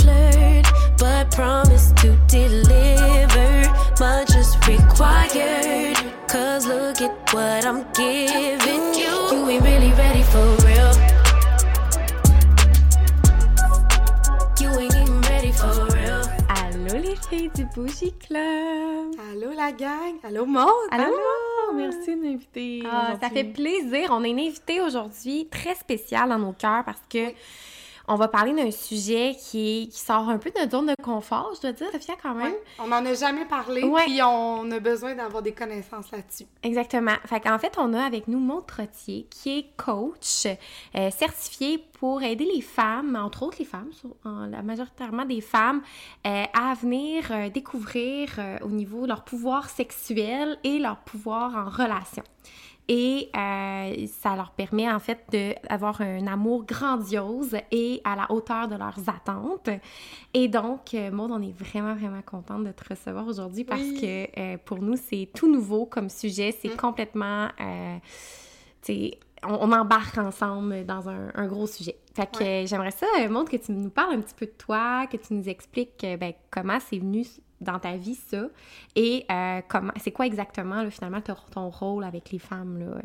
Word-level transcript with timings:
flirt, 0.00 0.66
but 0.98 1.30
promise 1.30 1.92
to 2.02 2.16
deliver. 2.28 3.70
Much 4.00 4.34
is 4.36 4.56
required. 4.66 5.96
Cause 6.28 6.66
look 6.66 7.00
at 7.00 7.32
what 7.32 7.64
I'm 7.64 7.84
giving 7.92 8.94
you. 8.94 9.14
You 9.32 9.48
ain't 9.50 9.62
really 9.62 9.92
ready 9.92 10.22
for 10.22 10.46
real. 10.66 10.92
You 14.60 14.70
ain't 14.80 14.94
even 14.94 15.20
ready 15.22 15.52
for 15.52 15.86
real. 15.94 16.22
Allô 16.48 17.00
les 17.00 17.16
filles 17.28 17.50
du 17.54 17.64
Bougie 17.74 18.14
Club! 18.26 19.14
Allô 19.30 19.52
la 19.54 19.72
gang! 19.72 20.16
Allô 20.24 20.44
monde! 20.46 20.88
Allô! 20.90 21.12
Merci 21.74 22.14
de 22.14 22.20
m'inviter. 22.20 22.82
Ah, 22.90 23.14
ça 23.20 23.30
fait 23.30 23.44
plaisir. 23.44 24.08
On 24.10 24.22
a 24.24 24.28
une 24.28 24.38
invitée 24.40 24.80
aujourd'hui 24.80 25.48
très 25.50 25.74
spéciale 25.74 26.28
dans 26.28 26.38
nos 26.38 26.52
cœurs 26.52 26.84
parce 26.84 27.02
que 27.08 27.32
on 28.08 28.16
va 28.16 28.28
parler 28.28 28.52
d'un 28.52 28.70
sujet 28.70 29.36
qui, 29.38 29.82
est, 29.82 29.86
qui 29.86 29.98
sort 29.98 30.28
un 30.28 30.38
peu 30.38 30.50
de 30.50 30.58
notre 30.58 30.72
zone 30.72 30.86
de 30.86 30.94
confort, 31.02 31.52
je 31.56 31.60
dois 31.62 31.72
dire, 31.72 31.86
Sophia, 31.92 32.14
quand 32.22 32.34
même. 32.34 32.52
Ouais. 32.52 32.62
On 32.78 32.88
n'en 32.88 33.04
a 33.04 33.14
jamais 33.14 33.44
parlé, 33.46 33.82
Ouais. 33.84 34.04
puis 34.04 34.22
on 34.22 34.70
a 34.70 34.78
besoin 34.80 35.14
d'avoir 35.14 35.42
des 35.42 35.52
connaissances 35.52 36.10
là-dessus. 36.10 36.44
Exactement. 36.62 37.14
Fait 37.26 37.40
qu'en 37.40 37.58
fait, 37.58 37.74
on 37.78 37.92
a 37.94 38.02
avec 38.04 38.28
nous 38.28 38.38
Maud 38.38 38.66
Trottier, 38.66 39.26
qui 39.30 39.58
est 39.58 39.66
coach 39.76 40.46
euh, 40.94 41.10
certifié 41.10 41.78
pour 41.98 42.22
aider 42.22 42.44
les 42.54 42.60
femmes, 42.60 43.16
entre 43.20 43.42
autres 43.44 43.56
les 43.58 43.64
femmes, 43.64 43.90
la 44.24 44.62
majoritairement 44.62 45.24
des 45.24 45.40
femmes, 45.40 45.82
euh, 46.26 46.44
à 46.52 46.74
venir 46.74 47.24
euh, 47.30 47.48
découvrir 47.48 48.28
euh, 48.38 48.58
au 48.62 48.68
niveau 48.68 49.02
de 49.02 49.08
leur 49.08 49.24
pouvoir 49.24 49.68
sexuel 49.70 50.58
et 50.64 50.78
leur 50.78 50.98
pouvoir 50.98 51.54
en 51.56 51.70
relation. 51.70 52.22
Et 52.86 53.30
euh, 53.34 54.06
ça 54.08 54.36
leur 54.36 54.50
permet 54.50 54.90
en 54.92 54.98
fait 54.98 55.24
d'avoir 55.70 56.02
un 56.02 56.26
amour 56.26 56.64
grandiose 56.66 57.56
et 57.70 58.02
à 58.04 58.14
la 58.14 58.30
hauteur 58.30 58.68
de 58.68 58.76
leurs 58.76 58.98
attentes. 59.08 59.70
Et 60.34 60.48
donc, 60.48 60.92
euh, 60.92 61.10
Maud, 61.10 61.30
on 61.30 61.40
est 61.40 61.56
vraiment, 61.58 61.94
vraiment 61.94 62.20
contente 62.20 62.64
de 62.64 62.72
te 62.72 62.86
recevoir 62.90 63.26
aujourd'hui 63.26 63.64
parce 63.64 63.80
Oui. 63.80 64.00
que 64.02 64.40
euh, 64.40 64.58
pour 64.64 64.82
nous, 64.82 64.96
c'est 64.96 65.30
tout 65.34 65.50
nouveau 65.50 65.86
comme 65.86 66.10
sujet. 66.10 66.54
C'est 66.60 66.74
Mm. 66.74 66.76
complètement, 66.76 67.48
euh, 67.60 67.96
on, 68.90 69.58
on 69.60 69.72
embarque 69.72 70.18
ensemble 70.18 70.84
dans 70.84 71.08
un, 71.08 71.30
un 71.34 71.46
gros 71.46 71.66
sujet. 71.66 71.96
Fait 72.14 72.30
que 72.30 72.66
j'aimerais 72.66 72.90
ça, 72.90 73.06
Maud, 73.30 73.48
que 73.48 73.56
tu 73.56 73.72
nous 73.72 73.90
parles 73.90 74.14
un 74.14 74.20
petit 74.20 74.34
peu 74.34 74.46
de 74.46 74.52
toi, 74.58 75.06
que 75.06 75.16
tu 75.16 75.32
nous 75.34 75.48
expliques 75.48 76.06
ben, 76.20 76.32
comment 76.50 76.78
c'est 76.80 76.98
venu 76.98 77.24
dans 77.64 77.78
ta 77.78 77.96
vie, 77.96 78.14
ça, 78.14 78.46
et 78.94 79.26
euh, 79.30 79.60
comment, 79.68 79.92
c'est 80.02 80.12
quoi 80.12 80.26
exactement, 80.26 80.82
là, 80.82 80.90
finalement, 80.90 81.20
ton, 81.20 81.36
ton 81.50 81.70
rôle 81.70 82.04
avec 82.04 82.30
les 82.30 82.38
femmes, 82.38 82.78
là, 82.78 82.98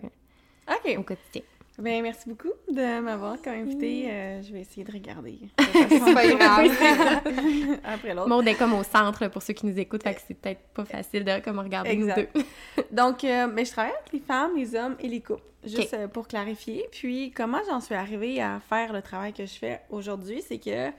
euh, 0.71 0.73
OK. 0.75 0.99
au 0.99 1.03
quotidien? 1.03 1.41
Ben, 1.79 2.03
merci 2.03 2.27
beaucoup 2.27 2.51
de 2.69 2.99
m'avoir 2.99 3.41
comme 3.41 3.53
invité. 3.53 4.11
Euh, 4.11 4.41
je 4.41 4.51
vais 4.51 4.61
essayer 4.61 4.83
de 4.83 4.91
regarder. 4.91 5.39
C'est 5.57 6.13
pas 6.13 6.27
grave. 6.27 6.69
Après 7.85 8.13
l'autre. 8.13 8.27
Maud 8.27 8.45
est 8.45 8.55
comme 8.55 8.73
au 8.73 8.83
centre, 8.83 9.23
là, 9.23 9.29
pour 9.29 9.41
ceux 9.41 9.53
qui 9.53 9.65
nous 9.65 9.79
écoutent, 9.79 10.03
fait 10.03 10.15
que 10.15 10.21
c'est 10.27 10.33
peut-être 10.33 10.59
pas 10.73 10.83
facile 10.83 11.23
de 11.23 11.39
comme 11.39 11.57
regarder 11.59 11.95
nous 11.95 12.13
deux. 12.13 12.27
Donc, 12.91 13.23
euh, 13.23 13.47
ben, 13.47 13.65
je 13.65 13.71
travaille 13.71 13.93
avec 13.93 14.11
les 14.11 14.19
femmes, 14.19 14.57
les 14.57 14.75
hommes 14.75 14.97
et 14.99 15.07
les 15.07 15.21
couples. 15.21 15.41
Juste 15.63 16.07
pour 16.07 16.27
clarifier. 16.27 16.85
Puis, 16.91 17.31
comment 17.31 17.59
j'en 17.69 17.79
suis 17.79 17.95
arrivée 17.95 18.41
à 18.41 18.59
faire 18.59 18.91
le 18.91 19.01
travail 19.01 19.31
que 19.31 19.45
je 19.45 19.53
fais 19.53 19.81
aujourd'hui, 19.89 20.41
c'est 20.45 20.59
que 20.59 20.89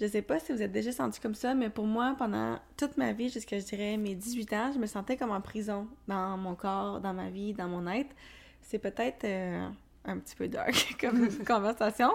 je 0.00 0.06
sais 0.06 0.22
pas 0.22 0.38
si 0.38 0.52
vous 0.52 0.62
êtes 0.62 0.70
déjà 0.70 0.92
senti 0.92 1.20
comme 1.20 1.34
ça, 1.34 1.54
mais 1.54 1.70
pour 1.70 1.86
moi, 1.86 2.14
pendant 2.16 2.58
toute 2.76 2.96
ma 2.96 3.12
vie, 3.12 3.30
jusqu'à 3.30 3.58
je 3.58 3.64
dirais 3.64 3.96
mes 3.96 4.14
18 4.14 4.52
ans, 4.52 4.70
je 4.72 4.78
me 4.78 4.86
sentais 4.86 5.16
comme 5.16 5.32
en 5.32 5.40
prison 5.40 5.88
dans 6.06 6.36
mon 6.36 6.54
corps, 6.54 7.00
dans 7.00 7.12
ma 7.12 7.30
vie, 7.30 7.52
dans 7.52 7.68
mon 7.68 7.86
être. 7.88 8.14
C'est 8.62 8.78
peut-être 8.78 9.24
euh, 9.24 9.68
un 10.04 10.18
petit 10.18 10.36
peu 10.36 10.46
dark 10.46 10.96
comme 11.00 11.28
conversation, 11.46 12.10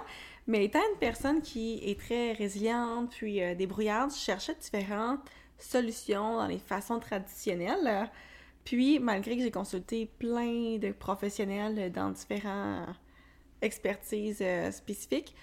mais 0.47 0.63
étant 0.65 0.79
une 0.93 0.99
personne 0.99 1.41
qui 1.41 1.81
est 1.83 1.99
très 1.99 2.31
résiliente, 2.33 3.11
puis 3.11 3.43
euh, 3.43 3.53
débrouillarde, 3.53 4.11
je 4.11 4.17
cherchais 4.17 4.55
différentes 4.55 5.19
solutions 5.57 6.37
dans 6.37 6.47
les 6.47 6.59
façons 6.59 6.99
traditionnelles. 6.99 8.09
puis, 8.63 8.99
malgré 8.99 9.35
que 9.35 9.43
j'ai 9.43 9.51
consulté 9.51 10.09
plein 10.19 10.77
de 10.77 10.91
professionnels 10.93 11.91
dans 11.91 12.11
différentes 12.11 12.95
expertises 13.61 14.41
euh, 14.41 14.71
spécifiques, 14.71 15.35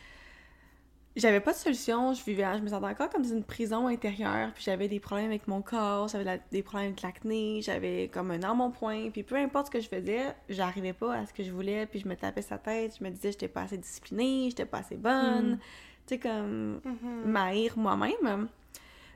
j'avais 1.16 1.40
pas 1.40 1.52
de 1.52 1.56
solution. 1.56 2.12
Je 2.12 2.22
vivais, 2.24 2.44
je 2.56 2.62
me 2.62 2.68
sentais 2.68 2.86
encore 2.86 3.10
comme 3.10 3.22
dans 3.22 3.30
une 3.30 3.44
prison 3.44 3.86
intérieure. 3.86 4.52
Puis 4.54 4.64
j'avais 4.64 4.88
des 4.88 5.00
problèmes 5.00 5.26
avec 5.26 5.48
mon 5.48 5.62
corps, 5.62 6.08
j'avais 6.08 6.40
des 6.50 6.62
problèmes 6.62 6.88
avec 6.88 7.02
l'acné, 7.02 7.60
j'avais 7.62 8.08
comme 8.12 8.30
un 8.30 8.42
embonpoint. 8.42 9.10
Puis 9.10 9.22
peu 9.22 9.36
importe 9.36 9.66
ce 9.66 9.70
que 9.70 9.80
je 9.80 9.88
faisais, 9.88 10.34
j'arrivais 10.48 10.92
pas 10.92 11.14
à 11.14 11.26
ce 11.26 11.32
que 11.32 11.42
je 11.42 11.50
voulais. 11.50 11.86
Puis 11.86 12.00
je 12.00 12.08
me 12.08 12.16
tapais 12.16 12.42
sa 12.42 12.58
tête, 12.58 12.96
je 12.98 13.04
me 13.04 13.10
disais 13.10 13.28
que 13.28 13.32
j'étais 13.32 13.48
pas 13.48 13.62
assez 13.62 13.78
disciplinée, 13.78 14.46
j'étais 14.50 14.66
pas 14.66 14.78
assez 14.78 14.96
bonne. 14.96 15.58
Tu 16.06 16.14
sais, 16.14 16.18
comme 16.18 16.80
m'haïr 17.24 17.76
moi-même. 17.76 18.48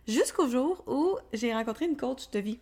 Jusqu'au 0.06 0.48
jour 0.48 0.84
où 0.86 1.16
j'ai 1.32 1.54
rencontré 1.54 1.86
une 1.86 1.96
coach 1.96 2.30
de 2.30 2.38
vie. 2.38 2.58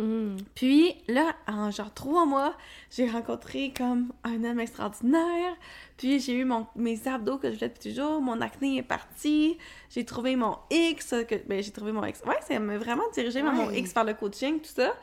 Mm. 0.00 0.36
Puis 0.54 0.94
là, 1.08 1.34
en 1.46 1.70
genre 1.70 1.92
trois 1.92 2.26
mois, 2.26 2.54
j'ai 2.90 3.08
rencontré 3.08 3.72
comme 3.76 4.12
un 4.24 4.42
homme 4.44 4.60
extraordinaire. 4.60 5.56
Puis 5.96 6.20
j'ai 6.20 6.34
eu 6.34 6.44
mon, 6.44 6.66
mes 6.76 7.06
abdos 7.06 7.38
que 7.38 7.50
je 7.50 7.54
voulais 7.54 7.68
depuis 7.68 7.90
toujours. 7.90 8.20
Mon 8.20 8.40
acné 8.40 8.78
est 8.78 8.82
parti. 8.82 9.58
J'ai 9.90 10.04
trouvé 10.04 10.36
mon 10.36 10.56
X. 10.70 11.14
Que, 11.28 11.36
ben, 11.46 11.62
j'ai 11.62 11.70
trouvé 11.70 11.92
mon 11.92 12.04
X. 12.04 12.22
Ouais, 12.26 12.38
ça 12.46 12.58
m'a 12.58 12.78
vraiment 12.78 13.08
dirigé 13.12 13.42
vers 13.42 13.52
mon. 13.52 13.70
X 13.70 13.92
vers 13.92 14.04
le 14.04 14.14
coaching, 14.14 14.60
tout 14.60 14.70
ça. 14.74 14.94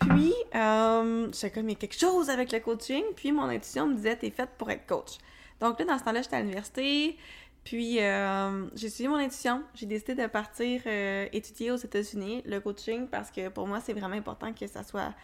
Puis, 0.00 0.34
euh, 0.54 1.28
j'étais 1.32 1.50
comme, 1.50 1.68
il 1.68 1.72
y 1.72 1.76
a 1.76 1.78
quelque 1.78 1.98
chose 1.98 2.28
avec 2.28 2.52
le 2.52 2.60
coaching. 2.60 3.04
Puis 3.16 3.32
mon 3.32 3.44
intuition 3.44 3.86
me 3.86 3.94
disait, 3.94 4.16
t'es 4.16 4.30
faite 4.30 4.50
pour 4.58 4.70
être 4.70 4.86
coach. 4.86 5.18
Donc 5.60 5.78
là, 5.78 5.84
dans 5.84 5.98
ce 5.98 6.04
temps-là, 6.04 6.22
j'étais 6.22 6.36
à 6.36 6.40
l'université. 6.40 7.16
Puis, 7.64 8.00
euh, 8.00 8.66
j'ai 8.74 8.88
suivi 8.88 9.08
mon 9.08 9.16
intuition. 9.16 9.62
J'ai 9.74 9.86
décidé 9.86 10.14
de 10.14 10.26
partir 10.26 10.82
euh, 10.86 11.26
étudier 11.32 11.70
aux 11.70 11.76
États-Unis 11.76 12.42
le 12.44 12.60
coaching 12.60 13.06
parce 13.06 13.30
que 13.30 13.48
pour 13.48 13.68
moi, 13.68 13.80
c'est 13.80 13.92
vraiment 13.92 14.16
important 14.16 14.52
que 14.52 14.66
ça 14.66 14.82
soit. 14.82 15.14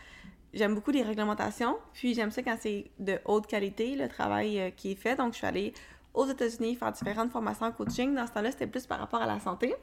J'aime 0.54 0.74
beaucoup 0.74 0.92
les 0.92 1.02
réglementations. 1.02 1.76
Puis, 1.94 2.14
j'aime 2.14 2.30
ça 2.30 2.42
quand 2.42 2.56
c'est 2.60 2.86
de 2.98 3.18
haute 3.24 3.46
qualité, 3.46 3.96
le 3.96 4.08
travail 4.08 4.60
euh, 4.60 4.70
qui 4.70 4.92
est 4.92 4.96
fait. 4.96 5.16
Donc, 5.16 5.32
je 5.32 5.38
suis 5.38 5.46
allée 5.46 5.72
aux 6.14 6.26
États-Unis 6.26 6.76
faire 6.76 6.92
différentes 6.92 7.30
formations 7.32 7.66
en 7.66 7.72
coaching. 7.72 8.14
Dans 8.14 8.26
ce 8.26 8.32
temps-là, 8.32 8.52
c'était 8.52 8.66
plus 8.66 8.86
par 8.86 9.00
rapport 9.00 9.20
à 9.20 9.26
la 9.26 9.40
santé. 9.40 9.74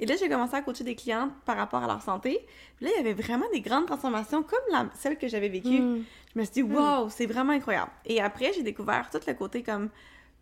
Et 0.00 0.06
là, 0.06 0.16
j'ai 0.18 0.28
commencé 0.28 0.54
à 0.54 0.62
coacher 0.62 0.82
des 0.82 0.96
clientes 0.96 1.30
par 1.44 1.56
rapport 1.56 1.82
à 1.82 1.86
leur 1.86 2.02
santé. 2.02 2.44
Puis 2.76 2.86
là, 2.86 2.92
il 2.94 2.96
y 2.96 3.00
avait 3.00 3.20
vraiment 3.22 3.46
des 3.52 3.60
grandes 3.60 3.86
transformations 3.86 4.42
comme 4.42 4.58
la, 4.72 4.86
celle 4.94 5.16
que 5.16 5.28
j'avais 5.28 5.48
vécue. 5.48 5.80
Mm. 5.80 6.04
Je 6.34 6.38
me 6.38 6.44
suis 6.44 6.54
dit, 6.54 6.62
wow, 6.62 7.08
c'est 7.08 7.26
vraiment 7.26 7.52
incroyable. 7.52 7.90
Et 8.06 8.20
après, 8.20 8.52
j'ai 8.52 8.62
découvert 8.62 9.10
tout 9.10 9.20
le 9.26 9.34
côté 9.34 9.62
comme 9.62 9.90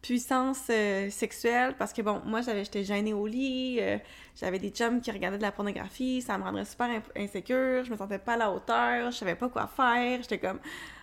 puissance 0.02 0.62
euh, 0.70 1.10
sexuelle 1.10 1.74
parce 1.78 1.92
que 1.92 2.02
bon, 2.02 2.20
moi, 2.24 2.40
j'avais, 2.40 2.64
j'étais 2.64 2.84
gênée 2.84 3.12
au 3.12 3.26
lit, 3.26 3.78
euh, 3.80 3.98
j'avais 4.36 4.58
des 4.58 4.70
chums 4.70 5.00
qui 5.00 5.10
regardaient 5.10 5.38
de 5.38 5.42
la 5.42 5.52
pornographie, 5.52 6.22
ça 6.22 6.38
me 6.38 6.44
rendrait 6.44 6.64
super 6.64 6.88
insécure, 7.16 7.84
je 7.84 7.90
me 7.90 7.96
sentais 7.96 8.18
pas 8.18 8.34
à 8.34 8.36
la 8.36 8.50
hauteur, 8.52 9.10
je 9.10 9.16
savais 9.16 9.34
pas 9.34 9.48
quoi 9.48 9.66
faire, 9.66 10.20
j'étais 10.22 10.38
comme, 10.38 10.60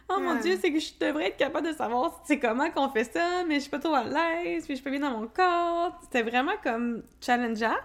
oh 0.09 0.19
mon 0.19 0.35
Ouais. 0.35 0.41
dieu, 0.41 0.57
c'est 0.61 0.71
que 0.71 0.79
je 0.79 0.91
devrais 0.99 1.27
être 1.27 1.37
capable 1.37 1.67
de 1.67 1.73
savoir 1.73 2.21
c'est 2.25 2.39
comment 2.39 2.69
qu'on 2.71 2.89
fait 2.89 3.03
ça, 3.03 3.43
mais 3.47 3.55
je 3.55 3.59
suis 3.61 3.69
pas 3.69 3.79
trop 3.79 3.93
à 3.95 4.03
l'aise, 4.03 4.65
puis 4.65 4.75
je 4.75 4.81
suis 4.81 4.83
pas 4.83 4.91
bien 4.91 4.99
dans 5.01 5.19
mon 5.19 5.27
corps. 5.27 5.97
C'était 6.03 6.23
vraiment 6.23 6.53
comme 6.63 7.03
challengeant. 7.21 7.75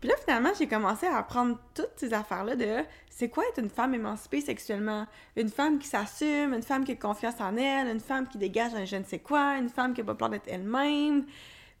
Puis 0.00 0.08
là, 0.08 0.14
finalement, 0.24 0.50
j'ai 0.56 0.68
commencé 0.68 1.06
à 1.06 1.16
apprendre 1.18 1.58
toutes 1.74 1.90
ces 1.96 2.14
affaires-là 2.14 2.54
de 2.54 2.84
c'est 3.18 3.28
quoi 3.28 3.42
être 3.48 3.58
une 3.58 3.68
femme 3.68 3.94
émancipée 3.94 4.40
sexuellement? 4.40 5.04
Une 5.34 5.48
femme 5.48 5.80
qui 5.80 5.88
s'assume, 5.88 6.54
une 6.54 6.62
femme 6.62 6.84
qui 6.84 6.92
a 6.92 6.94
confiance 6.94 7.40
en 7.40 7.56
elle, 7.56 7.88
une 7.88 7.98
femme 7.98 8.28
qui 8.28 8.38
dégage 8.38 8.76
un 8.76 8.84
je 8.84 8.94
ne 8.94 9.02
sais 9.02 9.18
quoi, 9.18 9.56
une 9.56 9.68
femme 9.68 9.92
qui 9.92 10.02
a 10.02 10.04
pas 10.04 10.14
peur 10.14 10.28
d'être 10.28 10.46
elle-même. 10.46 11.26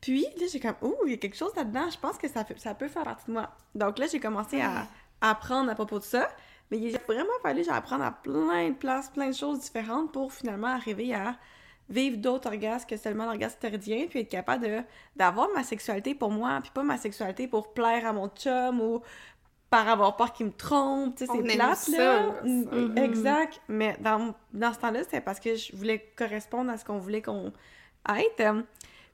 Puis 0.00 0.22
là, 0.22 0.46
j'ai 0.50 0.58
comme, 0.58 0.74
ouh, 0.82 0.96
il 1.06 1.12
y 1.12 1.14
a 1.14 1.16
quelque 1.16 1.36
chose 1.36 1.54
là-dedans, 1.54 1.90
je 1.90 1.98
pense 1.98 2.18
que 2.18 2.26
ça, 2.26 2.42
peut 2.42 2.88
faire 2.88 3.04
partie 3.04 3.26
de 3.28 3.32
moi. 3.34 3.50
Donc 3.76 4.00
là, 4.00 4.06
j'ai 4.10 4.18
commencé 4.18 4.60
à 4.60 4.88
apprendre 5.20 5.70
à 5.70 5.76
propos 5.76 6.00
de 6.00 6.04
ça. 6.04 6.28
Mais 6.72 6.78
il 6.78 6.96
a 6.96 6.98
vraiment 7.06 7.30
fallu 7.40 7.60
que 7.60 7.66
j'apprenne 7.66 8.02
à 8.02 8.10
plein 8.10 8.70
de 8.70 8.74
places, 8.74 9.08
plein 9.08 9.28
de 9.28 9.34
choses 9.34 9.60
différentes 9.60 10.10
pour 10.10 10.32
finalement 10.32 10.66
arriver 10.66 11.14
à 11.14 11.36
vivre 11.88 12.16
d'autres 12.16 12.48
orgasmes 12.48 12.86
que 12.86 12.96
seulement 12.96 13.26
l'orgasme 13.26 13.58
thyroïdien, 13.60 14.06
puis 14.10 14.20
être 14.20 14.28
capable 14.28 14.84
d'avoir 15.14 15.48
ma 15.54 15.62
sexualité 15.62 16.16
pour 16.16 16.32
moi, 16.32 16.58
puis 16.60 16.72
pas 16.74 16.82
ma 16.82 16.96
sexualité 16.98 17.46
pour 17.46 17.72
plaire 17.72 18.04
à 18.06 18.12
mon 18.12 18.28
chum 18.28 18.80
ou 18.80 19.02
par 19.70 19.86
avoir 19.88 20.16
peur 20.16 20.32
qu'il 20.32 20.46
me 20.46 20.52
trompe, 20.52 21.16
tu 21.16 21.26
sais, 21.26 21.30
On 21.30 21.34
c'est 21.34 21.40
aime 21.50 21.56
plate, 21.56 21.76
ça, 21.76 21.98
là. 21.98 22.22
là, 22.22 22.32
ça. 22.42 22.42
Mm, 22.48 22.98
Exact. 22.98 23.60
Mais 23.68 23.96
dans, 24.00 24.34
dans 24.52 24.72
ce 24.72 24.78
temps-là, 24.78 25.02
c'était 25.04 25.20
parce 25.20 25.40
que 25.40 25.54
je 25.56 25.76
voulais 25.76 26.12
correspondre 26.16 26.70
à 26.70 26.78
ce 26.78 26.84
qu'on 26.84 26.98
voulait 26.98 27.20
qu'on 27.22 27.52
être. 28.08 28.40
Euh, 28.40 28.62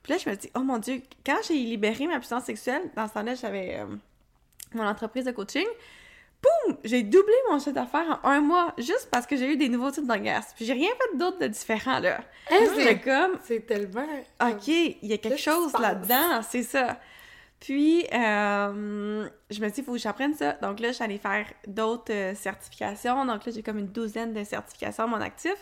Puis 0.03 0.13
là, 0.13 0.17
je 0.17 0.29
me 0.29 0.35
dis, 0.35 0.49
oh 0.55 0.59
mon 0.59 0.77
Dieu, 0.77 1.01
quand 1.25 1.37
j'ai 1.47 1.55
libéré 1.55 2.07
ma 2.07 2.19
puissance 2.19 2.43
sexuelle, 2.45 2.83
dans 2.95 3.07
ce 3.07 3.13
temps-là, 3.13 3.35
j'avais 3.35 3.79
euh, 3.79 3.85
mon 4.73 4.87
entreprise 4.87 5.25
de 5.25 5.31
coaching, 5.31 5.65
boum, 6.41 6.77
j'ai 6.85 7.03
doublé 7.03 7.33
mon 7.49 7.57
chiffre 7.59 7.71
d'affaires 7.71 8.19
en 8.23 8.29
un 8.29 8.39
mois, 8.39 8.73
juste 8.77 9.09
parce 9.11 9.25
que 9.25 9.35
j'ai 9.35 9.51
eu 9.51 9.57
des 9.57 9.67
nouveaux 9.67 9.91
types 9.91 10.07
d'orgasmes. 10.07 10.53
Puis 10.55 10.63
j'ai 10.65 10.73
rien 10.73 10.89
fait 10.89 11.17
d'autre 11.17 11.39
de 11.39 11.47
différent, 11.47 11.99
là. 11.99 12.21
J'étais 12.49 12.99
comme, 12.99 13.39
C'est 13.43 13.65
tellement. 13.65 14.05
OK, 14.41 14.67
il 14.67 14.97
y 15.01 15.13
a 15.13 15.17
quelque 15.17 15.39
chose 15.39 15.73
là-dedans, 15.77 16.41
c'est 16.47 16.63
ça. 16.63 16.97
Puis, 17.65 18.05
euh, 18.13 19.27
je 19.49 19.59
me 19.59 19.65
suis 19.65 19.71
dit, 19.71 19.79
il 19.81 19.83
faut 19.83 19.93
que 19.93 19.97
j'apprenne 19.97 20.35
ça. 20.35 20.51
Donc 20.61 20.79
là, 20.79 20.89
je 20.89 20.93
suis 20.93 21.03
allée 21.03 21.17
faire 21.17 21.47
d'autres 21.65 22.13
euh, 22.13 22.35
certifications. 22.35 23.25
Donc 23.25 23.43
là, 23.43 23.51
j'ai 23.51 23.63
comme 23.63 23.79
une 23.79 23.87
douzaine 23.87 24.33
de 24.33 24.43
certifications 24.43 25.05
à 25.05 25.07
mon 25.07 25.19
actif 25.19 25.55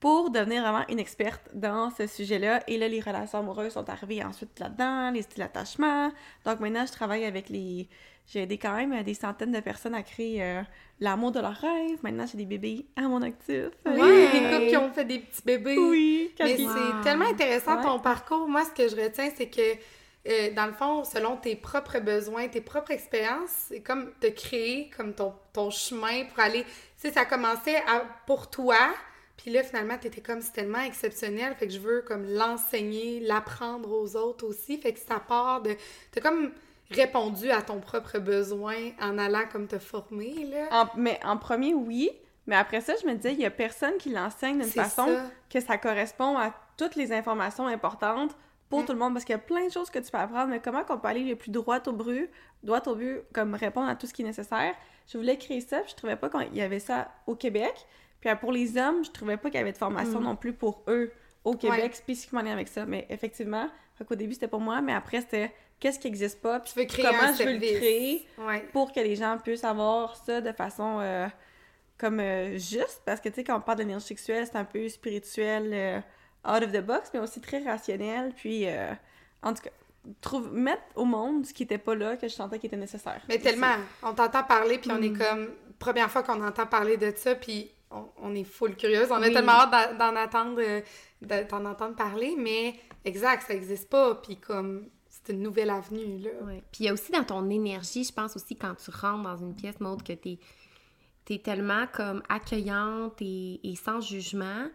pour 0.00 0.30
devenir 0.30 0.62
vraiment 0.62 0.84
une 0.88 0.98
experte 0.98 1.42
dans 1.54 1.90
ce 1.90 2.08
sujet-là. 2.08 2.64
Et 2.66 2.78
là, 2.78 2.88
les 2.88 2.98
relations 3.00 3.38
amoureuses 3.38 3.74
sont 3.74 3.88
arrivées 3.88 4.24
ensuite 4.24 4.58
là-dedans, 4.58 5.12
les 5.12 5.22
styles 5.22 5.44
d'attachement. 5.44 6.10
Donc 6.44 6.58
maintenant, 6.58 6.84
je 6.84 6.90
travaille 6.92 7.24
avec 7.24 7.48
les... 7.48 7.88
J'ai 8.26 8.42
aidé 8.42 8.58
quand 8.58 8.74
même 8.74 9.04
des 9.04 9.14
centaines 9.14 9.52
de 9.52 9.60
personnes 9.60 9.94
à 9.94 10.02
créer 10.02 10.42
euh, 10.42 10.60
l'amour 10.98 11.30
de 11.30 11.38
leurs 11.38 11.54
rêves. 11.54 11.98
Maintenant, 12.02 12.26
j'ai 12.26 12.38
des 12.38 12.44
bébés 12.44 12.86
à 12.96 13.02
mon 13.02 13.22
actif. 13.22 13.66
Oui, 13.86 14.00
Ouais. 14.00 14.32
des 14.32 14.50
couples 14.50 14.68
qui 14.68 14.76
ont 14.78 14.90
fait 14.90 15.04
des 15.04 15.20
petits 15.20 15.42
bébés. 15.44 15.76
Oui. 15.78 16.34
Mais. 16.40 16.56
Wow. 16.60 16.70
c'est 16.74 17.02
tellement 17.08 17.26
intéressant 17.26 17.76
Ouais. 17.76 17.84
ton 17.84 18.00
parcours. 18.00 18.48
Moi, 18.48 18.64
ce 18.64 18.70
que 18.72 18.88
je 18.88 19.00
retiens, 19.00 19.30
c'est 19.36 19.48
que 19.48 19.62
euh, 20.28 20.50
dans 20.54 20.66
le 20.66 20.72
fond, 20.72 21.04
selon 21.04 21.36
tes 21.36 21.56
propres 21.56 21.98
besoins, 22.00 22.48
tes 22.48 22.60
propres 22.60 22.90
expériences, 22.92 23.50
c'est 23.68 23.80
comme 23.80 24.12
te 24.20 24.26
créer 24.28 24.90
comme 24.96 25.14
ton, 25.14 25.34
ton 25.52 25.70
chemin 25.70 26.24
pour 26.24 26.40
aller. 26.40 26.64
Tu 26.64 26.70
sais, 27.08 27.12
ça 27.12 27.24
commençait 27.24 27.76
à- 27.86 28.04
pour 28.26 28.50
toi, 28.50 28.76
puis 29.36 29.50
là, 29.50 29.62
finalement, 29.62 29.98
t'étais 29.98 30.20
comme 30.20 30.40
c'est 30.40 30.52
tellement 30.52 30.80
exceptionnel, 30.80 31.54
fait 31.58 31.66
que 31.66 31.72
je 31.72 31.78
veux 31.78 32.02
comme 32.02 32.24
l'enseigner, 32.26 33.20
l'apprendre 33.20 33.92
aux 33.92 34.16
autres 34.16 34.46
aussi. 34.46 34.78
Fait 34.78 34.92
que 34.92 34.98
ça 35.00 35.20
part 35.20 35.62
de. 35.62 35.76
T'as 36.12 36.20
comme 36.20 36.52
répondu 36.90 37.50
à 37.50 37.62
ton 37.62 37.80
propre 37.80 38.18
besoin 38.18 38.76
en 39.00 39.18
allant 39.18 39.44
comme 39.50 39.66
te 39.66 39.78
former, 39.78 40.44
là. 40.44 40.68
En- 40.84 40.88
mais 40.96 41.18
en 41.24 41.36
premier, 41.36 41.74
oui. 41.74 42.10
Mais 42.46 42.54
après 42.56 42.80
ça, 42.80 42.94
je 43.02 43.06
me 43.08 43.14
disais, 43.14 43.32
il 43.32 43.40
y 43.40 43.44
a 43.44 43.50
personne 43.50 43.96
qui 43.98 44.08
l'enseigne 44.10 44.60
d'une 44.60 44.70
façon 44.70 45.06
ça. 45.06 45.22
que 45.50 45.58
ça 45.60 45.78
correspond 45.78 46.38
à 46.38 46.54
toutes 46.76 46.94
les 46.94 47.12
informations 47.12 47.66
importantes 47.66 48.36
pour 48.68 48.82
Mm. 48.82 48.84
tout 48.86 48.92
le 48.92 48.98
monde. 48.98 49.12
Parce 49.14 49.24
qu'il 49.24 49.32
y 49.32 49.36
a 49.36 49.38
plein 49.38 49.66
de 49.66 49.72
choses 49.72 49.90
que 49.90 49.98
tu 49.98 50.10
peux 50.10 50.18
apprendre, 50.18 50.48
mais 50.48 50.60
comment 50.60 50.82
qu'on 50.84 50.98
peut 50.98 51.08
aller 51.08 51.24
le 51.24 51.36
plus 51.36 51.50
droit 51.50 51.78
au 51.86 51.92
but, 51.92 52.30
droit 52.62 52.82
au 52.86 52.94
but, 52.94 53.20
comme 53.32 53.54
répondre 53.54 53.88
à 53.88 53.94
tout 53.96 54.06
ce 54.06 54.14
qui 54.14 54.22
est 54.22 54.26
nécessaire. 54.26 54.74
Je 55.06 55.18
voulais 55.18 55.36
créer 55.38 55.60
ça, 55.60 55.80
puis 55.80 55.90
je 55.90 55.96
trouvais 55.96 56.16
pas 56.16 56.28
qu'il 56.28 56.54
y 56.56 56.62
avait 56.62 56.80
ça 56.80 57.08
au 57.26 57.34
Québec. 57.36 57.74
Puis 58.20 58.30
euh, 58.30 58.34
pour 58.34 58.50
les 58.52 58.76
hommes, 58.76 59.04
je 59.04 59.10
trouvais 59.10 59.36
pas 59.36 59.50
qu'il 59.50 59.58
y 59.58 59.62
avait 59.62 59.72
de 59.72 59.78
formation 59.78 60.20
Mm. 60.20 60.24
non 60.24 60.36
plus 60.36 60.52
pour 60.52 60.82
eux 60.88 61.12
au 61.44 61.54
Québec, 61.54 61.80
Ouais. 61.84 61.92
spécifiquement 61.92 62.40
en 62.40 62.44
lien 62.44 62.52
avec 62.52 62.66
ça. 62.68 62.84
Mais 62.86 63.06
effectivement, 63.08 63.68
au 64.10 64.14
début, 64.16 64.34
c'était 64.34 64.48
pour 64.48 64.60
moi, 64.60 64.80
mais 64.80 64.92
après, 64.94 65.20
c'était 65.20 65.54
qu'est-ce 65.78 65.98
qui 66.00 66.08
n'existe 66.08 66.40
pas, 66.42 66.58
puis 66.60 66.72
veux 66.76 66.84
créer 66.86 67.04
comment 67.04 67.32
je 67.34 67.42
veux 67.44 67.52
le 67.52 67.60
service. 67.60 67.78
créer 67.78 68.28
Ouais. 68.38 68.66
pour 68.72 68.92
que 68.92 68.98
les 69.00 69.14
gens 69.14 69.38
puissent 69.38 69.62
avoir 69.64 70.16
ça 70.16 70.40
de 70.40 70.50
façon 70.52 70.98
euh, 71.00 71.28
comme 71.98 72.18
euh, 72.20 72.58
juste, 72.58 73.02
parce 73.06 73.20
que 73.20 73.28
tu 73.28 73.36
sais, 73.36 73.44
quand 73.44 73.56
on 73.56 73.60
parle 73.60 73.78
d'énergie 73.78 74.06
sexuelle, 74.06 74.46
c'est 74.46 74.56
un 74.58 74.64
peu 74.64 74.88
spirituel, 74.88 75.70
euh, 75.72 76.00
out 76.46 76.62
of 76.62 76.72
the 76.72 76.80
box, 76.84 77.10
mais 77.14 77.20
aussi 77.20 77.40
très 77.40 77.62
rationnel, 77.62 78.32
puis 78.36 78.66
euh, 78.66 78.92
en 79.42 79.52
tout 79.54 79.62
cas, 79.62 79.70
trouve, 80.20 80.52
mettre 80.52 80.82
au 80.94 81.04
monde 81.04 81.44
ce 81.46 81.52
qui 81.52 81.64
était 81.64 81.78
pas 81.78 81.94
là, 81.94 82.16
que 82.16 82.28
je 82.28 82.34
sentais 82.34 82.58
qui 82.58 82.66
était 82.66 82.76
nécessaire. 82.76 83.20
Mais 83.28 83.38
tellement, 83.38 83.74
on 84.02 84.12
t'entend 84.14 84.42
parler, 84.44 84.78
puis 84.78 84.90
on 84.92 85.02
est 85.02 85.08
Mm. 85.10 85.18
comme, 85.18 85.48
première 85.78 86.10
fois 86.10 86.22
qu'on 86.22 86.42
entend 86.44 86.66
parler 86.66 86.96
de 86.96 87.12
ça, 87.16 87.34
puis 87.34 87.70
on, 87.90 88.04
on 88.22 88.34
est 88.34 88.44
full 88.44 88.76
curieuse. 88.76 89.08
On 89.10 89.16
a 89.16 89.26
Oui. 89.28 89.32
tellement 89.32 89.52
hâte 89.52 89.98
d'en- 89.98 90.12
d'en 90.12 90.16
attendre, 90.16 90.60
euh, 90.62 90.80
de 91.22 91.42
t'en 91.48 91.64
entendre 91.64 91.96
parler, 91.96 92.34
mais 92.38 92.74
exact, 93.04 93.46
ça 93.48 93.54
existe 93.54 93.88
pas, 93.90 94.14
puis 94.16 94.36
comme, 94.36 94.88
c'est 95.08 95.32
une 95.32 95.42
nouvelle 95.42 95.70
avenue, 95.70 96.18
là. 96.18 96.30
Ouais. 96.44 96.62
Puis 96.72 96.84
il 96.84 96.86
y 96.86 96.88
a 96.88 96.92
aussi 96.92 97.10
dans 97.10 97.24
ton 97.24 97.48
énergie, 97.50 98.04
je 98.04 98.12
pense 98.12 98.36
aussi 98.36 98.54
quand 98.56 98.74
tu 98.76 98.90
rentres 98.92 99.22
dans 99.24 99.36
une 99.36 99.54
pièce, 99.56 99.80
Maud, 99.80 100.02
que 100.04 100.12
t'es 100.12 100.38
es 101.28 101.38
tellement 101.38 101.86
comme 101.92 102.22
accueillante 102.28 103.20
et, 103.20 103.58
et 103.68 103.74
sans 103.74 104.00
jugement. 104.00 104.66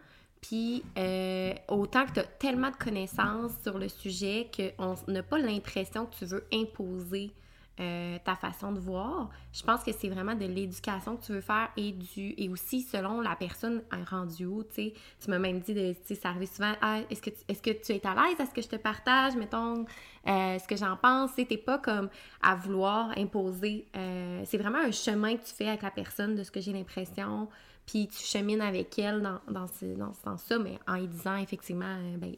Puis 0.42 0.84
euh, 0.98 1.54
autant 1.68 2.06
que 2.06 2.14
tu 2.14 2.20
as 2.20 2.24
tellement 2.24 2.72
de 2.72 2.76
connaissances 2.76 3.52
sur 3.64 3.78
le 3.78 3.88
sujet 3.88 4.50
qu'on 4.56 4.96
n'a 5.08 5.24
pas 5.24 5.38
l'impression 5.38 6.06
que 6.08 6.16
tu 6.16 6.26
veux 6.26 6.44
imposer 6.52 7.32
euh, 7.80 8.18
ta 8.26 8.36
façon 8.36 8.72
de 8.72 8.80
voir. 8.80 9.30
Je 9.54 9.64
pense 9.64 9.84
que 9.84 9.92
c'est 9.92 10.10
vraiment 10.10 10.36
de 10.36 10.46
l'éducation 10.46 11.16
que 11.16 11.26
tu 11.26 11.32
veux 11.32 11.42
faire 11.42 11.70
et 11.78 11.92
du 11.92 12.34
et 12.38 12.50
aussi 12.50 12.82
selon 12.82 13.22
la 13.22 13.36
personne 13.36 13.82
rendue 14.10 14.46
où, 14.46 14.64
tu 14.64 14.74
sais. 14.74 14.94
Tu 15.24 15.30
m'as 15.30 15.40
même 15.40 15.60
dit 15.62 15.74
de, 15.74 15.96
ça 16.16 16.30
arrive 16.30 16.50
souvent, 16.52 16.74
ah, 16.82 17.00
est-ce 17.10 17.22
que, 17.22 17.30
tu- 17.30 17.44
est-ce 17.48 17.62
que 17.62 17.72
tu 17.72 17.94
es 17.94 18.06
à 18.06 18.14
l'aise? 18.14 18.40
Est-ce 18.40 18.54
que 18.54 18.62
je 18.62 18.68
te 18.68 18.76
partage, 18.76 19.36
mettons, 19.36 19.86
euh, 20.28 20.60
ce 20.60 20.68
que 20.68 20.76
j'en 20.76 20.98
pense? 20.98 21.32
T'es 21.36 21.46
pas 21.58 21.78
comme 21.78 22.10
à 22.42 22.56
vouloir 22.56 23.18
imposer. 23.18 23.88
c'est 23.94 24.58
vraiment 24.58 24.80
un 24.80 24.92
chemin 24.92 25.38
que 25.38 25.44
tu 25.46 25.54
fais 25.54 25.68
avec 25.68 25.82
la 25.84 25.92
personne, 25.92 26.36
de 26.36 26.44
ce 26.44 26.52
que 26.52 26.60
j'ai 26.60 26.74
l'impression. 26.74 27.48
Puis 27.86 28.08
tu 28.08 28.24
chemines 28.24 28.62
avec 28.62 28.98
elle 29.00 29.22
dans, 29.22 29.40
dans, 29.52 29.68
ce, 29.68 29.86
dans 29.98 30.14
ce 30.14 30.22
sens-là, 30.22 30.60
mais 30.60 30.80
en 30.88 30.96
lui 30.98 31.08
disant 31.08 31.36
effectivement, 31.38 31.86
euh, 31.86 32.18
ben, 32.18 32.36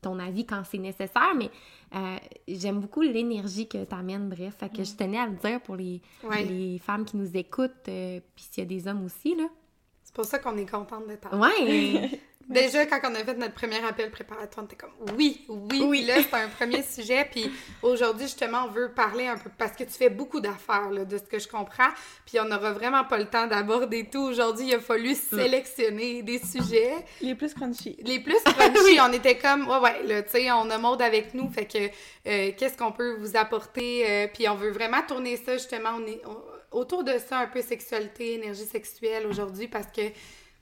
ton 0.00 0.18
avis 0.18 0.46
quand 0.46 0.62
c'est 0.64 0.78
nécessaire, 0.78 1.34
mais 1.36 1.50
euh, 1.94 2.16
j'aime 2.46 2.80
beaucoup 2.80 3.02
l'énergie 3.02 3.68
que 3.68 3.84
tu 3.84 3.94
amènes, 3.94 4.28
bref. 4.28 4.54
Fait 4.58 4.68
que 4.68 4.84
je 4.84 4.94
tenais 4.94 5.18
à 5.18 5.26
le 5.26 5.36
dire 5.36 5.60
pour 5.60 5.76
les, 5.76 6.00
Ouais. 6.24 6.44
les 6.44 6.78
femmes 6.78 7.04
qui 7.04 7.16
nous 7.16 7.36
écoutent, 7.36 7.88
euh, 7.88 8.20
puis 8.34 8.44
s'il 8.50 8.62
y 8.62 8.66
a 8.66 8.68
des 8.68 8.86
hommes 8.88 9.04
aussi, 9.04 9.34
là. 9.34 9.48
C'est 10.04 10.14
pour 10.14 10.24
ça 10.24 10.38
qu'on 10.38 10.56
est 10.56 10.68
contente 10.70 11.06
de 11.08 11.16
t'avoir. 11.16 11.42
Ouais! 11.42 12.20
Déjà, 12.48 12.86
quand 12.86 13.00
on 13.04 13.14
a 13.14 13.18
fait 13.24 13.34
notre 13.34 13.54
premier 13.54 13.84
appel 13.84 14.10
préparatoire, 14.10 14.64
on 14.64 14.66
était 14.66 14.76
comme 14.76 14.92
oui, 15.16 15.44
oui, 15.48 15.82
Oui. 15.86 16.02
Là, 16.04 16.14
c'est 16.22 16.34
un 16.34 16.48
premier 16.48 16.82
sujet. 16.88 17.26
Puis 17.30 17.50
aujourd'hui, 17.82 18.24
justement, 18.26 18.64
on 18.66 18.70
veut 18.70 18.90
parler 18.92 19.26
un 19.26 19.36
peu 19.36 19.50
parce 19.58 19.72
que 19.76 19.84
tu 19.84 19.90
fais 19.90 20.08
beaucoup 20.08 20.40
d'affaires, 20.40 20.90
là, 20.90 21.04
de 21.04 21.18
ce 21.18 21.24
que 21.24 21.38
je 21.38 21.46
comprends. 21.46 21.88
Puis 22.26 22.40
on 22.40 22.44
n'aura 22.46 22.72
vraiment 22.72 23.04
pas 23.04 23.18
le 23.18 23.26
temps 23.26 23.46
d'aborder 23.46 24.08
tout 24.10 24.22
aujourd'hui. 24.22 24.68
Il 24.68 24.74
a 24.74 24.80
fallu 24.80 25.14
sélectionner 25.14 26.22
des 26.22 26.38
sujets. 26.38 26.94
Les 27.20 27.34
plus 27.34 27.52
crunchy. 27.54 27.96
Les 28.04 28.20
plus 28.20 28.40
crunchy, 28.44 28.98
on 29.06 29.12
était 29.12 29.36
comme, 29.36 29.68
ouais, 29.68 29.78
ouais, 29.78 30.02
là, 30.04 30.22
tu 30.22 30.30
sais, 30.30 30.50
on 30.52 30.70
a 30.70 30.78
Maude 30.78 31.02
avec 31.02 31.34
nous, 31.34 31.50
fait 31.50 31.66
que 31.66 31.78
euh, 32.28 32.52
qu'est-ce 32.56 32.76
qu'on 32.78 32.92
peut 32.92 33.16
vous 33.18 33.36
apporter? 33.36 34.08
euh, 34.08 34.26
puis 34.32 34.48
on 34.48 34.54
veut 34.54 34.70
vraiment 34.70 35.02
tourner 35.06 35.36
ça, 35.36 35.54
justement, 35.54 35.90
on 35.98 36.06
est 36.06 36.20
on- 36.26 36.78
autour 36.78 37.02
de 37.02 37.12
ça, 37.18 37.38
un 37.38 37.46
peu 37.46 37.62
sexualité, 37.62 38.34
énergie 38.34 38.64
sexuelle 38.66 39.26
aujourd'hui, 39.26 39.68
parce 39.68 39.86
que, 39.86 40.02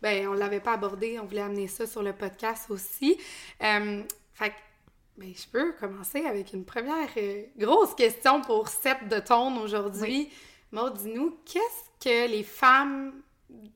ben, 0.02 0.28
on 0.28 0.34
l'avait 0.34 0.60
pas 0.60 0.72
abordé, 0.72 1.18
on 1.18 1.24
voulait 1.24 1.42
amener 1.42 1.68
ça 1.68 1.86
sur 1.86 2.02
le 2.02 2.12
podcast 2.12 2.70
aussi. 2.70 3.18
Euh, 3.62 4.02
fait 4.34 4.50
que, 4.50 4.54
ben, 5.16 5.32
je 5.34 5.48
peux 5.48 5.72
commencer 5.72 6.24
avec 6.26 6.52
une 6.52 6.64
première 6.64 7.08
euh, 7.16 7.42
grosse 7.56 7.94
question 7.94 8.40
pour 8.42 8.68
Seth 8.68 9.08
de 9.08 9.18
Tone 9.18 9.58
aujourd'hui. 9.58 10.30
Maud, 10.72 10.94
dis-nous, 10.94 11.38
qu'est-ce 11.44 12.04
que 12.04 12.30
les 12.30 12.42
femmes 12.42 13.12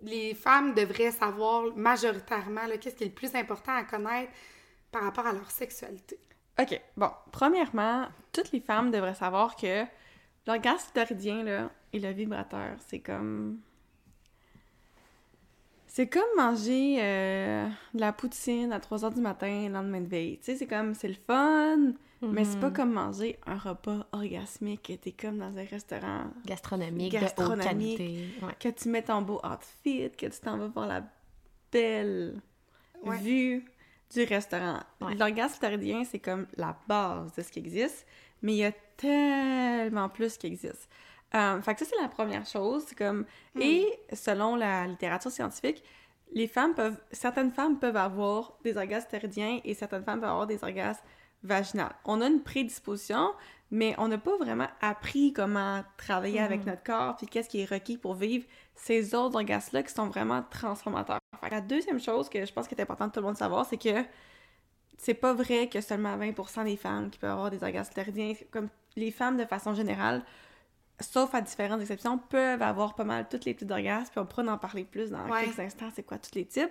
les 0.02 0.34
femmes 0.34 0.74
devraient 0.74 1.12
savoir 1.12 1.74
majoritairement, 1.76 2.62
qu'est-ce 2.80 2.96
qui 2.96 3.04
est 3.04 3.08
le 3.08 3.12
plus 3.12 3.34
important 3.34 3.72
à 3.72 3.84
connaître 3.84 4.32
par 4.90 5.02
rapport 5.02 5.26
à 5.26 5.32
leur 5.32 5.50
sexualité? 5.50 6.18
OK, 6.58 6.80
bon, 6.96 7.10
premièrement, 7.32 8.08
toutes 8.32 8.52
les 8.52 8.60
femmes 8.60 8.90
devraient 8.90 9.14
savoir 9.14 9.56
que 9.56 9.84
l'orgasme 10.46 10.90
clitoridien, 10.92 11.42
là, 11.42 11.70
et 11.92 11.98
le 11.98 12.10
vibrateur, 12.10 12.76
c'est 12.86 13.00
comme... 13.00 13.60
C'est 15.92 16.06
comme 16.08 16.22
manger 16.36 16.98
euh, 17.00 17.66
de 17.94 18.00
la 18.00 18.12
poutine 18.12 18.72
à 18.72 18.78
3 18.78 19.04
heures 19.04 19.10
du 19.12 19.20
matin, 19.20 19.66
le 19.66 19.72
lendemain 19.72 20.00
de 20.00 20.06
veille. 20.06 20.38
Tu 20.38 20.44
sais, 20.44 20.56
c'est 20.56 20.68
comme, 20.68 20.94
c'est 20.94 21.08
le 21.08 21.16
fun, 21.26 21.94
mais 22.22 22.44
c'est 22.44 22.60
pas 22.60 22.70
comme 22.70 22.92
manger 22.92 23.40
un 23.44 23.56
repas 23.58 24.06
orgasmique. 24.12 24.92
T'es 25.02 25.10
comme 25.10 25.38
dans 25.38 25.56
un 25.58 25.64
restaurant 25.64 26.26
Gastronomique, 26.46 27.10
de 27.10 27.16
haute 27.16 27.22
Gastronomique. 27.22 27.98
qualité. 27.98 28.24
Ouais. 28.40 28.54
que 28.60 28.68
tu 28.68 28.88
mets 28.88 29.02
ton 29.02 29.22
beau 29.22 29.40
outfit, 29.44 30.10
que 30.16 30.26
tu 30.26 30.40
t'en 30.40 30.58
vas 30.58 30.68
voir 30.68 30.86
la 30.86 31.02
belle 31.72 32.40
Ouais. 33.04 33.16
vue 33.18 33.64
du 34.14 34.22
restaurant. 34.24 34.80
Ouais. 35.00 35.14
L'orgasme 35.16 35.58
clitoridien, 35.58 36.04
c'est 36.04 36.18
comme 36.20 36.46
la 36.56 36.76
base 36.86 37.32
de 37.34 37.42
ce 37.42 37.50
qui 37.50 37.58
existe, 37.58 38.06
mais 38.42 38.52
il 38.52 38.58
y 38.58 38.64
a 38.64 38.72
tellement 38.96 40.08
plus 40.08 40.36
qui 40.36 40.46
existe. 40.46 40.88
Euh, 41.34 41.60
fait 41.62 41.74
que 41.74 41.80
ça, 41.80 41.86
c'est 41.90 42.02
la 42.02 42.08
première 42.08 42.46
chose. 42.46 42.86
Comme... 42.96 43.24
Et 43.58 43.86
selon 44.12 44.56
la 44.56 44.86
littérature 44.86 45.30
scientifique, 45.30 45.82
les 46.32 46.46
femmes 46.46 46.74
peuvent... 46.74 47.00
Certaines 47.12 47.50
femmes 47.50 47.78
peuvent 47.78 47.96
avoir 47.96 48.58
des 48.64 48.76
orgasmes 48.76 49.08
clitoridiens 49.08 49.60
et 49.64 49.74
certaines 49.74 50.04
femmes 50.04 50.20
peuvent 50.20 50.30
avoir 50.30 50.46
des 50.46 50.62
orgasmes 50.62 51.02
vaginales. 51.42 51.94
On 52.04 52.20
a 52.20 52.26
une 52.26 52.42
prédisposition, 52.42 53.32
mais 53.70 53.94
on 53.98 54.08
n'a 54.08 54.18
pas 54.18 54.36
vraiment 54.36 54.68
appris 54.80 55.32
comment 55.32 55.82
travailler 55.96 56.40
avec 56.40 56.66
notre 56.66 56.82
corps 56.82 57.16
puis 57.16 57.26
qu'est-ce 57.26 57.48
qui 57.48 57.60
est 57.60 57.70
requis 57.70 57.96
pour 57.96 58.14
vivre 58.14 58.44
ces 58.74 59.14
autres 59.14 59.36
orgasmes-là 59.36 59.82
qui 59.82 59.94
sont 59.94 60.08
vraiment 60.08 60.42
transformateurs. 60.50 61.18
Fait 61.40 61.48
que 61.48 61.54
la 61.54 61.60
deuxième 61.60 62.00
chose 62.00 62.28
que 62.28 62.44
je 62.44 62.52
pense 62.52 62.66
qu'il 62.68 62.78
est 62.78 62.82
important 62.82 63.06
de 63.06 63.12
tout 63.12 63.20
le 63.20 63.26
monde 63.26 63.34
de 63.34 63.38
savoir, 63.38 63.64
c'est 63.64 63.78
que 63.78 64.04
c'est 64.98 65.14
pas 65.14 65.32
vrai 65.32 65.68
que 65.68 65.80
seulement 65.80 66.16
20% 66.18 66.64
des 66.64 66.76
femmes 66.76 67.10
qui 67.10 67.18
peuvent 67.18 67.30
avoir 67.30 67.50
des 67.50 67.62
orgasmes 67.62 67.92
clitoridiens, 67.92 68.34
comme 68.50 68.68
les 68.96 69.10
femmes 69.10 69.36
de 69.36 69.46
façon 69.46 69.72
générale, 69.74 70.22
sauf 71.00 71.34
à 71.34 71.40
différentes 71.40 71.80
exceptions, 71.80 72.18
peuvent 72.18 72.62
avoir 72.62 72.94
pas 72.94 73.04
mal 73.04 73.26
tous 73.28 73.44
les 73.46 73.54
types 73.54 73.66
d'orgasmes, 73.66 74.10
puis 74.10 74.20
on 74.20 74.26
pourra 74.26 74.42
en 74.52 74.58
parler 74.58 74.84
plus 74.84 75.10
dans 75.10 75.24
Ouais. 75.28 75.44
quelques 75.44 75.58
instants, 75.60 75.90
c'est 75.94 76.02
quoi 76.02 76.18
tous 76.18 76.34
les 76.34 76.44
types. 76.46 76.70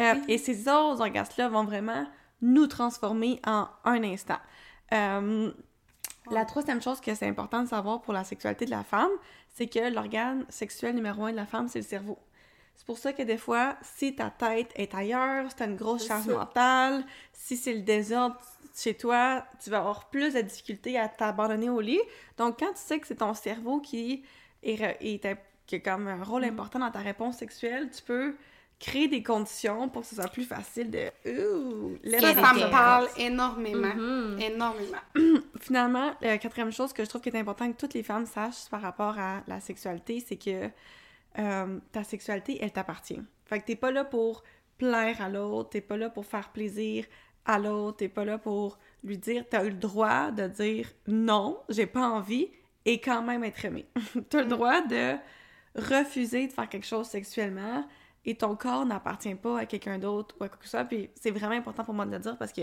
Euh, 0.00 0.14
Et 0.28 0.38
ces 0.38 0.68
autres 0.68 1.00
orgasmes-là 1.00 1.48
vont 1.48 1.64
vraiment 1.64 2.06
nous 2.42 2.66
transformer 2.66 3.40
en 3.46 3.68
un 3.84 4.02
instant. 4.04 4.38
Euh, 4.92 5.50
La 6.30 6.44
troisième 6.44 6.82
chose 6.82 7.00
que 7.00 7.14
c'est 7.14 7.26
important 7.26 7.62
de 7.62 7.68
savoir 7.68 8.02
pour 8.02 8.12
la 8.12 8.22
sexualité 8.22 8.66
de 8.66 8.70
la 8.70 8.84
femme, 8.84 9.10
c'est 9.54 9.66
que 9.66 9.90
l'organe 9.92 10.44
sexuel 10.50 10.94
numéro 10.94 11.24
un 11.24 11.30
de 11.30 11.36
la 11.36 11.46
femme, 11.46 11.68
c'est 11.68 11.78
le 11.78 11.84
cerveau. 11.86 12.18
C'est 12.76 12.84
pour 12.86 12.98
ça 12.98 13.12
que 13.14 13.22
des 13.22 13.38
fois, 13.38 13.76
si 13.82 14.14
ta 14.14 14.30
tête 14.30 14.70
est 14.76 14.94
ailleurs, 14.94 15.48
si 15.50 15.56
t'as 15.56 15.66
une 15.66 15.74
grosse 15.76 16.06
charge 16.06 16.28
mentale, 16.28 17.02
si 17.32 17.56
c'est 17.56 17.72
le 17.72 17.80
désordre 17.80 18.36
chez 18.82 18.94
toi, 18.94 19.44
tu 19.62 19.70
vas 19.70 19.78
avoir 19.78 20.08
plus 20.10 20.34
de 20.34 20.40
difficultés 20.40 20.98
à 20.98 21.08
t'abandonner 21.08 21.70
au 21.70 21.80
lit. 21.80 22.00
Donc, 22.36 22.58
quand 22.60 22.72
tu 22.72 22.80
sais 22.80 22.98
que 23.00 23.06
c'est 23.06 23.16
ton 23.16 23.34
cerveau 23.34 23.80
qui 23.80 24.22
est, 24.62 24.80
est- 24.80 25.38
qui 25.66 25.76
a 25.76 25.78
comme 25.80 26.08
un 26.08 26.22
rôle 26.24 26.44
important 26.44 26.78
dans 26.78 26.90
ta 26.90 27.00
réponse 27.00 27.38
sexuelle, 27.38 27.90
tu 27.90 28.02
peux 28.02 28.34
créer 28.80 29.08
des 29.08 29.22
conditions 29.24 29.88
pour 29.88 30.02
que 30.02 30.08
ce 30.08 30.14
soit 30.14 30.28
plus 30.28 30.44
facile 30.44 30.90
de. 30.90 31.08
Ouh, 31.26 31.98
Ça, 32.20 32.32
me 32.54 32.70
parle 32.70 33.08
énormément. 33.16 33.94
Mhm. 33.94 34.38
Énormément. 34.40 34.98
Finalement, 35.60 36.12
la 36.20 36.38
quatrième 36.38 36.70
chose 36.70 36.92
que 36.92 37.02
je 37.04 37.08
trouve 37.08 37.20
qui 37.20 37.28
est 37.28 37.36
important 37.36 37.70
que 37.72 37.76
toutes 37.76 37.94
les 37.94 38.02
femmes 38.04 38.26
sachent 38.26 38.68
par 38.70 38.80
rapport 38.80 39.18
à 39.18 39.42
la 39.48 39.60
sexualité, 39.60 40.24
c'est 40.26 40.36
que 40.36 40.70
euh, 41.38 41.78
ta 41.92 42.04
sexualité, 42.04 42.58
elle 42.62 42.72
t'appartient. 42.72 43.20
Fait 43.46 43.60
que 43.60 43.66
t'es 43.66 43.76
pas 43.76 43.90
là 43.90 44.04
pour 44.04 44.44
plaire 44.78 45.20
à 45.20 45.28
l'autre, 45.28 45.70
t'es 45.70 45.80
pas 45.80 45.96
là 45.96 46.08
pour 46.08 46.24
faire 46.24 46.50
plaisir 46.50 47.04
à 47.48 47.58
l'autre, 47.58 47.96
t'es 47.96 48.08
pas 48.08 48.24
là 48.24 48.38
pour 48.38 48.78
lui 49.02 49.18
dire, 49.18 49.44
t'as 49.48 49.64
eu 49.64 49.70
le 49.70 49.76
droit 49.76 50.30
de 50.30 50.46
dire 50.46 50.88
non, 51.06 51.58
j'ai 51.68 51.86
pas 51.86 52.06
envie, 52.08 52.50
et 52.84 53.00
quand 53.00 53.22
même 53.22 53.42
être 53.42 53.64
aimé. 53.64 53.86
t'as 54.30 54.42
le 54.42 54.48
droit 54.48 54.82
de 54.82 55.16
refuser 55.74 56.46
de 56.46 56.52
faire 56.52 56.68
quelque 56.68 56.86
chose 56.86 57.06
sexuellement, 57.06 57.88
et 58.24 58.34
ton 58.34 58.54
corps 58.54 58.84
n'appartient 58.84 59.34
pas 59.34 59.60
à 59.60 59.66
quelqu'un 59.66 59.98
d'autre 59.98 60.36
ou 60.38 60.44
à 60.44 60.48
quoi 60.48 60.58
que 60.58 60.64
ce 60.64 60.70
soit, 60.72 60.84
puis 60.84 61.10
c'est 61.20 61.30
vraiment 61.30 61.54
important 61.54 61.84
pour 61.84 61.94
moi 61.94 62.04
de 62.04 62.12
le 62.12 62.18
dire 62.18 62.36
parce 62.36 62.52
que 62.52 62.62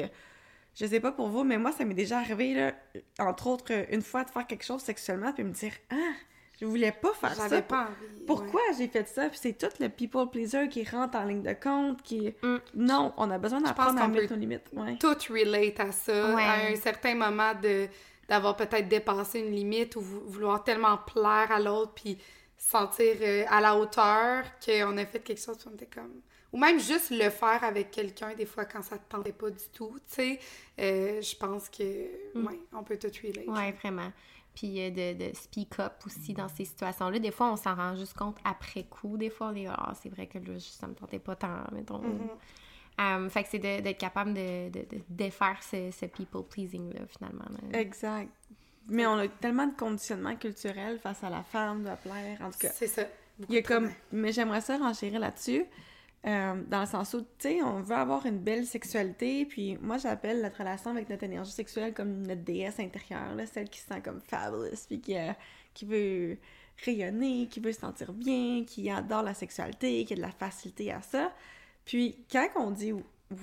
je 0.75 0.85
sais 0.85 0.99
pas 0.99 1.11
pour 1.11 1.29
vous, 1.29 1.43
mais 1.43 1.57
moi, 1.57 1.71
ça 1.71 1.85
m'est 1.85 1.93
déjà 1.93 2.19
arrivé, 2.19 2.53
là, 2.53 2.73
entre 3.17 3.47
autres, 3.47 3.71
une 3.91 4.01
fois 4.01 4.23
de 4.23 4.29
faire 4.29 4.45
quelque 4.45 4.65
chose 4.65 4.81
sexuellement, 4.81 5.31
puis 5.31 5.43
me 5.43 5.51
dire 5.51 5.71
«Ah, 5.89 6.13
je 6.59 6.65
voulais 6.65 6.91
pas 6.91 7.13
faire 7.13 7.33
ça. 7.35 7.49
J'avais 7.49 7.61
pas 7.61 7.83
envie. 7.83 8.25
Pourquoi 8.25 8.61
j'ai 8.77 8.87
fait 8.87 9.07
ça?» 9.07 9.29
Puis 9.29 9.39
c'est 9.41 9.57
tout 9.57 9.67
le 9.79 9.89
people 9.89 10.29
pleaser 10.29 10.67
qui 10.69 10.83
rentre 10.83 11.17
en 11.17 11.23
ligne 11.25 11.41
de 11.43 11.53
compte, 11.53 12.01
qui... 12.01 12.33
Mm. 12.41 12.55
Non, 12.75 13.13
on 13.17 13.29
a 13.29 13.37
besoin 13.37 13.61
d'apprendre 13.61 14.01
à 14.01 14.07
mettre 14.07 14.33
nos 14.33 14.39
limites. 14.39 14.69
Ouais. 14.73 14.97
Tout 14.97 15.15
relate 15.29 15.79
à 15.79 15.91
ça. 15.91 16.33
Ouais. 16.35 16.43
À 16.43 16.67
un 16.71 16.75
certain 16.75 17.15
moment 17.15 17.53
de 17.61 17.87
d'avoir 18.27 18.55
peut-être 18.57 18.87
dépassé 18.87 19.39
une 19.39 19.51
limite 19.51 19.95
ou 19.97 20.01
vou- 20.01 20.23
vouloir 20.25 20.63
tellement 20.63 20.97
plaire 20.97 21.51
à 21.51 21.59
l'autre 21.59 21.91
puis 21.93 22.17
se 22.57 22.69
sentir 22.71 23.15
euh, 23.21 23.43
à 23.49 23.61
la 23.61 23.77
hauteur 23.77 24.43
qu'on 24.65 24.97
a 24.97 25.05
fait 25.05 25.19
quelque 25.19 25.39
chose 25.39 25.57
on 25.69 25.75
était 25.75 25.85
comme 25.85 26.21
ou 26.51 26.57
même 26.57 26.79
juste 26.79 27.11
le 27.11 27.29
faire 27.29 27.63
avec 27.63 27.91
quelqu'un 27.91 28.33
des 28.33 28.47
fois 28.47 28.65
quand 28.65 28.81
ça 28.81 28.97
te 28.97 29.07
tentait 29.11 29.31
pas 29.31 29.51
du 29.51 29.63
tout 29.71 29.93
tu 30.07 30.15
sais 30.15 30.39
Euh, 30.79 31.21
je 31.21 31.35
pense 31.35 31.69
que 31.69 31.83
ouais 31.83 32.59
on 32.73 32.83
peut 32.83 32.97
tout 32.97 33.11
relate 33.23 33.45
Ouais, 33.47 33.71
vraiment. 33.73 34.11
Puis 34.55 34.79
euh, 34.81 34.89
de, 34.89 35.29
de 35.29 35.35
speak 35.35 35.77
up 35.79 35.93
aussi 36.05 36.33
dans 36.33 36.47
ces 36.47 36.65
situations-là. 36.65 37.19
Des 37.19 37.31
fois, 37.31 37.51
on 37.51 37.57
s'en 37.57 37.75
rend 37.75 37.95
juste 37.95 38.13
compte 38.17 38.37
après 38.43 38.83
coup. 38.83 39.17
Des 39.17 39.29
fois, 39.29 39.49
on 39.53 39.55
est 39.55 39.67
ah, 39.67 39.93
c'est 40.01 40.09
vrai 40.09 40.27
que 40.27 40.37
là, 40.39 40.57
ça 40.59 40.87
me 40.87 40.93
tentait 40.95 41.19
pas 41.19 41.35
tant, 41.35 41.57
mettons. 41.73 41.99
Mhm. 41.99 42.29
Euh, 43.01 43.29
fait 43.29 43.43
que 43.43 43.49
c'est 43.49 43.59
de- 43.59 43.81
d'être 43.81 43.97
capable 43.97 44.33
de, 44.33 44.69
de, 44.69 44.79
de 44.79 45.01
défaire 45.09 45.61
ce, 45.61 45.91
ce 45.91 46.05
people-pleasing-là, 46.05 47.01
finalement. 47.07 47.43
là. 47.71 47.79
Exact. 47.79 48.29
Mais 48.87 49.05
on 49.05 49.15
a 49.17 49.27
tellement 49.27 49.67
de 49.67 49.75
conditionnements 49.75 50.35
culturels 50.37 50.99
face 50.99 51.21
à 51.23 51.29
la 51.29 51.43
femme, 51.43 51.83
de 51.83 51.89
plaire, 52.01 52.37
en 52.41 52.51
tout 52.51 52.59
cas. 52.59 52.69
c'est 52.73 52.87
ça 52.87 53.01
Il 53.49 53.55
y 53.55 53.57
a 53.57 53.61
comme... 53.63 53.91
Mais 54.13 54.31
j'aimerais 54.31 54.61
ça 54.61 54.77
renchérir 54.77 55.19
là-dessus, 55.19 55.65
euh, 56.25 56.63
dans 56.67 56.81
le 56.81 56.85
sens 56.87 57.13
où, 57.13 57.21
tu 57.21 57.27
sais, 57.39 57.61
on 57.61 57.81
veut 57.81 57.95
avoir 57.95 58.25
une 58.25 58.39
belle 58.39 58.65
sexualité, 58.65 59.45
puis 59.45 59.77
moi, 59.79 59.97
j'appelle 59.97 60.41
notre 60.41 60.57
relation 60.57 60.91
avec 60.91 61.09
notre 61.09 61.23
énergie 61.23 61.51
sexuelle 61.51 61.93
comme 61.93 62.25
notre 62.25 62.41
déesse 62.41 62.79
intérieure, 62.79 63.35
là, 63.35 63.45
celle 63.45 63.69
qui 63.69 63.79
se 63.79 63.87
sent 63.87 64.01
comme 64.01 64.21
fabulous, 64.21 64.85
puis 64.87 64.99
qui, 64.99 65.17
euh, 65.17 65.31
qui 65.73 65.85
veut 65.85 66.37
rayonner, 66.83 67.47
qui 67.47 67.59
veut 67.59 67.71
se 67.71 67.79
sentir 67.79 68.11
bien, 68.11 68.63
qui 68.65 68.89
adore 68.89 69.23
la 69.23 69.33
sexualité, 69.33 70.03
qui 70.05 70.13
a 70.13 70.15
de 70.15 70.21
la 70.21 70.31
facilité 70.31 70.91
à 70.91 71.01
ça. 71.01 71.31
Puis 71.85 72.25
quand 72.31 72.47
on 72.55 72.71
dit 72.71 72.93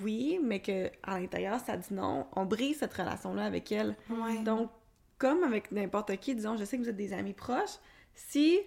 oui, 0.01 0.39
mais 0.43 0.61
que 0.61 0.89
à 1.03 1.19
l'intérieur, 1.19 1.59
ça 1.59 1.77
dit 1.77 1.93
non, 1.93 2.27
on 2.35 2.45
brise 2.45 2.79
cette 2.79 2.93
relation-là 2.93 3.45
avec 3.45 3.71
elle. 3.71 3.95
ouais 4.09 4.43
Donc, 4.43 4.69
comme 5.17 5.43
avec 5.43 5.71
n'importe 5.71 6.17
qui, 6.17 6.35
disons, 6.35 6.57
je 6.57 6.65
sais 6.65 6.77
que 6.77 6.83
vous 6.83 6.89
êtes 6.89 6.95
des 6.95 7.13
amis 7.13 7.33
proches, 7.33 7.77
si 8.13 8.59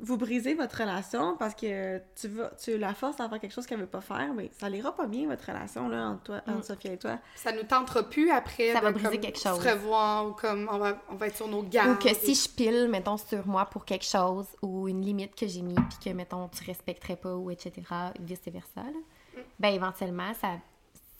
vous 0.00 0.16
brisez 0.16 0.54
votre 0.54 0.76
relation 0.78 1.36
parce 1.36 1.54
que 1.54 1.98
tu 2.20 2.26
vas, 2.28 2.50
tu 2.62 2.76
la 2.76 2.94
forces 2.94 3.20
à 3.20 3.28
faire 3.28 3.38
quelque 3.40 3.52
chose 3.52 3.64
qu'elle 3.66 3.78
veut 3.78 3.86
pas 3.86 4.00
faire, 4.00 4.34
mais 4.34 4.50
ça 4.52 4.68
n'ira 4.68 4.94
pas 4.94 5.06
bien 5.06 5.28
votre 5.28 5.46
relation 5.46 5.88
là 5.88 6.08
entre 6.08 6.22
toi, 6.24 6.40
entre 6.48 6.64
Sophia 6.64 6.92
et 6.92 6.98
toi. 6.98 7.18
ça 7.36 7.52
nous 7.52 7.62
tentera 7.62 8.02
plus 8.02 8.28
après 8.30 8.72
Ça 8.72 8.80
de 8.80 8.84
va 8.84 8.90
briser 8.92 9.10
comme, 9.10 9.20
quelque 9.20 9.38
se 9.38 9.48
chose. 9.48 9.58
revoir 9.64 10.26
ou 10.26 10.32
comme 10.32 10.68
on 10.70 10.78
va 10.78 10.98
on 11.10 11.14
va 11.14 11.28
être 11.28 11.36
sur 11.36 11.46
nos 11.48 11.62
gardes 11.62 11.90
Ou 11.90 11.94
que 12.08 12.12
si 12.14 12.34
je 12.34 12.48
pile, 12.48 12.88
mettons, 12.88 13.16
sur 13.16 13.46
moi 13.46 13.66
pour 13.66 13.84
quelque 13.84 14.04
chose 14.04 14.46
ou 14.62 14.88
une 14.88 15.00
limite 15.00 15.36
que 15.36 15.46
j'ai 15.46 15.62
mis, 15.62 15.74
puis 15.74 15.98
que, 16.04 16.10
mettons, 16.10 16.48
tu 16.48 16.64
respecterais 16.64 17.16
pas, 17.16 17.34
ou 17.36 17.50
etc., 17.52 17.72
vice-versa, 18.20 18.82
là, 18.82 19.40
ben 19.60 19.68
éventuellement, 19.74 20.34
ça, 20.40 20.56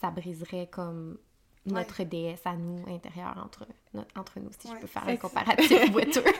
ça 0.01 0.11
briserait 0.11 0.67
comme 0.71 1.17
notre 1.65 2.03
déesse 2.03 2.41
à 2.45 2.53
nous, 2.57 2.83
intérieure, 2.93 3.41
entre, 3.43 3.65
notre- 3.93 4.19
entre 4.19 4.39
nous, 4.39 4.49
si 4.59 4.67
Ouais. 4.67 4.75
je 4.75 4.81
peux 4.81 4.87
faire 4.87 5.07
un 5.07 5.15
comparatif 5.15 5.91
boiteux. 5.91 6.23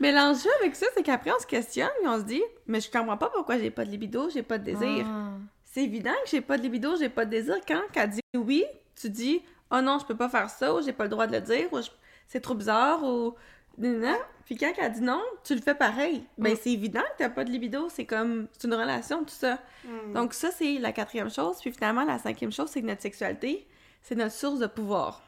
Mais 0.00 0.12
l'enjeu 0.12 0.50
avec 0.60 0.76
ça, 0.76 0.86
c'est 0.94 1.02
qu'après 1.02 1.32
on 1.32 1.40
se 1.40 1.46
questionne 1.46 1.88
et 2.02 2.06
on 2.06 2.18
se 2.18 2.24
dit, 2.24 2.42
mais 2.66 2.80
je 2.80 2.90
comprends 2.90 3.16
pas 3.16 3.30
pourquoi 3.30 3.58
j'ai 3.58 3.70
pas 3.70 3.84
de 3.84 3.90
libido, 3.90 4.30
j'ai 4.30 4.42
pas 4.42 4.58
de 4.58 4.64
désir. 4.64 5.06
Ah. 5.08 5.30
C'est 5.64 5.84
évident 5.84 6.14
que 6.24 6.30
j'ai 6.30 6.40
pas 6.40 6.56
de 6.56 6.62
libido, 6.62 6.96
j'ai 6.96 7.08
pas 7.08 7.24
de 7.24 7.30
désir. 7.30 7.56
Quand 7.66 7.82
elle 7.94 8.10
dit 8.10 8.20
oui, 8.34 8.64
tu 8.94 9.10
dis 9.10 9.42
oh 9.70 9.80
non, 9.80 9.98
je 9.98 10.06
peux 10.06 10.16
pas 10.16 10.28
faire 10.28 10.50
ça, 10.50 10.74
ou 10.74 10.82
j'ai 10.82 10.92
pas 10.92 11.04
le 11.04 11.10
droit 11.10 11.26
de 11.26 11.32
le 11.32 11.40
dire, 11.40 11.72
ou 11.72 11.78
c'est 12.26 12.40
trop 12.40 12.54
bizarre, 12.54 13.02
ou 13.04 13.34
non. 13.78 14.18
Puis 14.44 14.56
quand 14.56 14.72
elle 14.78 14.92
dit 14.92 15.02
non, 15.02 15.22
tu 15.44 15.54
le 15.54 15.60
fais 15.60 15.74
pareil. 15.74 16.24
Ben 16.38 16.56
c'est 16.60 16.72
évident 16.72 17.02
que 17.02 17.18
t'as 17.18 17.28
pas 17.28 17.44
de 17.44 17.50
libido, 17.50 17.88
c'est 17.90 18.06
comme 18.06 18.48
c'est 18.52 18.66
une 18.66 18.74
relation, 18.74 19.20
tout 19.24 19.34
ça. 19.34 19.58
Mm. 19.84 20.14
Donc 20.14 20.34
ça 20.34 20.50
c'est 20.50 20.78
la 20.78 20.92
quatrième 20.92 21.30
chose. 21.30 21.58
Puis 21.60 21.72
finalement 21.72 22.04
la 22.04 22.18
cinquième 22.18 22.52
chose, 22.52 22.70
c'est 22.70 22.80
que 22.80 22.86
notre 22.86 23.02
sexualité, 23.02 23.66
c'est 24.02 24.14
notre 24.14 24.32
source 24.32 24.58
de 24.58 24.66
pouvoir. 24.66 25.22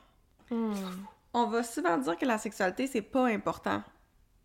Hmm. 0.50 0.72
On 1.32 1.46
va 1.46 1.62
souvent 1.62 1.96
dire 1.98 2.16
que 2.16 2.24
la 2.24 2.38
sexualité 2.38 2.86
c'est 2.86 3.02
pas 3.02 3.26
important. 3.26 3.82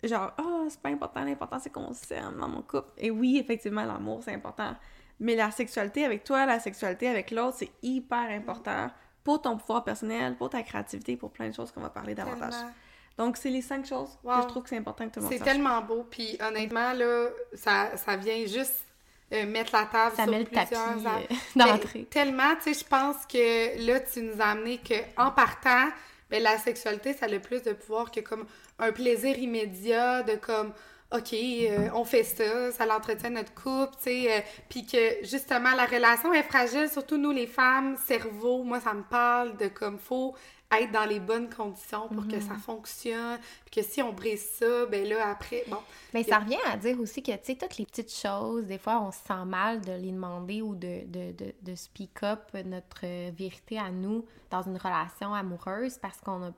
Genre 0.03 0.31
ah 0.37 0.65
c'est 0.69 0.79
pas 0.81 0.89
important, 0.89 1.23
l'important 1.23 1.57
c'est 1.59 1.71
qu'on 1.71 1.93
s'aime 1.93 2.37
dans 2.39 2.47
mon 2.47 2.61
couple. 2.61 2.89
Et 2.97 3.09
oui 3.11 3.37
effectivement 3.39 3.83
l'amour 3.85 4.21
c'est 4.23 4.33
important. 4.33 4.75
Mais 5.19 5.35
la 5.35 5.49
sexualité 5.51 6.03
avec 6.05 6.23
toi, 6.23 6.45
la 6.45 6.59
sexualité 6.59 7.07
avec 7.07 7.31
l'autre, 7.31 7.57
c'est 7.59 7.71
hyper 7.81 8.29
important 8.29 8.91
pour 9.23 9.41
ton 9.41 9.57
pouvoir 9.57 9.83
personnel, 9.83 10.35
pour 10.35 10.49
ta 10.49 10.61
créativité, 10.61 11.15
pour 11.15 11.31
plein 11.31 11.47
de 11.49 11.53
choses 11.53 11.71
qu'on 11.71 11.81
va 11.81 11.89
parler 11.89 12.13
davantage. 12.13 12.51
Tellement. 12.53 12.71
Donc, 13.17 13.37
c'est 13.37 13.49
les 13.49 13.61
cinq 13.61 13.85
choses 13.85 14.09
Wow. 14.25 14.35
que 14.35 14.41
je 14.41 14.47
trouve 14.49 14.63
que 14.63 14.69
c'est 14.69 14.77
important 14.77 15.07
que 15.07 15.13
tout 15.13 15.19
le 15.21 15.25
monde 15.27 15.33
C'est 15.33 15.43
tellement 15.43 15.81
beau, 15.81 16.05
puis 16.11 16.37
honnêtement, 16.45 16.91
là, 16.91 17.29
ça, 17.53 17.95
ça 17.95 18.17
vient 18.17 18.45
juste 18.45 18.85
euh, 19.31 19.45
mettre 19.47 19.73
la 19.73 19.85
table 19.85 20.15
Ça 20.17 20.23
sur 20.23 20.31
met 20.33 20.39
le 20.39 20.45
tapis 20.45 20.75
plusieurs 20.75 21.07
a- 21.07 21.19
euh, 21.19 21.25
d'entrée. 21.55 22.03
Tellement, 22.11 22.53
tu 22.61 22.73
sais, 22.73 22.79
je 22.83 22.85
pense 22.87 23.25
que 23.25 23.87
là, 23.87 24.01
tu 24.01 24.21
nous 24.21 24.39
as 24.41 24.47
amené 24.49 24.77
que 24.79 24.95
en 25.17 25.31
partant, 25.31 25.87
ben, 26.29 26.41
la 26.41 26.57
sexualité, 26.57 27.13
ça 27.13 27.25
a 27.25 27.29
le 27.29 27.39
plus 27.39 27.63
de 27.63 27.73
pouvoir 27.73 28.11
que 28.11 28.19
comme 28.19 28.45
un 28.79 28.91
plaisir 28.91 29.37
immédiat 29.37 30.23
de 30.23 30.35
comme, 30.35 30.73
OK, 31.11 31.33
euh, 31.33 31.89
on 31.93 32.03
fait 32.03 32.23
ça, 32.23 32.71
ça 32.71 32.85
l'entretient 32.85 33.29
notre 33.29 33.53
couple, 33.53 33.95
tu 33.97 34.03
sais, 34.03 34.31
euh, 34.31 34.41
puis 34.69 34.85
que 34.85 35.23
justement, 35.23 35.71
la 35.75 35.85
relation 35.85 36.33
est 36.33 36.43
fragile, 36.43 36.89
surtout 36.89 37.17
nous, 37.17 37.31
les 37.31 37.47
femmes, 37.47 37.95
cerveau, 38.05 38.63
moi, 38.63 38.79
ça 38.79 38.93
me 38.93 39.03
parle 39.03 39.55
de 39.57 39.67
comme, 39.67 39.99
faut 39.99 40.35
être 40.71 40.91
dans 40.91 41.05
les 41.05 41.19
bonnes 41.19 41.49
conditions 41.49 42.07
pour 42.09 42.27
que 42.27 42.39
ça 42.39 42.55
fonctionne, 42.55 43.39
puis 43.65 43.81
que 43.81 43.87
si 43.87 44.01
on 44.01 44.11
brise 44.11 44.45
ça, 44.59 44.85
ben 44.87 45.07
là, 45.07 45.29
après, 45.29 45.63
bon, 45.67 45.77
Mais 46.13 46.23
ça 46.23 46.39
revient 46.39 46.57
à 46.65 46.77
dire 46.77 46.99
aussi 46.99 47.21
que, 47.21 47.31
tu 47.31 47.39
sais, 47.43 47.55
toutes 47.55 47.77
les 47.77 47.85
petites 47.85 48.13
choses, 48.13 48.65
des 48.65 48.77
fois, 48.77 49.01
on 49.01 49.11
se 49.11 49.19
sent 49.19 49.45
mal 49.45 49.81
de 49.81 49.93
les 49.93 50.11
demander 50.11 50.61
ou 50.61 50.75
de, 50.75 51.05
de, 51.05 51.31
de, 51.31 51.53
de 51.61 51.75
speak 51.75 52.23
up 52.23 52.41
notre 52.65 53.05
vérité 53.31 53.77
à 53.77 53.91
nous 53.91 54.25
dans 54.49 54.63
une 54.63 54.77
relation 54.77 55.33
amoureuse 55.33 55.97
parce 55.97 56.19
qu'on 56.19 56.43
a, 56.43 56.51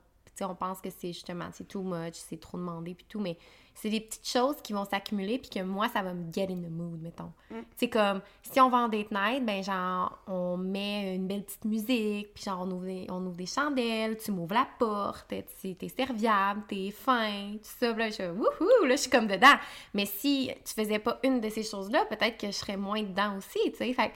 on 0.44 0.54
pense 0.54 0.80
que 0.80 0.90
c'est 0.90 1.12
justement, 1.12 1.48
c'est 1.52 1.66
too 1.66 1.82
much, 1.82 2.14
c'est 2.14 2.40
trop 2.40 2.58
demandé, 2.58 2.94
puis 2.94 3.06
tout, 3.08 3.20
mais 3.20 3.36
c'est 3.74 3.90
des 3.90 4.00
petites 4.00 4.26
choses 4.26 4.56
qui 4.60 4.72
vont 4.72 4.84
s'accumuler, 4.84 5.38
puis 5.38 5.50
que 5.50 5.62
moi, 5.62 5.88
ça 5.88 6.02
va 6.02 6.12
me 6.12 6.32
get 6.32 6.48
in 6.50 6.56
the 6.56 6.70
mood, 6.70 7.00
mettons. 7.00 7.32
C'est 7.76 7.88
comme, 7.88 8.20
si 8.42 8.60
on 8.60 8.68
va 8.70 8.78
en 8.78 8.88
date 8.88 9.12
night, 9.12 9.46
ben 9.46 9.62
genre, 9.62 10.18
on 10.26 10.56
met 10.56 11.14
une 11.14 11.28
belle 11.28 11.44
petite 11.44 11.64
musique, 11.64 12.34
puis 12.34 12.42
genre, 12.44 12.62
on 12.62 12.70
ouvre 12.72 12.86
des, 12.86 13.06
on 13.08 13.24
ouvre 13.24 13.36
des 13.36 13.46
chandelles, 13.46 14.16
tu 14.16 14.32
m'ouvres 14.32 14.54
la 14.54 14.66
porte, 14.80 15.32
tu 15.60 15.76
t'es 15.76 15.88
serviable, 15.88 16.62
t'es 16.68 16.90
fin, 16.90 17.52
tout 17.52 17.70
ça, 17.78 17.92
là, 17.92 18.08
je 18.08 18.14
suis 18.14 18.26
wouhou, 18.26 18.84
là, 18.84 18.96
je 18.96 19.02
suis 19.02 19.10
comme 19.10 19.28
dedans. 19.28 19.56
Mais 19.94 20.06
si 20.06 20.50
tu 20.64 20.74
faisais 20.74 20.98
pas 20.98 21.20
une 21.22 21.40
de 21.40 21.48
ces 21.48 21.62
choses-là, 21.62 22.04
peut-être 22.06 22.36
que 22.36 22.48
je 22.48 22.52
serais 22.52 22.76
moins 22.76 23.02
dedans 23.02 23.36
aussi, 23.36 23.60
tu 23.70 23.76
sais, 23.76 23.92
fait 23.92 24.12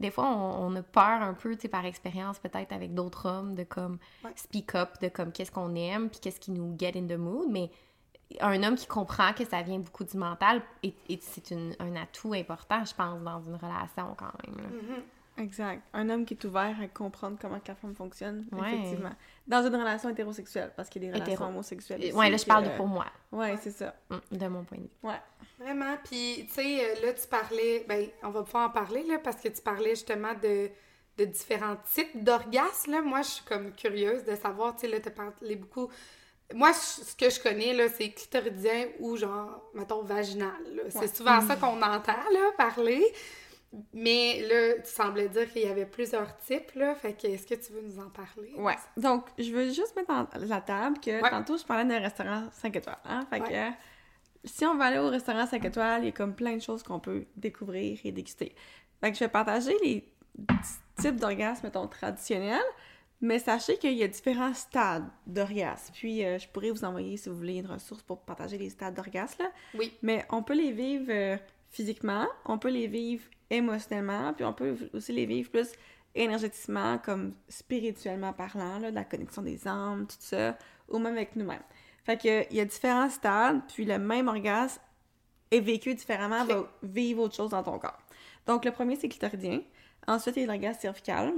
des 0.00 0.10
fois, 0.10 0.26
on, 0.28 0.66
on 0.72 0.76
a 0.76 0.82
peur 0.82 1.22
un 1.22 1.34
peu, 1.34 1.54
tu 1.56 1.62
sais, 1.62 1.68
par 1.68 1.84
expérience, 1.84 2.38
peut-être 2.38 2.72
avec 2.72 2.94
d'autres 2.94 3.26
hommes, 3.26 3.54
de 3.54 3.64
comme 3.64 3.98
Ouais. 4.24 4.30
speak 4.36 4.74
up, 4.74 4.90
de 5.02 5.08
comme 5.08 5.32
qu'est-ce 5.32 5.50
qu'on 5.52 5.74
aime, 5.74 6.08
puis 6.10 6.20
qu'est-ce 6.20 6.40
qui 6.40 6.50
nous 6.52 6.74
get 6.78 6.92
in 6.96 7.06
the 7.06 7.18
mood, 7.18 7.48
mais 7.50 7.70
un 8.40 8.62
homme 8.62 8.74
qui 8.76 8.86
comprend 8.86 9.32
que 9.32 9.44
ça 9.44 9.62
vient 9.62 9.78
beaucoup 9.78 10.04
du 10.04 10.16
mental, 10.16 10.62
et, 10.82 10.94
et 11.08 11.18
c'est 11.22 11.52
un 11.80 11.96
atout 11.96 12.34
important, 12.34 12.84
je 12.84 12.94
pense, 12.94 13.22
dans 13.22 13.40
une 13.42 13.54
relation 13.56 14.14
quand 14.18 14.32
même. 14.46 14.56
là. 14.56 14.96
Exact. 15.42 15.82
Un 15.94 16.10
homme 16.10 16.24
qui 16.24 16.34
est 16.34 16.44
ouvert 16.44 16.76
à 16.82 16.88
comprendre 16.88 17.38
comment 17.40 17.60
que 17.60 17.68
la 17.68 17.74
femme 17.76 17.94
fonctionne, 17.94 18.44
Ouais. 18.52 18.74
effectivement. 18.74 19.12
Dans 19.48 19.66
une 19.66 19.74
relation 19.74 20.10
hétérosexuelle, 20.10 20.72
parce 20.76 20.88
qu'il 20.88 21.02
y 21.02 21.06
a 21.06 21.08
des 21.08 21.14
relations 21.14 21.34
Hétéro. 21.34 21.48
homosexuelles 21.50 22.00
Euh, 22.02 22.08
aussi 22.08 22.16
ouais, 22.16 22.30
là, 22.30 22.36
je 22.36 22.44
parle 22.44 22.64
de 22.64 22.76
pour 22.76 22.86
moi, 22.86 23.06
Ouais, 23.32 23.56
c'est 23.62 23.70
ça. 23.70 23.94
hum, 24.10 24.20
de 24.30 24.46
mon 24.46 24.62
point 24.64 24.78
de 24.78 24.82
vue. 24.82 24.90
Ouais. 25.02 25.20
Vraiment. 25.58 25.96
Puis, 26.04 26.44
tu 26.48 26.54
sais, 26.54 26.84
euh, 26.84 27.06
là, 27.06 27.12
tu 27.14 27.26
parlais, 27.26 27.84
ben, 27.88 28.06
on 28.22 28.28
va 28.30 28.42
pouvoir 28.42 28.68
en 28.68 28.70
parler, 28.72 29.02
là, 29.04 29.18
parce 29.18 29.36
que 29.40 29.48
tu 29.48 29.60
parlais 29.62 29.90
justement 29.90 30.34
de, 30.42 30.68
de 31.16 31.24
différents 31.24 31.76
types 31.94 32.22
d'orgasmes, 32.22 32.92
là. 32.92 33.00
Moi, 33.02 33.22
je 33.22 33.28
suis 33.28 33.44
comme 33.44 33.72
curieuse 33.74 34.22
de 34.24 34.36
savoir, 34.36 34.74
tu 34.76 34.82
sais, 34.82 34.88
là, 34.88 35.00
tu 35.00 35.08
as 35.08 35.12
parlé 35.12 35.56
beaucoup 35.56 35.90
moi, 36.54 36.70
je- 36.72 37.04
ce 37.04 37.14
que 37.14 37.28
je 37.28 37.38
connais, 37.42 37.74
là, 37.74 37.88
c'est 37.90 38.08
clitoridien 38.10 38.86
ou 39.00 39.16
genre, 39.18 39.62
mettons, 39.74 40.02
vaginal. 40.02 40.52
C'est 40.88 41.14
souvent 41.14 41.42
ça 41.42 41.56
qu'on 41.56 41.82
entend, 41.82 42.12
là, 42.32 42.52
parler. 42.56 43.04
Mais 43.92 44.40
là, 44.48 44.80
tu 44.82 44.90
semblais 44.90 45.28
dire 45.28 45.50
qu'il 45.52 45.62
y 45.62 45.66
avait 45.68 45.84
plusieurs 45.86 46.36
types, 46.38 46.72
là. 46.74 46.94
Fait 46.94 47.12
que, 47.12 47.26
est-ce 47.26 47.46
que 47.46 47.54
tu 47.54 47.72
veux 47.72 47.82
nous 47.82 47.98
en 47.98 48.08
parler? 48.08 48.52
Ouais. 48.56 48.76
Donc, 48.96 49.26
je 49.38 49.52
veux 49.52 49.66
juste 49.70 49.94
mettre 49.94 50.10
en 50.10 50.26
la 50.38 50.60
table 50.62 50.98
que 51.00 51.20
Ouais. 51.22 51.30
tantôt, 51.30 51.58
je 51.58 51.64
parlais 51.64 51.84
d'un 51.84 51.98
restaurant 52.00 52.44
5 52.52 52.74
étoiles. 52.76 52.96
Hein? 53.04 53.26
Fait 53.28 53.40
Ouais. 53.40 53.48
que 54.42 54.48
si 54.48 54.64
on 54.64 54.76
va 54.76 54.86
aller 54.86 54.98
au 54.98 55.10
restaurant 55.10 55.46
5 55.46 55.62
étoiles, 55.66 56.02
il 56.02 56.06
y 56.06 56.08
a 56.08 56.12
comme 56.12 56.34
plein 56.34 56.56
de 56.56 56.62
choses 56.62 56.82
qu'on 56.82 56.98
peut 57.00 57.26
découvrir 57.36 57.98
et 58.04 58.10
déguster. 58.12 58.54
Fait 59.02 59.10
que 59.12 59.18
je 59.18 59.24
vais 59.24 59.28
partager 59.30 59.76
les 59.84 60.10
types 61.00 61.16
d'orgasmes, 61.16 61.66
mettons, 61.66 61.86
traditionnels, 61.88 62.62
mais 63.20 63.38
sachez 63.38 63.76
qu'il 63.76 63.92
y 63.94 64.02
a 64.02 64.08
différents 64.08 64.54
stades 64.54 65.08
d'orgasme. 65.26 65.92
Puis, 65.92 66.24
euh, 66.24 66.38
je 66.38 66.48
pourrais 66.48 66.70
vous 66.70 66.84
envoyer, 66.84 67.16
si 67.16 67.28
vous 67.28 67.36
voulez, 67.36 67.56
une 67.56 67.66
ressource 67.66 68.02
pour 68.02 68.20
partager 68.22 68.56
les 68.56 68.70
stades 68.70 68.94
d'orgasme, 68.94 69.42
là. 69.42 69.50
Oui. 69.74 69.92
Mais 70.02 70.24
on 70.30 70.42
peut 70.42 70.54
les 70.54 70.72
vivre 70.72 71.06
euh, 71.10 71.36
physiquement, 71.70 72.26
on 72.44 72.58
peut 72.58 72.70
les 72.70 72.86
vivre 72.86 73.24
émotionnellement, 73.50 74.32
puis 74.34 74.44
on 74.44 74.52
peut 74.52 74.76
aussi 74.92 75.12
les 75.12 75.26
vivre 75.26 75.50
plus 75.50 75.72
énergétiquement, 76.14 76.98
comme 76.98 77.34
spirituellement 77.48 78.32
parlant, 78.32 78.78
là, 78.78 78.90
de 78.90 78.94
la 78.94 79.04
connexion 79.04 79.42
des 79.42 79.66
âmes, 79.66 80.06
tout 80.06 80.16
ça, 80.18 80.56
ou 80.88 80.98
même 80.98 81.14
avec 81.14 81.36
nous-mêmes. 81.36 81.62
Fait 82.04 82.20
que 82.20 82.50
il 82.50 82.56
y 82.56 82.60
a 82.60 82.64
différents 82.64 83.10
stades, 83.10 83.60
puis 83.72 83.84
le 83.84 83.98
même 83.98 84.28
orgasme 84.28 84.80
est 85.50 85.60
vécu 85.60 85.94
différemment, 85.94 86.44
va 86.44 86.70
vivre 86.82 87.22
autre 87.22 87.34
chose 87.34 87.50
dans 87.50 87.62
ton 87.62 87.78
corps. 87.78 87.98
Donc 88.46 88.64
le 88.64 88.72
premier, 88.72 88.96
c'est 88.96 89.08
clitoridien. 89.08 89.60
Ensuite, 90.06 90.36
il 90.36 90.40
y 90.40 90.44
a 90.44 90.46
l'orgasme 90.46 90.80
cervical. 90.80 91.34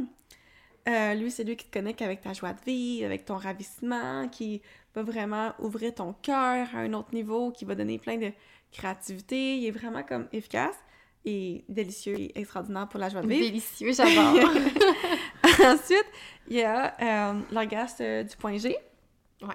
Euh, 0.89 1.15
lui, 1.15 1.31
c'est 1.31 1.45
lui 1.45 1.57
qui 1.57 1.67
te 1.67 1.73
connecte 1.73 2.01
avec 2.03 2.23
ta 2.23 2.33
joie 2.33 2.53
de 2.53 2.61
vivre, 2.65 3.05
avec 3.05 3.25
ton 3.25 3.37
ravissement, 3.37 4.29
qui 4.29 4.63
va 4.95 5.03
vraiment 5.03 5.53
ouvrir 5.59 5.95
ton 5.95 6.15
cœur 6.15 6.69
à 6.75 6.79
un 6.79 6.93
autre 6.95 7.13
niveau, 7.15 7.51
qui 7.51 7.65
va 7.65 7.75
donner 7.75 7.99
plein 7.99 8.17
de 8.17 8.33
créativité. 8.73 9.57
Il 9.59 9.67
est 9.67 9.71
vraiment 9.71 10.03
comme 10.03 10.29
efficace 10.33 10.77
et 11.25 11.65
délicieux 11.69 12.19
et 12.19 12.39
extraordinaire 12.39 12.89
pour 12.89 13.01
la 13.01 13.09
joie 13.09 13.23
de 13.23 13.29
vivre. 13.29 13.45
Délicieux, 13.45 13.93
j'adore. 13.93 14.51
Ensuite, 15.65 16.07
il 16.49 16.57
y 16.57 16.63
a 16.63 16.95
euh, 17.01 17.41
l'orgasme 17.53 18.03
euh, 18.03 18.23
du 18.23 18.37
point 18.37 18.57
G. 18.57 18.77
Ouais. 19.43 19.49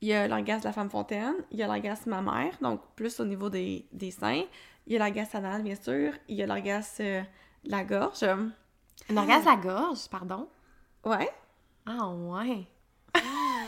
Il 0.00 0.08
y 0.08 0.12
a 0.12 0.26
l'orgasme 0.26 0.60
de 0.60 0.64
la 0.66 0.72
femme 0.72 0.90
fontaine. 0.90 1.34
Il 1.52 1.58
y 1.58 1.62
a 1.62 1.66
l'orgasme 1.66 2.10
mammaire, 2.10 2.56
donc 2.60 2.80
plus 2.96 3.20
au 3.20 3.24
niveau 3.24 3.48
des, 3.48 3.86
des 3.92 4.10
seins. 4.10 4.44
Il 4.86 4.92
y 4.92 4.96
a 4.96 4.98
l'orgasme 4.98 5.36
anal, 5.36 5.62
bien 5.62 5.76
sûr. 5.76 6.12
Il 6.28 6.36
y 6.36 6.42
a 6.42 6.46
l'orgasme 6.46 7.02
euh, 7.02 7.22
de 7.64 7.70
la 7.70 7.84
gorge. 7.84 8.24
Un 8.24 9.16
orgasme 9.16 9.48
à 9.48 9.56
la 9.56 9.56
gorge, 9.56 10.08
pardon? 10.10 10.48
Ouais. 11.04 11.30
Ah 11.86 12.08
ouais. 12.08 12.66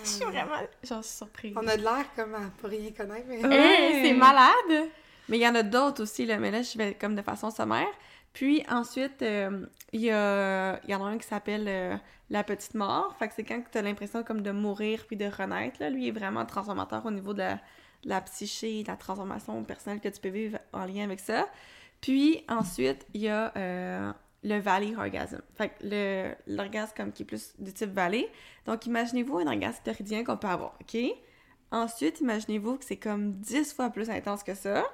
Je 0.02 0.08
suis 0.08 0.24
vraiment 0.24 0.56
genre 0.82 1.04
surprise. 1.04 1.54
On 1.56 1.66
a 1.66 1.76
de 1.76 1.82
l'air 1.82 2.04
comme 2.16 2.34
à 2.34 2.40
pas 2.60 2.68
rien 2.68 2.90
connaître, 2.90 3.26
mais... 3.28 3.44
Ouais. 3.44 4.00
C'est 4.02 4.14
malade! 4.14 4.90
Mais 5.28 5.38
il 5.38 5.42
y 5.42 5.48
en 5.48 5.54
a 5.54 5.62
d'autres 5.62 6.02
aussi, 6.02 6.26
là, 6.26 6.38
mais 6.38 6.50
là, 6.50 6.62
je 6.62 6.76
vais 6.76 6.94
comme 6.94 7.14
de 7.14 7.22
façon 7.22 7.50
sommaire. 7.50 7.88
Puis 8.32 8.64
ensuite, 8.68 9.22
euh, 9.22 9.66
il 9.92 10.00
y, 10.00 10.10
a, 10.10 10.80
il 10.84 10.90
y 10.90 10.94
en 10.94 11.04
a 11.04 11.08
un 11.08 11.18
qui 11.18 11.26
s'appelle 11.26 11.66
euh, 11.68 11.96
la 12.30 12.42
petite 12.44 12.74
mort. 12.74 13.14
Fait 13.18 13.28
que 13.28 13.34
c'est 13.34 13.44
quand 13.44 13.62
tu 13.70 13.78
as 13.78 13.82
l'impression 13.82 14.22
comme 14.22 14.40
de 14.40 14.50
mourir 14.50 15.04
puis 15.06 15.16
de 15.16 15.26
renaître. 15.26 15.80
Là. 15.80 15.90
Lui 15.90 16.08
est 16.08 16.12
vraiment 16.12 16.44
transformateur 16.46 17.04
au 17.04 17.10
niveau 17.10 17.34
de 17.34 17.40
la, 17.40 17.54
de 17.54 18.08
la 18.08 18.20
psyché, 18.22 18.82
de 18.82 18.88
la 18.88 18.96
transformation 18.96 19.62
personnelle 19.64 20.00
que 20.00 20.08
tu 20.08 20.20
peux 20.20 20.30
vivre 20.30 20.58
en 20.72 20.84
lien 20.86 21.04
avec 21.04 21.20
ça. 21.20 21.46
Puis 22.00 22.44
ensuite, 22.48 23.06
il 23.14 23.22
y 23.22 23.28
a 23.28 23.52
euh, 23.56 24.12
le 24.42 24.58
valley 24.58 24.94
orgasm. 24.96 25.40
Fait 25.54 25.68
que 25.70 25.74
le- 25.84 26.34
l'orgasme 26.46 26.92
comme 26.96 27.12
qui 27.12 27.22
est 27.22 27.26
plus 27.26 27.54
du 27.58 27.72
type 27.72 27.92
valley. 27.92 28.28
Donc 28.66 28.86
imaginez-vous 28.86 29.38
un 29.38 29.46
orgasme 29.46 29.82
clitoridien 29.82 30.24
qu'on 30.24 30.36
peut 30.36 30.48
avoir, 30.48 30.76
OK? 30.80 30.98
Ensuite, 31.70 32.20
imaginez-vous 32.20 32.76
que 32.76 32.84
c'est 32.84 32.98
comme 32.98 33.32
10 33.40 33.72
fois 33.72 33.90
plus 33.90 34.10
intense 34.10 34.42
que 34.42 34.54
ça. 34.54 34.84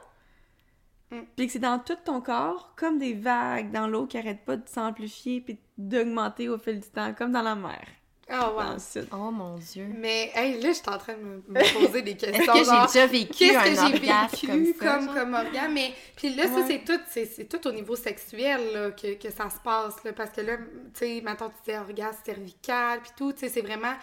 Mm. 1.10 1.20
Puis 1.36 1.46
que 1.46 1.52
c'est 1.52 1.58
dans 1.58 1.78
tout 1.78 1.96
ton 2.04 2.20
corps, 2.20 2.74
comme 2.76 2.98
des 2.98 3.14
vagues 3.14 3.72
dans 3.72 3.88
l'eau 3.88 4.06
qui 4.06 4.18
arrêtent 4.18 4.44
pas 4.44 4.56
de 4.56 4.68
s'amplifier 4.68 5.40
puis 5.40 5.58
d'augmenter 5.76 6.48
au 6.48 6.58
fil 6.58 6.80
du 6.80 6.88
temps, 6.88 7.14
comme 7.14 7.32
dans 7.32 7.42
la 7.42 7.54
mer. 7.54 7.84
Ah, 8.30 8.76
sud. 8.78 9.08
Oh 9.12 9.30
mon 9.30 9.56
dieu. 9.56 9.86
Mais, 9.96 10.30
hey, 10.34 10.60
là, 10.60 10.68
je 10.68 10.74
suis 10.74 10.88
en 10.88 10.98
train 10.98 11.14
de 11.14 11.18
me, 11.22 11.42
me 11.48 11.72
poser 11.86 12.02
des 12.02 12.10
Est-ce 12.12 12.26
questions. 12.26 12.52
que 12.52 12.58
j'ai 12.58 12.86
déjà 12.86 13.06
vécu 13.06 13.32
Qu'est-ce 13.38 13.56
un 13.56 13.62
que 13.62 13.70
j'ai 13.70 13.94
orgasme 13.96 14.46
vécu 14.46 14.74
comme 14.74 14.86
ça? 14.86 14.96
comme, 14.98 15.14
comme 15.14 15.34
orgasme? 15.34 15.72
Mais, 15.72 15.94
puis 16.16 16.34
là, 16.34 16.46
ça, 16.46 16.66
c'est 16.66 16.84
tout, 16.84 17.00
c'est, 17.08 17.48
tout 17.48 17.66
au 17.66 17.72
niveau 17.72 17.96
sexuel 17.96 18.72
là, 18.72 18.90
que, 18.90 19.14
que 19.14 19.30
ça 19.30 19.48
se 19.48 19.58
passe. 19.60 20.04
Là, 20.04 20.12
parce 20.12 20.30
que 20.30 20.42
là, 20.42 20.56
tu 20.58 20.64
sais, 20.94 21.20
maintenant, 21.22 21.48
tu 21.48 21.54
disais 21.64 21.78
orgasme 21.78 22.18
cervical, 22.24 23.00
puis 23.00 23.10
tout, 23.16 23.32
tu 23.32 23.40
sais, 23.40 23.48
c'est 23.48 23.62
vraiment 23.62 23.94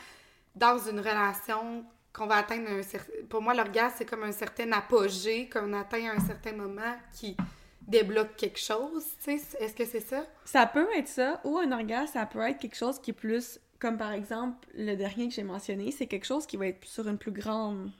dans 0.55 0.77
une 0.79 0.99
relation 0.99 1.85
qu'on 2.13 2.27
va 2.27 2.37
atteindre 2.37 2.69
un 2.69 2.81
certain... 2.81 3.11
Pour 3.29 3.41
moi, 3.41 3.53
l'orgasme, 3.53 3.95
c'est 3.97 4.05
comme 4.05 4.23
un 4.23 4.31
certain 4.31 4.71
apogée 4.71 5.49
qu'on 5.49 5.73
atteint 5.73 6.09
à 6.09 6.13
un 6.15 6.25
certain 6.25 6.53
moment 6.53 6.95
qui 7.13 7.35
débloque 7.87 8.35
quelque 8.35 8.59
chose, 8.59 9.05
tu 9.23 9.37
sais. 9.37 9.57
Est-ce 9.59 9.75
que 9.75 9.85
c'est 9.85 9.99
ça? 9.99 10.25
Ça 10.45 10.65
peut 10.65 10.87
être 10.95 11.07
ça, 11.07 11.39
ou 11.43 11.57
un 11.57 11.71
orgasme, 11.71 12.13
ça 12.13 12.25
peut 12.25 12.39
être 12.39 12.57
quelque 12.57 12.75
chose 12.75 12.99
qui 12.99 13.11
est 13.11 13.13
plus, 13.13 13.59
comme 13.79 13.97
par 13.97 14.11
exemple, 14.13 14.67
le 14.75 14.95
dernier 14.95 15.27
que 15.27 15.33
j'ai 15.33 15.43
mentionné, 15.43 15.91
c'est 15.91 16.07
quelque 16.07 16.25
chose 16.25 16.45
qui 16.45 16.57
va 16.57 16.67
être 16.67 16.85
sur 16.85 17.07
une 17.07 17.17
plus 17.17 17.31
grande 17.31 17.91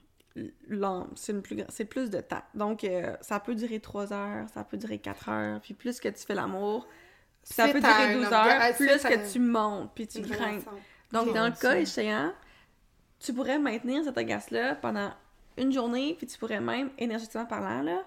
lampe, 0.67 1.11
c'est 1.15 1.31
une 1.31 1.41
plus 1.41 1.55
plus 1.89 2.09
de 2.09 2.19
temps. 2.19 2.41
Donc, 2.53 2.83
euh, 2.83 3.15
ça 3.21 3.39
peut 3.39 3.55
durer 3.55 3.79
3 3.79 4.11
heures, 4.11 4.47
ça 4.53 4.63
peut 4.63 4.77
durer 4.77 4.97
4 4.99 5.29
heures, 5.29 5.61
puis 5.61 5.73
plus 5.73 5.99
que 5.99 6.09
tu 6.09 6.25
fais 6.25 6.35
l'amour, 6.35 6.87
ça 7.43 7.67
peut 7.73 7.79
durer 7.79 7.93
un 7.93 8.13
12 8.15 8.25
orga- 8.25 8.33
heures, 8.55 8.61
à- 8.61 8.73
plus 8.73 8.87
que 9.03 9.31
tu 9.31 9.39
montes, 9.39 9.91
puis 9.95 10.07
tu 10.07 10.19
grimpes. 10.21 10.65
Donc, 11.11 11.33
dans 11.33 11.45
le 11.45 11.51
cas 11.51 11.75
échéant, 11.77 12.33
tu 13.19 13.33
pourrais 13.33 13.59
maintenir 13.59 14.03
cet 14.03 14.17
orgasme-là 14.17 14.75
pendant 14.75 15.11
une 15.57 15.71
journée, 15.71 16.15
puis 16.17 16.27
tu 16.27 16.37
pourrais 16.37 16.59
même, 16.59 16.89
énergétiquement 16.97 17.45
parlant, 17.45 17.81
là, 17.81 18.03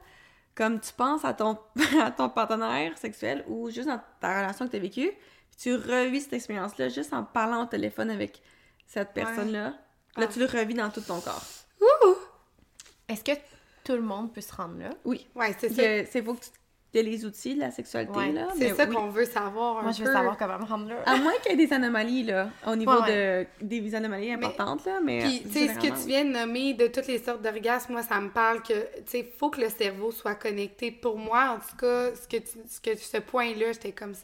comme 0.54 0.80
tu 0.80 0.92
penses 0.92 1.24
à 1.24 1.32
ton, 1.32 1.56
à 2.02 2.10
ton 2.10 2.28
partenaire 2.28 2.98
sexuel 2.98 3.44
ou 3.48 3.70
juste 3.70 3.88
dans 3.88 4.00
ta 4.20 4.40
relation 4.42 4.66
que 4.66 4.72
tu 4.72 4.76
as 4.76 4.80
vécue, 4.80 5.10
tu 5.60 5.74
revis 5.74 6.20
cette 6.20 6.32
expérience-là 6.34 6.88
juste 6.88 7.12
en 7.12 7.24
parlant 7.24 7.64
au 7.64 7.66
téléphone 7.66 8.10
avec 8.10 8.40
cette 8.86 9.08
Ouais. 9.08 9.24
personne-là. 9.24 9.74
Là, 10.16 10.24
Ah. 10.24 10.26
tu 10.26 10.38
le 10.38 10.46
revis 10.46 10.74
dans 10.74 10.90
tout 10.90 11.00
ton 11.00 11.20
corps. 11.20 11.42
Est-ce 13.08 13.24
que 13.24 13.32
tout 13.84 13.92
le 13.94 14.02
monde 14.02 14.32
peut 14.32 14.40
se 14.40 14.54
rendre 14.54 14.78
là? 14.78 14.90
Oui. 15.04 15.26
Ouais, 15.34 15.54
c'est 15.58 15.68
ça. 15.70 15.82
C'est 16.10 16.22
faut 16.22 16.34
que 16.34 16.40
tu 16.92 16.98
aies 16.98 17.02
les 17.02 17.24
outils 17.24 17.54
de 17.54 17.60
la 17.60 17.70
sexualité, 17.70 18.18
Ouais, 18.18 18.32
là. 18.32 18.48
C'est 18.52 18.70
mais 18.70 18.74
ça 18.74 18.84
oui. 18.86 18.94
qu'on 18.94 19.08
veut 19.08 19.24
savoir 19.24 19.78
un 19.78 19.82
Moi, 19.82 19.92
je 19.92 19.98
veux 20.00 20.04
peu. 20.06 20.12
savoir 20.12 20.36
comment 20.36 20.58
me 20.58 20.64
rendre 20.64 20.88
là. 20.88 20.96
À 21.06 21.16
moins 21.16 21.32
qu'il 21.42 21.52
y 21.58 21.62
ait 21.62 21.66
des 21.66 21.72
anomalies, 21.72 22.24
là, 22.24 22.50
au 22.66 22.76
niveau 22.76 23.00
Ouais, 23.00 23.46
de 23.60 23.64
des 23.66 23.94
anomalies 23.94 24.32
importantes, 24.32 24.84
là, 24.84 25.00
mais... 25.02 25.20
Puis, 25.20 25.42
tu 25.44 25.50
sais, 25.52 25.68
ce 25.74 25.78
que 25.78 25.86
tu 25.86 26.06
viens 26.06 26.24
de 26.24 26.30
nommer 26.30 26.74
de 26.74 26.86
toutes 26.88 27.06
les 27.06 27.18
sortes 27.18 27.40
d'orgasmes, 27.42 27.92
moi, 27.92 28.02
ça 28.02 28.20
me 28.20 28.30
parle 28.30 28.62
que, 28.62 28.74
tu 28.74 29.02
sais, 29.06 29.32
faut 29.38 29.48
que 29.50 29.60
le 29.60 29.68
cerveau 29.70 30.12
soit 30.12 30.34
connecté. 30.34 30.90
Pour 30.90 31.18
moi, 31.18 31.56
en 31.56 31.58
tout 31.58 31.76
cas, 31.76 32.14
ce 32.14 32.26
que, 32.28 32.36
tu- 32.38 32.58
ce, 32.68 32.80
que 32.80 32.94
ce 32.96 33.18
point-là, 33.18 33.72
j'étais 33.72 33.92
comme... 33.92 34.14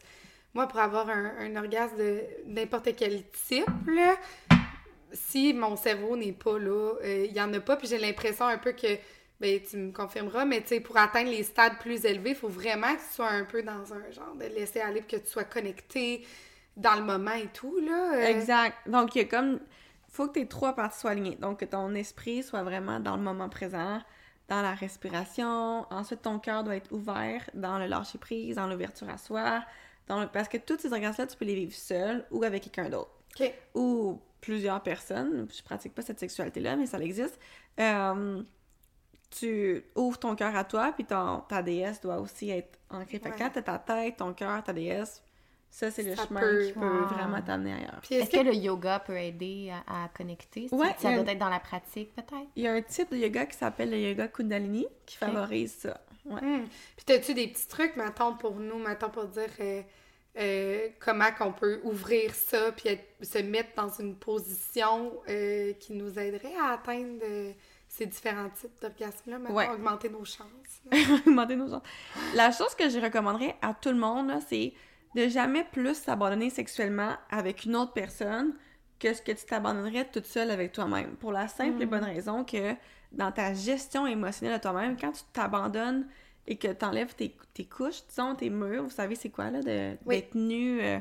Moi, 0.55 0.69
pour 0.69 0.79
avoir 0.79 1.09
un, 1.09 1.57
orgasme 1.57 1.97
de 1.97 2.21
n'importe 2.47 2.91
quel 2.97 3.25
type, 3.47 3.67
si 5.13 5.53
mon 5.53 5.77
cerveau 5.77 6.17
n'est 6.17 6.33
pas 6.33 6.59
là, 6.59 6.95
euh, 7.03 7.27
il 7.29 7.33
y 7.33 7.41
en 7.41 7.53
a 7.53 7.61
pas, 7.61 7.77
puis 7.77 7.89
j'ai 7.89 7.99
l'impression 7.99 8.47
un 8.47 8.59
peu 8.59 8.73
que, 8.73 8.99
ben, 9.41 9.61
tu 9.61 9.77
me 9.77 9.93
confirmeras, 9.93 10.45
mais 10.45 10.61
tu 10.61 10.69
sais, 10.69 10.81
pour 10.81 10.97
atteindre 10.97 11.31
les 11.31 11.43
stades 11.43 11.79
plus 11.81 12.05
élevés, 12.05 12.31
il 12.31 12.37
faut 12.37 12.49
vraiment 12.49 12.95
que 12.95 13.01
tu 13.01 13.15
sois 13.15 13.31
un 13.31 13.45
peu 13.45 13.63
dans 13.63 13.93
un 13.93 14.11
genre 14.11 14.35
de 14.37 14.47
laisser 14.47 14.81
aller, 14.81 15.03
que 15.03 15.17
tu 15.17 15.27
sois 15.27 15.45
connecté 15.45 16.25
dans 16.77 16.95
le 16.95 17.03
moment 17.03 17.33
et 17.35 17.49
tout, 17.49 17.79
là. 17.81 18.15
euh. 18.15 18.27
Exact. 18.27 18.77
Donc, 18.89 19.15
il 19.15 19.19
y 19.19 19.21
a 19.23 19.25
comme. 19.27 19.61
faut 20.09 20.29
que 20.29 20.35
tes 20.35 20.47
trois 20.47 20.75
parties 20.75 21.01
soient 21.01 21.13
alignées. 21.13 21.37
Donc, 21.37 21.61
que 21.61 21.65
ton 21.65 21.95
esprit 21.95 22.43
soit 22.43 22.63
vraiment 22.63 23.01
dans 23.01 23.17
le 23.17 23.23
moment 23.23 23.49
présent, 23.49 24.01
dans 24.49 24.63
la 24.63 24.75
respiration. 24.75 25.87
Ensuite, 25.93 26.23
ton 26.23 26.39
cœur 26.39 26.65
doit 26.65 26.77
être 26.77 26.93
ouvert 26.93 27.49
dans 27.55 27.79
le 27.79 27.87
lâcher-prise, 27.87 28.57
dans 28.57 28.67
l'ouverture 28.67 29.09
à 29.09 29.19
soi. 29.19 29.63
Le- 30.09 30.27
Parce 30.27 30.49
que 30.49 30.59
tous 30.59 30.79
ces 30.79 30.93
orgasmes-là, 30.93 31.27
tu 31.27 31.37
peux 31.37 31.45
les 31.45 31.55
vivre 31.55 31.73
seul 31.75 32.25
ou 32.31 32.43
avec 32.45 32.63
quelqu'un 32.65 32.89
d'autre. 32.91 33.11
Ou 33.75 34.21
plusieurs 34.41 34.83
personnes. 34.83 35.49
Je 35.57 35.63
pratique 35.63 35.95
pas 35.95 36.03
cette 36.03 36.21
sexualité-là, 36.21 36.77
mais 36.77 36.87
ça 36.87 36.99
existe. 36.99 37.39
Euh, 37.81 38.43
tu 39.31 39.83
ouvres 39.97 40.19
ton 40.19 40.37
cœur 40.37 40.55
à 40.55 40.65
toi, 40.65 40.93
puis 40.95 41.05
ton, 41.05 41.41
ta 41.49 41.63
déesse 41.63 42.01
doit 42.01 42.19
aussi 42.19 42.51
être 42.51 42.79
ancrée. 42.91 43.19
Fait 43.19 43.21
que 43.21 43.29
Ouais. 43.31 43.35
quand 43.39 43.51
t'as 43.53 43.63
ta 43.63 43.79
tête, 43.79 44.17
ton 44.19 44.33
cœur, 44.33 44.63
ta 44.63 44.73
déesse, 44.73 45.23
ça, 45.71 45.91
c'est 45.91 46.05
le 46.05 46.15
Ça 46.15 46.27
chemin 46.27 46.41
peut- 46.41 46.67
qui 46.67 46.73
peut 46.73 46.81
Wow. 47.01 47.07
vraiment 47.07 47.43
t'amener 47.43 47.73
ailleurs. 47.73 48.01
Est-ce 48.09 48.31
que 48.31 48.45
le 48.45 48.55
yoga 48.55 49.01
peut 49.01 49.17
aider 49.17 49.73
à, 49.89 50.05
à 50.05 50.09
connecter? 50.11 50.69
Ouais, 50.71 50.95
ça 50.99 51.13
doit 51.13 51.23
un- 51.23 51.27
être 51.27 51.39
dans 51.39 51.49
la 51.49 51.59
pratique, 51.59 52.15
peut-être? 52.15 52.47
Il 52.55 52.63
y 52.63 52.69
a 52.69 52.75
un 52.75 52.83
type 52.83 53.11
de 53.11 53.17
yoga 53.17 53.47
qui 53.47 53.57
s'appelle 53.57 53.91
le 53.91 53.99
yoga 53.99 54.29
Kundalini 54.29 54.87
qui 55.05 55.17
favorise 55.17 55.73
ça. 55.75 56.01
Ouais. 56.25 56.41
Hmm. 56.41 56.65
Puis, 56.97 57.05
t'as-tu 57.05 57.35
des 57.35 57.49
petits 57.49 57.69
trucs, 57.69 57.97
mettons, 57.97 58.35
pour 58.35 58.55
nous, 58.57 58.79
mettons, 58.79 59.11
pour 59.11 59.25
dire 59.27 59.51
euh, 59.61 59.83
euh, 60.39 60.89
comment 60.99 61.31
qu'on 61.37 61.53
peut 61.53 61.81
ouvrir 61.85 62.35
ça, 62.35 62.73
puis 62.73 62.89
être- 62.89 63.05
se 63.23 63.39
mettre 63.39 63.71
dans 63.77 63.91
une 63.91 64.17
position 64.17 65.13
euh, 65.29 65.73
qui 65.75 65.93
nous 65.93 66.19
aiderait 66.19 66.57
à 66.61 66.73
atteindre 66.73 67.23
ces 67.89 68.07
différents 68.07 68.49
types 68.51 68.81
d'orgasmes-là, 68.83 69.39
Ouais. 69.53 69.69
augmenter 69.69 70.09
nos 70.09 70.25
chances. 70.25 70.49
Augmenter 71.27 71.55
nos 71.57 71.69
chances. 71.69 71.83
La 72.35 72.51
chose 72.51 72.75
que 72.75 72.89
je 72.89 72.99
recommanderais 72.99 73.55
à 73.63 73.73
tout 73.75 73.91
le 73.91 73.99
monde, 73.99 74.33
c'est 74.49 74.73
de 75.15 75.29
jamais 75.29 75.63
plus 75.71 75.95
s'abandonner 75.95 76.51
sexuellement 76.51 77.15
avec 77.31 77.65
une 77.65 77.77
autre 77.77 77.93
personne 77.93 78.55
que 79.09 79.13
ce 79.15 79.21
que 79.23 79.33
tu 79.33 79.45
t'abandonnerais 79.45 80.07
toute 80.11 80.25
seule 80.27 80.51
avec 80.51 80.73
toi-même. 80.73 81.17
Pour 81.17 81.31
la 81.33 81.47
simple 81.49 81.83
et 81.83 81.87
bonne 81.87 82.05
raison 82.05 82.43
que 82.45 82.75
dans 83.13 83.31
ta 83.33 83.53
gestion 83.53 84.07
émotionnelle 84.07 84.57
de 84.57 84.63
toi-même, 84.63 84.97
quand 84.99 85.13
tu 85.13 85.23
t'abandonnes 85.33 86.07
et 86.47 86.57
que 86.57 86.69
tu 86.73 86.85
enlèves 86.85 87.15
tes, 87.15 87.37
tes 87.53 87.65
couches, 87.67 88.03
disons, 88.09 88.35
tes 88.35 88.49
murs, 88.51 88.85
vous 88.85 88.91
savez 88.91 89.15
c'est 89.15 89.29
quoi, 89.31 89.51
là, 89.51 89.61
de- 89.61 89.97
Oui. 90.07 90.17
d'être 90.17 90.35
nu 90.35 90.81
euh, 90.81 90.99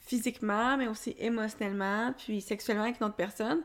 physiquement, 0.00 0.76
mais 0.76 0.86
aussi 0.88 1.14
émotionnellement, 1.18 2.12
puis 2.16 2.40
sexuellement 2.40 2.84
avec 2.84 3.00
une 3.00 3.06
autre 3.06 3.16
personne, 3.16 3.62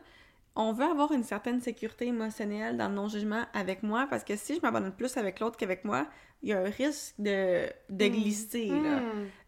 on 0.54 0.72
veut 0.72 0.84
avoir 0.84 1.12
une 1.12 1.24
certaine 1.24 1.60
sécurité 1.60 2.06
émotionnelle 2.06 2.76
dans 2.76 2.88
le 2.88 2.94
non-jugement 2.94 3.44
avec 3.52 3.82
moi, 3.82 4.06
parce 4.08 4.24
que 4.24 4.36
si 4.36 4.54
je 4.56 4.60
m'abandonne 4.60 4.92
plus 4.92 5.16
avec 5.16 5.40
l'autre 5.40 5.56
qu'avec 5.56 5.84
moi, 5.84 6.06
il 6.42 6.50
y 6.50 6.52
a 6.52 6.60
un 6.60 6.70
risque 6.70 7.14
de, 7.18 7.66
de 7.90 8.06
glisser, 8.06 8.68
là. 8.68 9.02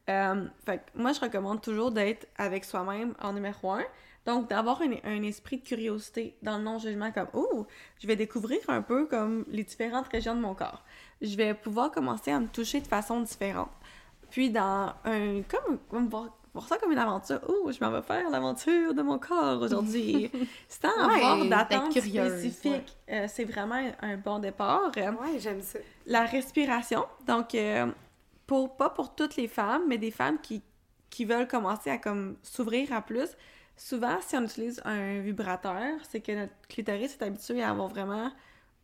Euh, 0.08 0.46
fait 0.64 0.78
que 0.78 0.82
moi, 1.00 1.12
je 1.12 1.20
recommande 1.20 1.60
toujours 1.60 1.90
d'être 1.90 2.26
avec 2.36 2.64
soi-même 2.64 3.14
en 3.20 3.32
numéro 3.32 3.72
un. 3.72 3.84
Donc, 4.26 4.48
d'avoir 4.50 4.82
un, 4.82 4.90
un 5.04 5.22
esprit 5.22 5.58
de 5.58 5.64
curiosité 5.66 6.36
dans 6.42 6.58
le 6.58 6.64
non-jugement, 6.64 7.10
comme 7.12 7.28
«Oh, 7.32 7.66
je 7.98 8.06
vais 8.06 8.16
découvrir 8.16 8.58
un 8.68 8.82
peu 8.82 9.06
comme 9.06 9.44
les 9.48 9.64
différentes 9.64 10.08
régions 10.08 10.34
de 10.34 10.40
mon 10.40 10.54
corps. 10.54 10.82
Je 11.22 11.34
vais 11.36 11.54
pouvoir 11.54 11.90
commencer 11.90 12.30
à 12.30 12.38
me 12.40 12.46
toucher 12.46 12.80
de 12.80 12.86
façon 12.86 13.20
différente.» 13.20 13.70
Puis, 14.30 14.50
dans 14.50 14.92
un... 15.04 15.40
comme, 15.48 15.78
comme 15.88 16.08
voir, 16.08 16.36
voir 16.52 16.68
ça 16.68 16.76
comme 16.76 16.92
une 16.92 16.98
aventure. 16.98 17.40
«Oh, 17.48 17.70
je 17.72 17.82
m'en 17.82 17.90
vais 17.90 18.02
faire 18.02 18.28
l'aventure 18.28 18.92
de 18.92 19.00
mon 19.00 19.18
corps 19.18 19.62
aujourd'hui.» 19.62 20.30
Sans 20.68 20.88
Ouais, 21.08 21.22
avoir 21.22 21.46
d'attente 21.46 21.92
spécifique. 21.92 22.96
Euh, 23.10 23.26
C'est 23.28 23.44
vraiment 23.44 23.82
un, 24.02 24.16
bon 24.18 24.40
départ. 24.40 24.90
Ouais, 24.94 25.38
j'aime 25.38 25.62
ça. 25.62 25.78
la 26.04 26.24
respiration. 26.24 27.06
Donc, 27.26 27.54
euh, 27.54 27.86
pour, 28.48 28.76
pas 28.76 28.90
pour 28.90 29.14
toutes 29.14 29.36
les 29.36 29.46
femmes, 29.46 29.82
mais 29.86 29.98
des 29.98 30.10
femmes 30.10 30.40
qui, 30.40 30.62
qui 31.10 31.24
veulent 31.24 31.46
commencer 31.46 31.90
à 31.90 31.98
comme 31.98 32.36
s'ouvrir 32.42 32.92
à 32.92 33.02
plus. 33.02 33.28
Souvent, 33.76 34.16
si 34.20 34.36
on 34.36 34.42
utilise 34.42 34.82
un 34.84 35.20
vibrateur, 35.20 36.00
c'est 36.08 36.20
que 36.20 36.32
notre 36.32 36.54
clitoris 36.68 37.14
est 37.14 37.22
habitué 37.22 37.62
à 37.62 37.70
avoir 37.70 37.86
vraiment 37.88 38.32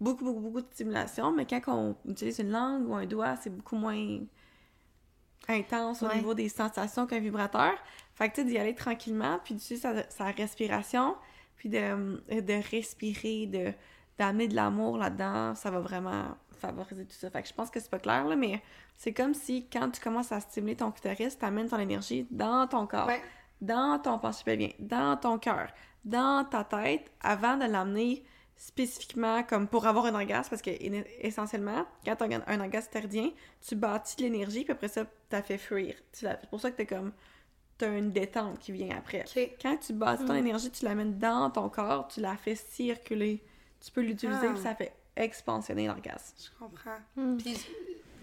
beaucoup, 0.00 0.24
beaucoup, 0.24 0.40
beaucoup 0.40 0.60
de 0.60 0.66
stimulation, 0.72 1.32
mais 1.32 1.46
quand 1.46 1.60
on 1.66 1.96
utilise 2.08 2.38
une 2.38 2.50
langue 2.50 2.88
ou 2.88 2.94
un 2.94 3.06
doigt, 3.06 3.36
c'est 3.36 3.50
beaucoup 3.50 3.76
moins 3.76 4.18
intense 5.48 6.02
au 6.02 6.06
Ouais. 6.06 6.16
niveau 6.16 6.34
des 6.34 6.48
sensations 6.48 7.06
qu'un 7.06 7.18
vibrateur. 7.20 7.72
Fait 8.14 8.28
que, 8.28 8.34
tu 8.36 8.42
sais, 8.42 8.46
d'y 8.46 8.58
aller 8.58 8.74
tranquillement, 8.74 9.40
puis 9.44 9.54
d'utiliser 9.54 9.80
sa, 9.82 10.08
sa 10.10 10.24
respiration, 10.30 11.16
puis 11.56 11.68
de, 11.68 12.40
de 12.40 12.70
respirer, 12.70 13.46
de 13.46 13.72
d'amener 14.16 14.46
de 14.46 14.54
l'amour 14.54 14.96
là-dedans, 14.96 15.56
ça 15.56 15.72
va 15.72 15.80
vraiment 15.80 16.36
favoriser 16.52 17.04
tout 17.04 17.16
ça. 17.16 17.30
Fait 17.30 17.42
que 17.42 17.48
je 17.48 17.52
pense 17.52 17.68
que 17.68 17.80
c'est 17.80 17.90
pas 17.90 17.98
clair, 17.98 18.24
là, 18.24 18.36
mais 18.36 18.62
c'est 18.96 19.12
comme 19.12 19.34
si 19.34 19.66
quand 19.68 19.90
tu 19.90 20.00
commences 20.00 20.32
à 20.32 20.40
stimuler 20.40 20.76
ton 20.76 20.90
clitoris, 20.90 21.38
t'amènes 21.38 21.68
ton 21.68 21.78
énergie 21.78 22.26
dans 22.30 22.66
ton 22.66 22.86
corps, 22.86 23.06
Ouais. 23.08 23.22
dans 23.60 23.98
ton 23.98 24.18
pensée 24.18 24.44
pelvien, 24.44 24.70
dans 24.78 25.16
ton 25.16 25.38
cœur, 25.38 25.68
dans 26.04 26.44
ta 26.44 26.64
tête, 26.64 27.10
avant 27.20 27.56
de 27.56 27.64
l'amener 27.64 28.24
spécifiquement 28.56 29.42
comme 29.42 29.66
pour 29.66 29.86
avoir 29.86 30.06
un 30.06 30.14
orgasme, 30.14 30.48
parce 30.50 30.62
que 30.62 30.70
in- 30.70 31.02
essentiellement, 31.20 31.84
quand 32.04 32.16
tu 32.16 32.24
as 32.24 32.40
un 32.46 32.60
orgasme 32.60 32.90
tardien, 32.90 33.30
tu 33.66 33.74
bâtis 33.74 34.16
de 34.16 34.22
l'énergie, 34.22 34.62
puis 34.64 34.72
après 34.72 34.88
ça, 34.88 35.04
t'as 35.28 35.42
fait 35.42 35.58
fuir. 35.58 35.94
Tu 36.12 36.20
C'est 36.26 36.48
pour 36.50 36.60
ça 36.60 36.70
que 36.70 36.76
t'es 36.76 36.86
comme... 36.86 37.12
T'as 37.76 37.98
une 37.98 38.12
détente 38.12 38.60
qui 38.60 38.70
vient 38.70 38.96
après. 38.96 39.24
Quand 39.60 39.76
tu 39.78 39.92
bâtis 39.92 40.24
ton 40.24 40.34
énergie, 40.36 40.70
tu 40.70 40.84
l'amènes 40.84 41.18
dans 41.18 41.50
ton 41.50 41.68
corps, 41.68 42.06
tu 42.06 42.20
la 42.20 42.36
fais 42.36 42.54
circuler. 42.54 43.42
Tu 43.84 43.90
peux 43.90 44.00
l'utiliser, 44.02 44.46
Ah. 44.48 44.52
puis 44.52 44.62
ça 44.62 44.76
fait 44.76 44.92
expansionner 45.16 45.88
l'orgasme. 45.88 46.36
Je 46.38 46.56
comprends. 46.56 46.96
Hmm. 47.16 47.36
Puis, 47.36 47.56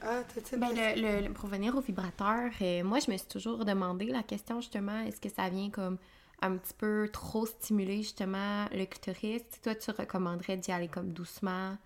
ah, 0.04 0.22
t'as-tu 0.34 0.58
Ben, 0.58 0.70
le, 0.74 1.32
pour 1.34 1.48
venir 1.50 1.76
au 1.76 1.82
vibrateur, 1.82 2.52
euh, 2.62 2.84
moi, 2.84 3.00
je 3.00 3.12
me 3.12 3.18
suis 3.18 3.28
toujours 3.28 3.66
demandé 3.66 4.06
la 4.06 4.24
question, 4.24 4.62
justement, 4.62 5.00
est-ce 5.02 5.20
que 5.22 5.30
ça 5.30 5.50
vient 5.50 5.70
comme 5.70 5.98
un 6.42 6.58
petit 6.58 6.74
peu 6.74 7.10
trop 7.12 7.46
stimuler, 7.46 7.98
justement, 7.98 8.66
le 8.72 8.86
clitoris? 8.86 9.44
Toi, 9.64 9.76
tu 9.76 9.92
recommanderais 9.92 10.58
d'y 10.58 10.72
aller 10.72 10.88
comme 10.88 11.14
doucement 11.14 11.78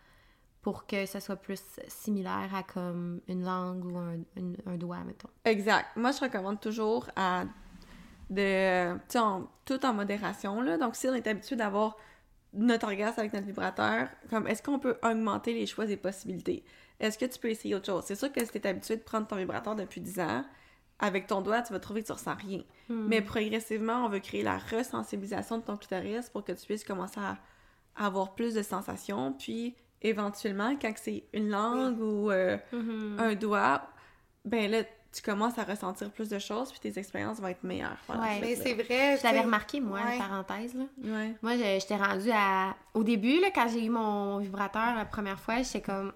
pour 0.61 0.87
que 0.87 1.05
ça 1.05 1.19
soit 1.19 1.35
plus 1.35 1.61
similaire 1.87 2.49
à 2.55 2.63
comme 2.63 3.21
une 3.27 3.43
langue 3.43 3.85
ou 3.85 3.97
un, 3.97 4.17
une- 4.35 4.57
un 4.65 4.77
doigt, 4.77 5.03
mettons. 5.05 5.29
Exact. 5.43 5.95
Moi, 5.95 6.11
je 6.11 6.21
recommande 6.21 6.59
toujours 6.59 7.07
à 7.15 7.43
de 8.31 8.95
en- 9.17 9.47
tout 9.65 9.85
en 9.85 9.93
modération 9.93 10.61
là. 10.61 10.77
Donc 10.77 10.95
si 10.95 11.07
on 11.07 11.13
est 11.13 11.27
habitué 11.27 11.55
d'avoir 11.55 11.95
notre 12.53 12.87
orgasme 12.87 13.19
avec 13.19 13.33
notre 13.33 13.45
vibrateur, 13.45 14.07
comme 14.29 14.47
est-ce 14.47 14.63
qu'on 14.63 14.79
peut 14.79 14.97
augmenter 15.03 15.53
les 15.53 15.65
choix 15.67 15.85
et 15.85 15.97
possibilités? 15.97 16.63
Est-ce 16.99 17.17
que 17.17 17.25
tu 17.25 17.37
peux 17.39 17.49
essayer 17.49 17.75
autre 17.75 17.85
chose? 17.87 18.03
C'est 18.05 18.15
sûr 18.15 18.31
que 18.31 18.43
si 18.43 18.51
tu 18.51 18.57
es 18.57 18.67
habitué 18.67 18.95
de 18.97 19.01
prendre 19.01 19.27
ton 19.27 19.35
vibrateur 19.35 19.75
depuis 19.75 20.01
10 20.01 20.19
ans, 20.19 20.45
avec 20.99 21.27
ton 21.27 21.41
doigt, 21.41 21.61
tu 21.61 21.73
vas 21.73 21.79
trouver 21.79 22.01
que 22.01 22.07
tu 22.07 22.13
ressens 22.13 22.35
rien. 22.35 22.61
Mais 22.89 23.21
progressivement, 23.21 24.05
on 24.05 24.09
veut 24.09 24.19
créer 24.19 24.43
la 24.43 24.57
resensibilisation 24.57 25.57
de 25.57 25.63
ton 25.63 25.75
clitoris 25.75 26.29
pour 26.29 26.43
que 26.45 26.51
tu 26.53 26.65
puisses 26.65 26.83
commencer 26.85 27.19
à 27.19 27.37
avoir 27.97 28.33
plus 28.35 28.53
de 28.53 28.61
sensations, 28.61 29.33
puis 29.33 29.75
éventuellement, 30.01 30.75
quand 30.81 30.93
c'est 30.95 31.23
une 31.33 31.49
langue 31.49 31.99
ou 31.99 32.31
euh, 32.31 32.57
un 33.19 33.35
doigt, 33.35 33.81
ben 34.45 34.69
là, 34.69 34.83
tu 35.11 35.21
commences 35.21 35.57
à 35.57 35.63
ressentir 35.63 36.11
plus 36.11 36.29
de 36.29 36.39
choses, 36.39 36.71
puis 36.71 36.79
tes 36.79 36.99
expériences 36.99 37.39
vont 37.39 37.47
être 37.47 37.63
meilleures. 37.63 37.97
la 38.09 38.21
Ouais. 38.21 38.39
Mais 38.41 38.55
c'est 38.55 38.73
vrai. 38.73 39.17
Je 39.17 39.23
l'avais 39.23 39.41
remarqué, 39.41 39.79
moi, 39.79 39.99
ouais. 40.05 40.17
parenthèse, 40.17 40.75
là. 40.75 40.83
Ouais. 41.03 41.33
Moi, 41.41 41.53
je- 41.57 41.79
j'étais 41.79 41.95
rendue 41.95 42.31
à... 42.33 42.75
Au 42.93 43.03
début, 43.03 43.39
là, 43.39 43.47
quand 43.55 43.67
j'ai 43.69 43.83
eu 43.85 43.89
mon 43.89 44.39
vibrateur 44.39 44.95
la 44.95 45.05
première 45.05 45.39
fois, 45.39 45.61
j'étais 45.61 45.81
comme... 45.81 46.11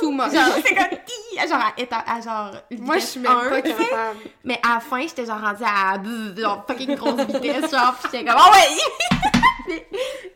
Tout 0.00 0.10
much. 0.10 0.32
Genre, 0.32 0.54
c'est 0.64 0.74
comme... 0.74 1.48
Genre, 1.48 1.60
à, 1.60 1.72
éta- 1.80 2.04
à 2.06 2.20
genre... 2.20 2.52
Moi, 2.78 2.98
je 2.98 3.04
suis 3.04 3.20
même 3.20 3.32
pas 3.48 3.62
capable. 3.62 4.18
Mais 4.44 4.60
à 4.62 4.74
la 4.74 4.80
fin, 4.80 5.00
j'étais 5.02 5.26
genre 5.26 5.40
rendue 5.40 5.64
à 5.64 6.00
genre 6.40 6.64
fucking 6.66 6.94
grosse 6.94 7.20
vitesse, 7.26 7.70
genre, 7.70 7.94
pis 7.94 8.08
j'étais 8.12 8.24
comme, 8.24 8.38
oh 8.38 8.52
ouais! 8.52 9.78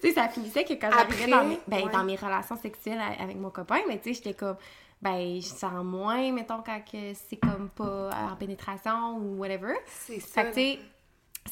Tu 0.03 0.09
sais, 0.09 0.15
ça 0.15 0.29
finissait 0.29 0.65
que 0.65 0.75
quand 0.75 0.91
j'arrivais 0.91 1.27
dans 1.27 1.45
mes, 1.45 1.59
ben, 1.67 1.85
ouais. 1.85 1.93
dans 1.93 2.05
mes 2.05 2.17
relations 2.17 2.57
sexuelles 2.57 3.01
avec 3.19 3.37
mon 3.37 3.51
copain, 3.51 3.79
mais 3.89 3.99
tu 3.99 4.13
sais, 4.13 4.15
j'étais 4.23 4.35
comme, 4.35 4.57
ben, 5.01 5.41
je 5.41 5.47
sens 5.47 5.83
moins, 5.83 6.31
mettons, 6.33 6.63
quand 6.65 6.81
que 6.81 7.15
c'est 7.15 7.37
comme 7.37 7.71
pas 7.71 8.11
en 8.31 8.37
pénétration 8.37 9.17
ou 9.17 9.39
whatever. 9.39 9.75
C'est 9.87 10.21
ça. 10.21 10.43
Fait 10.43 10.51
que, 10.51 10.55
tu 10.55 10.61
sais, 10.61 10.79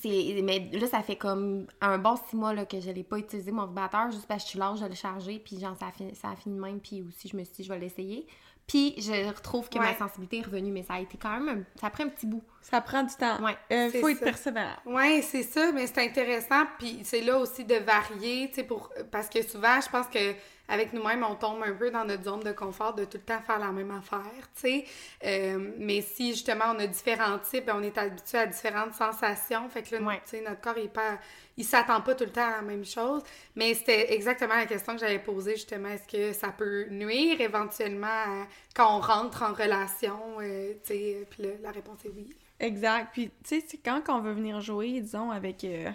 mais 0.04 0.70
là, 0.72 0.86
ça 0.86 1.02
fait 1.02 1.16
comme 1.16 1.66
un 1.80 1.98
bon 1.98 2.16
six 2.28 2.36
mois 2.36 2.54
là, 2.54 2.64
que 2.64 2.80
je 2.80 2.90
l'ai 2.90 3.02
pas 3.04 3.18
utilisé, 3.18 3.50
mon 3.52 3.66
vibrateur, 3.66 4.10
juste 4.10 4.26
parce 4.26 4.42
que 4.42 4.46
je 4.46 4.50
suis 4.50 4.58
lâche 4.58 4.80
de 4.80 4.86
le 4.86 4.94
charger, 4.94 5.38
puis 5.44 5.58
genre, 5.58 5.76
ça 5.78 5.86
a, 5.88 5.92
fini, 5.92 6.14
ça 6.14 6.30
a 6.30 6.36
fini 6.36 6.56
de 6.56 6.60
même, 6.60 6.80
puis 6.80 7.02
aussi, 7.02 7.28
je 7.28 7.36
me 7.36 7.44
suis 7.44 7.54
dit, 7.56 7.64
je 7.64 7.68
vais 7.72 7.78
l'essayer. 7.78 8.26
Puis, 8.66 8.94
je 8.98 9.26
retrouve 9.26 9.68
que 9.68 9.78
ma 9.78 9.96
sensibilité 9.96 10.38
est 10.38 10.42
revenue, 10.42 10.70
mais 10.70 10.84
ça 10.84 10.94
a 10.94 11.00
été 11.00 11.18
quand 11.18 11.40
même, 11.40 11.48
un- 11.48 11.80
ça 11.80 11.88
a 11.88 11.90
pris 11.90 12.04
un 12.04 12.08
petit 12.08 12.26
bout. 12.26 12.42
Ça 12.62 12.80
prend 12.80 13.02
du 13.02 13.12
temps. 13.16 13.42
Ouais. 13.42 13.56
Euh, 13.72 13.90
faut 14.00 14.08
être 14.08 14.20
persévérant. 14.20 14.76
Oui, 14.86 15.22
c'est 15.22 15.42
ça, 15.42 15.72
mais 15.72 15.88
c'est 15.88 16.04
intéressant. 16.04 16.66
Puis 16.78 17.00
c'est 17.02 17.22
là 17.22 17.38
aussi 17.38 17.64
de 17.64 17.74
varier, 17.74 18.48
tu 18.50 18.56
sais, 18.56 18.62
pour... 18.62 18.90
parce 19.10 19.28
que 19.28 19.42
souvent, 19.42 19.80
je 19.80 19.88
pense 19.90 20.06
que 20.06 20.34
avec 20.70 20.92
nous-mêmes, 20.92 21.24
on 21.28 21.34
tombe 21.34 21.62
un 21.62 21.72
peu 21.74 21.90
dans 21.90 22.04
notre 22.04 22.22
zone 22.24 22.40
de 22.40 22.52
confort 22.52 22.94
de 22.94 23.04
tout 23.04 23.18
le 23.18 23.24
temps 23.24 23.40
faire 23.42 23.58
la 23.58 23.72
même 23.72 23.90
affaire, 23.90 24.20
tu 24.54 24.60
sais. 24.62 24.84
Euh, 25.24 25.72
mais 25.78 26.00
si 26.00 26.30
justement 26.30 26.66
on 26.74 26.78
a 26.78 26.86
différents 26.86 27.38
types, 27.40 27.70
on 27.74 27.82
est 27.82 27.98
habitué 27.98 28.38
à 28.38 28.46
différentes 28.46 28.94
sensations, 28.94 29.68
fait 29.68 29.82
que 29.82 29.96
là, 29.96 30.02
Ouais. 30.02 30.16
tu 30.24 30.30
sais, 30.36 30.40
notre 30.40 30.60
corps, 30.60 30.78
il 30.78 30.88
pas, 30.88 31.18
il 31.56 31.64
s'attend 31.64 32.00
pas 32.00 32.14
tout 32.14 32.24
le 32.24 32.30
temps 32.30 32.46
à 32.46 32.56
la 32.56 32.62
même 32.62 32.84
chose. 32.84 33.22
Mais 33.56 33.74
c'était 33.74 34.14
exactement 34.14 34.54
la 34.54 34.66
question 34.66 34.94
que 34.94 35.00
j'avais 35.00 35.18
posée, 35.18 35.56
justement. 35.56 35.88
Est-ce 35.88 36.08
que 36.08 36.32
ça 36.32 36.48
peut 36.48 36.86
nuire 36.90 37.40
éventuellement 37.40 38.06
à- 38.06 38.46
quand 38.74 38.96
on 38.96 39.00
rentre 39.00 39.42
en 39.42 39.52
relation, 39.52 40.18
euh, 40.40 40.72
tu 40.84 40.94
sais, 40.94 41.26
puis 41.28 41.42
la 41.62 41.70
réponse 41.72 42.04
est 42.04 42.12
oui. 42.14 42.30
Exact. 42.60 43.08
Puis, 43.12 43.30
tu 43.42 43.60
sais, 43.60 43.78
quand 43.84 44.02
on 44.08 44.20
veut 44.20 44.32
venir 44.34 44.60
jouer, 44.60 45.00
disons, 45.00 45.30
avec. 45.30 45.64
euh, 45.64 45.90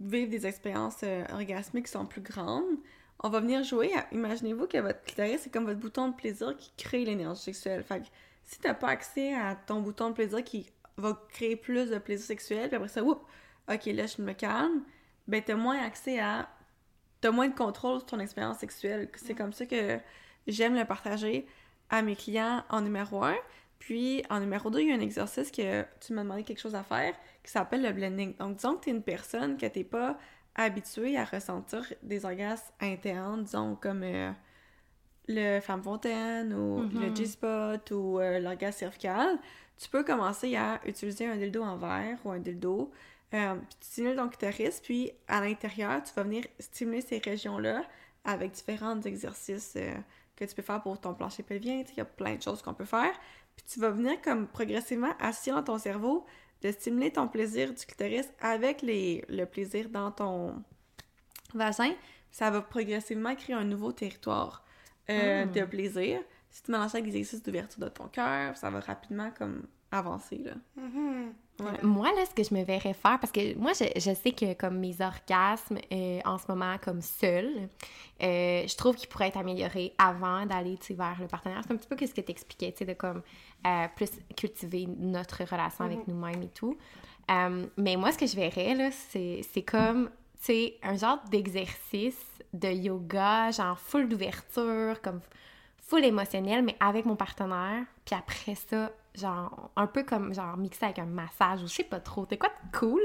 vivre 0.00 0.30
des 0.30 0.46
expériences 0.46 1.00
euh, 1.02 1.24
orgasmiques 1.32 1.86
qui 1.86 1.92
sont 1.92 2.06
plus 2.06 2.20
grandes, 2.22 2.64
on 3.22 3.28
va 3.28 3.40
venir 3.40 3.62
jouer. 3.62 3.92
à- 3.94 4.06
Imaginez-vous 4.12 4.66
que 4.66 4.78
votre 4.78 5.02
clitoris, 5.02 5.40
c'est 5.42 5.50
comme 5.52 5.66
votre 5.66 5.78
bouton 5.80 6.08
de 6.08 6.14
plaisir 6.14 6.56
qui 6.56 6.72
crée 6.76 7.04
l'énergie 7.04 7.42
sexuelle. 7.42 7.82
Fait 7.84 8.00
que 8.00 8.06
si 8.44 8.58
t'as 8.58 8.74
pas 8.74 8.88
accès 8.88 9.34
à 9.34 9.54
ton 9.54 9.80
bouton 9.80 10.08
de 10.10 10.14
plaisir 10.14 10.42
qui 10.42 10.70
va 10.96 11.18
créer 11.30 11.56
plus 11.56 11.90
de 11.90 11.98
plaisir 11.98 12.26
sexuel, 12.26 12.68
puis 12.68 12.76
après 12.76 12.88
ça, 12.88 13.02
oups, 13.04 13.20
ok, 13.70 13.86
là, 13.86 14.06
je 14.06 14.22
me 14.22 14.32
calme, 14.32 14.82
ben, 15.28 15.42
t'as 15.44 15.54
moins 15.54 15.78
accès 15.82 16.18
à. 16.18 16.48
T'as 17.20 17.30
moins 17.30 17.48
de 17.48 17.54
contrôle 17.54 17.98
sur 17.98 18.06
ton 18.06 18.18
expérience 18.18 18.58
sexuelle. 18.58 19.10
C'est 19.14 19.34
comme 19.34 19.52
ça 19.52 19.66
que 19.66 19.98
j'aime 20.46 20.74
le 20.74 20.86
partager 20.86 21.46
à 21.90 22.00
mes 22.00 22.16
clients 22.16 22.64
en 22.70 22.80
numéro 22.80 23.22
un. 23.22 23.36
Puis, 23.80 24.22
en 24.30 24.38
numéro 24.38 24.70
2, 24.70 24.80
il 24.80 24.88
y 24.88 24.92
a 24.92 24.94
un 24.94 25.00
exercice 25.00 25.50
que 25.50 25.84
tu 26.00 26.12
m'as 26.12 26.22
demandé 26.22 26.44
quelque 26.44 26.60
chose 26.60 26.76
à 26.76 26.84
faire 26.84 27.14
qui 27.42 27.50
s'appelle 27.50 27.82
le 27.82 27.92
blending. 27.92 28.36
Donc, 28.36 28.56
disons 28.56 28.76
que 28.76 28.84
tu 28.84 28.90
es 28.90 28.92
une 28.92 29.02
personne 29.02 29.56
que 29.56 29.66
tu 29.66 29.82
pas 29.82 30.16
habituée 30.54 31.16
à 31.16 31.24
ressentir 31.24 31.92
des 32.02 32.24
orgasmes 32.24 32.72
internes, 32.80 33.42
disons 33.42 33.76
comme 33.76 34.02
euh, 34.04 34.30
le 35.26 35.60
femme 35.60 35.82
fontaine 35.82 36.52
ou 36.54 36.82
le 36.82 37.14
G-spot 37.14 37.90
ou 37.90 38.20
euh, 38.20 38.38
l'orgasme 38.38 38.78
cervical. 38.78 39.38
Tu 39.78 39.88
peux 39.88 40.04
commencer 40.04 40.54
à 40.56 40.80
utiliser 40.86 41.26
un 41.26 41.36
dildo 41.36 41.62
en 41.62 41.76
verre 41.76 42.18
ou 42.24 42.30
un 42.30 42.38
dildo. 42.38 42.92
Euh, 43.32 43.54
puis 43.54 43.76
tu 43.80 43.86
stimules 43.86 44.16
ton 44.16 44.28
clitoris, 44.28 44.80
puis 44.80 45.12
à 45.28 45.40
l'intérieur, 45.40 46.02
tu 46.02 46.12
vas 46.14 46.24
venir 46.24 46.44
stimuler 46.58 47.00
ces 47.00 47.18
régions-là 47.18 47.84
avec 48.24 48.52
différents 48.52 49.00
exercices 49.02 49.74
euh, 49.76 49.94
que 50.36 50.44
tu 50.44 50.54
peux 50.54 50.62
faire 50.62 50.82
pour 50.82 51.00
ton 51.00 51.14
plancher 51.14 51.42
pelvien. 51.42 51.84
Il 51.92 51.96
y 51.96 52.00
a 52.00 52.04
plein 52.04 52.34
de 52.34 52.42
choses 52.42 52.60
qu'on 52.60 52.74
peut 52.74 52.84
faire. 52.84 53.12
Puis 53.66 53.74
tu 53.74 53.80
vas 53.80 53.90
venir 53.90 54.20
comme 54.22 54.46
progressivement 54.46 55.12
assis 55.20 55.50
dans 55.50 55.62
ton 55.62 55.78
cerveau, 55.78 56.24
de 56.62 56.70
stimuler 56.72 57.10
ton 57.12 57.28
plaisir 57.28 57.68
du 57.72 57.84
clitoris 57.86 58.28
avec 58.40 58.82
les, 58.82 59.24
le 59.28 59.44
plaisir 59.44 59.88
dans 59.88 60.10
ton 60.10 60.62
vagin, 61.54 61.92
ça 62.30 62.50
va 62.50 62.60
progressivement 62.62 63.34
créer 63.34 63.56
un 63.56 63.64
nouveau 63.64 63.92
territoire 63.92 64.64
euh, 65.08 65.44
Mm. 65.46 65.52
de 65.52 65.64
plaisir. 65.64 66.20
Si 66.50 66.62
tu 66.62 66.70
mélanges 66.72 66.94
avec 66.94 67.04
des 67.04 67.16
exercices 67.16 67.42
d'ouverture 67.42 67.80
de 67.80 67.88
ton 67.88 68.08
cœur, 68.08 68.56
ça 68.56 68.70
va 68.70 68.80
rapidement 68.80 69.30
comme 69.36 69.66
avancer, 69.90 70.38
là. 70.38 70.52
Mhm. 70.76 71.32
Ouais. 71.60 71.82
Moi, 71.82 72.08
là, 72.14 72.24
ce 72.24 72.34
que 72.34 72.42
je 72.42 72.54
me 72.54 72.64
verrais 72.64 72.94
faire, 72.94 73.18
parce 73.20 73.32
que 73.32 73.54
moi, 73.58 73.72
je, 73.74 73.84
je 74.00 74.14
sais 74.14 74.32
que 74.32 74.54
comme 74.54 74.78
mes 74.78 74.96
orgasmes 75.00 75.78
euh, 75.92 76.20
en 76.24 76.38
ce 76.38 76.44
moment, 76.48 76.76
comme 76.82 77.02
seuls, 77.02 77.68
euh, 78.22 78.66
je 78.66 78.76
trouve 78.76 78.96
qu'ils 78.96 79.08
pourraient 79.08 79.28
être 79.28 79.36
améliorés 79.36 79.92
avant 79.98 80.46
d'aller, 80.46 80.78
tu 80.78 80.86
sais, 80.86 80.94
vers 80.94 81.18
le 81.20 81.26
partenaire. 81.26 81.60
C'est 81.66 81.72
un 81.72 81.76
petit 81.76 81.88
peu 81.88 81.96
ce 82.06 82.14
que 82.14 82.20
tu 82.20 82.30
expliquais, 82.30 82.72
tu 82.72 82.78
sais, 82.78 82.84
de 82.86 82.94
comme 82.94 83.22
euh, 83.66 83.86
plus 83.94 84.10
cultiver 84.36 84.86
notre 84.98 85.44
relation 85.44 85.84
avec 85.84 86.06
nous-mêmes 86.08 86.42
et 86.42 86.48
tout. 86.48 86.76
Euh, 87.30 87.66
mais 87.76 87.96
moi, 87.96 88.10
ce 88.12 88.18
que 88.18 88.26
je 88.26 88.36
verrais, 88.36 88.74
là, 88.74 88.90
c'est 88.90 89.62
comme, 89.62 90.10
tu 90.38 90.46
sais, 90.46 90.74
un 90.82 90.96
genre 90.96 91.18
d'exercice 91.30 92.20
de 92.52 92.68
yoga, 92.68 93.50
genre 93.50 93.78
full 93.78 94.08
d'ouverture, 94.08 95.00
comme 95.02 95.20
full 95.78 96.04
émotionnel, 96.04 96.62
mais 96.64 96.76
avec 96.80 97.04
mon 97.04 97.16
partenaire. 97.16 97.84
Puis 98.04 98.14
après 98.16 98.54
ça, 98.56 98.90
genre, 99.14 99.70
un 99.76 99.86
peu 99.86 100.02
comme, 100.02 100.34
genre, 100.34 100.56
mixé 100.56 100.84
avec 100.86 100.98
un 100.98 101.04
massage 101.04 101.62
ou 101.62 101.66
je 101.68 101.72
sais 101.74 101.84
pas 101.84 102.00
trop. 102.00 102.26
C'est 102.28 102.38
quoi 102.38 102.48
de 102.48 102.78
cool? 102.78 103.00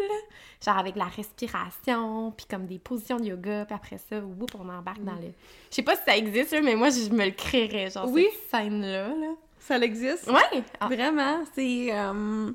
Genre 0.63 0.77
avec 0.77 0.95
la 0.95 1.05
respiration, 1.05 2.31
puis 2.31 2.45
comme 2.49 2.65
des 2.65 2.79
positions 2.79 3.17
de 3.17 3.25
yoga, 3.25 3.65
puis 3.65 3.75
après 3.75 3.97
ça, 3.97 4.19
whoop, 4.19 4.51
on 4.59 4.67
embarque 4.69 5.03
dans 5.03 5.13
le... 5.15 5.31
Je 5.69 5.75
sais 5.75 5.83
pas 5.83 5.95
si 5.95 6.03
ça 6.05 6.17
existe, 6.17 6.55
mais 6.63 6.75
moi, 6.75 6.89
je 6.89 7.09
me 7.11 7.25
le 7.25 7.31
créerais, 7.31 7.89
genre, 7.91 8.09
Oui. 8.09 8.27
cette 8.31 8.49
scène-là, 8.49 9.09
là. 9.09 9.33
Ça 9.65 9.77
existe? 9.79 10.27
Ouais! 10.27 10.63
Ah, 10.79 10.87
Vraiment, 10.87 11.43
c'est 11.55 11.87
euh, 11.91 12.51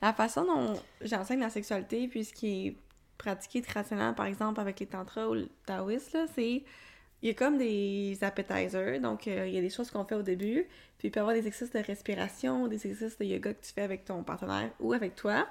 la 0.00 0.12
façon 0.12 0.44
dont 0.44 0.80
j'enseigne 1.00 1.40
la 1.40 1.50
sexualité, 1.50 2.06
puis 2.06 2.24
ce 2.24 2.32
qui 2.32 2.66
est 2.68 2.76
pratiqué 3.18 3.62
traditionnellement, 3.62 4.14
par 4.14 4.26
exemple, 4.26 4.60
avec 4.60 4.78
les 4.78 4.86
tantras 4.86 5.26
ou 5.26 5.34
le 5.34 5.48
taoïsme, 5.66 6.18
là, 6.18 6.26
c'est... 6.34 6.62
Il 7.20 7.28
y 7.28 7.30
a 7.30 7.34
comme 7.34 7.56
des 7.56 8.18
appetizers, 8.22 9.00
donc 9.00 9.28
euh, 9.28 9.46
il 9.46 9.54
y 9.54 9.58
a 9.58 9.60
des 9.60 9.70
choses 9.70 9.90
qu'on 9.92 10.04
fait 10.04 10.16
au 10.16 10.22
début, 10.22 10.66
puis 10.98 11.06
il 11.08 11.10
peut 11.12 11.18
y 11.18 11.20
avoir 11.20 11.34
des 11.34 11.46
exercices 11.46 11.70
de 11.70 11.78
respiration, 11.78 12.66
des 12.66 12.84
exercices 12.84 13.16
de 13.18 13.24
yoga 13.24 13.54
que 13.54 13.64
tu 13.64 13.72
fais 13.72 13.82
avec 13.82 14.04
ton 14.04 14.24
partenaire 14.24 14.70
ou 14.80 14.92
avec 14.92 15.14
toi. 15.14 15.46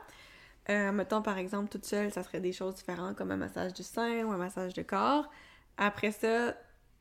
Euh, 0.70 0.92
mettons, 0.92 1.22
par 1.22 1.38
exemple, 1.38 1.70
toute 1.70 1.86
seule, 1.86 2.12
ça 2.12 2.24
serait 2.24 2.42
des 2.42 2.52
choses 2.52 2.76
différentes 2.76 3.16
comme 3.18 3.32
un 3.32 3.38
massage 3.38 3.74
du 3.74 3.84
sein 3.84 4.26
ou 4.26 4.32
un 4.32 4.38
massage 4.38 4.74
de 4.74 4.82
corps. 4.82 5.30
Après 5.78 6.12
ça, 6.12 6.56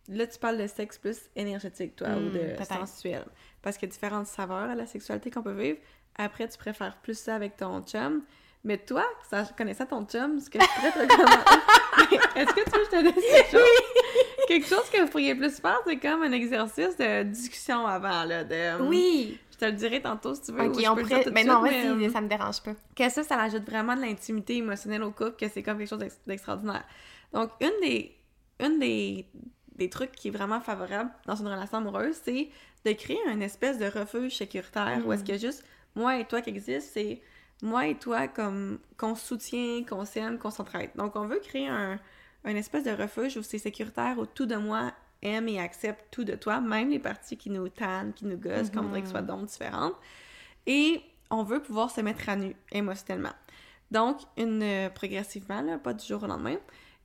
là, 0.08 0.26
tu 0.26 0.38
parles 0.38 0.58
de 0.58 0.66
sexe 0.66 0.98
plus 0.98 1.18
énergétique, 1.36 1.96
toi, 1.96 2.08
ou 2.10 2.20
Hmm, 2.30 2.32
de 2.32 2.64
sensuel. 2.64 3.24
Parce 3.62 3.76
qu'il 3.76 3.88
y 3.88 3.90
a 3.90 3.92
différentes 3.92 4.26
saveurs 4.26 4.70
à 4.70 4.74
la 4.74 4.86
sexualité 4.86 5.30
qu'on 5.30 5.42
peut 5.42 5.52
vivre. 5.52 5.78
Après, 6.16 6.48
tu 6.48 6.58
préfères 6.58 6.96
plus 7.02 7.18
ça 7.18 7.34
avec 7.34 7.56
ton 7.56 7.82
chum. 7.82 8.22
Mais 8.62 8.76
toi, 8.76 9.04
ça, 9.30 9.44
connaissant 9.56 9.86
ton 9.86 10.04
chum, 10.04 10.38
ce 10.38 10.50
que 10.50 10.58
je 10.60 10.66
pourrais 10.66 10.92
te 10.92 10.98
recommander... 11.12 12.20
Est-ce 12.36 12.52
que 12.54 12.64
tu 12.64 12.70
veux 12.70 12.84
que 12.84 12.84
je 12.84 12.90
te 12.90 12.96
laisse 13.04 13.14
quelque 13.32 13.50
chose? 13.50 13.68
quelque 14.48 14.66
chose 14.66 14.90
que 14.92 15.00
vous 15.02 15.08
pourriez 15.08 15.34
plus 15.34 15.60
faire, 15.60 15.78
c'est 15.86 15.96
comme 15.98 16.22
un 16.22 16.32
exercice 16.32 16.96
de 16.96 17.22
discussion 17.22 17.86
avant, 17.86 18.24
là, 18.24 18.44
de... 18.44 18.82
Oui! 18.82 19.38
Je 19.52 19.56
te 19.56 19.64
le 19.66 19.72
dirai 19.72 20.00
tantôt, 20.02 20.34
si 20.34 20.42
tu 20.42 20.52
veux. 20.52 20.62
Ok, 20.64 20.76
on 20.88 20.96
pourrait... 20.96 21.24
Mais 21.32 21.44
non, 21.44 21.60
mais, 21.62 21.86
euh, 21.86 22.10
ça 22.10 22.20
me 22.20 22.28
dérange 22.28 22.62
pas. 22.62 22.72
que 22.96 23.08
ça, 23.10 23.22
ça 23.22 23.40
ajoute 23.40 23.64
vraiment 23.68 23.94
de 23.94 24.00
l'intimité 24.02 24.56
émotionnelle 24.56 25.02
au 25.04 25.10
couple, 25.10 25.36
que 25.38 25.48
c'est 25.48 25.62
comme 25.62 25.78
quelque 25.78 25.88
chose 25.88 25.98
d'ex- 25.98 26.20
d'extraordinaire. 26.26 26.84
Donc, 27.32 27.50
une 27.60 27.72
des, 27.82 28.16
une 28.58 28.78
des, 28.78 29.26
des 29.80 29.88
trucs 29.88 30.12
qui 30.12 30.28
est 30.28 30.30
vraiment 30.30 30.60
favorable 30.60 31.10
dans 31.26 31.34
une 31.34 31.48
relation 31.48 31.78
amoureuse, 31.78 32.16
c'est 32.22 32.50
de 32.84 32.92
créer 32.92 33.18
une 33.32 33.42
espèce 33.42 33.78
de 33.78 33.86
refuge 33.86 34.36
sécuritaire 34.36 35.00
où 35.04 35.12
est-ce 35.12 35.24
que 35.24 35.36
juste 35.38 35.64
moi 35.96 36.18
et 36.18 36.26
toi 36.26 36.42
qui 36.42 36.50
existe, 36.50 36.92
c'est 36.92 37.22
moi 37.62 37.86
et 37.86 37.94
toi 37.94 38.28
comme 38.28 38.78
qu'on 38.98 39.14
se 39.14 39.26
soutient, 39.26 39.82
qu'on 39.84 40.04
s'aime, 40.04 40.38
qu'on 40.38 40.50
s'entraide. 40.50 40.90
Donc, 40.96 41.16
on 41.16 41.26
veut 41.26 41.40
créer 41.40 41.68
un, 41.68 41.98
un 42.44 42.56
espèce 42.56 42.84
de 42.84 42.90
refuge 42.90 43.38
où 43.38 43.42
c'est 43.42 43.58
sécuritaire, 43.58 44.18
où 44.18 44.26
tout 44.26 44.46
de 44.46 44.56
moi 44.56 44.92
aime 45.22 45.48
et 45.48 45.58
accepte 45.58 46.04
tout 46.10 46.24
de 46.24 46.34
toi, 46.34 46.60
même 46.60 46.90
les 46.90 46.98
parties 46.98 47.38
qui 47.38 47.48
nous 47.48 47.68
tannent, 47.70 48.12
qui 48.12 48.26
nous 48.26 48.36
gossent, 48.36 48.70
qu'on 48.70 48.82
voudrait 48.82 49.00
que 49.00 49.06
ce 49.06 49.12
soit 49.12 49.22
donc 49.22 49.46
différentes. 49.46 49.96
Et 50.66 51.00
on 51.30 51.42
veut 51.42 51.62
pouvoir 51.62 51.90
se 51.90 52.02
mettre 52.02 52.28
à 52.28 52.36
nu 52.36 52.54
émotionnellement. 52.70 53.34
Donc, 53.90 54.18
une 54.36 54.62
euh, 54.62 54.90
progressivement, 54.90 55.62
là, 55.62 55.78
pas 55.78 55.94
du 55.94 56.06
jour 56.06 56.22
au 56.22 56.26
lendemain. 56.26 56.56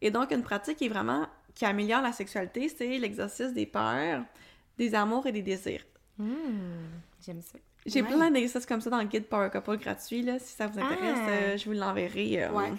Et 0.01 0.11
donc, 0.11 0.31
une 0.31 0.43
pratique 0.43 0.77
qui 0.77 0.85
est 0.85 0.89
vraiment 0.89 1.25
qui 1.55 1.65
améliore 1.65 2.01
la 2.01 2.11
sexualité, 2.11 2.69
c'est 2.69 2.97
l'exercice 2.97 3.53
des 3.53 3.65
peurs, 3.65 4.21
des 4.77 4.93
amours 4.93 5.25
et 5.25 5.31
des 5.31 5.41
désirs. 5.41 5.83
Hmm, 6.17 6.33
J'aime 7.25 7.41
ça. 7.41 7.57
J'ai 7.85 8.01
Ouais. 8.01 8.07
plein 8.09 8.29
d'exercices 8.31 8.65
comme 8.65 8.81
ça 8.81 8.89
dans 8.89 8.99
le 8.99 9.05
guide 9.05 9.25
Power 9.27 9.49
Couple 9.51 9.77
gratuit, 9.77 10.21
là. 10.21 10.37
Si 10.39 10.53
ça 10.55 10.67
vous 10.67 10.79
intéresse, 10.79 11.17
Ah. 11.17 11.29
euh, 11.29 11.57
je 11.57 11.65
vous 11.65 11.73
l'enverrai. 11.73 12.43
euh, 12.43 12.51
Ouais. 12.51 12.71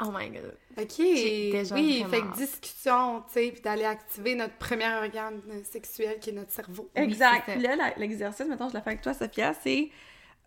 Oh 0.00 0.10
my 0.16 0.28
god. 0.30 0.54
OK. 0.80 0.96
Déjà 0.98 1.74
oui, 1.74 2.04
fait 2.08 2.20
que 2.20 2.36
discussion, 2.36 3.20
tu 3.26 3.32
sais, 3.32 3.50
puis 3.50 3.60
d'aller 3.62 3.84
activer 3.84 4.36
notre 4.36 4.54
premier 4.54 4.86
organe 4.86 5.40
sexuel 5.64 6.20
qui 6.20 6.30
est 6.30 6.34
notre 6.34 6.52
cerveau. 6.52 6.88
Exact. 6.94 7.50
Puis 7.50 7.60
là, 7.60 7.74
l'exercice, 7.96 8.46
maintenant, 8.46 8.68
je 8.68 8.74
le 8.76 8.80
fais 8.80 8.90
avec 8.90 9.02
toi, 9.02 9.12
Sophia, 9.12 9.52
c'est 9.54 9.88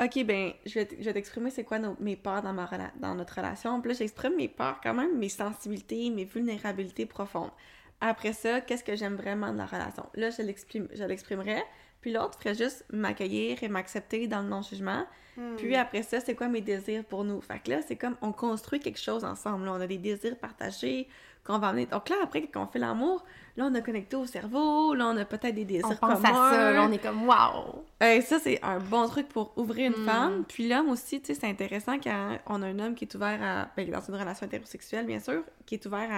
OK, 0.04 0.24
ben, 0.26 0.54
je 0.66 0.80
vais, 0.80 1.14
t'exprimer 1.14 1.52
c'est 1.52 1.64
quoi 1.64 1.78
nos- 1.78 1.96
mes 2.00 2.16
peurs 2.16 2.42
dans, 2.42 2.54
ma 2.54 2.66
rela- 2.66 2.92
dans 3.00 3.14
notre 3.14 3.36
relation. 3.36 3.80
Puis 3.82 3.92
là, 3.92 3.98
j'exprime 4.00 4.36
mes 4.36 4.48
peurs 4.48 4.80
quand 4.82 4.94
même, 4.96 5.18
mes 5.18 5.30
sensibilités, 5.30 6.10
mes 6.10 6.26
vulnérabilités 6.26 7.06
profondes. 7.06 7.52
Après 8.00 8.34
ça, 8.34 8.62
qu'est-ce 8.62 8.84
que 8.84 8.96
j'aime 8.96 9.16
vraiment 9.16 9.52
de 9.54 9.58
la 9.60 9.66
relation? 9.68 10.08
Là, 10.16 10.32
je 10.32 10.42
l'exprime- 10.42 10.88
je 10.94 11.04
l'exprimerai. 11.04 11.62
Puis 12.02 12.12
l'autre 12.12 12.40
ferait 12.40 12.56
juste 12.56 12.84
m'accueillir 12.92 13.62
et 13.62 13.68
m'accepter 13.68 14.26
dans 14.28 14.42
le 14.42 14.50
non-jugement. 14.50 15.06
Hmm. 15.38 15.56
Puis 15.56 15.76
après 15.76 16.02
ça, 16.02 16.20
c'est 16.20 16.34
quoi 16.34 16.48
mes 16.48 16.62
désirs 16.62 17.06
pour 17.06 17.24
nous? 17.24 17.40
Fait 17.42 17.60
que 17.60 17.70
là, 17.70 17.82
c'est 17.84 17.96
comme 17.96 18.18
on 18.24 18.32
construit 18.32 18.80
quelque 18.80 19.00
chose 19.00 19.24
ensemble. 19.24 19.66
Là, 19.66 19.74
on 19.74 19.82
a 19.82 19.86
des 19.86 20.00
désirs 20.00 20.36
partagés 20.40 21.08
qu'on 21.44 21.60
va 21.60 21.70
amener. 21.70 21.86
Donc 21.88 22.10
là, 22.10 22.16
après, 22.24 22.42
quand 22.48 22.64
on 22.64 22.68
fait 22.68 22.80
l'amour, 22.80 23.24
là, 23.58 23.66
on 23.70 23.74
a 23.76 23.82
connecté 23.82 24.16
au 24.16 24.26
cerveau. 24.26 24.94
Là, 24.94 25.08
on 25.08 25.18
a 25.18 25.26
peut-être 25.26 25.56
des 25.56 25.66
désirs 25.66 25.88
On 25.92 25.96
pense 25.96 26.22
communs. 26.22 26.48
à 26.48 26.52
ça, 26.52 26.72
là, 26.72 26.84
on 26.88 26.92
est 26.92 26.98
comme 27.00 27.28
wow! 27.28 27.84
Euh, 28.04 28.22
ça, 28.22 28.40
c'est 28.40 28.60
un 28.64 28.80
bon 28.80 29.08
truc 29.08 29.28
pour 29.30 29.52
ouvrir 29.58 29.92
une 29.92 30.04
Mm. 30.04 30.06
femme. 30.06 30.44
Puis 30.48 30.68
l'homme 30.70 30.90
aussi, 30.90 31.20
tu 31.22 31.34
sais, 31.34 31.40
c'est 31.40 31.48
intéressant 31.48 31.98
quand 32.00 32.38
on 32.48 32.62
a 32.62 32.68
un 32.68 32.80
homme 32.80 32.96
qui 32.96 33.06
est 33.06 33.16
ouvert 33.16 33.40
à. 33.42 33.68
Ben, 33.76 33.90
dans 33.90 34.02
une 34.02 34.16
relation 34.16 34.46
hétérosexuelle, 34.46 35.06
bien 35.06 35.20
sûr, 35.20 35.44
qui 35.66 35.76
est 35.76 35.86
ouvert 35.86 36.10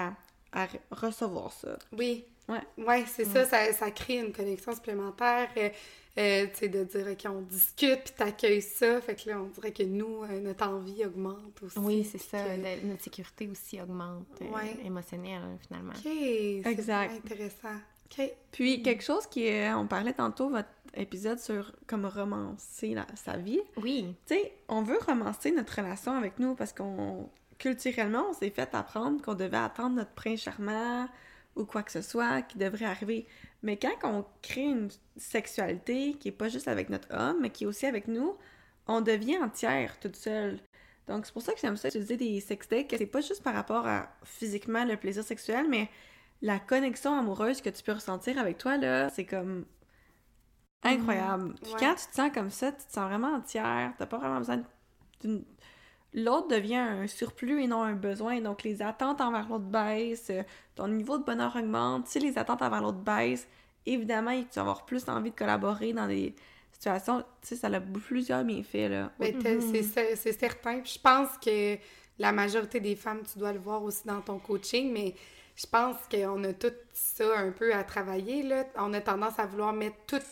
à, 0.53 0.62
à 0.62 0.65
re- 0.65 0.79
recevoir 0.91 1.51
ça. 1.51 1.77
Oui. 1.97 2.25
Ouais. 2.49 2.62
Ouais, 2.77 3.06
c'est 3.08 3.25
ça, 3.25 3.45
ça, 3.45 3.71
ça 3.73 3.89
crée 3.91 4.17
une 4.19 4.34
connexion 4.34 4.73
supplémentaire. 4.73 5.49
euh, 5.58 5.69
euh, 6.19 6.45
tu 6.53 6.60
sais, 6.60 6.67
de 6.69 6.84
dire, 6.84 7.08
OK, 7.12 7.25
on 7.27 7.41
discute, 7.41 8.01
puis 8.03 8.13
t'accueilles 8.15 8.62
ça. 8.62 9.01
Fait 9.01 9.15
que 9.15 9.29
là, 9.29 9.39
on 9.41 9.47
dirait 9.47 9.71
que 9.71 9.82
nous, 9.84 10.23
euh, 10.23 10.39
notre 10.41 10.67
envie 10.67 11.03
augmente 11.06 11.63
aussi. 11.63 11.79
Oui, 11.79 12.03
c'est 12.03 12.19
ça. 12.19 12.38
Que- 12.43 12.86
notre 12.86 13.01
sécurité 13.01 13.47
aussi 13.47 13.82
augmente, 13.82 14.27
euh, 14.41 14.45
Ouais. 14.56 14.77
émotionnelle, 14.86 15.41
hein, 15.43 15.58
finalement. 15.67 15.93
OK, 15.93 16.01
c'est 16.03 16.62
Exact. 16.69 17.13
intéressant. 17.25 17.75
OK. 18.12 18.32
Puis 18.51 18.84
quelque 18.84 19.03
chose 19.03 19.25
qui 19.25 19.47
est. 19.47 19.73
On 19.73 19.88
parlait 19.88 20.13
tantôt, 20.13 20.49
votre 20.49 20.69
épisode 20.95 21.39
sur 21.39 21.71
comme 21.88 22.06
romancer 22.06 22.93
la- 22.93 23.08
sa 23.15 23.38
vie. 23.38 23.62
Oui. 23.77 24.13
Tu 24.27 24.36
sais, 24.36 24.53
on 24.67 24.84
veut 24.84 24.99
romancer 25.08 25.51
notre 25.51 25.75
relation 25.77 26.12
avec 26.15 26.38
nous 26.38 26.53
parce 26.53 26.73
qu'on. 26.73 27.27
Culturellement, 27.58 28.25
on 28.29 28.34
s'est 28.34 28.49
fait 28.51 28.75
apprendre 28.75 29.21
qu'on 29.21 29.34
devait 29.36 29.58
attendre 29.58 29.95
notre 29.95 30.12
prince 30.12 30.41
charmant 30.41 31.08
ou 31.55 31.65
quoi 31.65 31.83
que 31.83 31.91
ce 31.91 32.01
soit 32.01 32.41
qui 32.43 32.57
devrait 32.57 32.85
arriver. 32.85 33.27
Mais 33.61 33.77
quand 33.77 33.91
on 34.03 34.25
crée 34.41 34.63
une 34.63 34.89
sexualité 35.17 36.15
qui 36.15 36.29
est 36.29 36.31
pas 36.31 36.49
juste 36.49 36.67
avec 36.67 36.89
notre 36.89 37.13
homme, 37.13 37.37
mais 37.41 37.49
qui 37.51 37.63
est 37.65 37.67
aussi 37.67 37.85
avec 37.85 38.07
nous, 38.07 38.37
on 38.87 39.01
devient 39.01 39.37
entière 39.39 39.99
toute 39.99 40.15
seule. 40.15 40.59
Donc 41.07 41.25
c'est 41.25 41.33
pour 41.33 41.41
ça 41.41 41.53
que 41.53 41.59
j'aime 41.59 41.77
ça 41.77 41.89
utiliser 41.89 42.17
des 42.17 42.39
sextech, 42.41 42.87
que 42.89 42.97
c'est 42.97 43.05
pas 43.05 43.21
juste 43.21 43.43
par 43.43 43.53
rapport 43.53 43.85
à 43.87 44.09
physiquement 44.23 44.85
le 44.85 44.97
plaisir 44.97 45.23
sexuel, 45.23 45.67
mais 45.69 45.89
la 46.41 46.59
connexion 46.59 47.17
amoureuse 47.17 47.61
que 47.61 47.69
tu 47.69 47.83
peux 47.83 47.93
ressentir 47.93 48.37
avec 48.39 48.57
toi 48.57 48.77
là, 48.77 49.09
c'est 49.09 49.25
comme 49.25 49.65
incroyable. 50.83 51.55
Puis 51.61 51.73
Ouais. 51.73 51.79
quand 51.79 51.95
tu 51.95 52.07
te 52.07 52.15
sens 52.15 52.31
comme 52.33 52.49
ça, 52.49 52.71
tu 52.71 52.85
te 52.85 52.91
sens 52.91 53.07
vraiment 53.09 53.33
entière, 53.35 53.93
t'as 53.97 54.05
pas 54.05 54.17
vraiment 54.17 54.39
besoin 54.39 54.63
d'une 55.21 55.43
l'autre 56.13 56.47
devient 56.47 56.76
un 56.76 57.08
surplus 57.08 57.62
et 57.63 57.67
non 57.67 57.82
un 57.84 57.93
besoin. 57.93 58.39
Donc, 58.41 58.63
les 58.63 58.82
attentes 58.82 59.21
envers 59.21 59.47
l'autre 59.49 59.65
baissent, 59.65 60.30
euh, 60.30 60.43
ton 60.76 60.88
niveau 60.88 61.17
de 61.17 61.23
bonheur 61.23 61.56
augmente. 61.56 62.08
Si 62.08 62.19
les 62.19 62.38
attentes 62.38 62.62
envers 62.62 62.82
l'autre 62.82 62.99
baissent, 62.99 63.47
évidemment, 63.86 64.32
tu 64.41 64.56
vas 64.56 64.62
avoir 64.62 64.86
plus 64.86 65.08
envie 65.10 65.32
de 65.32 65.36
collaborer 65.36 65.93
dans 65.93 66.08
des 66.08 66.34
situations. 66.71 67.19
Tu 67.41 67.49
sais, 67.49 67.56
ça 67.56 67.67
a 67.67 67.80
plusieurs 67.80 68.43
bienfaits, 68.43 68.89
là. 68.89 69.12
Ben, 69.19 69.38
t'as- 69.39 69.62
c'est 69.62 69.82
cer- 69.82 70.15
c'est 70.15 70.39
certain. 70.39 70.80
Puis 70.82 70.93
je 70.95 70.99
pense 70.99 71.38
que 71.43 71.78
la 72.19 72.32
majorité 72.32 72.80
des 72.80 72.95
femmes, 72.95 73.21
tu 73.32 73.39
dois 73.39 73.54
le 73.54 73.60
voir 73.60 73.84
aussi 73.84 74.06
dans 74.06 74.21
ton 74.21 74.38
coaching, 74.39 74.91
mais 74.93 75.15
je 75.56 75.65
pense 75.67 75.95
qu'on 76.12 76.43
a 76.43 76.54
tout 76.54 76.71
ça 76.93 77.38
un 77.38 77.52
peu 77.52 77.73
à 77.73 77.84
travailler. 77.84 78.43
Là. 78.43 78.65
On 78.78 78.93
a 78.93 79.02
tendance 79.02 79.38
à 79.39 79.45
vouloir 79.45 79.73
mettre 79.73 79.97
toute 80.08 80.26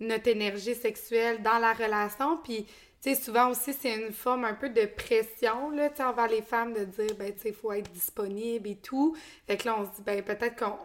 notre 0.00 0.28
énergie 0.28 0.74
sexuelle 0.74 1.42
dans 1.42 1.58
la 1.58 1.72
relation. 1.72 2.36
Puis, 2.38 2.66
sais, 3.04 3.14
souvent 3.14 3.50
aussi, 3.50 3.72
c'est 3.74 3.94
une 3.94 4.12
forme 4.12 4.44
un 4.44 4.54
peu 4.54 4.70
de 4.70 4.86
pression, 4.86 5.70
là, 5.70 5.90
tu 5.90 5.96
sais, 5.96 6.04
envers 6.04 6.28
les 6.28 6.42
femmes 6.42 6.72
de 6.72 6.84
dire, 6.84 7.14
ben, 7.18 7.32
tu 7.34 7.40
sais, 7.40 7.48
il 7.50 7.54
faut 7.54 7.72
être 7.72 7.90
disponible 7.92 8.68
et 8.68 8.76
tout. 8.76 9.16
Fait 9.46 9.56
que 9.56 9.66
là, 9.66 9.76
on 9.78 9.84
se 9.84 9.96
dit, 9.96 10.02
ben, 10.02 10.22
peut-être 10.22 10.56
qu'on 10.56 10.78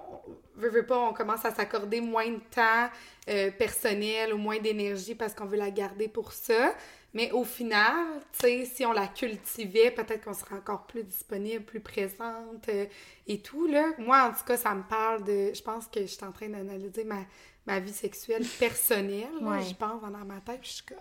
veut, 0.56 0.70
veut 0.70 0.86
pas, 0.86 0.98
on 0.98 1.14
commence 1.14 1.46
à 1.46 1.54
s'accorder 1.54 2.02
moins 2.02 2.30
de 2.30 2.42
temps 2.54 2.90
euh, 3.30 3.52
personnel 3.52 4.34
ou 4.34 4.38
moins 4.38 4.60
d'énergie 4.60 5.16
parce 5.16 5.34
qu'on 5.34 5.46
veut 5.46 5.58
la 5.58 5.72
garder 5.72 6.08
pour 6.08 6.34
ça. 6.34 6.74
Mais 7.14 7.32
au 7.32 7.44
final, 7.44 8.06
tu 8.34 8.40
sais, 8.42 8.66
si 8.66 8.86
on 8.86 8.92
la 8.92 9.08
cultivait, 9.08 9.90
peut-être 9.90 10.26
qu'on 10.26 10.34
serait 10.34 10.56
encore 10.56 10.86
plus 10.86 11.04
disponible, 11.04 11.64
plus 11.64 11.80
présente 11.80 12.70
euh, 12.70 12.86
et 13.28 13.40
tout, 13.40 13.66
là. 13.66 13.92
Moi, 13.98 14.30
en 14.30 14.32
tout 14.32 14.44
cas, 14.46 14.58
ça 14.58 14.76
me 14.76 14.84
parle 14.84 15.24
de... 15.24 15.52
Je 15.54 15.62
pense 15.62 15.88
que 15.88 16.02
je 16.02 16.06
suis 16.06 16.24
en 16.24 16.32
train 16.32 16.50
d'analyser 16.50 17.06
ma, 17.06 17.22
ma 17.66 17.80
vie 17.80 17.94
sexuelle 17.94 18.46
personnelle, 18.60 19.28
là. 19.42 19.52
Ouais. 19.52 19.64
Je 19.64 19.74
pense 19.74 20.02
dans 20.02 20.10
ma 20.10 20.42
tête, 20.42 20.60
je 20.62 20.70
suis 20.70 20.86
comme... 20.86 20.98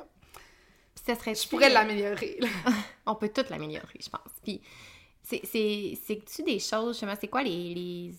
Puis 1.04 1.14
ça 1.14 1.20
serait 1.20 1.34
Je 1.34 1.48
pourrais 1.48 1.70
l'améliorer. 1.70 2.38
On 3.06 3.14
peut 3.14 3.28
tout 3.28 3.44
l'améliorer, 3.50 3.98
je 4.00 4.08
pense. 4.08 4.32
Puis, 4.42 4.60
c'est- 5.22 5.44
c'est- 5.44 5.98
c'est-tu 6.06 6.42
des 6.42 6.58
choses, 6.58 6.94
justement, 6.94 7.14
c'est 7.20 7.28
quoi 7.28 7.42
les, 7.42 7.74
les- 7.74 8.14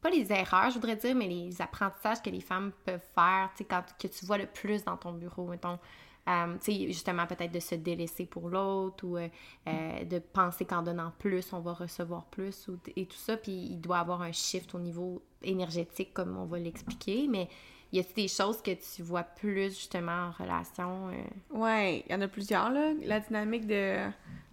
Pas 0.00 0.10
les 0.10 0.30
erreurs, 0.30 0.68
je 0.70 0.74
voudrais 0.74 0.96
dire, 0.96 1.14
mais 1.14 1.26
les 1.26 1.60
apprentissages 1.60 2.22
que 2.22 2.30
les 2.30 2.40
femmes 2.40 2.70
peuvent 2.84 3.00
faire, 3.14 3.50
tu 3.56 3.58
sais, 3.58 3.64
quand 3.64 3.82
que 3.98 4.06
tu 4.08 4.24
vois 4.26 4.38
le 4.38 4.46
plus 4.46 4.84
dans 4.84 4.96
ton 4.96 5.12
bureau, 5.12 5.46
mettons. 5.48 5.78
euh, 6.28 6.54
tu 6.62 6.72
sais, 6.72 6.86
justement, 6.88 7.26
peut-être 7.26 7.52
de 7.52 7.60
se 7.60 7.76
délaisser 7.76 8.26
pour 8.26 8.48
l'autre 8.48 9.04
ou 9.06 9.16
euh, 9.16 9.28
euh, 9.68 10.04
de 10.04 10.18
penser 10.18 10.64
qu'en 10.64 10.82
donnant 10.82 11.12
plus, 11.18 11.52
on 11.52 11.60
va 11.60 11.72
recevoir 11.72 12.24
plus 12.26 12.66
ou, 12.68 12.78
et 12.96 13.06
tout 13.06 13.16
ça. 13.16 13.36
Puis, 13.36 13.52
il 13.52 13.80
doit 13.80 13.98
y 13.98 14.00
avoir 14.00 14.22
un 14.22 14.32
shift 14.32 14.74
au 14.74 14.80
niveau 14.80 15.22
énergétique, 15.42 16.12
comme 16.12 16.36
on 16.36 16.44
va 16.46 16.58
l'expliquer. 16.58 17.26
Mais 17.28 17.48
y 17.96 18.00
a-t-il 18.00 18.14
des 18.24 18.28
choses 18.28 18.62
que 18.62 18.70
tu 18.72 19.02
vois 19.02 19.22
plus, 19.22 19.70
justement, 19.70 20.28
en 20.28 20.30
relation? 20.42 21.08
euh? 21.08 21.14
Ouais, 21.58 22.04
il 22.06 22.12
y 22.12 22.14
en 22.14 22.20
a 22.20 22.28
plusieurs, 22.28 22.70
là. 22.70 22.92
La 23.02 23.20
dynamique 23.20 23.66
de 23.66 23.96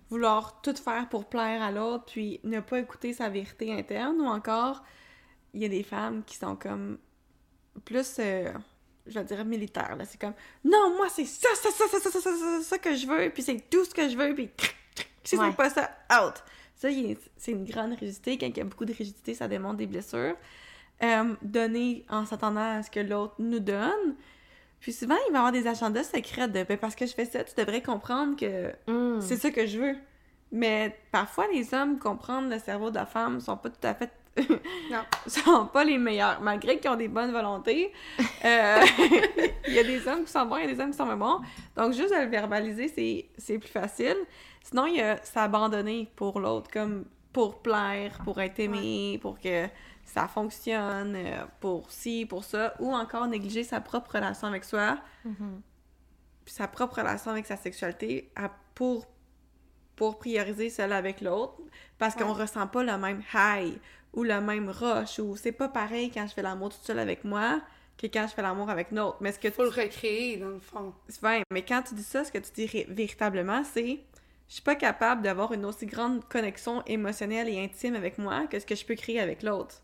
vouloir 0.10 0.62
tout 0.62 0.76
faire 0.76 1.08
pour 1.10 1.26
plaire 1.26 1.62
à 1.62 1.72
l'autre, 1.72 2.06
puis 2.06 2.40
ne 2.44 2.60
pas 2.60 2.80
écouter 2.80 3.14
sa 3.14 3.30
vérité 3.30 3.74
interne, 3.74 4.20
ou 4.22 4.26
encore, 4.26 4.84
il 5.54 5.62
y 5.62 5.66
a 5.66 5.70
des 5.70 5.84
femmes 5.84 6.24
qui 6.26 6.38
sont 6.38 6.56
comme 6.56 6.98
plus, 7.86 8.18
euh, 8.20 8.52
je 9.08 9.20
vais 9.20 9.26
dire, 9.26 9.44
militaires, 9.46 9.96
là. 9.96 10.06
C'est 10.06 10.20
comme, 10.20 10.34
non, 10.64 10.96
moi, 10.98 11.08
c'est 11.10 11.26
ça, 11.26 11.50
ça, 11.56 11.70
ça, 11.72 11.88
ça, 11.88 12.00
ça, 12.00 12.12
ça, 12.12 12.22
ça, 12.22 12.38
ça, 12.38 12.62
ça 12.64 12.78
que 12.78 12.96
je 12.96 13.08
veux, 13.08 13.30
puis 13.30 13.44
c'est 13.44 13.70
tout 13.70 13.86
ce 13.86 13.94
que 13.94 14.08
je 14.10 14.16
veux, 14.18 14.34
puis 14.36 14.50
si 15.24 15.38
Ouais. 15.38 15.50
c'est 15.50 15.56
pas 15.56 15.70
ça, 15.70 15.90
out! 16.12 16.36
Ça, 16.76 16.90
c'est 17.38 17.52
une 17.52 17.64
grande 17.64 17.94
rigidité. 17.94 18.38
Quand 18.38 18.48
il 18.48 18.58
y 18.58 18.60
a 18.60 18.66
beaucoup 18.66 18.84
de 18.84 18.92
rigidité, 18.94 19.34
ça 19.34 19.48
démontre 19.48 19.78
des 19.78 19.86
blessures. 19.88 20.36
Euh, 21.02 21.34
donner 21.42 22.06
en 22.10 22.26
s'attendant 22.26 22.78
à 22.78 22.84
ce 22.84 22.90
que 22.92 23.00
l'autre 23.00 23.36
nous 23.40 23.60
donne. 23.60 24.16
Puis 24.80 24.94
souvent, 24.94 25.16
il 25.28 25.32
va 25.32 25.38
y 25.38 25.38
avoir 25.40 25.52
des 25.52 25.68
agendas 25.68 26.04
secrets 26.04 26.48
de 26.48 26.64
ben, 26.64 26.78
parce 26.78 26.96
que 26.96 27.06
je 27.06 27.14
fais 27.14 27.26
ça, 27.26 27.44
tu 27.44 27.54
devrais 27.58 27.82
comprendre 27.82 28.36
que 28.38 28.72
Hmm. 28.90 29.20
c'est 29.22 29.38
ça 29.38 29.50
que 29.52 29.66
je 29.66 29.80
veux. 29.80 29.96
Mais 30.52 30.96
parfois, 31.12 31.48
les 31.52 31.74
hommes 31.74 31.98
comprennent 32.00 32.50
le 32.50 32.60
cerveau 32.60 32.90
de 32.90 32.96
la 32.96 33.06
femme 33.06 33.40
sont 33.40 33.58
pas 33.58 33.70
tout 33.70 33.86
à 33.88 33.96
fait. 33.96 34.12
Non. 34.92 35.00
sont 35.28 35.66
pas 35.68 35.84
les 35.84 35.98
meilleurs. 35.98 36.40
Malgré 36.42 36.80
qu'ils 36.80 36.90
ont 36.90 36.96
des 36.96 37.08
bonnes 37.08 37.32
volontés, 37.32 37.92
euh, 38.46 38.80
il 39.68 39.74
y 39.74 39.80
a 39.80 39.84
des 39.84 40.08
hommes 40.08 40.24
qui 40.24 40.32
sont 40.32 40.46
bons, 40.46 40.58
il 40.58 40.66
y 40.70 40.72
a 40.72 40.74
des 40.74 40.80
hommes 40.82 40.92
qui 40.92 40.98
sont 40.98 41.06
moins 41.06 41.16
bons. 41.18 41.42
Donc, 41.76 41.94
juste 41.94 42.12
de 42.14 42.20
le 42.20 42.28
verbaliser, 42.28 42.88
c'est- 42.88 43.26
c'est 43.38 43.58
plus 43.60 43.70
facile. 43.70 44.18
Sinon, 44.64 44.86
il 44.86 44.96
y 44.98 45.02
a 45.02 45.18
s'abandonner 45.24 46.10
pour 46.16 46.40
l'autre, 46.40 46.70
comme 46.72 47.06
pour 47.32 47.62
plaire, 47.62 48.20
pour 48.24 48.40
être 48.42 48.60
aimé, 48.60 49.18
pour 49.22 49.40
que 49.40 49.68
ça 50.06 50.28
fonctionne, 50.28 51.16
euh, 51.16 51.46
pour 51.60 51.92
ci, 51.92 52.26
pour 52.26 52.44
ça, 52.44 52.74
ou 52.80 52.94
encore 52.94 53.28
négliger 53.28 53.64
sa 53.64 53.82
propre 53.82 54.16
relation 54.16 54.48
avec 54.48 54.64
soi, 54.64 54.98
Mhm. 55.26 55.62
puis 56.46 56.54
sa 56.54 56.68
propre 56.68 56.98
relation 56.98 57.32
avec 57.32 57.46
sa 57.46 57.56
sexualité 57.58 58.32
à- 58.36 58.52
pour, 58.76 59.08
pour 59.96 60.18
prioriser 60.20 60.70
celle 60.70 60.92
avec 60.94 61.22
l'autre, 61.22 61.56
parce 61.98 62.16
qu'on 62.16 62.34
Ouais. 62.34 62.42
ressent 62.42 62.68
pas 62.68 62.84
le 62.84 62.98
même 62.98 63.22
high 63.34 63.78
ou 64.14 64.24
le 64.24 64.42
même 64.42 64.70
rush, 64.70 65.20
ou 65.20 65.36
c'est 65.36 65.52
pas 65.52 65.70
pareil 65.70 66.12
quand 66.12 66.28
je 66.28 66.34
fais 66.34 66.42
l'amour 66.42 66.70
toute 66.70 66.82
seule 66.84 67.00
avec 67.00 67.24
moi 67.24 67.62
que 67.98 68.08
quand 68.08 68.28
je 68.28 68.34
fais 68.34 68.42
l'amour 68.42 68.70
avec 68.70 68.92
une 68.92 69.00
autre. 69.00 69.18
Mais 69.22 69.32
ce 69.32 69.40
que 69.40 69.48
tu 69.48 69.54
Faut 69.54 69.64
le 69.64 69.70
recréer, 69.70 70.38
dans 70.38 70.50
le 70.50 70.60
fond. 70.60 70.94
Ouais, 71.22 71.44
mais 71.52 71.64
quand 71.64 71.82
tu 71.84 71.94
dis 71.96 72.04
ça, 72.04 72.24
ce 72.24 72.32
que 72.32 72.40
tu 72.40 72.52
dis 72.52 72.86
véritablement, 72.90 73.64
c'est 73.64 74.00
je 74.50 74.54
suis 74.56 74.62
pas 74.64 74.76
capable 74.76 75.22
d'avoir 75.22 75.54
une 75.54 75.66
aussi 75.66 75.86
grande 75.86 76.28
connexion 76.28 76.84
émotionnelle 76.86 77.48
et 77.50 77.64
intime 77.64 77.96
avec 77.96 78.18
moi 78.18 78.46
que 78.48 78.60
ce 78.60 78.66
que 78.66 78.76
je 78.76 78.86
peux 78.86 78.96
créer 78.96 79.20
avec 79.20 79.42
l'autre. 79.42 79.82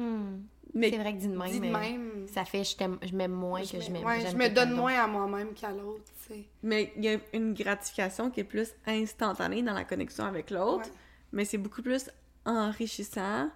Hmm. 0.00 0.42
Mais 0.72 0.90
C'est 0.90 0.98
vrai 0.98 1.12
que 1.14 1.18
dit 1.18 1.26
de 1.28 1.36
même, 1.36 1.50
Dis 1.50 1.58
de 1.60 1.66
même. 1.66 2.26
ça 2.28 2.44
fait 2.44 2.62
je 2.62 2.76
t'aime 2.76 2.96
je 3.02 3.12
m'aime 3.16 3.32
moins 3.32 3.60
que 3.60 3.66
je 3.80 3.88
me- 3.88 3.94
m'aime. 3.94 4.04
ouais, 4.04 4.20
je 4.30 4.36
me 4.36 4.48
donne 4.48 4.72
moins 4.72 4.94
à 4.94 5.06
moi-même 5.08 5.52
qu'à 5.52 5.72
l'autre, 5.72 6.04
tu 6.28 6.34
sais. 6.34 6.44
mais 6.62 6.92
il 6.96 7.04
y 7.04 7.08
a 7.08 7.18
une 7.32 7.54
gratification 7.54 8.30
qui 8.30 8.38
est 8.40 8.44
plus 8.44 8.72
instantanée 8.86 9.62
dans 9.62 9.74
la 9.74 9.82
connexion 9.84 10.24
avec 10.24 10.50
l'autre, 10.50 10.84
Ouais. 10.88 10.94
mais 11.32 11.44
c'est 11.44 11.58
beaucoup 11.58 11.82
plus 11.82 12.08
enrichissant 12.46 13.50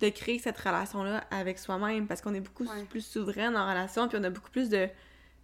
de 0.00 0.08
créer 0.10 0.38
cette 0.38 0.56
relation-là 0.58 1.24
avec 1.32 1.58
soi-même 1.58 2.06
parce 2.06 2.20
qu'on 2.20 2.34
est 2.34 2.40
beaucoup 2.40 2.64
Ouais. 2.64 2.84
plus 2.88 3.04
souveraine 3.04 3.56
en 3.56 3.68
relation 3.68 4.06
puis 4.08 4.16
on 4.20 4.24
a 4.24 4.30
beaucoup 4.30 4.50
plus 4.50 4.68
de 4.68 4.88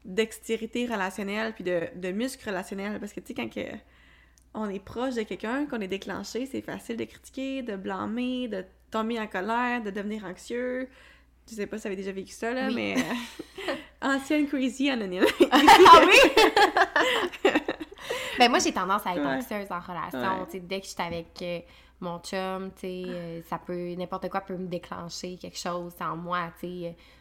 dextérité 0.04 0.86
relationnelle 0.86 1.52
puis 1.54 1.64
de, 1.64 1.88
de 1.96 2.10
muscles 2.12 2.48
relationnels 2.48 2.98
parce 3.00 3.12
que 3.12 3.20
tu 3.20 3.28
sais 3.28 3.34
quand 3.34 3.48
que 3.52 3.66
on 4.54 4.68
est 4.68 4.80
proche 4.84 5.14
de 5.14 5.22
quelqu'un, 5.22 5.66
qu'on 5.66 5.80
est 5.80 5.86
déclenché, 5.88 6.44
c'est 6.46 6.60
facile 6.60 6.96
de 6.96 7.04
critiquer, 7.04 7.62
de 7.62 7.76
blâmer, 7.76 8.48
de 8.48 8.64
tomber 8.90 9.20
en 9.20 9.26
colère, 9.26 9.82
de 9.82 9.90
devenir 9.90 10.24
anxieux. 10.24 10.88
Je 11.48 11.54
sais 11.54 11.66
pas 11.66 11.78
si 11.78 11.82
vous 11.82 11.86
avez 11.88 11.96
déjà 11.96 12.12
vécu 12.12 12.32
ça, 12.32 12.52
là, 12.52 12.68
Oui. 12.68 12.74
mais... 12.74 12.96
ancienne 14.02 14.46
crazy 14.46 14.90
anonyme. 14.90 15.24
ah 15.50 16.00
oui? 16.06 16.30
ben 18.38 18.48
moi, 18.48 18.58
j'ai 18.58 18.72
tendance 18.72 19.06
à 19.06 19.12
être 19.14 19.20
Ouais. 19.20 19.36
anxieuse 19.36 19.70
en 19.70 19.80
relation. 19.80 20.42
Ouais. 20.42 20.60
Dès 20.60 20.80
que 20.80 20.86
je 20.86 20.90
suis 20.92 21.02
avec 21.02 21.42
euh, 21.42 21.60
mon 22.00 22.18
chum, 22.20 22.70
euh, 22.84 23.40
ça 23.48 23.58
peut, 23.58 23.94
n'importe 23.94 24.28
quoi 24.28 24.40
peut 24.40 24.56
me 24.56 24.66
déclencher 24.68 25.36
quelque 25.36 25.58
chose 25.58 25.92
en 26.00 26.16
moi. 26.16 26.52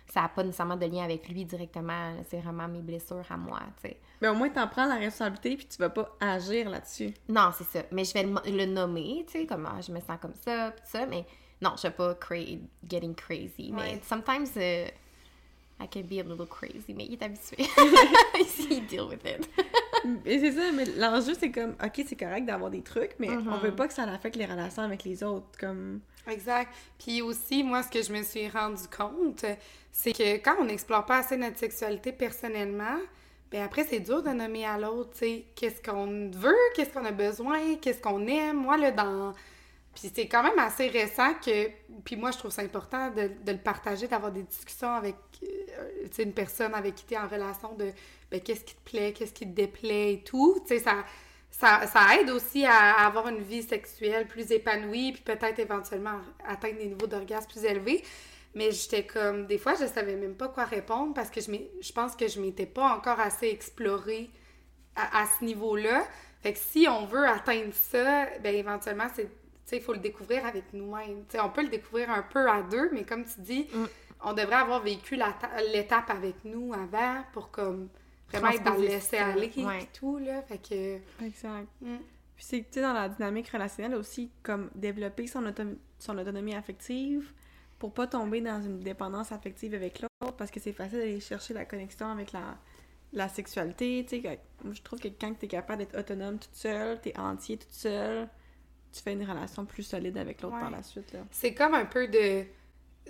Ça 0.08 0.21
n'a 0.21 0.29
pas 0.29 0.43
nécessairement 0.43 0.77
de 0.77 0.86
lien 0.86 1.03
avec 1.03 1.27
lui 1.27 1.45
directement. 1.45 2.15
C'est 2.29 2.39
vraiment 2.39 2.67
mes 2.67 2.82
blessures 2.82 3.25
à 3.29 3.38
moi, 3.38 3.60
tu 3.82 3.89
sais. 3.89 3.97
mais 4.21 4.29
au 4.29 4.36
moins, 4.36 4.49
t'en 4.49 4.67
prends 4.67 4.86
la 4.86 4.95
responsabilité 4.95 5.58
puis 5.58 5.67
tu 5.67 5.77
vas 5.77 5.89
pas 5.89 6.15
agir 6.19 6.69
là-dessus. 6.69 7.13
Non, 7.27 7.49
c'est 7.55 7.65
ça. 7.65 7.86
Mais 7.91 8.05
je 8.05 8.13
vais 8.13 8.23
le, 8.23 8.65
nommer, 8.65 9.25
tu 9.27 9.39
sais, 9.39 9.45
comme 9.45 9.65
ah, 9.65 9.79
je 9.82 9.91
me 9.91 9.99
sens 9.99 10.17
comme 10.21 10.36
ça, 10.36 10.71
pis 10.71 10.82
tout 10.82 10.88
ça, 10.89 11.05
mais 11.05 11.25
non, 11.62 11.72
je 11.78 11.84
vais 11.84 11.91
pas 11.93 12.13
cra- 12.13 12.60
getting 12.89 13.15
crazy. 13.15 13.72
Mais 13.74 13.82
Ouais. 13.95 14.02
sometimes, 14.08 14.48
euh, 14.58 14.88
I 15.82 15.88
can 15.88 16.02
be 16.02 16.19
a 16.19 16.24
little 16.24 16.45
crazy, 16.48 16.93
mais 16.93 17.06
il 17.06 17.13
est 17.13 17.24
habitué. 17.24 17.58
He 18.69 18.82
deal 18.82 19.08
with 19.10 19.24
it. 19.26 19.50
Et 20.26 20.39
c'est 20.39 20.52
ça, 20.54 20.72
mais 20.74 20.86
l'enjeu, 20.98 21.34
c'est 21.39 21.52
comme, 21.52 21.76
OK, 21.84 22.04
c'est 22.08 22.15
correct 22.17 22.45
d'avoir 22.45 22.69
des 22.69 22.82
trucs, 22.82 23.15
mais 23.19 23.28
Mhm. 23.28 23.48
on 23.52 23.58
veut 23.58 23.76
pas 23.76 23.88
que 23.88 23.93
ça 23.93 24.04
affecte 24.04 24.36
les 24.36 24.45
relations 24.45 24.84
avec 24.84 25.04
les 25.04 25.24
autres, 25.24 25.48
comme... 25.60 26.00
Exact. 26.28 26.72
Puis 26.98 27.22
aussi, 27.22 27.63
moi, 27.63 27.82
ce 27.84 27.89
que 27.89 28.02
je 28.04 28.12
me 28.13 28.24
suis 28.24 28.48
rendu 28.50 28.84
compte, 28.95 29.45
c'est 29.91 30.12
que 30.13 30.36
quand 30.38 30.56
on 30.60 30.65
n'explore 30.65 31.06
pas 31.06 31.17
assez 31.19 31.38
notre 31.38 31.58
sexualité 31.58 32.12
personnellement, 32.12 32.98
ben 33.52 33.63
après, 33.63 33.84
c'est 33.84 34.00
dur 34.00 34.22
de 34.22 34.30
nommer 34.30 34.65
à 34.65 34.78
l'autre, 34.78 35.10
tu 35.13 35.17
sais, 35.19 35.45
qu'est-ce 35.56 35.82
qu'on 35.82 36.30
veut, 36.30 36.56
qu'est-ce 36.76 36.91
qu'on 36.93 37.06
a 37.06 37.12
besoin, 37.12 37.76
qu'est-ce 37.82 38.02
qu'on 38.02 38.26
aime. 38.28 38.58
Moi, 38.58 38.78
là, 38.78 38.91
dans... 38.91 39.34
Puis 39.99 40.12
c'est 40.13 40.27
quand 40.27 40.43
même 40.43 40.57
assez 40.59 40.88
récent 40.88 41.33
que... 41.45 41.69
Puis 42.05 42.15
moi, 42.15 42.31
je 42.31 42.38
trouve 42.38 42.51
ça 42.51 42.62
important 42.62 43.09
de, 43.12 43.31
de 43.43 43.51
le 43.51 43.57
partager, 43.57 44.07
d'avoir 44.07 44.31
des 44.31 44.43
discussions 44.43 44.93
avec, 44.93 45.15
euh, 45.43 46.07
une 46.19 46.33
personne 46.33 46.73
avec 46.73 46.95
qui 46.95 47.05
tu 47.05 47.13
es 47.15 47.17
en 47.17 47.27
relation 47.27 47.73
de, 47.73 47.91
ben, 48.31 48.39
qu'est-ce 48.39 48.63
qui 48.63 48.75
te 48.75 48.89
plaît, 48.89 49.12
qu'est-ce 49.13 49.33
qui 49.33 49.45
te 49.45 49.53
déplaît 49.55 50.13
et 50.13 50.23
tout. 50.23 50.59
Tu 50.62 50.75
sais, 50.75 50.79
ça... 50.79 51.03
Ça, 51.51 51.88
ça 51.88 52.15
aide 52.15 52.29
aussi 52.29 52.63
à, 52.63 53.07
avoir 53.07 53.27
une 53.27 53.41
vie 53.41 53.63
sexuelle 53.63 54.27
plus 54.27 54.51
épanouie, 54.51 55.13
puis 55.13 55.23
peut-être 55.23 55.57
éventuellement 55.57 56.21
atteindre 56.47 56.77
des 56.77 56.85
niveaux 56.85 57.07
d'orgasme 57.07 57.49
plus 57.49 57.65
élevés. 57.65 58.03
Mais 58.53 58.71
j'étais 58.71 59.03
comme, 59.03 59.47
des 59.47 59.57
fois, 59.57 59.73
je 59.73 59.88
savais 59.88 60.15
même 60.15 60.35
pas 60.35 60.47
quoi 60.47 60.65
répondre 60.65 61.15
parce 61.15 61.31
que 61.31 61.41
je, 61.41 61.51
je 61.81 61.91
pense 61.91 62.15
que 62.15 62.27
je 62.27 62.39
m'étais 62.39 62.67
pas 62.67 62.93
encore 62.95 63.19
assez 63.19 63.47
explorée 63.47 64.29
à, 64.95 65.23
à 65.23 65.25
ce 65.25 65.43
niveau-là. 65.43 66.03
Fait 66.41 66.53
que 66.53 66.59
si 66.59 66.88
on 66.88 67.05
veut 67.05 67.27
atteindre 67.27 67.73
ça, 67.73 68.27
ben 68.43 68.55
éventuellement, 68.55 69.07
c'est, 69.13 69.27
il 69.75 69.82
faut 69.82 69.93
le 69.93 69.99
découvrir 69.99 70.45
avec 70.45 70.73
nous-mêmes. 70.73 71.23
On 71.43 71.49
peut 71.49 71.63
le 71.63 71.69
découvrir 71.69 72.10
un 72.10 72.23
peu 72.23 72.49
à 72.49 72.62
deux, 72.63 72.89
mais 72.91 73.03
comme 73.03 73.25
tu 73.25 73.39
dis, 73.41 73.67
Mm. 73.73 73.86
on 74.25 74.34
devrait 74.34 74.55
avoir 74.55 74.82
vécu 74.82 75.17
l'étape 75.73 76.10
avec 76.10 76.43
nous 76.45 76.73
avant 76.73 77.23
pour 77.34 77.51
comme 77.51 77.89
vraiment 78.32 78.49
être 78.49 78.63
dans 78.63 78.73
le 78.75 78.88
laisser 78.88 79.17
aller 79.17 79.51
ouais. 79.58 79.84
et 79.84 79.88
tout, 79.88 80.17
là. 80.17 80.41
Fait 80.43 80.58
que... 80.58 80.97
Exact. 81.25 81.67
mm. 81.82 81.97
Puis 82.36 82.45
c'est, 82.45 82.60
tu 82.62 82.65
sais, 82.71 82.82
dans 82.82 82.93
la 82.93 83.10
dynamique 83.10 83.49
relationnelle 83.49 83.95
aussi, 83.95 84.32
comme 84.43 84.69
développer 84.75 85.27
son, 85.27 85.45
auto- 85.45 85.77
son 85.97 86.17
autonomie 86.17 86.55
affective 86.55 87.34
pour 87.77 87.93
pas 87.93 88.08
tomber 88.08 88.39
dans 88.41 88.62
une 88.62 88.79
dépendance 88.79 89.32
affective 89.32 89.73
avec 89.73 90.01
l'autre, 90.01 90.36
parce 90.38 90.49
que 90.51 90.60
c'est 90.60 90.71
facile 90.73 90.99
d'aller 90.99 91.19
chercher 91.19 91.53
la 91.53 91.65
connexion 91.65 92.08
avec 92.08 92.32
la, 92.32 92.58
la 93.13 93.27
sexualité, 93.29 94.05
tu 94.08 94.21
sais, 94.21 94.39
je 94.71 94.82
trouve 94.82 94.99
que 94.99 95.08
quand 95.08 95.34
t'es 95.38 95.47
capable 95.47 95.80
d'être 95.80 95.97
autonome 95.97 96.38
toute 96.39 96.55
seule, 96.55 96.99
t'es 97.01 97.17
entier 97.17 97.57
toute 97.57 97.72
seule, 97.74 98.28
tu 98.91 99.01
fais 99.01 99.13
une 99.13 99.23
relation 99.29 99.65
plus 99.65 99.83
solide 99.83 100.17
avec 100.17 100.41
l'autre 100.41 100.55
Ouais. 100.55 100.61
par 100.61 100.71
la 100.71 100.83
suite, 100.83 101.15
c'est 101.31 101.53
comme 101.53 101.73
un 101.75 101.85
peu 101.85 102.07
de 102.07 102.43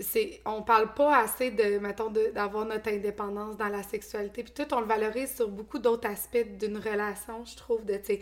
c'est 0.01 0.39
on 0.45 0.61
parle 0.61 0.93
pas 0.93 1.17
assez 1.19 1.51
de 1.51 1.77
mettons 1.79 2.09
de- 2.09 2.31
d'avoir 2.33 2.65
notre 2.65 2.89
indépendance 2.89 3.57
dans 3.57 3.67
la 3.67 3.83
sexualité 3.83 4.43
puis 4.43 4.53
tout 4.53 4.73
on 4.73 4.79
le 4.79 4.85
valorise 4.85 5.35
sur 5.35 5.49
beaucoup 5.49 5.79
d'autres 5.79 6.07
aspects 6.09 6.45
d'une 6.57 6.77
relation 6.77 7.43
je 7.43 7.57
trouve 7.57 7.83
de 7.85 7.97
tu 7.97 8.17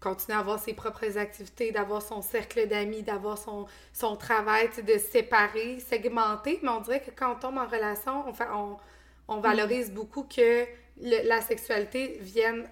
continuer 0.00 0.36
à 0.36 0.40
avoir 0.40 0.58
ses 0.58 0.72
propres 0.74 1.18
activités 1.18 1.70
d'avoir 1.70 2.02
son 2.02 2.20
cercle 2.22 2.66
d'amis 2.66 3.02
d'avoir 3.04 3.38
son 3.38 3.66
son 3.92 4.16
travail 4.16 4.70
de 4.84 4.98
séparer 4.98 5.78
segmenter 5.78 6.58
mais 6.62 6.70
on 6.70 6.80
dirait 6.80 7.00
que 7.02 7.10
quand 7.14 7.32
on 7.32 7.38
tombe 7.38 7.58
en 7.58 7.66
relation 7.66 8.26
on 8.28 8.32
fait 8.32 8.48
on, 8.52 8.76
on 9.28 9.38
valorise 9.40 9.92
beaucoup 9.92 10.24
que 10.24 10.64
le- 11.00 11.28
la 11.28 11.40
sexualité 11.42 12.18
vienne 12.22 12.66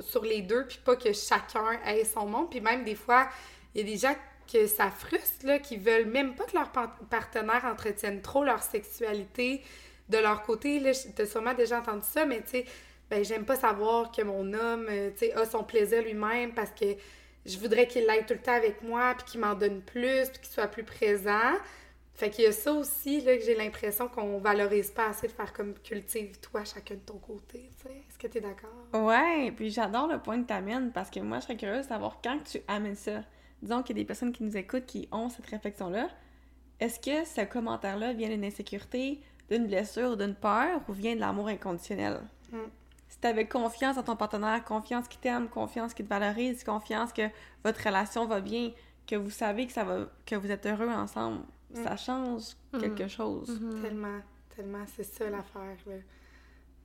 sur 0.00 0.24
les 0.24 0.42
deux, 0.42 0.66
puis 0.66 0.78
pas 0.84 0.96
que 0.96 1.12
chacun 1.12 1.80
ait 1.86 2.04
son 2.04 2.26
monde. 2.26 2.50
Puis 2.50 2.60
même 2.60 2.84
des 2.84 2.94
fois, 2.94 3.28
il 3.74 3.80
y 3.80 3.84
a 3.84 3.86
des 3.92 3.98
gens 3.98 4.14
que 4.52 4.66
ça 4.66 4.90
frustre, 4.90 5.46
là, 5.46 5.58
qui 5.58 5.76
veulent 5.76 6.06
même 6.06 6.34
pas 6.34 6.44
que 6.44 6.54
leur 6.54 6.70
partenaire 7.08 7.64
entretienne 7.64 8.20
trop 8.20 8.44
leur 8.44 8.62
sexualité 8.62 9.62
de 10.08 10.18
leur 10.18 10.42
côté. 10.42 10.80
Là, 10.80 10.90
t'as 11.14 11.26
sûrement 11.26 11.54
déjà 11.54 11.78
entendu 11.78 12.06
ça, 12.10 12.26
mais 12.26 12.42
tu 12.42 12.50
sais, 12.50 12.64
ben, 13.10 13.24
j'aime 13.24 13.44
pas 13.44 13.56
savoir 13.56 14.12
que 14.12 14.22
mon 14.22 14.52
homme, 14.52 14.86
euh, 14.88 15.10
tu 15.10 15.26
sais, 15.26 15.32
a 15.34 15.44
son 15.44 15.64
plaisir 15.64 16.02
lui-même 16.02 16.52
parce 16.52 16.70
que 16.70 16.86
je 17.46 17.58
voudrais 17.58 17.86
qu'il 17.86 18.08
aille 18.08 18.26
tout 18.26 18.34
le 18.34 18.40
temps 18.40 18.54
avec 18.54 18.82
moi, 18.82 19.14
puis 19.16 19.32
qu'il 19.32 19.40
m'en 19.40 19.54
donne 19.54 19.80
plus, 19.82 20.28
puis 20.30 20.40
qu'il 20.42 20.52
soit 20.52 20.68
plus 20.68 20.84
présent. 20.84 21.52
Fait 22.20 22.28
qu'il 22.28 22.44
y 22.44 22.48
a 22.48 22.52
ça 22.52 22.74
aussi, 22.74 23.22
là, 23.22 23.34
que 23.34 23.42
j'ai 23.42 23.54
l'impression 23.54 24.06
qu'on 24.06 24.36
valorise 24.40 24.90
pas 24.90 25.06
assez 25.06 25.26
de 25.26 25.32
faire 25.32 25.54
comme 25.54 25.72
cultive-toi 25.72 26.64
chacun 26.64 26.96
de 26.96 27.00
ton 27.00 27.16
côté, 27.16 27.70
tu 27.78 27.88
sais. 27.88 27.94
Est-ce 27.94 28.18
que 28.18 28.26
t'es 28.26 28.42
d'accord? 28.42 28.68
Ouais, 28.92 29.50
puis 29.56 29.70
j'adore 29.70 30.06
le 30.06 30.18
point 30.18 30.42
que 30.42 30.46
tu 30.46 30.52
amènes 30.52 30.92
parce 30.92 31.08
que 31.08 31.18
moi, 31.20 31.38
je 31.38 31.44
serais 31.44 31.56
curieuse 31.56 31.84
de 31.84 31.88
savoir 31.88 32.18
quand 32.22 32.38
tu 32.44 32.60
amènes 32.68 32.94
ça. 32.94 33.22
Disons 33.62 33.82
qu'il 33.82 33.96
y 33.96 34.00
a 34.00 34.02
des 34.02 34.06
personnes 34.06 34.32
qui 34.32 34.42
nous 34.42 34.54
écoutent 34.54 34.84
qui 34.84 35.08
ont 35.12 35.30
cette 35.30 35.46
réflexion-là. 35.46 36.10
Est-ce 36.78 37.00
que 37.00 37.26
ce 37.26 37.46
commentaire-là 37.46 38.12
vient 38.12 38.28
d'une 38.28 38.44
insécurité, 38.44 39.22
d'une 39.48 39.66
blessure, 39.66 40.18
d'une 40.18 40.34
peur 40.34 40.82
ou 40.90 40.92
vient 40.92 41.14
de 41.14 41.20
l'amour 41.20 41.48
inconditionnel? 41.48 42.20
Mm. 42.52 42.58
Si 43.08 43.18
tu 43.18 43.28
avais 43.28 43.48
confiance 43.48 43.96
en 43.96 44.02
ton 44.02 44.16
partenaire, 44.16 44.62
confiance 44.62 45.08
qu'il 45.08 45.20
t'aime, 45.20 45.48
confiance 45.48 45.94
qu'il 45.94 46.04
te 46.04 46.10
valorise, 46.10 46.64
confiance 46.64 47.14
que 47.14 47.30
votre 47.64 47.82
relation 47.82 48.26
va 48.26 48.42
bien, 48.42 48.72
que 49.06 49.16
vous 49.16 49.30
savez 49.30 49.66
que 49.66 49.72
ça 49.72 49.84
va 49.84 50.00
que 50.26 50.36
vous 50.36 50.50
êtes 50.50 50.66
heureux 50.66 50.90
ensemble, 50.90 51.40
Mm. 51.74 51.84
ça 51.84 51.96
change 51.96 52.42
quelque 52.78 53.08
chose. 53.08 53.60
Tellement, 53.82 54.20
tellement, 54.54 54.84
c'est 54.96 55.04
ça 55.04 55.28
l'affaire, 55.30 55.76
là. 55.86 55.94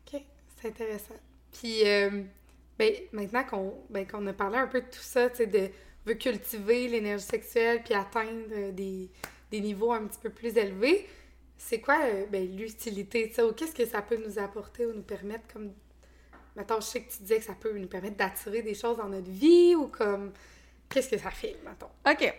OK, 0.07 0.21
c'est 0.55 0.67
intéressant. 0.69 1.15
Puis, 1.51 1.87
euh, 1.87 2.23
ben, 2.77 2.93
maintenant 3.11 3.43
qu'on 3.43 3.73
ben, 3.89 4.05
qu'on 4.05 4.25
a 4.27 4.33
parlé 4.33 4.57
un 4.57 4.67
peu 4.67 4.81
de 4.81 4.87
tout 4.87 4.99
ça, 4.99 5.29
tu 5.29 5.37
sais, 5.37 5.47
de 5.47 5.69
veut 6.05 6.13
cultiver 6.15 6.87
l'énergie 6.87 7.25
sexuelle 7.25 7.81
puis 7.83 7.93
atteindre 7.93 8.45
euh, 8.51 8.71
des, 8.71 9.09
des 9.51 9.59
niveaux 9.59 9.91
un 9.91 10.05
petit 10.05 10.19
peu 10.19 10.29
plus 10.29 10.55
élevés, 10.55 11.07
c'est 11.57 11.81
quoi, 11.81 11.99
euh, 12.03 12.25
ben, 12.31 12.55
l'utilité, 12.55 13.29
tu 13.29 13.35
sais, 13.35 13.43
ou 13.43 13.53
qu'est-ce 13.53 13.73
que 13.75 13.85
ça 13.85 14.01
peut 14.01 14.17
nous 14.23 14.37
apporter 14.39 14.85
ou 14.85 14.93
nous 14.93 15.01
permettre, 15.01 15.51
comme, 15.51 15.73
mettons, 16.55 16.79
je 16.79 16.85
sais 16.85 17.01
que 17.01 17.11
tu 17.11 17.19
disais 17.21 17.39
que 17.39 17.45
ça 17.45 17.55
peut 17.59 17.75
nous 17.77 17.87
permettre 17.87 18.17
d'attirer 18.17 18.61
des 18.61 18.75
choses 18.75 18.97
dans 18.97 19.09
notre 19.09 19.29
vie 19.29 19.75
ou 19.75 19.87
comme, 19.87 20.31
qu'est-ce 20.89 21.09
que 21.09 21.17
ça 21.17 21.31
fait, 21.31 21.57
mettons? 21.65 21.89
OK. 22.07 22.33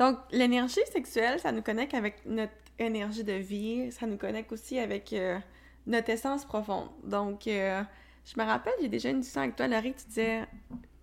Donc, 0.00 0.18
l'énergie 0.32 0.80
sexuelle, 0.90 1.38
ça 1.38 1.52
nous 1.52 1.60
connecte 1.62 1.92
avec 1.94 2.24
notre 2.24 2.52
énergie 2.78 3.22
de 3.22 3.34
vie. 3.34 3.92
Ça 3.92 4.06
nous 4.06 4.16
connecte 4.16 4.50
aussi 4.50 4.78
avec 4.78 5.12
euh, 5.12 5.38
notre 5.86 6.08
essence 6.10 6.44
profonde. 6.46 6.88
Donc, 7.04 7.46
euh, 7.46 7.82
je 8.24 8.40
me 8.40 8.44
rappelle, 8.46 8.72
j'ai 8.80 8.88
déjà 8.88 9.10
une 9.10 9.18
discussion 9.20 9.42
avec 9.42 9.56
toi, 9.56 9.68
Laurie, 9.68 9.92
tu 9.94 10.06
disais, 10.06 10.46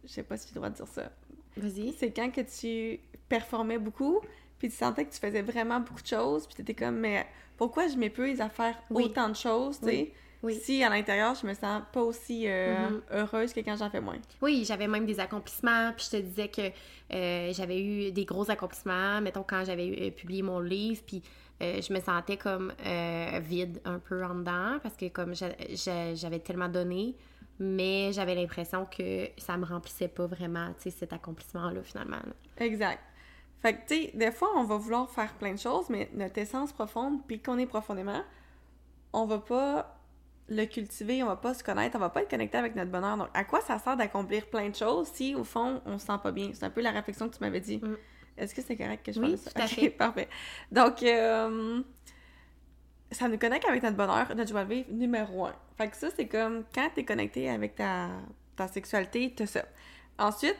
je 0.03 0.09
sais 0.09 0.23
pas 0.23 0.35
si 0.35 0.47
j'ai 0.47 0.55
le 0.55 0.59
droit 0.61 0.69
de 0.71 0.75
dire 0.75 0.87
ça, 0.87 1.11
Vas-y. 1.55 1.93
c'est 1.93 2.11
quand 2.11 2.31
que 2.31 2.41
tu 2.41 2.99
performais 3.29 3.77
beaucoup, 3.77 4.19
puis 4.57 4.69
tu 4.69 4.75
sentais 4.75 5.05
que 5.05 5.13
tu 5.13 5.19
faisais 5.19 5.43
vraiment 5.43 5.79
beaucoup 5.79 6.01
de 6.01 6.07
choses, 6.07 6.47
puis 6.47 6.55
tu 6.55 6.61
étais 6.63 6.73
comme, 6.73 6.97
mais 6.97 7.27
pourquoi 7.55 7.87
je 7.87 7.97
m'épuise 7.97 8.41
à 8.41 8.49
faire 8.49 8.75
Oui. 8.89 9.03
autant 9.05 9.29
de 9.29 9.35
choses, 9.35 9.79
tu 9.79 9.85
sais, 9.85 9.91
Oui. 9.91 10.13
Oui. 10.43 10.55
si 10.55 10.83
à 10.83 10.89
l'intérieur, 10.89 11.33
je 11.35 11.45
me 11.47 11.53
sens 11.53 11.81
pas 11.91 12.01
aussi 12.01 12.43
euh, 12.47 12.89
Mhm. 12.89 13.01
heureuse 13.11 13.53
que 13.53 13.59
quand 13.61 13.75
j'en 13.77 13.89
fais 13.89 14.01
moins. 14.01 14.17
Oui, 14.41 14.63
j'avais 14.65 14.87
même 14.87 15.05
des 15.05 15.19
accomplissements, 15.19 15.91
puis 15.95 16.05
je 16.11 16.17
te 16.17 16.21
disais 16.21 16.47
que 16.49 16.61
euh, 17.13 17.51
j'avais 17.53 17.81
eu 17.81 18.11
des 18.11 18.25
gros 18.25 18.49
accomplissements, 18.51 19.19
mettons 19.21 19.43
quand 19.43 19.63
j'avais 19.65 19.87
eu- 19.87 20.07
euh, 20.07 20.11
publié 20.11 20.41
mon 20.43 20.59
livre, 20.59 21.01
puis 21.05 21.21
je 21.59 21.91
me 21.91 21.99
sentais 21.99 22.37
comme 22.37 22.71
vide 23.41 23.81
un 23.83 23.97
peu 23.97 24.23
en 24.23 24.35
dedans, 24.35 24.77
parce 24.83 24.95
que 24.95 25.07
comme 25.07 25.33
j'a- 25.35 25.55
j'a- 25.71 26.13
j'avais 26.13 26.37
tellement 26.39 26.69
donné, 26.69 27.15
mais 27.59 28.11
j'avais 28.13 28.35
l'impression 28.35 28.85
que 28.85 29.27
ça 29.39 29.57
me 29.57 29.65
remplissait 29.65 30.07
pas 30.07 30.27
vraiment, 30.27 30.67
tu 30.75 30.83
sais, 30.83 30.91
cet 30.91 31.13
accomplissement-là, 31.13 31.81
finalement. 31.81 32.17
là. 32.17 32.63
Exact. 32.63 32.99
Fait 33.63 33.73
que, 33.73 33.87
tu 33.87 33.95
sais, 34.03 34.11
des 34.13 34.31
fois, 34.31 34.49
on 34.55 34.65
va 34.65 34.77
vouloir 34.77 35.09
faire 35.09 35.33
plein 35.33 35.53
de 35.53 35.57
choses, 35.59 35.89
mais 35.89 36.11
notre 36.13 36.37
essence 36.37 36.71
profonde, 36.71 37.25
puis 37.25 37.39
qu'on 37.39 37.57
est 37.57 37.65
profondément, 37.65 38.21
on 39.13 39.25
va 39.25 39.39
pas 39.39 39.96
le 40.49 40.65
cultiver, 40.65 41.23
on 41.23 41.27
va 41.27 41.35
pas 41.35 41.53
se 41.53 41.63
connaître, 41.63 41.95
on 41.97 41.99
va 41.99 42.09
pas 42.09 42.21
être 42.21 42.29
connecté 42.29 42.57
avec 42.57 42.75
notre 42.75 42.91
bonheur. 42.91 43.17
Donc, 43.17 43.29
à 43.33 43.43
quoi 43.43 43.61
ça 43.61 43.79
sert 43.79 43.97
d'accomplir 43.97 44.47
plein 44.49 44.69
de 44.69 44.75
choses 44.75 45.07
si, 45.13 45.35
au 45.35 45.43
fond, 45.43 45.81
on 45.85 45.97
se 45.99 46.05
sent 46.07 46.17
pas 46.23 46.31
bien? 46.31 46.51
C'est 46.53 46.65
un 46.65 46.69
peu 46.69 46.81
la 46.81 46.91
réflexion 46.91 47.29
que 47.29 47.35
tu 47.35 47.41
m'avais 47.41 47.61
dit. 47.61 47.81
Mm. 47.81 47.97
Est-ce 48.37 48.55
que 48.55 48.61
c'est 48.61 48.77
correct 48.77 49.05
que 49.05 49.11
je 49.11 49.19
Oui, 49.19 49.37
ça? 49.37 49.51
tout 49.51 49.61
à 49.61 49.65
Ok, 49.65 49.67
fait. 49.67 49.89
parfait. 49.97 50.29
Donc, 50.71 51.03
euh, 51.03 51.81
ça 53.11 53.27
nous 53.27 53.37
connecte 53.37 53.67
avec 53.67 53.83
notre 53.83 53.97
bonheur, 53.97 54.33
notre 54.35 54.49
joie 54.49 54.65
de 54.65 54.73
vivre 54.73 54.91
numéro 54.91 55.45
un. 55.45 55.55
Fait 55.77 55.89
que 55.89 55.95
ça, 55.97 56.09
c'est 56.15 56.27
comme 56.27 56.65
quand 56.73 56.89
t'es 56.93 57.05
connecté 57.05 57.49
avec 57.49 57.75
ta, 57.75 58.09
ta 58.55 58.67
sexualité, 58.67 59.33
t'as 59.35 59.45
ça. 59.45 59.65
Ensuite, 60.19 60.57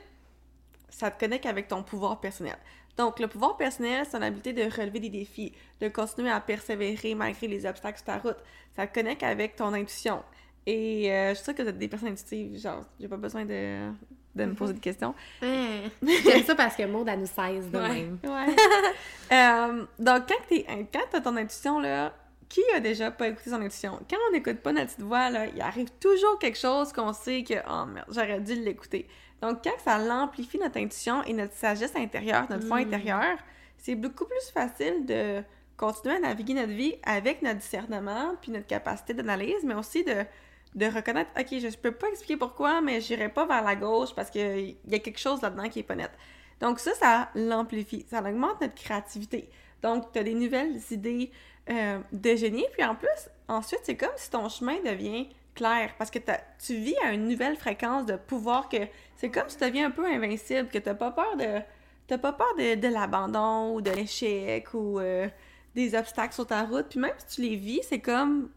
ça 0.90 1.12
te 1.12 1.20
connecte 1.20 1.46
avec 1.46 1.68
ton 1.68 1.84
pouvoir 1.84 2.20
personnel. 2.20 2.58
Donc, 2.98 3.20
le 3.20 3.28
pouvoir 3.28 3.58
personnel, 3.58 4.06
c'est 4.10 4.18
l'habilité 4.20 4.54
de 4.54 4.64
relever 4.64 5.00
des 5.00 5.10
défis, 5.10 5.54
de 5.82 5.88
continuer 5.88 6.32
à 6.32 6.40
persévérer 6.40 7.14
malgré 7.16 7.48
les 7.48 7.66
obstacles 7.66 7.98
sur 7.98 8.06
ta 8.06 8.18
route. 8.18 8.38
Ça 8.76 8.88
te 8.88 8.94
connecte 8.94 9.24
avec 9.24 9.56
ton 9.56 9.74
intuition. 9.74 10.24
Et 10.66 11.12
euh, 11.12 11.30
je 11.30 11.36
suis 11.36 11.44
sûre 11.46 11.56
que 11.56 11.62
vous 11.62 11.70
êtes 11.70 11.78
des 11.78 11.88
personnes 11.88 12.10
intuitives, 12.10 12.60
genre, 12.60 12.84
j'ai 13.00 13.08
pas 13.08 13.16
besoin 13.18 13.46
de, 13.46 13.90
de 14.36 14.46
me 14.46 14.54
poser 14.54 14.74
de 14.74 14.80
questions. 14.80 15.14
Hein, 15.42 15.84
J'aime 16.26 16.44
ça 16.44 16.56
parce 16.56 16.76
que 16.76 16.84
Maud, 16.84 17.08
elle 17.08 17.20
nous 17.22 17.26
16 17.26 17.72
de 17.72 17.78
Ouais. 17.78 17.88
même. 17.90 18.20
Ouais. 18.24 18.56
Euh, 19.32 19.86
donc, 20.00 20.24
quand 20.30 20.42
t'es, 20.48 20.66
quand 20.94 21.02
t'as 21.12 21.20
ton 21.20 21.36
intuition, 21.36 21.80
là, 21.82 22.14
qui 22.48 22.62
a 22.74 22.80
déjà 22.80 23.12
pas 23.12 23.28
écouté 23.28 23.50
son 23.50 23.62
intuition? 23.62 24.00
Quand 24.10 24.16
on 24.30 24.32
n'écoute 24.32 24.60
pas 24.60 24.72
notre 24.72 24.88
petite 24.88 25.02
voix, 25.06 25.30
là, 25.30 25.48
il 25.48 25.60
arrive 25.62 25.90
toujours 26.00 26.40
quelque 26.40 26.58
chose 26.58 26.94
qu'on 26.94 27.12
sait 27.12 27.44
que, 27.44 27.56
oh 27.70 27.86
merde, 27.86 28.06
j'aurais 28.10 28.40
dû 28.40 28.56
l'écouter. 28.56 29.06
Donc, 29.42 29.64
quand 29.64 29.78
ça 29.84 29.98
l'amplifie 30.00 30.58
notre 30.58 30.78
intuition 30.78 31.24
et 31.24 31.34
notre 31.34 31.54
sagesse 31.54 31.96
intérieure, 31.96 32.48
notre 32.50 32.66
foi 32.66 32.78
Mm. 32.80 32.88
intérieure, 32.88 33.38
c'est 33.78 33.96
beaucoup 33.96 34.26
plus 34.26 34.52
facile 34.54 35.06
de 35.06 35.44
continuer 35.78 36.16
à 36.16 36.20
naviguer 36.20 36.56
notre 36.56 36.74
vie 36.74 36.96
avec 37.04 37.42
notre 37.44 37.60
discernement 37.60 38.34
puis 38.42 38.52
notre 38.52 38.66
capacité 38.66 39.14
d'analyse, 39.14 39.64
mais 39.64 39.76
aussi 39.76 40.04
de, 40.04 40.26
de 40.74 40.86
reconnaître, 40.88 41.30
OK, 41.40 41.48
je, 41.52 41.70
je 41.70 41.78
peux 41.78 41.92
pas 41.92 42.08
expliquer 42.08 42.38
pourquoi, 42.38 42.82
mais 42.82 43.00
j'irai 43.00 43.30
pas 43.30 43.46
vers 43.46 43.64
la 43.64 43.76
gauche 43.76 44.16
parce 44.16 44.32
qu'il 44.32 44.76
y 44.88 44.96
a 44.96 45.00
quelque 45.00 45.20
chose 45.20 45.42
là-dedans 45.42 45.70
qui 45.70 45.80
est 45.80 45.84
pas 45.84 45.96
net. 45.96 46.12
Donc 46.60 46.80
ça, 46.80 46.94
ça 46.96 47.30
l'amplifie, 47.36 48.06
ça 48.10 48.20
augmente 48.22 48.60
notre 48.62 48.74
créativité. 48.74 49.50
Donc, 49.84 50.12
tu 50.12 50.18
as 50.18 50.24
des 50.24 50.34
nouvelles 50.34 50.80
idées 50.90 51.30
euh, 51.70 52.00
de 52.12 52.36
génie, 52.36 52.66
puis 52.74 52.84
en 52.84 52.96
plus, 52.96 53.30
ensuite, 53.48 53.82
c'est 53.84 53.96
comme 53.96 54.10
si 54.16 54.32
ton 54.32 54.50
chemin 54.50 54.78
devient 54.84 55.30
clair, 55.58 55.92
parce 55.98 56.12
que 56.12 56.20
tu 56.20 56.76
vis 56.76 56.96
à 57.04 57.12
une 57.12 57.28
nouvelle 57.28 57.58
fréquence 57.58 58.06
de 58.06 58.16
pouvoir 58.16 58.70
que 58.70 58.78
c'est 59.16 59.30
comme 59.30 59.50
si 59.50 59.58
tu 59.58 59.66
deviens 59.66 59.88
un 59.88 59.92
peu 59.92 60.06
invincible, 60.06 60.70
que 60.70 60.78
t'as 60.78 60.94
pas 60.94 61.12
peur 61.12 61.36
de 61.36 61.62
t'as 62.08 62.18
pas 62.18 62.32
peur 62.32 62.48
de, 62.58 62.76
de 62.76 62.88
l'abandon 62.88 63.76
ou 63.76 63.82
de 63.82 63.92
l'échec 63.92 64.74
ou 64.74 65.00
euh, 65.00 65.28
des 65.76 65.94
obstacles 65.94 66.34
sur 66.34 66.48
ta 66.48 66.64
route, 66.64 66.86
puis 66.90 67.00
même 67.00 67.14
si 67.18 67.36
tu 67.36 67.42
les 67.42 67.56
vis, 67.58 67.82
c'est 67.84 68.00
comme 68.00 68.50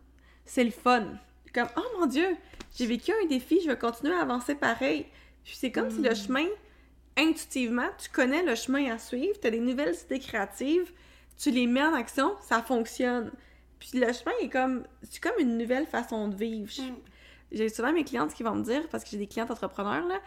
c'est 0.44 0.64
le 0.64 0.70
fun. 0.70 1.07
Comme 1.53 1.68
oh 1.76 1.98
mon 1.98 2.07
dieu, 2.07 2.36
j'ai 2.76 2.86
vécu 2.86 3.12
un 3.12 3.26
défi, 3.26 3.61
je 3.62 3.68
vais 3.68 3.76
continuer 3.76 4.14
à 4.14 4.20
avancer 4.20 4.55
pareil. 4.55 5.07
Puis 5.44 5.57
c'est 5.57 5.72
comme 5.72 5.90
si 5.90 6.01
le 6.01 6.14
chemin 6.14 6.46
intuitivement, 7.16 7.88
tu 7.98 8.09
connais 8.09 8.42
le 8.42 8.55
chemin 8.55 8.92
à 8.92 8.98
suivre, 8.98 9.38
tu 9.40 9.46
as 9.46 9.51
des 9.51 9.61
nouvelles 9.61 9.96
idées 10.05 10.20
créatives, 10.20 10.92
tu 11.38 11.51
les 11.51 11.66
mets 11.66 11.82
en 11.82 11.94
action, 11.94 12.36
ça 12.40 12.62
fonctionne. 12.62 13.32
Puis 13.81 13.99
le 13.99 14.12
chemin 14.12 14.33
est 14.41 14.49
comme, 14.49 14.85
c'est 15.03 15.20
comme 15.20 15.39
une 15.41 15.59
nouvelle 15.59 15.87
façon 15.87 16.28
de 16.28 16.37
vivre. 16.37 16.70
Mm. 16.81 16.95
J'ai 17.51 17.68
souvent 17.68 17.93
mes 17.93 18.05
clientes 18.05 18.33
qui 18.33 18.45
vont 18.45 18.55
me 18.55 18.62
dire, 18.62 18.89
parce 18.91 19.03
que 19.03 19.11
j'ai 19.11 19.16
des 19.16 19.26
clientes 19.26 19.51
entrepreneurs, 19.51 20.07
là, 20.07 20.20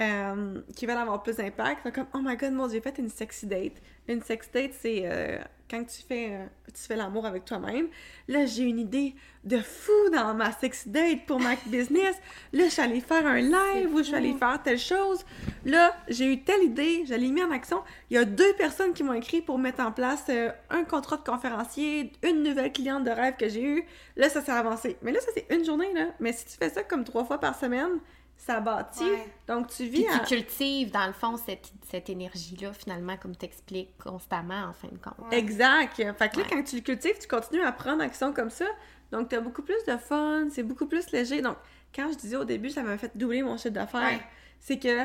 euh, 0.00 0.60
qui 0.76 0.86
veulent 0.86 0.96
avoir 0.96 1.22
plus 1.22 1.36
d'impact, 1.36 1.90
comme 1.92 2.06
«Oh 2.14 2.20
my 2.22 2.36
God, 2.36 2.52
moi, 2.52 2.68
j'ai 2.70 2.80
fait 2.80 2.96
une 2.98 3.08
sexy 3.08 3.46
date.» 3.46 3.74
Une 4.08 4.22
sexy 4.22 4.48
date, 4.52 4.70
c'est 4.72 5.02
euh, 5.04 5.38
quand 5.68 5.84
tu 5.84 6.02
fais, 6.02 6.28
euh, 6.30 6.46
tu 6.72 6.80
fais 6.82 6.96
l'amour 6.96 7.26
avec 7.26 7.44
toi-même. 7.44 7.88
Là, 8.28 8.46
j'ai 8.46 8.62
une 8.62 8.78
idée 8.78 9.14
de 9.44 9.58
fou 9.58 9.92
dans 10.12 10.32
ma 10.32 10.52
sexy 10.52 10.88
date 10.88 11.26
pour 11.26 11.40
ma 11.40 11.56
business. 11.66 12.16
Là, 12.52 12.64
je 12.64 12.70
suis 12.70 12.82
allée 12.82 13.00
faire 13.00 13.26
un 13.26 13.40
live 13.40 13.92
où 13.92 13.98
je 13.98 14.04
suis 14.04 14.14
allée 14.14 14.34
faire 14.34 14.62
telle 14.62 14.78
chose. 14.78 15.24
Là, 15.64 15.94
j'ai 16.08 16.32
eu 16.32 16.40
telle 16.42 16.62
idée, 16.62 17.04
je 17.06 17.14
l'ai 17.14 17.28
mis 17.28 17.42
en 17.42 17.50
action. 17.50 17.82
Il 18.10 18.14
y 18.14 18.18
a 18.18 18.24
deux 18.24 18.52
personnes 18.54 18.92
qui 18.92 19.02
m'ont 19.02 19.12
écrit 19.12 19.42
pour 19.42 19.58
mettre 19.58 19.80
en 19.80 19.92
place 19.92 20.30
un 20.70 20.84
contrat 20.84 21.16
de 21.16 21.24
conférencier, 21.24 22.12
une 22.22 22.44
nouvelle 22.44 22.72
cliente 22.72 23.04
de 23.04 23.10
rêve 23.10 23.34
que 23.36 23.48
j'ai 23.48 23.64
eue. 23.64 23.84
Là, 24.16 24.28
ça 24.28 24.40
s'est 24.40 24.52
avancé. 24.52 24.96
Mais 25.02 25.12
là, 25.12 25.20
ça, 25.20 25.30
c'est 25.34 25.46
une 25.54 25.64
journée, 25.64 25.92
là. 25.94 26.06
Mais 26.20 26.32
si 26.32 26.46
tu 26.46 26.56
fais 26.56 26.70
ça 26.70 26.84
comme 26.84 27.04
trois 27.04 27.24
fois 27.24 27.38
par 27.38 27.58
semaine, 27.58 28.00
ça 28.46 28.58
bâtit. 28.60 29.02
Ouais. 29.04 29.26
Donc, 29.46 29.68
tu 29.68 29.84
vis 29.84 30.06
tu 30.26 30.34
cultives, 30.36 30.90
dans 30.90 31.06
le 31.06 31.12
fond, 31.12 31.36
cette, 31.36 31.70
cette 31.90 32.08
énergie-là, 32.08 32.72
finalement, 32.72 33.16
comme 33.18 33.36
t'expliques 33.36 33.96
constamment, 33.98 34.64
en 34.64 34.72
fin 34.72 34.88
de 34.88 34.96
compte. 34.96 35.30
Ouais. 35.30 35.38
Exact. 35.38 35.94
Fait 35.96 36.04
que 36.06 36.38
là, 36.38 36.42
Ouais. 36.44 36.48
quand 36.50 36.62
tu 36.62 36.76
le 36.76 36.82
cultives, 36.82 37.18
tu 37.20 37.28
continues 37.28 37.62
à 37.62 37.72
prendre 37.72 38.02
action 38.02 38.32
comme 38.32 38.50
ça. 38.50 38.64
Donc, 39.12 39.28
tu 39.28 39.36
as 39.36 39.40
beaucoup 39.40 39.62
plus 39.62 39.82
de 39.86 39.96
fun, 39.98 40.48
c'est 40.50 40.62
beaucoup 40.62 40.86
plus 40.86 41.10
léger. 41.12 41.42
Donc, 41.42 41.56
quand 41.94 42.10
je 42.12 42.16
disais 42.16 42.36
au 42.36 42.44
début, 42.44 42.70
ça 42.70 42.82
m'a 42.82 42.96
fait 42.96 43.16
doubler 43.16 43.42
mon 43.42 43.56
chiffre 43.56 43.74
d'affaires, 43.74 44.20
c'est 44.58 44.78
que 44.78 45.04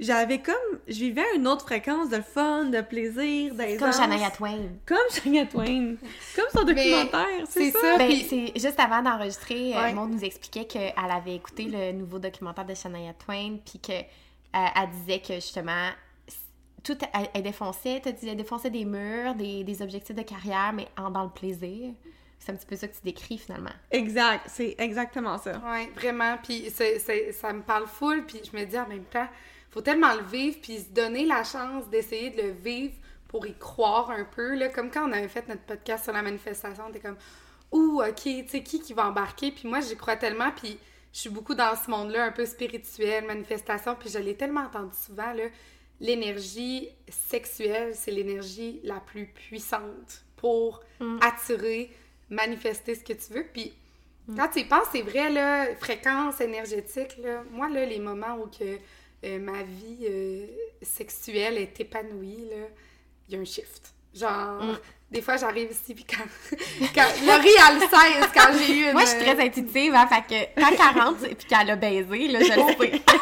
j'avais 0.00 0.40
comme. 0.40 0.54
Je 0.88 0.94
vivais 0.98 1.22
à 1.22 1.34
une 1.36 1.46
autre 1.46 1.62
fréquence 1.64 2.08
de 2.08 2.20
fun, 2.20 2.64
de 2.64 2.80
plaisir, 2.80 3.54
d'aisance. 3.54 3.96
Comme 3.96 4.10
Shania 4.10 4.30
Twain. 4.30 4.58
Comme 4.86 4.98
Shania 5.12 5.46
Twain. 5.46 5.94
comme 6.34 6.46
son 6.52 6.64
documentaire, 6.64 7.46
c'est 7.48 7.70
ça. 7.70 7.80
ça. 7.80 7.98
Ben, 7.98 8.08
puis- 8.08 8.26
c'est 8.28 8.60
juste 8.60 8.80
avant 8.80 9.02
d'enregistrer, 9.02 9.74
euh, 9.76 9.80
Ouais. 9.82 9.92
Maud 9.92 10.10
nous 10.10 10.24
expliquait 10.24 10.64
qu'elle 10.64 10.92
avait 10.96 11.36
écouté 11.36 11.64
le 11.64 11.92
nouveau 11.92 12.18
documentaire 12.18 12.64
de 12.64 12.74
Shania 12.74 13.12
Twain, 13.14 13.58
puis 13.64 13.78
que 13.78 13.92
euh, 13.92 14.66
elle 14.76 14.90
disait 14.90 15.20
que 15.20 15.34
justement 15.34 15.90
tout 16.82 16.96
elle, 17.12 17.28
elle 17.34 17.42
défonçait, 17.42 18.00
elle 18.04 18.36
défonçait 18.36 18.70
des 18.70 18.84
murs, 18.86 19.34
des, 19.34 19.64
des 19.64 19.82
objectifs 19.82 20.16
de 20.16 20.22
carrière, 20.22 20.72
mais 20.74 20.88
en 20.98 21.10
dans 21.10 21.24
le 21.24 21.30
plaisir. 21.30 21.92
C'est 22.38 22.52
un 22.52 22.54
petit 22.54 22.64
peu 22.64 22.74
ça 22.74 22.88
que 22.88 22.94
tu 22.94 23.02
décris 23.04 23.36
finalement. 23.36 23.68
Exact, 23.90 24.46
c'est 24.48 24.74
exactement 24.78 25.36
ça. 25.36 25.60
Oui, 25.70 25.90
vraiment. 25.94 26.38
Puis 26.42 26.70
c'est- 26.74 26.98
c'est- 26.98 27.32
ça 27.32 27.52
me 27.52 27.60
parle 27.60 27.86
full. 27.86 28.24
Puis 28.24 28.40
je 28.50 28.56
me 28.58 28.64
dis 28.64 28.78
en 28.78 28.88
même 28.88 29.04
temps, 29.04 29.28
faut 29.70 29.80
tellement 29.80 30.14
le 30.14 30.22
vivre. 30.22 30.58
Puis 30.60 30.78
se 30.78 30.90
donner 30.90 31.24
la 31.24 31.44
chance 31.44 31.88
d'essayer 31.88 32.30
de 32.30 32.42
le 32.42 32.50
vivre 32.50 32.94
pour 33.28 33.46
y 33.46 33.56
croire 33.56 34.10
un 34.10 34.24
peu. 34.24 34.54
Là, 34.54 34.68
comme 34.68 34.90
quand 34.90 35.08
on 35.08 35.12
avait 35.12 35.28
fait 35.28 35.48
notre 35.48 35.62
podcast 35.62 36.04
sur 36.04 36.12
la 36.12 36.22
manifestation, 36.22 36.84
t'es 36.92 37.00
comme, 37.00 37.16
ouh, 37.72 38.02
ok, 38.02 38.22
tu 38.22 38.48
sais, 38.48 38.62
qui 38.62 38.80
qui 38.80 38.92
va 38.92 39.06
embarquer? 39.06 39.52
Puis 39.52 39.68
moi, 39.68 39.80
j'y 39.80 39.96
crois 39.96 40.16
tellement. 40.16 40.50
Puis 40.52 40.78
je 41.12 41.20
suis 41.20 41.30
beaucoup 41.30 41.54
dans 41.54 41.74
ce 41.76 41.90
monde-là, 41.90 42.24
un 42.24 42.32
peu 42.32 42.46
spirituel, 42.46 43.24
manifestation. 43.24 43.96
Puis 43.98 44.10
je 44.10 44.18
l'ai 44.18 44.36
tellement 44.36 44.62
entendu 44.62 44.96
souvent, 44.96 45.32
là. 45.32 45.44
L'énergie 46.02 46.88
sexuelle, 47.10 47.94
c'est 47.94 48.10
l'énergie 48.10 48.80
la 48.84 49.00
plus 49.00 49.26
puissante 49.26 50.24
pour 50.36 50.82
attirer, 51.20 51.94
manifester 52.30 52.94
ce 52.94 53.04
que 53.04 53.12
tu 53.12 53.34
veux. 53.34 53.44
Puis 53.52 53.74
quand 54.34 54.48
tu 54.48 54.60
y 54.60 54.64
penses, 54.64 54.86
c'est 54.92 55.02
vrai, 55.02 55.28
là, 55.28 55.66
fréquence 55.76 56.40
énergétique, 56.40 57.18
là, 57.18 57.44
moi, 57.50 57.68
là, 57.68 57.84
les 57.84 57.98
moments 57.98 58.38
où 58.38 58.46
que, 58.46 58.78
ma 59.22 59.62
vie 59.62 60.06
euh, 60.08 60.46
sexuelle 60.82 61.58
est 61.58 61.78
épanouie, 61.80 62.46
là, 62.50 62.66
il 63.28 63.34
y 63.34 63.38
a 63.38 63.40
un 63.40 63.44
shift. 63.44 63.92
Genre, 64.14 64.76
des 65.10 65.22
fois, 65.22 65.36
j'arrive 65.36 65.70
ici, 65.70 65.94
puis 65.94 66.04
quand, 66.04 66.24
quand 66.94 67.06
Laurie, 67.26 67.48
elle 67.68 67.74
le 67.76 67.80
sait, 67.80 68.30
quand 68.34 68.52
j'ai 68.58 68.74
eu 68.76 68.84
une... 68.86 68.92
Moi, 68.94 69.02
je 69.02 69.08
suis 69.10 69.18
très 69.20 69.40
intuitive, 69.40 69.94
hein, 69.94 70.06
fait 70.08 70.22
que 70.54 70.60
quand 70.60 70.70
elle 70.70 71.00
rentre 71.00 71.24
et 71.24 71.34
qu'elle 71.34 71.70
a 71.70 71.76
baisé, 71.76 72.28
là, 72.28 72.40
je 72.40 72.48
le 72.48 72.90
sais. 72.92 73.02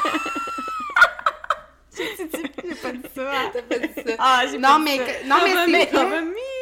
J'ai 1.99 2.75
pas 2.77 2.93
dit 2.93 3.03
ça. 3.13 3.33
T'as 3.53 3.63
pas 3.63 3.79
dit 3.79 3.93
ça. 3.95 4.15
Ah, 4.21 4.45
j'ai 4.49 4.59
non, 4.59 4.69
pas 4.69 4.79
dit 4.79 4.85
mais, 4.85 4.99
ça. 4.99 5.27
non, 5.27 5.37
mais 5.43 5.55
Mamie, 5.55 5.73
c'est 5.73 5.97
vrai. 5.97 6.05
mamie. 6.05 6.58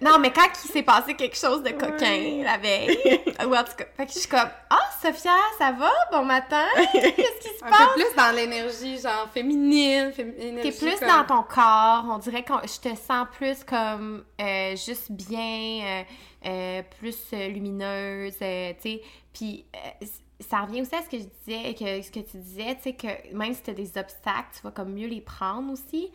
Non, 0.00 0.18
mais 0.18 0.32
quand 0.32 0.48
il 0.64 0.70
s'est 0.70 0.82
passé 0.82 1.14
quelque 1.14 1.36
chose 1.36 1.62
de 1.62 1.70
coquin 1.70 2.42
la 2.42 2.56
veille, 2.56 2.98
ou 3.46 3.54
en 3.54 3.62
tout 3.64 3.74
cas, 3.76 3.84
fait 3.96 4.06
que 4.06 4.12
je 4.12 4.18
suis 4.20 4.28
comme 4.28 4.48
«Ah, 4.70 4.78
Sophia, 5.02 5.32
ça 5.58 5.72
va? 5.72 5.90
Bon 6.10 6.24
matin? 6.24 6.64
Qu'est-ce 6.92 7.40
qui 7.48 7.58
se 7.58 7.64
Un 7.64 7.68
passe? 7.70 7.80
peu 7.94 8.00
plus 8.02 8.16
dans 8.16 8.34
l'énergie, 8.34 8.98
genre, 8.98 9.28
féminine, 9.32 10.10
fém-» 10.10 10.34
T'es 10.62 10.72
plus 10.72 10.98
comme- 10.98 11.08
dans 11.08 11.24
ton 11.24 11.42
corps, 11.42 12.04
on 12.08 12.18
dirait 12.18 12.42
que 12.42 12.52
je 12.62 12.80
te 12.90 12.96
sens 12.96 13.26
plus 13.36 13.62
comme 13.64 14.24
euh, 14.40 14.74
juste 14.76 15.12
bien, 15.12 15.82
euh, 15.84 16.02
euh, 16.46 16.82
plus 16.98 17.18
euh, 17.34 17.48
lumineuse, 17.48 18.34
euh, 18.42 18.72
tu 18.80 18.82
sais. 18.92 19.02
Puis 19.34 19.64
euh, 19.76 20.06
ça 20.48 20.60
revient 20.60 20.80
aussi 20.82 20.94
à 20.94 21.02
ce 21.02 21.08
que 21.10 21.18
je 21.18 21.24
disais, 21.44 21.74
que, 21.74 22.02
ce 22.02 22.10
que 22.10 22.20
tu 22.20 22.38
disais, 22.38 22.74
tu 22.76 22.82
sais, 22.84 22.92
que 22.94 23.34
même 23.36 23.52
si 23.54 23.62
tu 23.62 23.70
as 23.70 23.74
des 23.74 23.92
obstacles, 23.98 24.48
tu 24.56 24.62
vas 24.64 24.70
comme 24.70 24.94
mieux 24.94 25.08
les 25.08 25.20
prendre 25.20 25.70
aussi. 25.72 26.10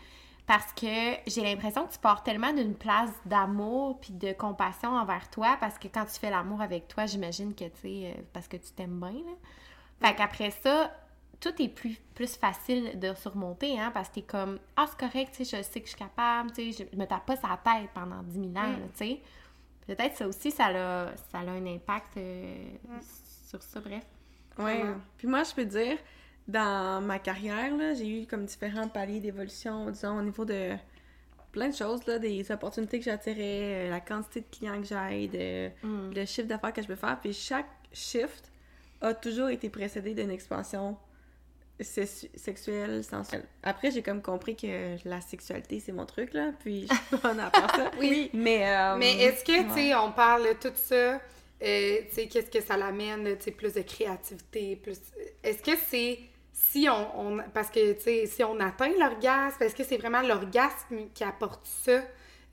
Parce 0.48 0.74
que 0.74 1.16
j'ai 1.26 1.42
l'impression 1.42 1.88
que 1.88 1.94
tu 1.94 2.00
pars 2.00 2.22
tellement 2.22 2.54
d'une 2.54 2.76
place 2.76 3.10
d'amour 3.26 4.00
puis 4.00 4.14
de 4.14 4.32
compassion 4.32 4.90
envers 4.90 5.30
toi, 5.30 5.58
parce 5.60 5.80
que 5.80 5.88
quand 5.88 6.06
tu 6.06 6.20
fais 6.20 6.30
l'amour 6.30 6.62
avec 6.62 6.88
toi, 6.88 7.08
j'imagine 7.08 7.56
que, 7.56 7.66
tu 7.66 7.82
sais, 7.82 8.14
euh, 8.16 8.22
parce 8.32 8.48
que 8.48 8.58
tu 8.58 8.72
t'aimes 8.72 9.00
bien, 9.00 9.12
là. 9.12 9.34
Fait 10.02 10.14
qu'après 10.14 10.52
ça, 10.52 10.92
tout 11.40 11.62
est 11.62 11.70
plus, 11.70 12.00
plus 12.14 12.36
facile 12.36 13.00
de 13.00 13.14
surmonter, 13.16 13.80
hein, 13.80 13.90
parce 13.92 14.10
que 14.10 14.16
t'es 14.16 14.22
comme, 14.22 14.60
ah, 14.76 14.86
c'est 14.88 15.00
correct, 15.00 15.34
tu 15.36 15.46
sais, 15.46 15.58
je 15.58 15.64
sais 15.64 15.80
que 15.80 15.88
je 15.88 15.96
suis 15.96 16.00
capable, 16.00 16.52
tu 16.52 16.72
sais, 16.72 16.86
je 16.92 16.98
me 16.98 17.06
tape 17.06 17.26
pas 17.26 17.38
sa 17.38 17.58
tête 17.64 17.90
pendant 17.94 18.22
10 18.22 18.34
000 18.34 18.48
ans, 18.50 18.72
là, 18.72 18.78
tu 18.96 18.98
sais. 18.98 19.22
Peut-être 19.88 20.16
ça 20.16 20.28
aussi, 20.28 20.52
ça 20.52 20.66
a, 20.66 21.16
ça 21.16 21.40
a 21.40 21.50
un 21.50 21.66
impact 21.66 22.18
euh, 22.18 22.66
sur 23.48 23.62
ça, 23.62 23.80
bref. 23.80 24.04
Vraiment. 24.58 24.96
Puis 25.18 25.28
moi, 25.28 25.44
je 25.44 25.54
peux 25.54 25.66
dire, 25.66 25.98
dans 26.48 27.02
ma 27.02 27.20
carrière, 27.20 27.76
là, 27.76 27.94
j'ai 27.94 28.22
eu 28.22 28.26
comme 28.28 28.46
différents 28.46 28.88
paliers 28.88 29.20
d'évolution, 29.20 29.90
disons, 29.90 30.20
au 30.20 30.22
niveau 30.22 30.46
de 30.46 30.72
plein 31.52 31.70
de 31.70 31.76
choses, 31.76 32.06
là, 32.06 32.20
des 32.20 32.52
opportunités 32.52 33.00
que 33.00 33.06
j'attirais, 33.06 33.88
euh, 33.88 33.90
la 33.90 34.02
quantité 34.02 34.42
de 34.42 34.46
clients 34.52 34.82
que 34.82 34.88
j'aide, 34.88 35.36
euh, 35.36 35.70
Mm. 35.84 36.14
le 36.14 36.26
chiffre 36.26 36.48
d'affaires 36.48 36.74
que 36.74 36.82
je 36.82 36.88
peux 36.88 36.96
faire. 36.96 37.18
Puis 37.22 37.34
chaque 37.34 37.70
shift 37.94 38.52
a 39.02 39.14
toujours 39.14 39.50
été 39.50 39.70
précédé 39.70 40.14
d'une 40.14 40.32
expansion 40.32 40.98
se- 41.82 42.28
sexuelle, 42.36 43.04
sensuelle. 43.04 43.46
Après, 43.64 43.90
j'ai 43.92 44.02
comme 44.02 44.22
compris 44.22 44.56
que 44.56 44.98
la 45.08 45.22
sexualité, 45.22 45.80
c'est 45.80 45.92
mon 45.94 46.06
truc, 46.06 46.34
là, 46.34 46.52
puis 46.60 46.88
je 46.90 46.94
suis 46.94 47.18
bonne 47.24 47.40
à 47.40 47.50
faire 47.50 47.72
ça. 47.76 47.92
Oui. 48.00 48.30
Mais, 48.34 48.68
euh, 48.70 48.98
Mais 48.98 49.14
est-ce 49.24 49.44
que, 49.44 49.64
tu 49.64 49.74
sais, 49.74 49.96
on 49.96 50.12
parle 50.12 50.44
de 50.50 50.54
tout 50.54 50.76
ça, 50.76 51.16
euh, 51.16 51.98
tu 52.10 52.16
sais, 52.16 52.28
qu'est-ce 52.28 52.52
que 52.52 52.62
ça 52.62 52.76
l'amène, 52.78 53.24
tu 53.38 53.44
sais, 53.46 53.52
plus 53.52 53.74
de 53.74 53.82
créativité, 53.82 54.76
plus... 54.76 55.00
Est-ce 55.44 55.62
que 55.64 55.78
c'est 55.88 56.20
si 56.56 56.88
on, 56.90 57.20
on- 57.22 57.44
Parce 57.54 57.70
que, 57.72 57.94
tu 57.94 58.02
sais, 58.02 58.26
si 58.28 58.44
on 58.44 58.60
atteint 58.62 58.92
l'orgasme, 59.00 59.64
est-ce 59.64 59.76
que 59.76 59.84
c'est 59.84 59.98
vraiment 59.98 60.22
l'orgasme 60.22 61.10
qui 61.14 61.24
apporte 61.24 61.66
ça 61.68 62.02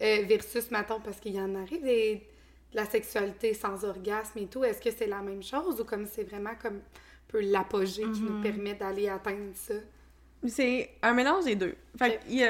euh, 0.03 0.25
versus, 0.29 0.71
mettons, 0.73 1.01
parce 1.01 1.21
qu'il 1.21 1.35
y 1.35 1.41
en 1.41 1.55
arrive 1.55 1.83
des, 1.85 2.17
de 2.73 2.77
la 2.77 2.87
sexualité 2.87 3.55
sans 3.55 3.85
orgasme 3.85 4.39
et 4.41 4.49
tout, 4.49 4.65
est-ce 4.65 4.81
que 4.83 4.91
c'est 4.91 5.07
la 5.07 5.23
même 5.23 5.43
chose 5.43 5.81
ou 5.81 5.85
comme 5.85 6.07
c'est 6.07 6.25
vraiment 6.25 6.55
comme 6.61 6.79
un 6.79 7.29
peu 7.29 7.41
l'apogée 7.41 8.11
qui 8.11 8.25
nous 8.25 8.35
permet 8.35 8.75
d'aller 8.75 9.09
atteindre 9.09 9.53
ça? 9.55 9.75
C'est 10.47 10.91
un 11.03 11.13
mélange 11.13 11.45
des 11.45 11.55
deux. 11.55 11.75
Fait 11.97 12.19
que, 12.19 12.23
il 12.29 12.41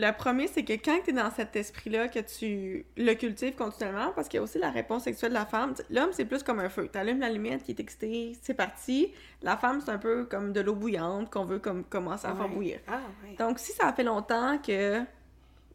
le 0.00 0.10
premier, 0.16 0.46
c'est 0.46 0.62
que 0.64 0.74
quand 0.74 1.00
tu 1.04 1.10
es 1.10 1.12
dans 1.12 1.30
cet 1.32 1.56
esprit-là, 1.56 2.08
que 2.08 2.20
tu 2.20 2.84
le 2.96 3.14
cultives 3.14 3.54
continuellement, 3.56 4.12
parce 4.14 4.28
qu'il 4.28 4.38
y 4.38 4.40
a 4.40 4.42
aussi 4.44 4.58
la 4.58 4.70
réponse 4.70 5.02
sexuelle 5.04 5.30
de 5.30 5.34
la 5.36 5.46
femme. 5.46 5.74
L'homme, 5.90 6.10
c'est 6.12 6.24
plus 6.26 6.42
comme 6.44 6.60
un 6.60 6.68
feu. 6.68 6.88
Tu 6.92 6.96
allumes 6.98 7.18
la 7.20 7.28
lumière, 7.30 7.58
qui 7.62 7.72
est 7.72 7.80
excité, 7.80 8.36
c'est 8.42 8.54
parti. 8.54 9.12
La 9.42 9.56
femme, 9.56 9.80
c'est 9.84 9.90
un 9.90 9.98
peu 9.98 10.26
comme 10.26 10.52
de 10.52 10.60
l'eau 10.60 10.74
bouillante 10.76 11.30
qu'on 11.30 11.44
veut 11.44 11.58
comme 11.58 11.82
commencer 11.84 12.26
à 12.26 12.34
faire 12.36 12.48
bouillir. 12.48 12.78
Ah, 12.86 13.00
ouais. 13.24 13.34
Donc, 13.36 13.58
si 13.58 13.72
ça 13.72 13.92
fait 13.92 14.04
longtemps 14.04 14.58
que 14.58 15.00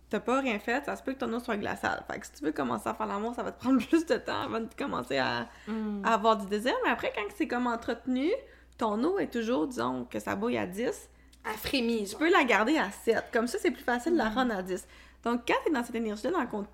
t'as 0.09 0.19
pas 0.19 0.39
rien 0.39 0.59
fait, 0.59 0.85
ça 0.85 0.95
se 0.95 1.03
peut 1.03 1.13
que 1.13 1.19
ton 1.19 1.33
eau 1.33 1.39
soit 1.39 1.57
glaciale. 1.57 2.03
Fait 2.09 2.19
que 2.19 2.25
si 2.27 2.31
tu 2.33 2.43
veux 2.45 2.51
commencer 2.53 2.87
à 2.87 2.93
faire 2.93 3.07
l'amour, 3.07 3.33
ça 3.35 3.43
va 3.43 3.51
te 3.51 3.59
prendre 3.61 3.85
plus 3.85 4.05
de 4.05 4.15
temps 4.15 4.43
avant 4.43 4.59
de 4.61 4.69
commencer 4.77 5.17
à, 5.17 5.47
Mm. 5.67 6.05
à 6.05 6.13
avoir 6.13 6.37
du 6.37 6.45
désir. 6.45 6.73
Mais 6.85 6.91
après, 6.91 7.11
quand 7.13 7.23
c'est 7.35 7.47
comme 7.47 7.67
entretenu, 7.67 8.29
ton 8.77 9.03
eau 9.03 9.17
est 9.19 9.31
toujours, 9.33 9.67
disons, 9.67 10.05
que 10.05 10.19
ça 10.19 10.35
bouille 10.35 10.57
à 10.57 10.67
10, 10.67 11.09
Elle 11.47 11.57
frémit, 11.57 12.05
tu 12.05 12.15
peux 12.15 12.31
la 12.31 12.43
garder 12.43 12.77
à 12.77 12.89
7. 12.91 13.25
Comme 13.31 13.47
ça, 13.47 13.57
c'est 13.59 13.71
plus 13.71 13.83
facile 13.83 14.13
de 14.13 14.17
la 14.17 14.29
rendre 14.29 14.55
à 14.55 14.63
10. 14.63 14.87
Donc, 15.23 15.41
quand 15.47 15.55
tu 15.63 15.69
es 15.69 15.73
dans 15.73 15.83
cette 15.83 15.95
énergie-là, 15.95 16.31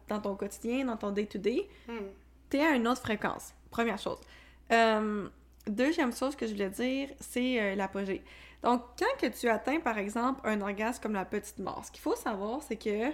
dans, 0.08 0.20
ton 0.20 0.36
quotidien, 0.36 0.86
dans 0.86 0.98
ton 0.98 1.12
day-to-day, 1.12 1.68
Hmm. 1.88 2.08
tu 2.50 2.58
es 2.58 2.66
à 2.66 2.72
une 2.72 2.88
autre 2.88 3.02
fréquence. 3.02 3.54
Première 3.70 3.98
chose. 3.98 4.20
Euh, 4.72 5.28
deuxième 5.68 6.14
chose 6.14 6.36
que 6.36 6.46
je 6.48 6.54
voulais 6.54 6.70
dire, 6.70 7.10
c'est 7.20 7.62
euh, 7.62 7.76
l'apogée. 7.76 8.24
Donc, 8.64 8.84
quand 8.98 9.18
que 9.20 9.28
tu 9.28 9.50
atteins, 9.50 9.80
par 9.80 9.98
exemple, 9.98 10.42
un 10.44 10.62
orgasme 10.62 11.02
comme 11.02 11.14
la 11.14 11.26
petite 11.26 11.60
mort, 11.60 11.84
ce 11.86 11.92
qu'il 11.92 12.02
faut 12.02 12.16
savoir, 12.16 12.62
c'est 12.62 12.76
que 12.76 13.12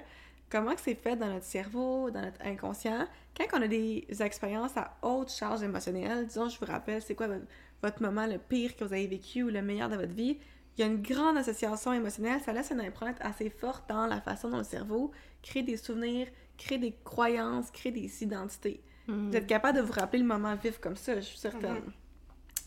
comment 0.50 0.76
que 0.76 0.82
c'est 0.82 0.96
fait 0.96 1.16
dans 1.16 1.28
notre 1.28 1.46
cerveau, 1.46 2.10
dans 2.12 2.22
notre 2.22 2.42
inconscient, 2.46 3.08
quand 3.38 3.46
on 3.60 3.62
a 3.62 3.68
des 3.68 4.06
expériences 4.20 4.76
à 4.76 4.98
haute 5.02 5.32
charge 5.32 5.64
émotionnelle, 5.64 6.26
disons, 6.26 6.50
je 6.50 6.60
vous 6.60 6.66
rappelle, 6.66 7.02
c'est 7.02 7.16
quoi 7.16 7.28
votre, 7.28 7.46
votre 7.82 8.02
moment 8.02 8.26
le 8.26 8.40
pire 8.40 8.76
que 8.76 8.84
vous 8.84 8.94
avez 8.94 9.08
vécu 9.08 9.44
ou 9.44 9.50
le 9.50 9.62
meilleur 9.62 9.90
de 9.90 9.96
votre 9.96 10.14
vie, 10.14 10.38
il 10.78 10.82
y 10.82 10.84
a 10.84 10.88
une 10.88 11.02
grande 11.02 11.38
association 11.38 11.92
émotionnelle, 11.92 12.40
ça 12.42 12.54
laisse 12.54 12.72
une 12.72 12.82
empreinte 12.82 13.18
assez 13.20 13.50
forte 13.50 13.90
dans 13.90 14.06
la 14.06 14.22
façon 14.22 14.50
dont 14.50 14.60
le 14.60 14.64
cerveau 14.64 15.12
crée 15.42 15.64
des 15.64 15.78
souvenirs, 15.78 16.28
crée 16.58 16.78
des 16.78 16.96
croyances, 17.04 17.72
crée 17.72 17.92
des 17.92 18.24
identités. 18.24 18.82
Mm. 19.08 19.30
Vous 19.30 19.36
êtes 19.36 19.48
capable 19.48 19.78
de 19.78 19.84
vous 19.84 19.94
rappeler 19.94 20.20
le 20.20 20.28
moment 20.28 20.56
vif 20.56 20.78
comme 20.80 20.96
ça, 20.96 21.16
je 21.16 21.22
suis 21.22 21.40
certaine. 21.40 21.82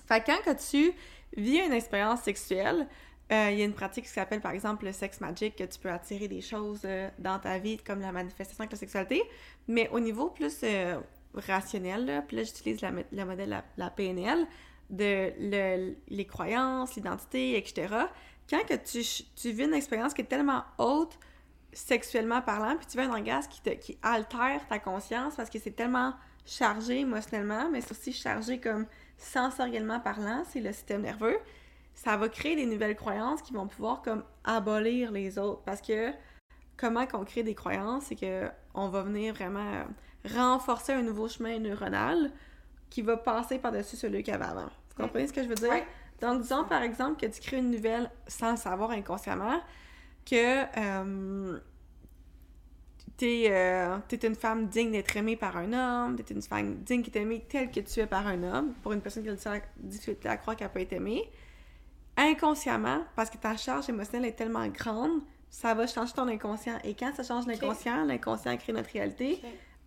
Fait 0.07 0.21
que 0.21 0.27
quand 0.27 0.43
que 0.45 0.71
tu 0.71 0.93
vis 1.37 1.59
une 1.59 1.73
expérience 1.73 2.23
sexuelle, 2.23 2.89
euh, 3.31 3.51
il 3.53 3.59
y 3.59 3.63
a 3.63 3.65
une 3.65 3.75
pratique 3.75 4.05
qui 4.05 4.11
s'appelle 4.11 4.41
par 4.41 4.51
exemple 4.51 4.85
le 4.85 4.93
sex 4.93 5.21
magic, 5.21 5.55
que 5.55 5.63
tu 5.63 5.79
peux 5.79 5.91
attirer 5.91 6.27
des 6.27 6.41
choses 6.41 6.81
euh, 6.85 7.09
dans 7.21 7.39
ta 7.39 7.59
vie 7.59 7.77
comme 7.79 8.01
la 8.01 8.11
manifestation 8.11 8.63
avec 8.63 8.73
la 8.73 8.79
sexualité. 8.79 9.23
Mais 9.69 9.89
au 9.91 10.01
niveau 10.01 10.31
plus 10.31 10.59
euh, 10.65 10.99
rationnel, 11.35 12.07
là, 12.07 12.23
puis 12.23 12.39
là 12.39 12.43
j'utilise 12.43 12.81
le 12.83 13.25
modèle, 13.25 13.49
la, 13.49 13.65
la 13.77 13.91
PNL, 13.91 14.47
de 14.91 15.33
le- 15.39 15.95
les 16.09 16.27
croyances, 16.27 16.95
l'identité, 16.97 17.57
etc. 17.57 17.95
Quand 18.49 18.65
que 18.67 18.75
tu, 18.75 19.01
tu 19.37 19.51
vis 19.53 19.65
une 19.65 19.75
expérience 19.75 20.13
qui 20.13 20.23
est 20.23 20.25
tellement 20.25 20.65
haute 20.79 21.19
sexuellement 21.73 22.43
parlant, 22.43 22.77
puis 22.77 22.87
tu 22.87 22.97
veux 22.97 23.05
un 23.05 23.11
orgasme 23.11 23.49
qui, 23.51 23.61
te, 23.63 23.71
qui 23.71 23.97
altère 24.03 24.67
ta 24.69 24.79
conscience 24.79 25.37
parce 25.37 25.49
que 25.49 25.59
c'est 25.59 25.71
tellement 25.71 26.15
chargé 26.45 27.01
émotionnellement, 27.01 27.71
mais 27.71 27.81
c'est 27.81 27.93
aussi 27.93 28.13
chargé 28.13 28.59
comme 28.59 28.87
sensoriellement 29.17 30.01
parlant, 30.01 30.43
c'est 30.49 30.61
le 30.61 30.73
système 30.73 31.03
nerveux, 31.03 31.39
ça 31.95 32.17
va 32.17 32.29
créer 32.29 32.57
des 32.57 32.67
nouvelles 32.67 32.97
croyances 32.97 33.43
qui 33.43 33.53
vont 33.53 33.69
pouvoir 33.69 34.03
comme 34.03 34.25
abolir 34.45 35.13
les 35.13 35.39
autres. 35.39 35.63
Parce 35.63 35.81
que 35.81 36.11
comment 36.77 37.07
qu'on 37.07 37.25
crée 37.25 37.43
des 37.43 37.55
croyances, 37.55 38.05
c'est 38.07 38.17
que 38.17 38.49
on 38.75 38.89
va 38.89 39.03
venir 39.03 39.35
vraiment 39.35 39.73
euh, 39.75 39.85
renforcer 40.35 40.93
un 40.93 41.03
nouveau 41.03 41.29
chemin 41.29 41.59
neuronal 41.59 42.33
qui 42.89 43.03
va 43.03 43.17
passer 43.17 43.59
par-dessus 43.59 43.97
celui 43.97 44.23
qu'il 44.23 44.33
y 44.33 44.37
avait 44.37 44.47
avant. 44.47 44.71
Vous 45.01 45.07
comprenez 45.07 45.27
ce 45.27 45.33
que 45.33 45.43
je 45.43 45.49
veux 45.49 45.55
dire? 45.55 45.71
Ouais. 45.71 45.87
Donc, 46.21 46.43
disons 46.43 46.65
par 46.65 46.83
exemple 46.83 47.21
que 47.21 47.27
tu 47.27 47.41
crées 47.41 47.59
une 47.59 47.71
nouvelle 47.71 48.11
sans 48.27 48.53
le 48.53 48.57
savoir 48.57 48.91
inconsciemment, 48.91 49.61
que 50.25 50.65
euh, 50.79 51.59
t'es 53.17 53.49
euh, 53.51 53.99
une 54.23 54.35
femme 54.35 54.67
digne 54.69 54.93
d'être 54.93 55.17
aimée 55.17 55.37
par 55.37 55.57
un 55.57 55.73
homme, 55.73 56.17
t'es 56.17 56.35
une 56.35 56.43
femme 56.43 56.77
digne 56.77 57.03
qui 57.03 57.11
est 57.11 57.21
aimée 57.21 57.45
telle 57.49 57.71
que 57.71 57.81
tu 57.81 58.01
es 58.01 58.07
par 58.07 58.27
un 58.27 58.43
homme, 58.43 58.73
pour 58.83 58.93
une 58.93 59.01
personne 59.01 59.23
qui 59.23 59.31
a 59.31 59.35
de 59.35 59.61
difficulté 59.79 60.29
à 60.29 60.37
croire 60.37 60.57
qu'elle 60.57 60.71
peut 60.71 60.81
être 60.81 60.93
aimée. 60.93 61.31
Inconsciemment, 62.17 63.05
parce 63.17 63.31
que 63.31 63.39
ta 63.39 63.57
charge 63.57 63.89
émotionnelle 63.89 64.29
est 64.29 64.35
tellement 64.35 64.67
grande, 64.69 65.23
ça 65.49 65.75
va 65.75 65.87
changer 65.87 66.13
ton 66.13 66.29
inconscient. 66.29 66.79
Et 66.85 66.95
quand 66.95 67.13
ça 67.15 67.23
change 67.23 67.47
l'inconscient, 67.47 68.05
l'inconscient 68.05 68.57
crée 68.57 68.73
notre 68.73 68.91
réalité. 68.91 69.41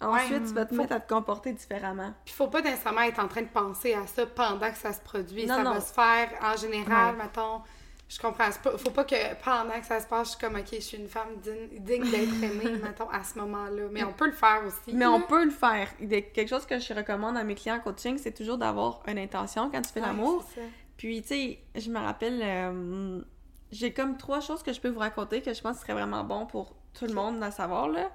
Ensuite, 0.10 0.46
tu 0.48 0.54
vas 0.54 0.66
te 0.66 0.74
Faut- 0.76 0.82
mettre 0.82 0.94
à 0.94 1.00
te 1.00 1.08
comporter 1.14 1.54
différemment. 1.54 2.14
Puis 2.26 2.34
faut 2.34 2.48
pas 2.48 2.62
nécessairement 2.62 3.02
être 3.02 3.20
en 3.24 3.28
train 3.28 3.42
de 3.42 3.48
penser 3.48 3.94
à 3.94 4.06
ça 4.08 4.26
pendant 4.26 4.70
que 4.72 4.78
ça 4.78 4.94
se 4.94 5.02
produit. 5.02 5.46
Non, 5.46 5.56
ça 5.56 5.64
non. 5.64 5.74
va 5.74 5.82
se 5.82 5.94
faire 5.94 6.30
en 6.42 6.56
général, 6.58 7.16
Ouais. 7.16 7.24
mettons. 7.24 7.62
Je 8.10 8.20
comprends. 8.20 8.52
Faut 8.78 8.92
pas 8.92 9.06
que 9.06 9.16
pendant 9.44 9.80
que 9.80 9.86
ça 9.88 10.00
se 10.00 10.06
passe, 10.06 10.28
je 10.28 10.32
suis 10.38 10.40
comme, 10.40 10.56
OK, 10.56 10.68
je 10.72 10.80
suis 10.82 10.98
une 10.98 11.08
femme 11.08 11.30
digne, 11.38 11.70
d'être 12.04 12.44
aimée, 12.44 12.78
mettons, 12.84 13.10
à 13.10 13.24
ce 13.24 13.40
moment-là. 13.40 13.84
Mais 13.92 14.04
on 14.04 14.14
peut 14.14 14.28
le 14.28 14.34
faire 14.34 14.62
aussi. 14.68 14.96
Mais 14.96 15.08
on 15.08 15.22
peut 15.22 15.44
le 15.46 15.50
faire. 15.52 15.88
Quelque 15.98 16.48
chose 16.48 16.66
que 16.68 16.78
je 16.78 16.94
recommande 16.94 17.38
à 17.38 17.44
mes 17.44 17.56
clients 17.56 17.78
en 17.78 17.80
coaching, 17.80 18.20
c'est 18.20 18.34
toujours 18.34 18.58
d'avoir 18.60 19.02
une 19.08 19.18
intention 19.18 19.72
quand 19.72 19.82
tu 19.82 19.90
fais 19.92 20.02
Ouais, 20.02 20.06
l'amour. 20.08 20.46
Puis, 20.96 21.22
tu 21.24 21.28
sais, 21.30 21.60
je 21.76 21.90
me 21.90 21.98
rappelle, 22.00 22.40
euh, 22.44 23.22
j'ai 23.72 23.94
comme 23.94 24.16
trois 24.18 24.42
choses 24.42 24.62
que 24.62 24.74
je 24.74 24.80
peux 24.80 24.90
vous 24.90 25.00
raconter 25.00 25.42
que 25.42 25.52
je 25.52 25.62
pense 25.62 25.80
serait 25.80 25.94
vraiment 25.94 26.24
bon 26.24 26.46
pour 26.46 26.76
tout 26.94 27.08
le 27.08 27.14
monde 27.16 27.40
d'en 27.40 27.50
savoir, 27.52 27.88
là. 27.88 28.12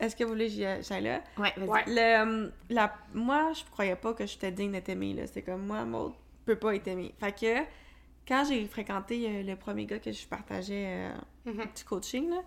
Est-ce 0.00 0.14
que 0.14 0.22
vous 0.24 0.30
voulez 0.30 0.46
que 0.46 0.52
j'y- 0.52 0.82
j'aille 0.82 1.02
là? 1.04 1.20
Ouais, 1.38 1.52
vas-y. 1.56 1.68
Ouais. 1.68 1.82
Le, 1.86 2.44
euh, 2.46 2.50
la, 2.70 2.94
moi, 3.14 3.52
je 3.52 3.64
croyais 3.70 3.96
pas 3.96 4.14
que 4.14 4.26
j'étais 4.26 4.52
digne 4.52 4.72
d'être 4.72 4.88
aimée, 4.90 5.12
là. 5.14 5.26
C'est 5.26 5.42
comme, 5.42 5.66
moi, 5.66 5.84
Maud, 5.84 6.12
peux 6.44 6.56
pas 6.56 6.74
être 6.76 6.86
aimée. 6.88 7.14
Fait 7.18 7.32
que, 7.32 7.60
quand 8.26 8.44
j'ai 8.48 8.64
fréquenté 8.66 9.26
euh, 9.28 9.42
le 9.42 9.56
premier 9.56 9.86
gars 9.86 9.98
que 9.98 10.12
je 10.12 10.26
partageais 10.26 10.86
euh, 10.86 11.50
Mhm. 11.50 11.64
du 11.76 11.84
coaching, 11.84 12.30
là, 12.30 12.42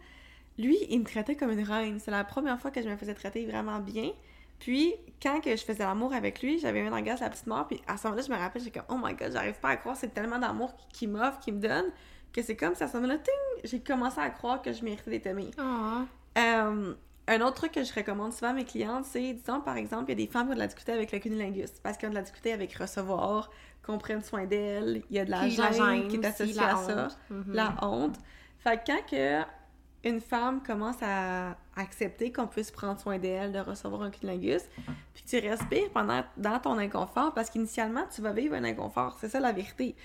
lui, 0.57 0.77
il 0.89 0.99
me 0.99 1.05
traitait 1.05 1.35
comme 1.35 1.51
une 1.51 1.63
reine. 1.63 1.99
C'est 1.99 2.11
la 2.11 2.23
première 2.23 2.59
fois 2.59 2.71
que 2.71 2.81
je 2.81 2.87
me 2.87 2.95
faisais 2.95 3.13
traiter 3.15 3.45
vraiment 3.45 3.79
bien. 3.79 4.11
Puis, 4.59 4.93
quand 5.21 5.41
que 5.41 5.49
je 5.55 5.63
faisais 5.63 5.83
l'amour 5.83 6.13
avec 6.13 6.41
lui, 6.43 6.59
j'avais 6.59 6.81
un 6.81 6.91
orgasme 6.93 7.23
à 7.23 7.27
la 7.27 7.31
petite 7.31 7.47
mort. 7.47 7.67
Puis, 7.67 7.81
à 7.87 7.97
ce 7.97 8.07
moment-là, 8.07 8.23
je 8.27 8.31
me 8.31 8.37
rappelle, 8.37 8.61
j'ai 8.61 8.69
comme, 8.71 8.83
oh 8.89 8.97
my 9.01 9.13
god, 9.15 9.31
j'arrive 9.33 9.59
pas 9.59 9.69
à 9.69 9.77
croire, 9.77 9.95
c'est 9.97 10.13
tellement 10.13 10.37
d'amour 10.37 10.71
qu'il 10.93 11.09
m'offre, 11.09 11.39
qu'il 11.39 11.55
me 11.55 11.59
donne, 11.59 11.85
que 12.31 12.41
c'est 12.43 12.55
comme, 12.55 12.75
ça, 12.75 12.85
à 12.85 12.87
ce 12.87 12.93
moment-là, 12.97 13.17
ting, 13.17 13.33
j'ai 13.63 13.79
commencé 13.81 14.19
à 14.19 14.29
croire 14.29 14.61
que 14.61 14.71
je 14.71 14.83
méritais 14.85 15.09
d'être 15.09 15.25
aimée. 15.27 15.49
Ah. 15.57 16.03
Euh, 16.37 16.93
un 17.31 17.41
autre 17.41 17.55
truc 17.55 17.71
que 17.71 17.83
je 17.83 17.93
recommande 17.93 18.33
souvent 18.33 18.51
à 18.51 18.53
mes 18.53 18.65
clientes, 18.65 19.05
c'est, 19.05 19.33
disons, 19.33 19.61
par 19.61 19.77
exemple, 19.77 20.05
il 20.07 20.19
y 20.19 20.23
a 20.23 20.25
des 20.25 20.31
femmes 20.31 20.47
qui 20.47 20.51
ont 20.51 20.55
de 20.55 20.59
la 20.59 20.67
difficulté 20.67 20.91
avec 20.91 21.11
le 21.11 21.19
cunilingus, 21.19 21.71
parce 21.83 21.97
qu'ils 21.97 22.07
ont 22.07 22.11
de 22.11 22.15
la 22.15 22.21
difficulté 22.21 22.53
avec 22.53 22.73
recevoir, 22.73 23.49
qu'on 23.85 23.97
prenne 23.97 24.21
soin 24.21 24.45
d'elles, 24.45 25.01
il 25.09 25.15
y 25.15 25.19
a 25.19 25.25
de 25.25 25.31
la 25.31 25.49
gêne, 25.49 26.07
qui 26.07 26.17
est 26.17 26.25
associée 26.25 26.61
à 26.61 26.75
ça. 26.75 27.07
Mhm. 27.29 27.53
la 27.53 27.75
honte. 27.81 28.17
Fait 28.59 28.77
que 28.77 28.91
quand 28.91 29.05
que 29.09 29.41
une 30.03 30.19
femme 30.19 30.63
commence 30.63 30.97
à 31.01 31.55
accepter 31.75 32.31
qu'on 32.31 32.47
puisse 32.47 32.71
prendre 32.71 32.99
soin 32.99 33.19
d'elle, 33.19 33.51
de 33.51 33.59
recevoir 33.59 34.01
un 34.01 34.09
cunilingus, 34.09 34.63
puis 35.13 35.23
que 35.23 35.29
tu 35.29 35.47
respires 35.47 35.89
pendant, 35.93 36.23
dans 36.37 36.59
ton 36.59 36.77
inconfort, 36.77 37.33
parce 37.33 37.49
qu'initialement, 37.49 38.03
tu 38.13 38.21
vas 38.21 38.33
vivre 38.33 38.55
un 38.55 38.63
inconfort, 38.63 39.17
c'est 39.19 39.29
ça 39.29 39.39
la 39.39 39.51
vérité. 39.51 39.95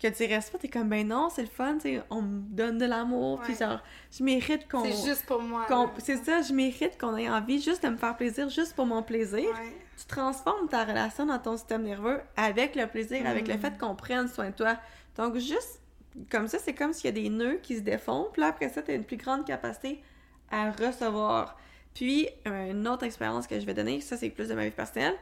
Que 0.00 0.08
tu 0.08 0.24
restes 0.24 0.50
pas, 0.50 0.58
t'es 0.58 0.68
comme, 0.68 0.88
ben 0.88 1.06
non, 1.06 1.28
c'est 1.28 1.42
le 1.42 1.48
fun, 1.48 1.74
tu 1.74 1.80
sais, 1.96 2.02
on 2.08 2.22
me 2.22 2.40
donne 2.40 2.78
de 2.78 2.86
l'amour, 2.86 3.40
puis 3.42 3.54
genre, 3.54 3.80
je 4.10 4.24
mérite 4.24 4.66
qu'on... 4.66 4.82
C'est 4.84 5.08
juste 5.08 5.26
pour 5.26 5.42
moi. 5.42 5.66
C'est 5.98 6.16
ça, 6.24 6.40
je 6.40 6.54
mérite 6.54 6.98
qu'on 6.98 7.16
ait 7.18 7.28
envie 7.28 7.60
juste 7.60 7.82
de 7.84 7.88
me 7.90 7.96
faire 7.98 8.16
plaisir, 8.16 8.48
juste 8.48 8.74
pour 8.74 8.86
mon 8.86 9.02
plaisir. 9.02 9.44
Ouais. 9.44 9.76
Tu 9.98 10.06
transformes 10.06 10.68
ta 10.68 10.84
relation 10.86 11.26
dans 11.26 11.38
ton 11.38 11.56
système 11.58 11.82
nerveux 11.82 12.20
avec 12.34 12.76
le 12.76 12.86
plaisir, 12.86 13.26
avec 13.26 13.46
Mm. 13.46 13.52
le 13.52 13.58
fait 13.58 13.78
qu'on 13.78 13.94
prenne 13.94 14.26
soin 14.28 14.48
de 14.48 14.54
toi. 14.54 14.78
Donc, 15.16 15.36
juste 15.36 15.82
comme 16.30 16.48
ça, 16.48 16.58
c'est 16.58 16.72
comme 16.74 16.94
s'il 16.94 17.04
y 17.04 17.08
a 17.08 17.12
des 17.22 17.28
nœuds 17.28 17.58
qui 17.62 17.76
se 17.76 17.82
défont, 17.82 18.28
puis 18.32 18.40
là, 18.40 18.48
après 18.48 18.70
ça, 18.70 18.80
tu 18.80 18.90
as 18.92 18.94
une 18.94 19.04
plus 19.04 19.18
grande 19.18 19.44
capacité 19.44 20.02
à 20.50 20.70
recevoir. 20.70 21.58
Puis, 21.92 22.26
euh, 22.48 22.70
une 22.70 22.88
autre 22.88 23.04
expérience 23.04 23.46
que 23.46 23.60
je 23.60 23.66
vais 23.66 23.74
donner, 23.74 24.00
ça, 24.00 24.16
c'est 24.16 24.30
plus 24.30 24.48
de 24.48 24.54
ma 24.54 24.64
vie 24.64 24.70
personnelle, 24.70 25.14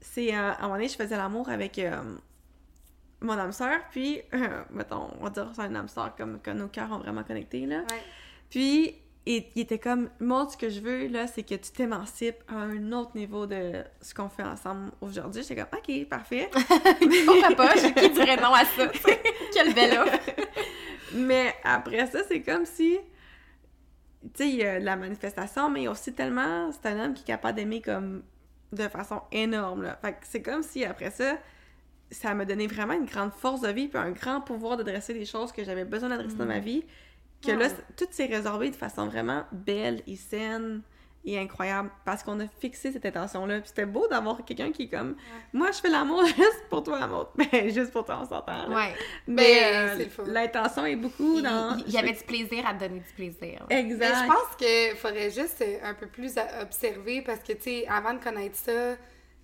c'est 0.00 0.34
euh, 0.34 0.52
à 0.52 0.58
un 0.58 0.62
moment 0.62 0.74
donné, 0.74 0.88
je 0.88 0.96
faisais 0.96 1.16
l'amour 1.16 1.48
avec 1.48 1.78
euh, 1.78 1.96
mon 3.20 3.34
âme 3.34 3.52
sœur, 3.52 3.80
puis, 3.90 4.20
euh, 4.34 4.62
mettons, 4.70 5.10
on 5.18 5.24
va 5.24 5.30
dire 5.30 5.50
c'est 5.54 5.62
un 5.62 5.74
âme 5.74 5.88
sœur 5.88 6.14
comme 6.16 6.40
que 6.40 6.50
nos 6.50 6.68
cœurs 6.68 6.90
ont 6.92 6.98
vraiment 6.98 7.24
connecté, 7.24 7.66
là. 7.66 7.78
Ouais. 7.78 8.02
Puis, 8.50 8.94
il, 9.26 9.44
il 9.54 9.62
était 9.62 9.78
comme, 9.78 10.08
moi, 10.20 10.48
ce 10.50 10.56
que 10.56 10.70
je 10.70 10.80
veux, 10.80 11.06
là, 11.08 11.26
c'est 11.26 11.42
que 11.42 11.54
tu 11.54 11.70
t'émancipes 11.70 12.42
à 12.48 12.56
un 12.56 12.92
autre 12.92 13.14
niveau 13.14 13.46
de 13.46 13.84
ce 14.00 14.14
qu'on 14.14 14.28
fait 14.28 14.42
ensemble 14.42 14.90
aujourd'hui. 15.00 15.42
J'étais 15.42 15.56
comme, 15.56 15.78
OK, 15.78 16.08
parfait. 16.08 16.48
Pourquoi 17.26 17.56
pas? 17.56 17.74
Qui 17.74 18.10
dirait 18.10 18.36
non 18.36 18.54
à 18.54 18.64
ça? 18.64 18.88
Quelle 19.52 19.74
belle 19.74 19.98
offre! 19.98 20.18
mais 21.14 21.54
après 21.64 22.06
ça, 22.06 22.20
c'est 22.26 22.42
comme 22.42 22.64
si, 22.64 22.98
tu 24.22 24.28
sais, 24.34 24.48
il 24.48 24.56
y 24.56 24.64
a 24.64 24.80
de 24.80 24.84
la 24.84 24.96
manifestation, 24.96 25.68
mais 25.68 25.88
aussi 25.88 26.12
tellement, 26.14 26.70
c'est 26.72 26.88
un 26.88 27.04
homme 27.04 27.14
qui 27.14 27.22
est 27.22 27.26
capable 27.26 27.56
d'aimer 27.56 27.82
comme 27.82 28.22
de 28.72 28.88
façon 28.88 29.22
énorme, 29.32 29.82
là. 29.82 29.98
Fait 30.02 30.12
que 30.12 30.18
c'est 30.22 30.42
comme 30.42 30.62
si, 30.62 30.84
après 30.84 31.10
ça, 31.10 31.38
ça 32.10 32.34
m'a 32.34 32.44
donné 32.44 32.66
vraiment 32.66 32.94
une 32.94 33.04
grande 33.06 33.32
force 33.32 33.60
de 33.60 33.68
vie 33.68 33.88
puis 33.88 33.98
un 33.98 34.10
grand 34.10 34.40
pouvoir 34.40 34.76
de 34.76 34.82
dresser 34.82 35.12
des 35.14 35.26
choses 35.26 35.52
que 35.52 35.62
j'avais 35.64 35.84
besoin 35.84 36.08
d'adresser 36.08 36.36
dans 36.36 36.46
ma 36.46 36.58
vie. 36.60 36.84
Que 37.44 37.52
là, 37.52 37.68
c- 37.68 37.76
tout 37.96 38.06
s'est 38.10 38.26
résorbé 38.26 38.70
de 38.70 38.76
façon 38.76 39.06
vraiment 39.06 39.44
belle 39.52 40.02
et 40.08 40.16
saine 40.16 40.82
et 41.24 41.38
incroyable 41.38 41.90
parce 42.04 42.22
qu'on 42.22 42.40
a 42.40 42.46
fixé 42.60 42.90
cette 42.90 43.04
intention-là. 43.06 43.60
Puis 43.60 43.68
c'était 43.68 43.84
beau 43.86 44.08
d'avoir 44.08 44.44
quelqu'un 44.44 44.72
qui 44.72 44.84
est 44.84 44.88
comme 44.88 45.14
Moi, 45.52 45.70
je 45.72 45.78
fais 45.78 45.88
l'amour 45.88 46.24
juste 46.26 46.64
pour 46.70 46.82
toi, 46.82 46.98
amour. 47.02 47.30
Mais 47.36 47.70
juste 47.74 47.92
pour 47.92 48.04
toi, 48.04 48.20
on 48.22 48.28
s'entend. 48.28 48.68
Ouais. 48.74 48.94
Mais 49.28 49.60
Ben, 49.60 49.98
euh, 50.00 50.04
l'intention 50.26 50.86
est 50.86 50.96
beaucoup 50.96 51.36
Il, 51.36 51.42
dans. 51.42 51.76
il- 51.76 51.84
il 51.88 51.92
y 51.92 51.98
avait 51.98 52.12
du 52.12 52.24
plaisir 52.24 52.66
à 52.66 52.74
te 52.74 52.80
donner 52.80 53.00
du 53.00 53.12
plaisir. 53.14 53.64
Mais 53.68 53.80
Exact. 53.80 54.14
je 54.22 54.26
pense 54.26 54.56
qu'il 54.56 54.96
faudrait 54.96 55.30
juste 55.30 55.60
euh, 55.62 55.78
un 55.84 55.94
peu 55.94 56.06
plus 56.06 56.32
observer 56.62 57.22
parce 57.22 57.40
que, 57.40 57.52
tu 57.52 57.62
sais, 57.62 57.86
avant 57.88 58.14
de 58.14 58.18
connaître 58.24 58.56
ça, 58.56 58.96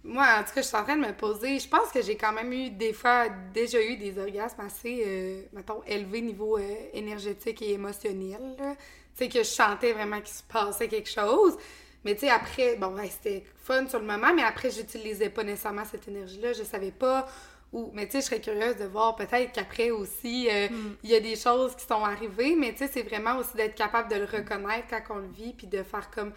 moi, 0.05 0.27
en 0.39 0.45
tout 0.45 0.53
cas, 0.55 0.61
je 0.61 0.67
suis 0.67 0.77
en 0.77 0.85
train 0.85 0.97
de 0.97 1.07
me 1.07 1.13
poser. 1.13 1.59
Je 1.59 1.69
pense 1.69 1.91
que 1.91 2.03
j'ai 2.03 2.17
quand 2.17 2.33
même 2.33 2.53
eu 2.53 2.71
des 2.71 2.93
fois, 2.93 3.29
déjà 3.55 3.83
eu 3.83 3.97
des 3.97 4.19
orgasmes 4.19 4.61
assez, 4.61 5.03
euh, 5.07 5.43
mettons, 5.55 5.83
élevés 5.87 6.21
niveau 6.21 6.59
euh, 6.59 6.75
énergétique 6.93 7.63
et 7.63 7.73
émotionnel. 7.73 8.55
Tu 8.59 8.75
sais, 9.15 9.29
que 9.29 9.39
je 9.39 9.45
sentais 9.49 9.93
vraiment 9.93 10.21
qu'il 10.21 10.35
se 10.35 10.43
passait 10.43 10.89
quelque 10.89 11.09
chose. 11.09 11.57
Mais 12.05 12.15
tu 12.15 12.21
sais, 12.21 12.31
après, 12.31 12.77
bon, 12.77 12.95
c'était 13.09 13.45
fun 13.57 13.89
sur 13.89 13.99
le 13.99 14.05
moment, 14.05 14.35
mais 14.35 14.43
après, 14.43 14.71
j'utilisais 14.71 15.31
pas 15.31 15.43
nécessairement 15.43 15.87
cette 15.91 16.07
énergie-là. 16.07 16.53
Je 16.53 16.65
savais 16.65 16.91
pas 16.91 17.27
où. 17.73 17.91
Mais 17.95 18.05
tu 18.05 18.13
sais, 18.13 18.21
je 18.21 18.27
serais 18.27 18.41
curieuse 18.43 18.77
de 18.77 18.85
voir 18.85 19.17
peut-être 19.17 19.53
qu'après 19.53 19.91
aussi, 19.91 20.49
euh, 20.51 20.69
il 21.03 21.11
y 21.11 21.15
a 21.15 21.21
des 21.21 21.37
choses 21.37 21.75
qui 21.77 21.87
sont 21.87 22.05
arrivées, 22.05 22.57
mais 22.57 22.73
tu 22.73 22.79
sais, 22.79 22.91
c'est 22.93 23.03
vraiment 23.03 23.39
aussi 23.39 23.57
d'être 23.57 23.75
capable 23.75 24.11
de 24.11 24.17
le 24.17 24.25
reconnaître 24.27 24.87
quand 24.91 25.17
on 25.17 25.19
le 25.21 25.29
vit, 25.29 25.55
puis 25.55 25.67
de 25.67 25.83
faire 25.83 26.11
comme, 26.11 26.33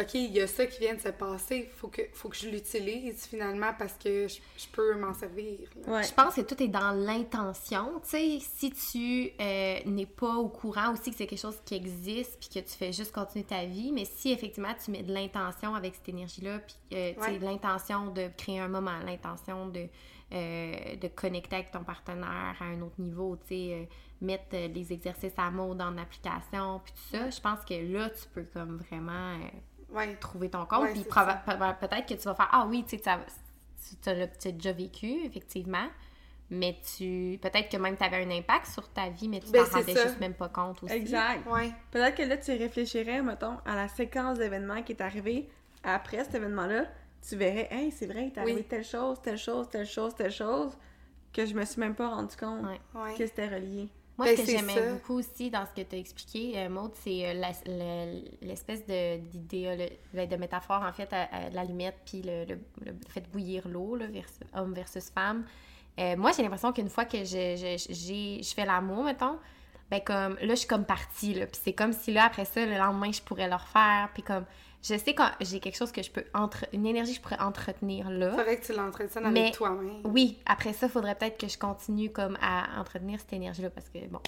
OK, 0.00 0.14
il 0.14 0.30
y 0.32 0.40
a 0.40 0.46
ça 0.46 0.66
qui 0.66 0.78
vient 0.80 0.94
de 0.94 1.00
se 1.00 1.08
passer, 1.08 1.68
faut 1.76 1.88
que, 1.88 2.02
faut 2.14 2.28
que 2.28 2.36
je 2.36 2.48
l'utilise 2.48 3.26
finalement 3.26 3.72
parce 3.78 3.94
que 3.94 4.28
je, 4.28 4.36
je 4.56 4.66
peux 4.72 4.94
m'en 4.96 5.12
servir. 5.14 5.58
Ouais. 5.86 6.02
Je 6.04 6.12
pense 6.14 6.34
que 6.34 6.42
tout 6.42 6.62
est 6.62 6.68
dans 6.68 6.92
l'intention. 6.92 8.00
Tu 8.04 8.08
sais, 8.10 8.38
si 8.40 8.70
tu 8.70 9.30
euh, 9.40 9.78
n'es 9.86 10.06
pas 10.06 10.34
au 10.36 10.48
courant 10.48 10.92
aussi 10.92 11.10
que 11.10 11.16
c'est 11.16 11.26
quelque 11.26 11.40
chose 11.40 11.58
qui 11.64 11.74
existe 11.74 12.38
puis 12.38 12.48
que 12.48 12.66
tu 12.68 12.74
fais 12.76 12.92
juste 12.92 13.12
continuer 13.12 13.44
ta 13.44 13.64
vie, 13.64 13.90
mais 13.92 14.04
si 14.04 14.30
effectivement 14.30 14.74
tu 14.82 14.90
mets 14.90 15.02
de 15.02 15.12
l'intention 15.12 15.74
avec 15.74 15.94
cette 15.96 16.08
énergie-là, 16.08 16.60
puis 16.60 16.76
euh, 16.96 17.12
tu 17.14 17.22
sais, 17.22 17.30
Ouais. 17.32 17.38
l'intention 17.40 18.10
de 18.12 18.28
créer 18.36 18.60
un 18.60 18.68
moment, 18.68 18.98
l'intention 19.04 19.66
de, 19.68 19.86
euh, 20.32 20.96
de 20.96 21.08
connecter 21.08 21.56
avec 21.56 21.70
ton 21.70 21.82
partenaire 21.84 22.56
à 22.60 22.64
un 22.64 22.80
autre 22.82 22.98
niveau, 23.00 23.36
tu 23.36 23.48
sais, 23.48 23.72
euh, 23.72 23.84
mettre 24.20 24.56
les 24.56 24.92
exercices 24.92 25.32
à 25.36 25.50
mode 25.50 25.80
en 25.80 25.96
application, 25.96 26.80
puis 26.84 26.92
tout 26.92 27.16
ça, 27.16 27.30
je 27.30 27.40
pense 27.40 27.64
que 27.64 27.74
là, 27.74 28.10
tu 28.10 28.28
peux 28.34 28.44
comme 28.52 28.78
vraiment 28.90 29.34
euh, 29.34 29.48
Ouais. 29.90 30.14
trouver 30.16 30.50
ton 30.50 30.64
compte. 30.66 30.82
Ouais, 30.84 30.92
puis 30.92 31.02
peut-être 31.04 32.06
que 32.06 32.14
tu 32.14 32.22
vas 32.24 32.34
faire 32.34 32.48
Ah 32.52 32.66
oui, 32.68 32.84
tu 32.84 32.96
sais, 32.96 33.02
ça- 33.02 33.20
tu 34.02 34.10
l'as 34.10 34.26
déjà 34.52 34.72
vécu, 34.72 35.24
effectivement. 35.24 35.86
Mais 36.50 36.78
tu. 36.96 37.38
Peut-être 37.42 37.68
que 37.70 37.76
même 37.76 37.96
tu 37.96 38.04
avais 38.04 38.24
un 38.24 38.30
impact 38.30 38.66
sur 38.68 38.88
ta 38.88 39.10
vie, 39.10 39.28
mais 39.28 39.40
tu 39.40 39.50
Ben, 39.50 39.64
t'en 39.66 39.78
rendais 39.80 39.94
ça. 39.94 40.04
juste 40.04 40.18
même 40.20 40.32
pas 40.34 40.48
compte 40.48 40.82
aussi. 40.82 40.94
Exact. 40.94 41.46
Ouais. 41.46 41.70
Peut-être 41.90 42.16
que 42.16 42.22
là, 42.22 42.38
tu 42.38 42.50
réfléchirais, 42.52 43.20
mettons, 43.22 43.58
à 43.66 43.74
la 43.76 43.86
séquence 43.88 44.38
d'événements 44.38 44.82
qui 44.82 44.92
est 44.92 45.00
arrivée 45.02 45.48
après 45.84 46.24
cet 46.24 46.34
événement-là. 46.36 46.84
Tu 47.28 47.36
verrais, 47.36 47.68
hey, 47.70 47.90
c'est 47.90 48.06
vrai, 48.06 48.22
il 48.22 48.26
est 48.28 48.38
arrivé 48.38 48.60
Oui. 48.60 48.64
telle 48.66 48.84
chose, 48.84 49.20
telle 49.20 49.36
chose, 49.36 49.68
telle 49.68 49.86
chose, 49.86 50.14
telle 50.14 50.30
chose, 50.30 50.72
que 51.34 51.44
je 51.44 51.52
me 51.54 51.64
suis 51.66 51.80
même 51.80 51.94
pas 51.94 52.08
rendu 52.08 52.34
compte. 52.36 52.64
Ouais. 52.94 53.14
que 53.14 53.26
c'était 53.26 53.48
relié. 53.48 53.88
Moi, 54.18 54.26
Ben, 54.26 54.36
ce 54.36 54.42
que 54.42 54.50
j'aimais 54.58 54.92
beaucoup 54.94 55.14
aussi 55.14 55.48
dans 55.48 55.64
ce 55.64 55.80
que 55.80 55.86
tu 55.88 55.94
as 55.94 55.98
expliqué, 55.98 56.52
euh, 56.58 56.68
Maud, 56.68 56.90
c'est 57.02 57.26
euh, 57.28 57.34
la- 57.34 57.52
le- 57.66 58.22
l'espèce 58.42 58.84
de- 58.86 59.20
le- 60.14 60.26
de 60.26 60.36
métaphore, 60.36 60.82
en 60.82 60.92
fait, 60.92 61.08
à, 61.12 61.22
à 61.32 61.50
l'allumette, 61.50 61.96
puis 62.04 62.22
le, 62.22 62.44
le- 62.44 62.58
le 62.84 62.96
fait 63.08 63.20
de 63.20 63.28
bouillir 63.28 63.68
l'eau, 63.68 63.96
versus- 63.96 64.40
homme 64.54 64.74
versus 64.74 65.08
femme. 65.10 65.44
Euh, 66.00 66.16
moi, 66.16 66.32
j'ai 66.36 66.42
l'impression 66.42 66.72
qu'une 66.72 66.88
fois 66.88 67.04
que 67.04 67.18
je, 67.18 67.56
je, 67.56 68.42
je 68.42 68.54
fais 68.54 68.66
l'amour, 68.66 69.04
mettons, 69.04 69.38
ben 69.90 70.00
comme, 70.04 70.34
là, 70.40 70.48
je 70.50 70.54
suis 70.56 70.68
comme 70.68 70.84
partie, 70.84 71.34
là. 71.34 71.46
Puis 71.46 71.60
c'est 71.64 71.72
comme 71.72 71.92
si, 71.92 72.12
là, 72.12 72.24
après 72.24 72.44
ça, 72.44 72.66
le 72.66 72.76
lendemain, 72.76 73.10
je 73.12 73.22
pourrais 73.22 73.48
le 73.48 73.54
refaire, 73.54 74.10
puis 74.14 74.22
comme, 74.24 74.44
je 74.82 74.96
sais 74.96 75.14
que 75.14 75.22
j'ai 75.40 75.60
quelque 75.60 75.76
chose 75.76 75.90
que 75.92 76.02
je 76.02 76.10
peux 76.10 76.24
entre 76.34 76.64
une 76.72 76.86
énergie 76.86 77.12
que 77.12 77.16
je 77.18 77.22
pourrais 77.22 77.40
entretenir 77.40 78.08
là. 78.10 78.30
Faudrait 78.30 78.58
que 78.58 78.66
tu 78.66 78.72
l'entretiennes 78.72 79.26
avec 79.26 79.54
toi-même. 79.54 80.00
Oui, 80.04 80.38
après 80.46 80.72
ça, 80.72 80.88
faudrait 80.88 81.14
peut-être 81.16 81.38
que 81.38 81.48
je 81.48 81.58
continue 81.58 82.10
comme 82.10 82.38
à 82.40 82.80
entretenir 82.80 83.18
cette 83.20 83.32
énergie-là 83.32 83.70
parce 83.70 83.88
que 83.88 83.98
bon, 84.06 84.20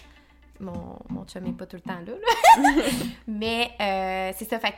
mon, 0.58 0.98
mon 1.08 1.24
chum 1.24 1.46
est 1.46 1.52
pas 1.52 1.66
tout 1.66 1.76
le 1.76 1.82
temps 1.82 2.00
là. 2.00 2.12
là. 2.12 2.82
Mais 3.26 3.70
euh, 3.80 4.32
c'est 4.36 4.44
ça, 4.48 4.58
fait 4.58 4.72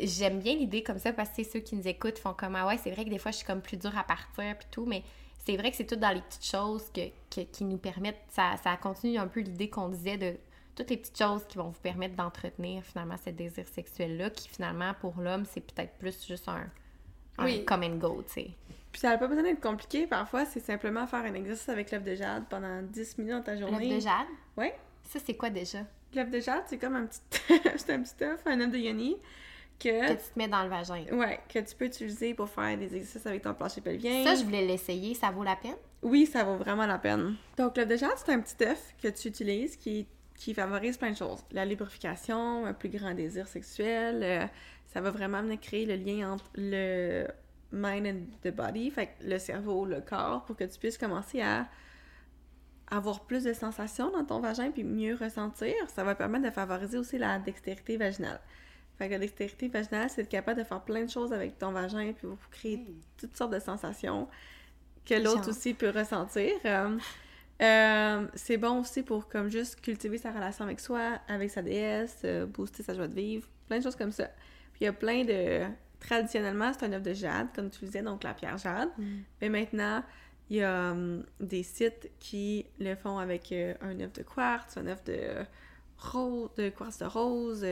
que 0.00 0.06
j'aime 0.06 0.40
bien 0.40 0.54
l'idée 0.54 0.82
comme 0.82 0.98
ça 0.98 1.12
parce 1.12 1.30
que 1.30 1.42
ceux 1.44 1.60
qui 1.60 1.76
nous 1.76 1.86
écoutent 1.86 2.18
font 2.18 2.34
comme 2.34 2.56
ah 2.56 2.66
ouais, 2.66 2.78
c'est 2.82 2.90
vrai 2.90 3.04
que 3.04 3.10
des 3.10 3.18
fois 3.18 3.30
je 3.30 3.38
suis 3.38 3.46
comme 3.46 3.60
plus 3.62 3.76
dure 3.76 3.96
à 3.96 4.02
partir 4.04 4.56
puis 4.58 4.66
tout, 4.70 4.84
mais 4.86 5.02
c'est 5.44 5.56
vrai 5.56 5.70
que 5.70 5.76
c'est 5.76 5.86
tout 5.86 5.96
dans 5.96 6.10
les 6.10 6.20
petites 6.20 6.44
choses 6.46 6.84
que, 6.94 7.00
que- 7.34 7.46
qui 7.50 7.64
nous 7.64 7.78
permettent, 7.78 8.20
ça, 8.28 8.52
ça 8.62 8.76
continue 8.76 9.18
un 9.18 9.26
peu 9.26 9.40
l'idée 9.40 9.68
qu'on 9.70 9.88
disait 9.88 10.16
de 10.18 10.34
toutes 10.74 10.90
les 10.90 10.96
petites 10.96 11.18
choses 11.18 11.44
qui 11.46 11.58
vont 11.58 11.68
vous 11.68 11.80
permettre 11.80 12.14
d'entretenir 12.16 12.82
finalement 12.84 13.16
ce 13.22 13.30
désir 13.30 13.66
sexuel-là 13.68 14.30
qui 14.30 14.48
finalement 14.48 14.94
pour 15.00 15.14
l'homme 15.20 15.44
c'est 15.44 15.60
peut-être 15.60 15.92
plus 15.98 16.26
juste 16.26 16.48
un, 16.48 16.66
un 17.38 17.44
Oui. 17.44 17.64
come 17.64 17.82
and 17.82 17.96
go, 17.96 18.22
tu 18.26 18.32
sais. 18.34 18.50
Puis 18.90 19.00
ça 19.00 19.08
n'a 19.10 19.16
pas 19.18 19.26
besoin 19.26 19.42
d'être 19.42 19.60
compliqué. 19.62 20.06
Parfois, 20.06 20.44
c'est 20.44 20.60
simplement 20.60 21.06
faire 21.06 21.20
un 21.24 21.32
exercice 21.32 21.68
avec 21.70 21.90
l'œuf 21.90 22.04
de 22.04 22.14
jade 22.14 22.44
pendant 22.50 22.82
10 22.82 23.16
minutes 23.18 23.32
dans 23.32 23.42
ta 23.42 23.54
L'œuf 23.54 23.60
journée. 23.70 23.88
de 23.94 24.00
jade, 24.00 24.26
Ouais. 24.56 24.74
ça 25.08 25.18
c'est 25.24 25.34
quoi 25.34 25.48
déjà? 25.48 25.78
L'œuf 26.14 26.28
de 26.30 26.40
jade, 26.40 26.64
c'est 26.66 26.76
comme 26.76 26.94
un 26.96 27.06
petit... 27.06 27.20
c'est 27.78 27.90
un 27.94 28.02
petit 28.02 28.22
œuf, 28.22 28.42
un 28.46 28.60
œuf 28.60 28.70
de 28.70 28.76
yoni 28.76 29.16
que... 29.80 30.08
que 30.08 30.12
tu 30.12 30.18
te 30.34 30.38
mets 30.38 30.46
dans 30.48 30.62
le 30.62 30.68
vagin. 30.68 31.04
Ouais, 31.10 31.40
que 31.48 31.58
tu 31.60 31.74
peux 31.74 31.86
utiliser 31.86 32.34
pour 32.34 32.50
faire 32.50 32.76
des 32.76 32.94
exercices 32.94 33.26
avec 33.26 33.40
ton 33.40 33.54
plancher 33.54 33.80
pelvien. 33.80 34.24
Ça, 34.24 34.34
je 34.34 34.44
voulais 34.44 34.66
l'essayer, 34.66 35.14
ça 35.14 35.30
vaut 35.30 35.42
la 35.42 35.56
peine? 35.56 35.76
Oui, 36.02 36.26
ça 36.26 36.44
vaut 36.44 36.56
vraiment 36.56 36.84
la 36.84 36.98
peine. 36.98 37.36
Donc, 37.56 37.78
l'œuf 37.78 37.88
de 37.88 37.96
jade, 37.96 38.12
c'est 38.16 38.30
un 38.32 38.40
petit 38.40 38.62
œuf 38.62 38.94
que 39.02 39.08
tu 39.08 39.28
utilises 39.28 39.76
qui, 39.76 40.06
qui 40.36 40.54
favorise 40.54 40.96
plein 40.96 41.12
de 41.12 41.16
choses. 41.16 41.44
La 41.52 41.64
lubrification, 41.64 42.66
un 42.66 42.72
plus 42.72 42.88
grand 42.88 43.14
désir 43.14 43.46
sexuel. 43.46 44.22
euh, 44.22 44.46
ça 44.92 45.00
va 45.00 45.10
vraiment 45.10 45.42
venir 45.42 45.58
créer 45.60 45.86
le 45.86 45.96
lien 45.96 46.32
entre 46.32 46.44
le 46.54 47.26
mind 47.72 48.06
and 48.06 48.20
the 48.42 48.54
body, 48.54 48.90
fait 48.90 49.06
que 49.06 49.24
le 49.24 49.38
cerveau, 49.38 49.86
le 49.86 50.00
corps, 50.00 50.44
pour 50.44 50.56
que 50.56 50.64
tu 50.64 50.78
puisses 50.78 50.98
commencer 50.98 51.40
à 51.40 51.66
avoir 52.90 53.20
plus 53.20 53.44
de 53.44 53.54
sensations 53.54 54.10
dans 54.10 54.24
ton 54.24 54.40
vagin 54.40 54.70
puis 54.70 54.84
mieux 54.84 55.14
ressentir. 55.14 55.74
Ça 55.88 56.04
va 56.04 56.14
permettre 56.14 56.44
de 56.44 56.50
favoriser 56.50 56.98
aussi 56.98 57.16
la 57.16 57.38
dextérité 57.38 57.96
vaginale. 57.96 58.40
Fait 58.98 59.06
que 59.06 59.12
la 59.12 59.18
dextérité 59.18 59.68
vaginale, 59.68 60.10
c'est 60.10 60.22
être 60.22 60.28
capable 60.28 60.60
de 60.60 60.64
faire 60.64 60.82
plein 60.82 61.04
de 61.04 61.10
choses 61.10 61.32
avec 61.32 61.58
ton 61.58 61.72
vagin 61.72 62.12
puis 62.12 62.26
pour 62.28 62.50
créer 62.50 62.84
toutes 63.16 63.34
sortes 63.34 63.52
de 63.54 63.60
sensations 63.60 64.28
que 65.06 65.14
l'autre 65.14 65.48
aussi 65.48 65.72
peut 65.72 65.88
ressentir. 65.88 66.52
Euh, 66.66 66.98
euh, 67.60 68.26
c'est 68.34 68.56
bon 68.56 68.80
aussi 68.80 69.02
pour 69.02 69.28
comme 69.28 69.48
juste 69.48 69.80
cultiver 69.80 70.18
sa 70.18 70.32
relation 70.32 70.64
avec 70.64 70.80
soi, 70.80 71.18
avec 71.28 71.50
sa 71.50 71.62
déesse, 71.62 72.22
euh, 72.24 72.46
booster 72.46 72.82
sa 72.82 72.94
joie 72.94 73.06
de 73.08 73.14
vivre, 73.14 73.46
plein 73.68 73.78
de 73.78 73.82
choses 73.84 73.96
comme 73.96 74.12
ça. 74.12 74.26
Puis 74.72 74.82
il 74.82 74.84
y 74.84 74.88
a 74.88 74.92
plein 74.92 75.24
de... 75.24 75.62
Traditionnellement, 76.00 76.72
c'est 76.72 76.86
un 76.86 76.92
œuf 76.94 77.02
de 77.02 77.12
jade, 77.14 77.48
comme 77.54 77.70
tu 77.70 77.78
le 77.82 77.86
disais, 77.86 78.02
donc 78.02 78.24
la 78.24 78.34
pierre 78.34 78.58
jade. 78.58 78.88
Mais 79.40 79.48
maintenant, 79.48 80.02
il 80.50 80.56
y 80.56 80.62
a 80.62 80.90
hum, 80.90 81.24
des 81.38 81.62
sites 81.62 82.10
qui 82.18 82.66
le 82.80 82.96
font 82.96 83.18
avec 83.18 83.52
euh, 83.52 83.74
un 83.80 84.00
œuf 84.00 84.12
de 84.12 84.22
quartz, 84.22 84.76
un 84.76 84.86
œuf 84.88 85.04
de 85.04 85.44
rose, 85.98 86.50
de 86.56 86.70
quartz 86.70 86.98
de 86.98 87.04
rose, 87.04 87.64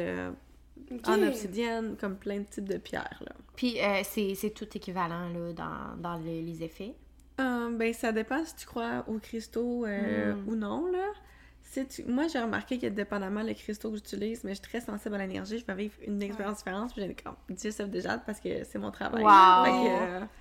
en 1.06 1.22
obsidienne, 1.28 1.96
comme 1.96 2.16
plein 2.16 2.38
de 2.38 2.44
types 2.44 2.68
de 2.68 2.78
pierres. 2.78 3.20
Là. 3.26 3.32
Puis 3.56 3.80
euh, 3.82 4.02
c'est 4.04 4.50
tout 4.54 4.68
équivalent 4.76 5.28
là, 5.30 5.52
dans, 5.52 5.96
dans 6.00 6.16
le- 6.18 6.24
les 6.40 6.62
effets? 6.62 6.94
Euh, 7.40 7.70
ben, 7.76 7.92
ça 7.92 8.12
dépend 8.12 8.44
si 8.44 8.54
tu 8.56 8.66
crois 8.66 9.04
aux 9.08 9.18
cristaux 9.18 9.84
euh, 9.86 10.34
Mm. 10.34 10.48
ou 10.48 10.54
non, 10.56 10.86
là. 10.92 11.06
Si 11.72 11.86
tu... 11.86 12.02
Moi, 12.04 12.26
j'ai 12.26 12.40
remarqué 12.40 12.78
que 12.78 12.86
dépendamment 12.88 13.42
les 13.42 13.54
cristaux 13.54 13.90
que 13.90 13.96
j'utilise, 13.96 14.42
mais 14.42 14.50
je 14.50 14.54
suis 14.56 14.68
très 14.68 14.80
sensible 14.80 15.14
à 15.14 15.18
l'énergie, 15.18 15.58
je 15.60 15.64
vais 15.64 15.74
vivre 15.84 15.94
une 16.04 16.20
expérience 16.20 16.56
différente, 16.58 16.92
puis 16.92 17.00
j'ai 17.06 17.14
comme 17.14 17.36
10 17.48 17.80
œufs 17.80 17.88
de 17.88 18.00
jade 18.00 18.22
parce 18.26 18.40
que 18.40 18.48
c'est 18.64 18.78
mon 18.78 18.90
travail. 18.90 19.22
Wow! 19.22 19.64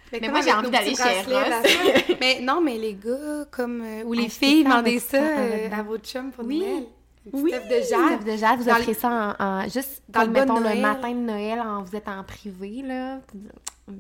Fait 0.10 0.20
que, 0.20 0.26
euh, 0.26 0.28
Mais, 0.28 0.30
moi, 0.30 0.42
j'ai 0.42 0.52
envie 0.54 0.72
d'aller 0.72 0.96
chez 0.96 1.22
Ross. 1.32 2.16
mais 2.20 2.40
non, 2.42 2.62
mais 2.62 2.80
les 2.80 2.96
gars, 2.96 3.46
comme. 3.52 3.82
euh, 3.84 4.04
ou 4.06 4.14
les 4.14 4.26
Achetez 4.26 4.46
filles, 4.48 4.64
ça, 4.64 4.70
demandez 4.70 5.00
ça 5.00 5.18
euh, 5.18 5.70
à 5.72 5.84
votre 5.84 6.06
chum 6.08 6.32
pour 6.32 6.46
Oui. 6.46 6.60
Noël. 6.62 6.84
Oui. 7.32 7.52
de 7.52 7.84
jade. 7.84 8.24
de 8.26 8.36
jade, 8.36 8.60
vous 8.62 8.70
offrez 8.70 8.94
ça 8.96 9.36
en, 9.40 9.44
en- 9.44 9.64
juste 9.70 10.02
dans 10.10 10.24
le 10.24 10.30
mettons, 10.30 10.60
le 10.60 10.82
matin 10.82 11.12
de 11.12 11.20
Noël, 11.20 11.60
en, 11.60 11.84
vous 11.84 11.96
êtes 11.96 12.08
en 12.08 12.24
privé, 12.24 12.82
là. 12.84 13.20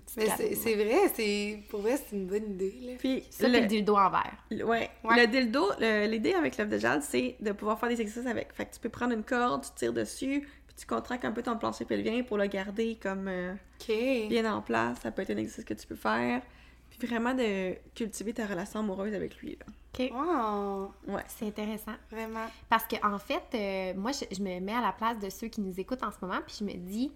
C'est 0.05 0.55
c'est 0.55 0.75
vrai, 0.75 1.09
c'est 1.13 1.59
pour 1.69 1.81
vrai, 1.81 1.97
c'est 1.97 2.15
une 2.15 2.27
bonne 2.27 2.51
idée. 2.51 2.75
Là. 2.81 2.93
Puis, 2.99 3.23
Ça, 3.29 3.47
le- 3.47 3.53
puis 3.53 3.61
le 3.61 3.67
dildo 3.67 3.95
en 3.95 4.09
verre. 4.09 4.37
Le- 4.51 4.63
Ouais. 4.65 4.89
Ouais. 5.03 5.21
Le 5.21 5.27
dildo, 5.27 5.65
l'idée 5.79 6.33
avec 6.33 6.57
l'œuf 6.57 6.69
de 6.69 6.77
jade, 6.77 7.01
c'est 7.01 7.35
de 7.39 7.51
pouvoir 7.51 7.79
faire 7.79 7.89
des 7.89 7.99
exercices 8.01 8.29
avec. 8.29 8.53
Fait 8.53 8.65
que 8.65 8.73
tu 8.73 8.79
peux 8.79 8.89
prendre 8.89 9.13
une 9.13 9.23
corde, 9.23 9.63
tu 9.63 9.69
tires 9.75 9.93
dessus, 9.93 10.47
puis 10.67 10.75
tu 10.75 10.85
contractes 10.85 11.25
un 11.25 11.31
peu 11.31 11.41
ton 11.43 11.57
plancher 11.57 11.85
pelvien 11.85 12.23
pour 12.23 12.37
le 12.37 12.47
garder 12.47 12.97
comme 13.01 13.27
euh, 13.27 13.53
OK. 13.81 13.95
bien 14.29 14.51
en 14.53 14.61
place. 14.61 14.99
Ça 15.01 15.11
peut 15.11 15.21
être 15.23 15.31
un 15.31 15.37
exercice 15.37 15.65
que 15.65 15.73
tu 15.73 15.85
peux 15.87 15.95
faire. 15.95 16.41
Puis 16.89 17.07
vraiment 17.07 17.33
de 17.35 17.75
cultiver 17.93 18.33
ta 18.33 18.45
relation 18.47 18.79
amoureuse 18.79 19.13
avec 19.13 19.37
lui. 19.37 19.57
Là. 19.59 19.65
OK. 19.93 20.11
Wow, 20.13 20.91
C'est 21.27 21.45
intéressant. 21.47 21.93
vraiment. 22.11 22.45
Parce 22.67 22.85
que 22.85 22.95
en 23.05 23.17
fait, 23.19 23.43
euh, 23.53 23.93
moi, 23.99 24.11
je, 24.11 24.25
je 24.35 24.41
me 24.41 24.59
mets 24.59 24.73
à 24.73 24.81
la 24.81 24.91
place 24.91 25.19
de 25.19 25.29
ceux 25.29 25.47
qui 25.47 25.61
nous 25.61 25.79
écoutent 25.79 26.03
en 26.03 26.11
ce 26.11 26.17
moment, 26.21 26.39
puis 26.45 26.55
je 26.59 26.63
me 26.65 26.73
dis, 26.73 27.11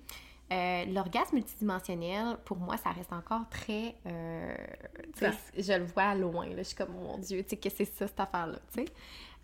euh, 0.54 0.86
l'orgasme 0.86 1.36
multidimensionnel, 1.36 2.38
pour 2.46 2.58
moi, 2.58 2.78
ça 2.78 2.92
reste 2.92 3.12
encore 3.12 3.50
très... 3.50 3.96
euh, 4.06 4.56
je 5.58 5.74
le 5.74 5.86
vois 5.86 6.14
loin, 6.16 6.48
là, 6.48 6.58
je 6.58 6.64
suis 6.64 6.76
comme, 6.76 6.94
mon 6.94 7.18
Dieu, 7.18 7.42
tu 7.44 7.50
sais, 7.50 7.58
que 7.58 7.70
c'est 7.70 7.86
ça, 7.86 8.08
cette 8.08 8.20
affaire-là. 8.20 8.60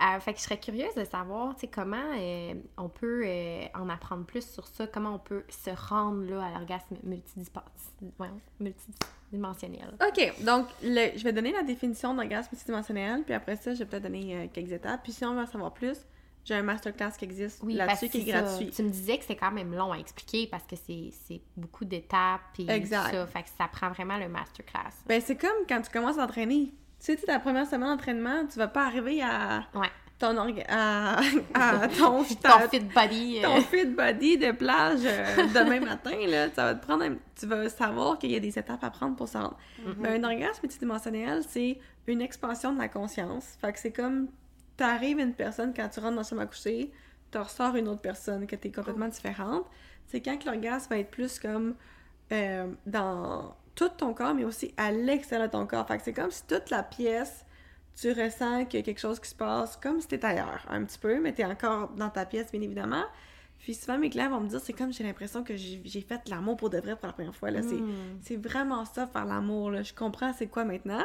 Euh, 0.01 0.19
fait 0.21 0.31
que 0.33 0.39
je 0.39 0.43
serais 0.43 0.59
curieuse 0.59 0.95
de 0.95 1.03
savoir, 1.03 1.55
comment 1.73 1.97
on 2.77 2.87
peut 2.87 3.25
en 3.73 3.89
apprendre 3.89 4.25
plus 4.25 4.49
sur 4.49 4.65
ça, 4.67 4.87
comment 4.87 5.15
on 5.15 5.19
peut 5.19 5.43
se 5.49 5.71
rendre, 5.89 6.23
là, 6.29 6.45
à 6.45 6.51
l'orgasme 6.51 6.95
ouais, 7.03 8.29
multidimensionnel. 8.59 9.93
OK, 10.07 10.43
donc 10.45 10.67
le- 10.83 11.17
je 11.17 11.23
vais 11.23 11.33
donner 11.33 11.51
la 11.51 11.63
définition 11.63 12.13
d'orgasme 12.13 12.49
multidimensionnel, 12.53 13.23
puis 13.23 13.33
après 13.33 13.57
ça, 13.57 13.73
je 13.73 13.79
vais 13.79 13.85
peut-être 13.85 14.03
donner 14.03 14.49
quelques 14.53 14.71
étapes. 14.71 15.01
Puis 15.03 15.11
si 15.11 15.25
on 15.25 15.33
veut 15.33 15.41
en 15.41 15.47
savoir 15.47 15.73
plus, 15.73 15.97
j'ai 16.49 16.55
un 16.55 16.63
masterclass 16.63 17.11
qui 17.17 17.25
existe 17.25 17.61
Oui, 17.63 17.75
là-dessus 17.75 18.09
qui 18.09 18.27
est 18.27 18.31
ça. 18.31 18.41
gratuit. 18.41 18.71
Tu 18.71 18.83
me 18.83 18.89
disais 18.89 19.17
que 19.19 19.23
c'est 19.25 19.35
quand 19.35 19.51
même 19.51 19.73
long 19.73 19.91
à 19.93 19.97
expliquer 19.97 20.47
parce 20.47 20.63
que 20.63 20.75
c'est 20.75 21.41
beaucoup 21.55 21.85
d'étapes 21.85 22.41
et 22.57 22.69
Exact. 22.69 23.05
tout 23.05 23.11
ça. 23.15 23.27
Fait 23.27 23.43
que 23.43 23.49
ça 23.57 23.67
prend 23.71 23.89
vraiment 23.91 24.17
le 24.17 24.27
masterclass. 24.27 24.91
Ben, 25.07 25.21
c'est 25.21 25.35
comme 25.37 25.65
quand 25.67 25.81
tu 25.81 25.91
commences 25.91 26.17
à 26.17 26.23
entraîner. 26.23 26.73
Tu 26.99 27.05
sais, 27.05 27.15
ta 27.17 27.39
première 27.39 27.65
semaine 27.67 27.89
d'entraînement, 27.95 28.45
tu 28.51 28.57
vas 28.57 28.67
pas 28.67 28.85
arriver 28.87 29.21
à 29.21 29.63
Ouais. 29.73 29.87
ton 30.17 30.33
orga- 30.35 30.65
à, 30.67 31.19
à 31.53 31.87
ton, 31.87 32.23
Ton 32.23 32.23
fit 32.23 32.79
body. 32.81 33.39
euh, 33.39 33.43
ton 33.43 33.61
fit 33.61 33.85
body 33.85 34.37
de 34.37 34.51
plage 34.51 34.99
euh, 35.05 35.47
demain 35.53 35.79
matin, 35.85 36.17
là, 36.27 36.49
ça 36.53 36.65
va 36.65 36.75
te 36.75 36.85
prendre 36.85 37.03
un- 37.05 37.15
tu 37.39 37.45
vas 37.45 37.69
savoir 37.69 38.17
qu'il 38.19 38.31
y 38.31 38.35
a 38.35 38.39
des 38.41 38.59
étapes 38.59 38.83
à 38.83 38.89
prendre 38.89 39.15
pour 39.15 39.29
se 39.29 39.37
rendre. 39.37 39.55
Mais 39.97 40.09
un 40.19 40.23
orgasme 40.25 40.59
multidimensionnel, 40.63 41.41
c'est 41.47 41.79
une 42.07 42.21
expansion 42.21 42.73
de 42.73 42.79
la 42.79 42.89
conscience. 42.89 43.45
Fait 43.61 43.71
que 43.71 43.79
c'est 43.79 43.93
comme, 43.93 44.27
t'arrives 44.79 45.19
une 45.19 45.33
personne, 45.33 45.73
quand 45.75 45.89
tu 45.89 45.99
rentres 45.99 46.15
dans 46.15 46.21
la 46.21 46.27
chambre 46.27 46.41
à 46.41 46.45
coucher, 46.45 46.91
tu 47.31 47.37
ressors 47.37 47.75
une 47.75 47.89
autre 47.89 48.01
personne 48.01 48.47
que 48.47 48.55
t'es 48.55 48.71
complètement 48.71 49.09
différente. 49.09 49.65
C'est 50.07 50.21
quand 50.21 50.37
que 50.37 50.45
l'orgasme 50.45 50.89
va 50.89 50.99
être 50.99 51.11
plus 51.11 51.37
comme 51.37 51.75
euh, 52.31 52.67
dans 52.85 53.55
tout 53.75 53.89
ton 53.89 54.13
corps, 54.13 54.33
mais 54.33 54.45
aussi 54.45 54.73
à 54.77 54.91
l'extérieur 54.91 55.47
de 55.47 55.51
ton 55.51 55.67
corps. 55.67 55.85
Fait 55.85 55.97
que 55.97 56.03
c'est 56.03 56.13
comme 56.13 56.31
si 56.31 56.43
toute 56.47 56.69
la 56.69 56.81
pièce, 56.81 57.45
tu 57.99 58.11
ressens 58.13 58.65
qu'il 58.65 58.79
y 58.79 58.81
a 58.81 58.85
quelque 58.85 58.99
chose 58.99 59.19
qui 59.19 59.29
se 59.29 59.35
passe, 59.35 59.75
comme 59.77 59.99
si 59.99 60.07
t'étais 60.07 60.27
ailleurs, 60.27 60.65
un 60.69 60.83
petit 60.85 60.97
peu, 60.97 61.19
mais 61.19 61.33
t'es 61.33 61.43
encore 61.45 61.89
dans 61.89 62.09
ta 62.09 62.25
pièce, 62.25 62.49
bien 62.51 62.61
évidemment. 62.61 63.03
Puis 63.59 63.73
souvent, 63.73 63.97
mes 63.97 64.09
clients 64.09 64.29
vont 64.29 64.39
me 64.39 64.47
dire, 64.47 64.61
c'est 64.61 64.71
comme 64.71 64.93
j'ai 64.93 65.03
l'impression 65.03 65.43
que 65.43 65.57
j'ai 65.57 66.01
fait 66.01 66.21
l'amour 66.29 66.55
pour 66.55 66.69
de 66.69 66.77
vrai 66.79 66.95
pour 66.95 67.07
la 67.07 67.13
première 67.13 67.35
fois. 67.35 67.51
Là. 67.51 67.61
C'est- 67.61 67.75
hmm. 67.75 68.19
C'est 68.21 68.37
vraiment 68.37 68.85
ça, 68.85 69.05
faire 69.05 69.25
l'amour. 69.25 69.71
Là. 69.71 69.83
Je 69.83 69.93
comprends 69.93 70.31
c'est 70.31 70.47
quoi 70.47 70.63
maintenant. 70.63 71.03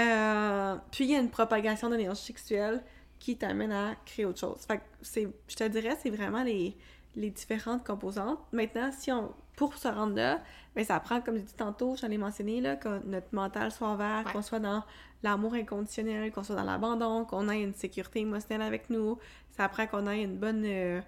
Euh, 0.00 0.76
puis 0.90 1.04
il 1.04 1.10
y 1.10 1.14
a 1.16 1.18
une 1.18 1.30
propagation 1.30 1.90
d'énergie 1.90 2.22
sexuelle 2.22 2.82
qui 3.18 3.36
t'amène 3.36 3.72
à 3.72 3.94
créer 4.06 4.24
autre 4.24 4.38
chose. 4.38 4.60
Fait 4.66 4.78
que 4.78 4.82
c'est, 5.02 5.28
je 5.48 5.56
te 5.56 5.64
dirais, 5.64 5.96
c'est 6.00 6.10
vraiment 6.10 6.42
les, 6.44 6.76
les 7.16 7.30
différentes 7.30 7.84
composantes. 7.84 8.38
Maintenant, 8.52 8.90
si 8.92 9.10
on, 9.10 9.32
pour 9.56 9.76
se 9.76 9.88
rendre 9.88 10.14
là, 10.14 10.40
ben 10.76 10.84
ça 10.84 11.00
prend, 11.00 11.20
comme 11.20 11.36
je 11.36 11.42
dis 11.42 11.54
tantôt, 11.54 11.96
j'en 11.96 12.08
ai 12.10 12.18
mentionné, 12.18 12.60
là, 12.60 12.76
que 12.76 13.04
notre 13.06 13.34
mental 13.34 13.72
soit 13.72 13.92
ouvert, 13.92 14.22
Ouais. 14.26 14.32
qu'on 14.32 14.42
soit 14.42 14.60
dans 14.60 14.84
l'amour 15.24 15.54
inconditionnel, 15.54 16.30
qu'on 16.30 16.44
soit 16.44 16.54
dans 16.54 16.62
l'abandon, 16.62 17.24
qu'on 17.24 17.48
ait 17.48 17.60
une 17.62 17.74
sécurité 17.74 18.20
émotionnelle 18.20 18.62
avec 18.62 18.88
nous. 18.88 19.18
Ça 19.56 19.68
prend 19.68 19.86
qu'on 19.88 20.06
ait 20.06 20.22
une 20.22 20.36
bonne... 20.36 20.62
euh, 20.64 21.00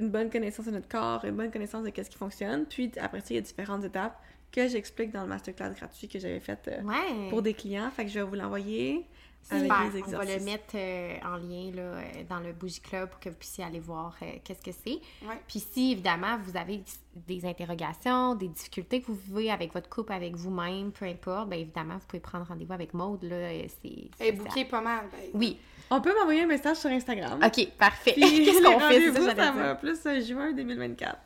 une 0.00 0.10
bonne 0.10 0.30
connaissance 0.30 0.66
de 0.66 0.70
notre 0.70 0.86
corps, 0.86 1.24
une 1.24 1.34
bonne 1.34 1.50
connaissance 1.50 1.82
de 1.82 1.90
qu'est-ce 1.90 2.10
qui 2.10 2.18
fonctionne. 2.18 2.66
Puis 2.66 2.92
après 3.00 3.18
ça, 3.18 3.26
il 3.30 3.34
y 3.34 3.38
a 3.38 3.40
différentes 3.40 3.82
étapes 3.82 4.16
que 4.52 4.66
j'explique 4.68 5.12
dans 5.12 5.22
le 5.22 5.28
masterclass 5.28 5.70
gratuit 5.74 6.08
que 6.08 6.18
j'avais 6.18 6.40
fait 6.40 6.68
euh, 6.68 6.82
Ouais. 6.82 7.28
pour 7.30 7.42
des 7.42 7.54
clients. 7.54 7.90
Fait 7.90 8.04
que 8.04 8.10
je 8.10 8.18
vais 8.20 8.24
vous 8.24 8.34
l'envoyer. 8.34 9.06
avec 9.50 9.62
les 9.62 9.70
On 9.70 9.74
va 9.74 9.84
le 9.90 9.98
exercices. 10.30 10.44
mettre 10.44 10.74
euh, 10.74 11.14
en 11.24 11.36
lien 11.36 11.70
là, 11.74 11.82
euh, 11.82 12.02
dans 12.28 12.40
le 12.40 12.52
Bougie 12.52 12.80
Club 12.80 13.08
pour 13.08 13.18
que 13.20 13.28
vous 13.30 13.36
puissiez 13.36 13.64
aller 13.64 13.78
voir 13.80 14.14
euh, 14.22 14.26
qu'est-ce 14.44 14.60
que 14.62 14.72
c'est. 14.72 14.98
Ouais. 15.26 15.40
Puis 15.46 15.60
si, 15.60 15.92
évidemment, 15.92 16.36
vous 16.44 16.56
avez 16.56 16.82
des 17.26 17.44
interrogations, 17.46 18.34
des 18.34 18.48
difficultés 18.48 19.00
que 19.00 19.06
vous 19.06 19.18
vivez 19.28 19.50
avec 19.50 19.72
votre 19.72 19.88
couple, 19.88 20.12
avec 20.12 20.34
vous-même, 20.36 20.92
peu 20.92 21.04
importe, 21.06 21.48
bien 21.48 21.58
évidemment, 21.60 21.94
vous 21.94 22.06
pouvez 22.06 22.20
prendre 22.20 22.46
rendez-vous 22.46 22.72
avec 22.74 22.92
Maude. 22.94 23.22
Là, 23.24 23.48
c'est, 23.82 24.10
c'est 24.52 24.64
pas 24.66 24.80
mal. 24.80 25.06
ben. 25.10 25.30
Oui. 25.34 25.58
On 25.90 26.02
peut 26.02 26.14
m'envoyer 26.18 26.42
un 26.42 26.46
message 26.46 26.76
sur 26.76 26.90
Instagram. 26.90 27.40
OK, 27.42 27.68
parfait. 27.78 28.12
Puis 28.12 28.20
Qu'est-ce 28.44 28.62
qu'on 28.62 28.78
fait? 28.80 29.12
Ça, 29.12 29.34
ça 29.34 29.52
va 29.52 29.74
plus 29.76 30.26
juin 30.26 30.52
2024. 30.52 31.16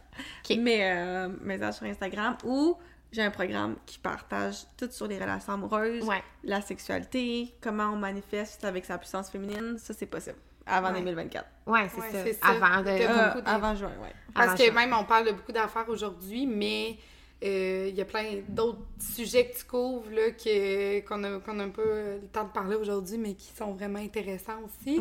Ok. 0.48 0.56
Mais 0.60 0.78
euh, 0.92 1.28
message 1.40 1.74
sur 1.74 1.86
Instagram 1.86 2.36
ou 2.44 2.76
j'ai 3.12 3.22
un 3.22 3.30
programme 3.30 3.76
qui 3.86 3.98
partage 3.98 4.64
tout 4.76 4.88
sur 4.90 5.06
les 5.06 5.18
relations 5.18 5.52
amoureuses, 5.52 6.02
Ouais. 6.04 6.22
la 6.44 6.60
sexualité, 6.62 7.54
comment 7.60 7.90
on 7.92 7.96
manifeste 7.96 8.64
avec 8.64 8.84
sa 8.84 8.98
puissance 8.98 9.30
féminine. 9.30 9.76
Ça, 9.78 9.92
c'est 9.94 10.06
possible. 10.06 10.36
Avant 10.66 10.88
Ouais. 10.92 11.00
2024. 11.00 11.46
Ouais, 11.66 11.88
c'est 11.94 12.00
Ouais, 12.00 12.32
ça. 12.32 12.48
Avant 12.48 12.82
de. 12.82 12.88
Euh, 12.88 13.42
Avant 13.44 13.74
juin, 13.74 13.92
ouais. 14.02 14.12
Parce 14.34 14.48
Avant 14.48 14.56
que 14.64 14.70
même 14.70 14.94
on 14.98 15.04
parle 15.04 15.26
de 15.26 15.32
beaucoup 15.32 15.52
d'affaires 15.52 15.88
aujourd'hui, 15.88 16.46
mais 16.46 16.96
euh, 17.44 17.86
il 17.88 17.94
y 17.96 18.00
a 18.00 18.04
plein 18.04 18.40
d'autres 18.48 18.78
sujets 19.00 19.50
que 19.50 19.58
tu 19.58 19.64
couvres 19.64 20.08
là, 20.10 20.30
que, 20.30 21.00
qu'on 21.06 21.22
a, 21.24 21.40
qu'on 21.40 21.58
a 21.58 21.64
un 21.64 21.68
peu 21.70 21.82
le 22.22 22.28
temps 22.32 22.44
de 22.44 22.50
parler 22.52 22.76
aujourd'hui, 22.76 23.18
mais 23.18 23.34
qui 23.34 23.52
sont 23.52 23.72
vraiment 23.72 23.98
intéressants 23.98 24.60
aussi. 24.64 25.00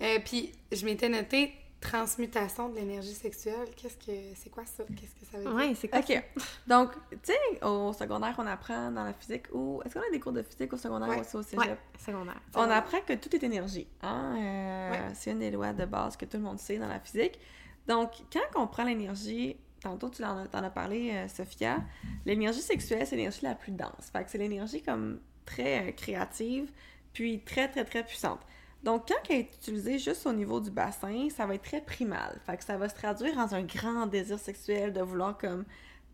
Euh, 0.00 0.18
puis 0.24 0.52
je 0.70 0.84
m'étais 0.84 1.08
noté 1.08 1.52
transmutation 1.80 2.68
de 2.68 2.74
l'énergie 2.76 3.14
sexuelle. 3.14 3.68
Qu'est-ce 3.76 3.96
que 3.96 4.12
c'est 4.34 4.50
quoi 4.50 4.64
ça? 4.66 4.82
Qu'est-ce 4.84 5.14
que 5.14 5.24
ça 5.30 5.38
veut 5.38 5.44
dire? 5.44 5.54
Ouais, 5.54 5.74
c'est 5.74 5.88
quoi? 5.88 6.00
OK. 6.00 6.22
Donc, 6.66 6.92
tu 7.10 7.32
sais, 7.32 7.64
au 7.64 7.92
secondaire, 7.92 8.34
on 8.38 8.46
apprend 8.46 8.90
dans 8.90 9.04
la 9.04 9.12
physique 9.12 9.44
ou... 9.52 9.80
Est-ce 9.84 9.94
qu'on 9.94 10.00
a 10.00 10.10
des 10.10 10.20
cours 10.20 10.32
de 10.32 10.42
physique 10.42 10.72
au 10.72 10.76
secondaire 10.76 11.08
Ouais. 11.08 11.18
ou 11.18 11.20
aussi 11.20 11.36
au 11.36 11.42
cégep? 11.42 11.60
Ouais, 11.60 11.76
secondaire. 12.04 12.40
On 12.54 12.68
apprend 12.70 13.00
que 13.02 13.12
tout 13.14 13.34
est 13.34 13.42
énergie. 13.42 13.86
Hein? 14.02 14.34
Euh, 14.36 14.90
Ouais. 14.90 15.14
C'est 15.14 15.30
une 15.30 15.38
des 15.38 15.50
lois 15.50 15.72
de 15.72 15.84
base 15.84 16.16
que 16.16 16.24
tout 16.24 16.36
le 16.38 16.42
monde 16.42 16.58
sait 16.58 16.78
dans 16.78 16.88
la 16.88 16.98
physique. 17.00 17.38
Donc, 17.86 18.10
quand 18.32 18.60
on 18.62 18.66
prend 18.66 18.84
l'énergie, 18.84 19.56
tantôt 19.80 20.10
tu 20.10 20.24
en 20.24 20.44
as 20.52 20.70
parlé, 20.70 21.12
euh, 21.12 21.28
Sophia, 21.28 21.78
l'énergie 22.26 22.60
sexuelle, 22.60 23.06
c'est 23.06 23.16
l'énergie 23.16 23.40
la 23.42 23.54
plus 23.54 23.72
dense. 23.72 24.10
Fait 24.12 24.24
que 24.24 24.30
c'est 24.30 24.38
l'énergie 24.38 24.82
comme 24.82 25.20
très 25.46 25.88
euh, 25.88 25.92
créative, 25.92 26.70
puis 27.12 27.40
très, 27.44 27.68
très, 27.68 27.84
très 27.84 28.04
puissante. 28.04 28.40
Donc, 28.82 29.08
quand 29.08 29.16
elle 29.28 29.40
est 29.40 29.56
utilisée 29.56 29.98
juste 29.98 30.26
au 30.26 30.32
niveau 30.32 30.60
du 30.60 30.70
bassin, 30.70 31.28
ça 31.30 31.46
va 31.46 31.54
être 31.54 31.64
très 31.64 31.80
primal. 31.80 32.40
Fait 32.46 32.56
que 32.56 32.64
ça 32.64 32.76
va 32.76 32.88
se 32.88 32.94
traduire 32.94 33.34
dans 33.34 33.54
un 33.54 33.62
grand 33.62 34.06
désir 34.06 34.38
sexuel 34.38 34.92
de 34.92 35.00
vouloir 35.00 35.36
comme 35.36 35.64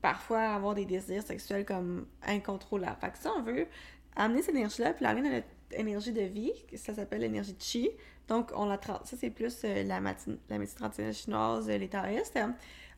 parfois 0.01 0.41
avoir 0.41 0.75
des 0.75 0.85
désirs 0.85 1.23
sexuels 1.23 1.65
comme 1.65 2.07
incontrôlables. 2.27 2.99
Fait 3.01 3.11
que 3.11 3.19
si 3.19 3.27
on 3.27 3.43
veut 3.43 3.67
amener 4.17 4.43
cette 4.43 4.55
énergie-là, 4.55 4.95
puis 4.95 5.05
l'amener 5.05 5.29
dans 5.29 5.35
notre 5.37 5.47
énergie 5.73 6.13
de 6.13 6.23
vie, 6.23 6.53
ça 6.75 6.95
s'appelle 6.95 7.21
l'énergie 7.21 7.57
chi. 7.59 7.91
Donc, 8.29 8.51
on 8.55 8.65
la 8.65 8.81
ça 8.83 9.17
c'est 9.19 9.31
plus 9.31 9.61
euh, 9.65 9.83
la, 9.83 10.01
la 10.01 10.59
médecine 10.59 10.77
traditionnelle 10.77 11.15
chinoise, 11.15 11.69
euh, 11.69 11.77
les 11.77 11.89
taoïstes. 11.89 12.39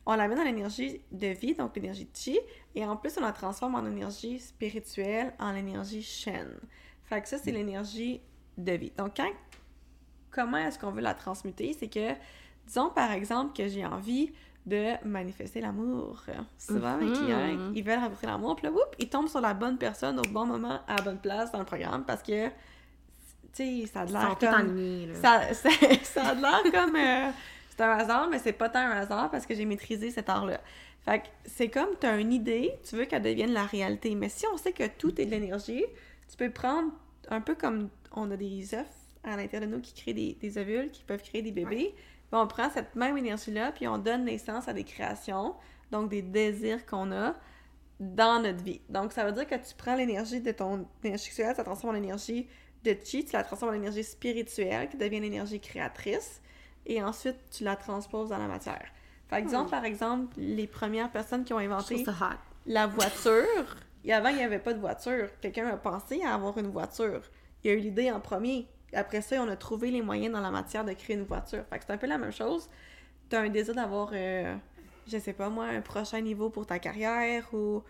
On 0.05 0.15
la 0.15 0.29
met 0.29 0.35
dans 0.35 0.43
l'énergie 0.43 1.01
de 1.11 1.27
vie, 1.27 1.53
donc 1.53 1.75
l'énergie 1.75 2.07
chi, 2.13 2.39
et 2.75 2.85
en 2.85 2.95
plus 2.95 3.17
on 3.17 3.21
la 3.21 3.33
transforme 3.33 3.75
en 3.75 3.85
énergie 3.85 4.39
spirituelle, 4.39 5.33
en 5.37 5.53
énergie 5.53 6.01
shen. 6.01 6.47
Fait 7.03 7.25
ça 7.27 7.37
c'est 7.37 7.51
l'énergie 7.51 8.21
de 8.57 8.71
vie. 8.73 8.91
Donc, 8.97 9.17
quand, 9.17 9.29
comment 10.31 10.57
est-ce 10.57 10.77
qu'on 10.79 10.91
veut 10.91 11.01
la 11.01 11.13
transmuter? 11.13 11.75
C'est 11.77 11.87
que, 11.87 12.13
disons 12.65 12.89
par 12.89 13.11
exemple 13.11 13.55
que 13.55 13.67
j'ai 13.67 13.85
envie 13.85 14.31
de 14.65 14.93
manifester 15.05 15.61
l'amour. 15.61 16.23
Souvent, 16.57 16.97
mes 16.97 17.05
Mhm. 17.05 17.13
clients, 17.13 17.71
ils 17.73 17.83
veulent 17.83 17.99
rencontrer 17.99 18.27
l'amour, 18.27 18.55
puis 18.57 18.65
là, 18.65 18.71
whoop, 18.71 18.95
ils 18.99 19.07
tombent 19.09 19.29
sur 19.29 19.39
la 19.39 19.53
bonne 19.53 19.77
personne 19.77 20.19
au 20.19 20.23
bon 20.23 20.45
moment, 20.45 20.81
à 20.87 20.95
la 20.97 21.01
bonne 21.01 21.19
place 21.19 21.51
dans 21.53 21.59
le 21.59 21.65
programme, 21.65 22.03
parce 22.03 22.21
que, 22.21 22.47
tu 22.47 22.53
sais, 23.53 23.85
ça 23.85 24.01
a 24.01 24.05
de 24.05 24.11
l'air 24.11 24.37
comme... 24.39 24.75
Ça, 25.15 25.53
ça, 25.53 25.69
ça 26.03 26.25
a 26.27 26.35
de 26.35 26.41
l'air 26.41 26.61
comme... 26.71 26.95
euh, 26.95 27.31
c'est 27.69 27.81
un 27.83 27.91
hasard, 27.91 28.27
mais 28.29 28.39
c'est 28.39 28.51
pas 28.53 28.67
tant 28.69 28.79
un 28.79 28.91
hasard 28.97 29.29
parce 29.31 29.45
que 29.45 29.53
j'ai 29.55 29.63
maîtrisé 29.65 30.09
cet 30.11 30.27
art-là. 30.29 30.59
Fait 31.05 31.19
que 31.19 31.27
c'est 31.45 31.69
comme, 31.69 31.89
tu 32.01 32.05
as 32.07 32.17
une 32.17 32.33
idée, 32.33 32.73
tu 32.83 32.95
veux 32.97 33.05
qu'elle 33.05 33.21
devienne 33.21 33.53
la 33.53 33.63
réalité. 33.63 34.15
Mais 34.15 34.27
si 34.29 34.45
on 34.51 34.57
sait 34.57 34.73
que 34.73 34.87
tout 34.97 35.21
est 35.21 35.25
de 35.25 35.31
l'énergie, 35.31 35.85
tu 36.29 36.35
peux 36.37 36.49
prendre 36.49 36.91
un 37.29 37.39
peu 37.39 37.55
comme 37.55 37.87
on 38.13 38.29
a 38.31 38.35
des 38.35 38.73
œufs 38.73 38.85
à 39.33 39.37
l'intérieur 39.37 39.69
de 39.69 39.75
nous 39.75 39.81
qui 39.81 39.93
créent 39.93 40.13
des, 40.13 40.37
des 40.39 40.57
ovules, 40.57 40.91
qui 40.91 41.03
peuvent 41.03 41.21
créer 41.21 41.41
des 41.41 41.51
bébés. 41.51 41.93
Ben, 42.31 42.41
on 42.41 42.47
prend 42.47 42.69
cette 42.69 42.95
même 42.95 43.17
énergie-là, 43.17 43.71
puis 43.71 43.87
on 43.87 43.97
donne 43.97 44.25
naissance 44.25 44.67
à 44.67 44.73
des 44.73 44.83
créations, 44.83 45.55
donc 45.91 46.09
des 46.09 46.21
désirs 46.21 46.85
qu'on 46.85 47.11
a 47.11 47.35
dans 47.99 48.41
notre 48.41 48.63
vie. 48.63 48.81
Donc, 48.89 49.11
ça 49.11 49.25
veut 49.25 49.31
dire 49.31 49.47
que 49.47 49.55
tu 49.55 49.73
prends 49.77 49.95
l'énergie 49.95 50.41
de 50.41 50.51
ton 50.51 50.87
énergie 51.03 51.25
sexuelle, 51.25 51.55
ça 51.55 51.63
transforme 51.63 51.95
en 51.95 51.97
énergie 51.97 52.47
de 52.83 52.95
chi, 53.03 53.25
tu 53.25 53.33
la 53.33 53.43
transformes 53.43 53.71
en 53.71 53.77
énergie 53.77 54.03
spirituelle, 54.03 54.89
qui 54.89 54.97
devient 54.97 55.19
l'énergie 55.19 55.59
créatrice, 55.59 56.41
et 56.85 57.01
ensuite, 57.03 57.37
tu 57.51 57.63
la 57.63 57.75
transposes 57.75 58.29
dans 58.29 58.37
la 58.37 58.47
matière. 58.47 58.85
Fait 59.29 59.41
que, 59.41 59.47
disons, 59.47 59.65
par 59.65 59.83
exemple, 59.83 60.33
les 60.37 60.67
premières 60.67 61.11
personnes 61.11 61.43
qui 61.43 61.53
ont 61.53 61.57
inventé 61.57 62.05
la 62.65 62.87
voiture, 62.87 63.77
et 64.05 64.13
avant, 64.13 64.29
il 64.29 64.37
n'y 64.37 64.43
avait 64.43 64.59
pas 64.59 64.73
de 64.73 64.79
voiture. 64.79 65.27
Quelqu'un 65.41 65.67
a 65.67 65.77
pensé 65.77 66.21
à 66.23 66.33
avoir 66.33 66.57
une 66.57 66.69
voiture. 66.69 67.21
Il 67.63 67.71
a 67.71 67.73
eu 67.73 67.79
l'idée 67.79 68.09
en 68.09 68.21
premier. 68.21 68.67
Après 68.93 69.21
ça, 69.21 69.41
on 69.41 69.47
a 69.49 69.55
trouvé 69.55 69.91
les 69.91 70.01
moyens 70.01 70.33
dans 70.33 70.41
la 70.41 70.51
matière 70.51 70.85
de 70.85 70.93
créer 70.93 71.15
une 71.15 71.23
voiture. 71.23 71.63
Fait 71.69 71.79
que 71.79 71.85
c'est 71.85 71.93
un 71.93 71.97
peu 71.97 72.07
la 72.07 72.17
même 72.17 72.31
chose. 72.31 72.69
Tu 73.29 73.35
as 73.35 73.41
un 73.41 73.49
désir 73.49 73.75
d'avoir, 73.75 74.11
euh, 74.13 74.55
je 75.07 75.17
sais 75.17 75.33
pas 75.33 75.49
moi, 75.49 75.65
un 75.65 75.81
prochain 75.81 76.21
niveau 76.21 76.49
pour 76.49 76.65
ta 76.65 76.79
carrière, 76.79 77.53
ou 77.53 77.83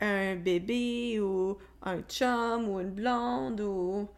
un 0.00 0.36
bébé, 0.36 1.20
ou 1.20 1.56
un 1.82 2.00
chum, 2.02 2.68
ou 2.68 2.80
une 2.80 2.90
blonde, 2.90 3.60
ou 3.60 4.08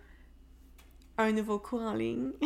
un 1.19 1.33
nouveau 1.33 1.59
cours 1.59 1.83
en 1.83 1.95
ligne. 1.95 2.33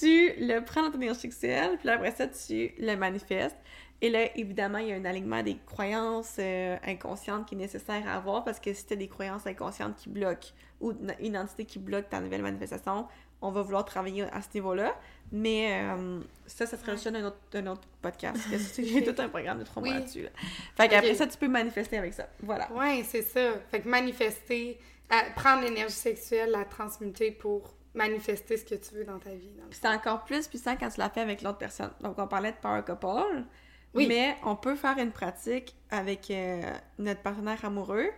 tu 0.00 0.32
le 0.38 0.60
prends 0.60 0.82
dans 0.82 0.90
ton 0.90 1.00
énergie 1.00 1.20
sexuelle, 1.20 1.76
puis 1.78 1.90
après 1.90 2.12
ça, 2.12 2.26
tu 2.26 2.72
le 2.78 2.96
manifestes. 2.96 3.58
Et 4.02 4.10
là, 4.10 4.36
évidemment, 4.36 4.78
il 4.78 4.88
y 4.88 4.92
a 4.92 4.96
un 4.96 5.04
alignement 5.04 5.42
des 5.42 5.56
croyances 5.64 6.36
euh, 6.40 6.76
inconscientes 6.84 7.46
qui 7.46 7.54
est 7.54 7.58
nécessaire 7.58 8.02
à 8.08 8.16
avoir 8.16 8.42
parce 8.44 8.58
que 8.60 8.72
si 8.74 8.84
tu 8.84 8.92
as 8.92 8.96
des 8.96 9.06
croyances 9.08 9.46
inconscientes 9.46 9.96
qui 9.96 10.08
bloquent 10.08 10.48
ou 10.80 10.92
une 11.20 11.36
entité 11.38 11.64
qui 11.64 11.78
bloque 11.78 12.08
ta 12.10 12.20
nouvelle 12.20 12.42
manifestation, 12.42 13.06
on 13.40 13.50
va 13.52 13.62
vouloir 13.62 13.84
travailler 13.84 14.24
à 14.32 14.42
ce 14.42 14.48
niveau-là. 14.54 14.94
Mais 15.30 15.80
euh, 15.84 16.20
ça, 16.46 16.66
ça 16.66 16.76
sera 16.76 16.92
le 16.92 16.98
sujet 16.98 17.12
d'un 17.12 17.24
autre, 17.26 17.38
autre 17.70 17.88
podcast. 18.02 18.40
J'ai 18.76 19.04
tout 19.14 19.14
un 19.22 19.28
programme 19.28 19.60
de 19.60 19.64
trois 19.64 19.80
mois 19.82 19.92
Oui. 19.92 19.98
là-dessus. 20.00 20.22
Là. 20.22 20.30
Fait 20.76 20.88
qu'après 20.88 21.14
ça, 21.14 21.26
tu 21.28 21.38
peux 21.38 21.48
manifester 21.48 21.96
avec 21.96 22.12
ça. 22.12 22.28
Voilà. 22.42 22.70
Ouais, 22.72 23.04
c'est 23.06 23.22
ça. 23.22 23.52
Fait 23.70 23.80
que 23.80 23.88
manifester, 23.88 24.78
à- 25.08 25.30
prendre 25.36 25.62
l'énergie 25.62 25.94
sexuelle, 25.94 26.50
la 26.50 26.64
transmuter 26.64 27.30
pour 27.30 27.72
manifester 27.94 28.56
ce 28.56 28.64
que 28.64 28.74
tu 28.74 28.94
veux 28.94 29.04
dans 29.04 29.18
ta 29.18 29.30
vie. 29.30 29.50
le 29.56 29.62
c'est 29.70 29.86
encore 29.86 30.24
plus 30.24 30.48
puissant 30.48 30.76
quand 30.76 30.88
tu 30.88 30.98
l'as 30.98 31.10
fait 31.10 31.20
avec 31.20 31.42
l'autre 31.42 31.58
personne. 31.58 31.90
Donc, 32.00 32.18
on 32.18 32.26
parlait 32.26 32.52
de 32.52 32.56
power 32.56 32.82
couple, 32.86 33.44
Mais 33.94 34.36
on 34.44 34.56
peut 34.56 34.74
faire 34.74 34.98
une 34.98 35.12
pratique 35.12 35.74
avec 35.90 36.30
euh, 36.30 36.62
notre 36.98 37.20
partenaire 37.20 37.64
amoureux. 37.64 38.08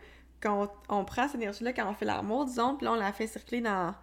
Quand 0.41 0.71
on, 0.89 1.05
prend 1.05 1.27
cette 1.27 1.41
énergie-là, 1.41 1.73
quand 1.73 1.89
on 1.89 1.95
fait 1.95 2.05
l'amour, 2.05 2.45
disons, 2.45 2.77
puis 2.77 2.85
là, 2.85 2.93
on 2.93 2.97
la 2.97 3.13
fait 3.13 3.27
circuler 3.27 3.61
dans 3.61 3.95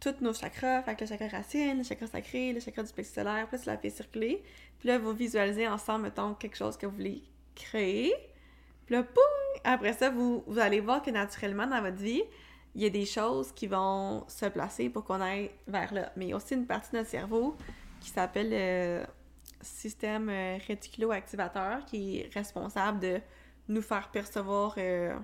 tous 0.00 0.14
nos 0.20 0.32
chakras, 0.32 0.82
fait 0.82 0.94
que 0.94 1.04
le 1.04 1.06
chakra 1.06 1.28
racine, 1.28 1.78
le 1.78 1.84
chakra 1.84 2.06
sacré, 2.06 2.52
le 2.52 2.60
chakra 2.60 2.82
du 2.82 2.92
plexus 2.92 3.14
solaire, 3.14 3.46
puis 3.48 3.56
là, 3.56 3.62
tu 3.62 3.68
la 3.68 3.78
fais 3.78 3.90
circuler. 3.90 4.42
Puis 4.78 4.88
là, 4.88 4.98
vous 4.98 5.12
visualisez 5.12 5.68
ensemble, 5.68 6.04
mettons, 6.04 6.34
quelque 6.34 6.56
chose 6.56 6.76
que 6.76 6.86
vous 6.86 6.96
voulez 6.96 7.22
créer. 7.54 8.14
Puis 8.86 8.94
là, 8.94 9.02
poum! 9.02 9.22
Après 9.64 9.92
ça, 9.92 10.10
vous, 10.10 10.42
vous 10.46 10.58
allez 10.58 10.80
voir 10.80 11.02
que 11.02 11.10
naturellement, 11.10 11.66
dans 11.66 11.82
votre 11.82 11.98
vie, 11.98 12.22
il 12.74 12.82
y 12.82 12.86
a 12.86 12.90
des 12.90 13.04
choses 13.04 13.52
qui 13.52 13.66
vont 13.66 14.24
se 14.28 14.46
placer 14.46 14.88
pour 14.88 15.04
qu'on 15.04 15.20
aille 15.20 15.50
vers 15.66 15.92
là. 15.92 16.12
Mais 16.16 16.26
il 16.26 16.28
y 16.30 16.32
a 16.32 16.36
aussi 16.36 16.54
une 16.54 16.66
partie 16.66 16.92
de 16.92 16.98
notre 16.98 17.10
cerveau 17.10 17.56
qui 18.00 18.08
s'appelle 18.08 18.50
le 18.50 19.04
système 19.62 20.28
euh, 20.28 20.58
réticulo-activateur 20.66 21.84
qui 21.86 22.18
est 22.20 22.34
responsable 22.34 23.00
de 23.00 23.20
nous 23.68 23.82
faire 23.82 24.08
percevoir 24.10 24.74
euh, 24.78 25.14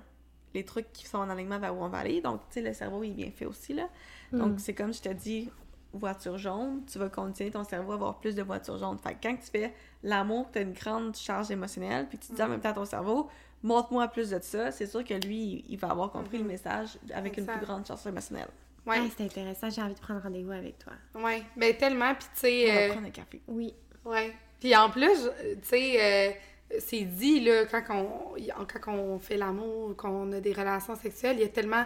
les 0.54 0.64
trucs 0.64 0.92
qui 0.92 1.06
sont 1.06 1.18
en 1.18 1.28
alignement 1.30 1.58
vers 1.58 1.76
où 1.76 1.82
on 1.82 1.88
va 1.88 1.98
aller. 1.98 2.20
Donc, 2.20 2.40
tu 2.48 2.54
sais, 2.54 2.60
le 2.62 2.72
cerveau 2.72 3.02
il 3.04 3.10
est 3.10 3.14
bien 3.14 3.30
fait 3.30 3.46
aussi, 3.46 3.74
là. 3.74 3.88
Donc, 4.32 4.60
c'est 4.60 4.74
comme 4.74 4.92
je 4.92 5.00
te 5.00 5.08
dis, 5.08 5.50
voiture 5.94 6.36
jaune, 6.36 6.82
tu 6.86 6.98
vas 6.98 7.08
conditionner 7.08 7.50
ton 7.50 7.64
cerveau 7.64 7.92
à 7.92 7.94
avoir 7.94 8.18
plus 8.18 8.34
de 8.34 8.42
voitures 8.42 8.76
jaunes. 8.78 8.98
Fait 8.98 9.14
que 9.14 9.18
quand 9.22 9.34
tu 9.36 9.50
fais 9.50 9.72
l'amour, 10.02 10.48
tu 10.52 10.58
as 10.58 10.62
une 10.62 10.74
grande 10.74 11.16
charge 11.16 11.50
émotionnelle, 11.50 12.06
puis 12.08 12.18
tu 12.18 12.32
dis 12.32 12.42
en 12.42 12.48
même 12.48 12.60
temps 12.60 12.68
à 12.70 12.74
ton 12.74 12.84
cerveau, 12.84 13.28
montre-moi 13.62 14.06
plus 14.08 14.30
de 14.30 14.38
ça, 14.40 14.70
c'est 14.70 14.86
sûr 14.86 15.02
que 15.02 15.14
lui, 15.14 15.64
il 15.68 15.78
va 15.78 15.88
avoir 15.90 16.10
compris 16.10 16.36
le 16.38 16.44
message 16.44 16.98
avec 17.14 17.36
une 17.38 17.46
plus 17.46 17.60
grande 17.60 17.86
charge 17.86 18.06
émotionnelle. 18.06 18.48
Ouais, 18.86 19.00
Ouais, 19.00 19.08
c'est 19.16 19.24
intéressant. 19.24 19.68
J'ai 19.70 19.82
envie 19.82 19.94
de 19.94 20.00
prendre 20.00 20.22
rendez-vous 20.22 20.52
avec 20.52 20.78
toi. 20.78 20.92
ouais. 21.16 21.42
Ben 21.56 21.74
tellement, 21.76 22.14
puis 22.14 22.26
tu 22.34 22.36
On 22.36 22.40
sais... 22.40 22.66
va 22.66 22.80
euh, 22.80 22.92
prendre 22.92 23.06
un 23.06 23.10
café. 23.10 23.42
Oui. 23.48 23.74
Ouais. 24.08 24.32
Puis 24.60 24.74
en 24.76 24.90
plus, 24.90 25.06
je- 25.24 25.54
tu 25.54 25.58
sais, 25.68 25.96
euh, 26.00 26.78
c'est 26.80 27.02
dit, 27.02 27.40
là, 27.40 27.64
quand 27.66 27.82
on, 27.90 28.36
quand 28.82 28.92
on 28.94 29.18
fait 29.18 29.36
l'amour, 29.36 29.94
qu'on 29.96 30.32
a 30.32 30.40
des 30.40 30.52
relations 30.52 30.96
sexuelles, 30.96 31.36
il 31.38 31.42
y 31.42 31.44
a 31.44 31.48
tellement 31.48 31.84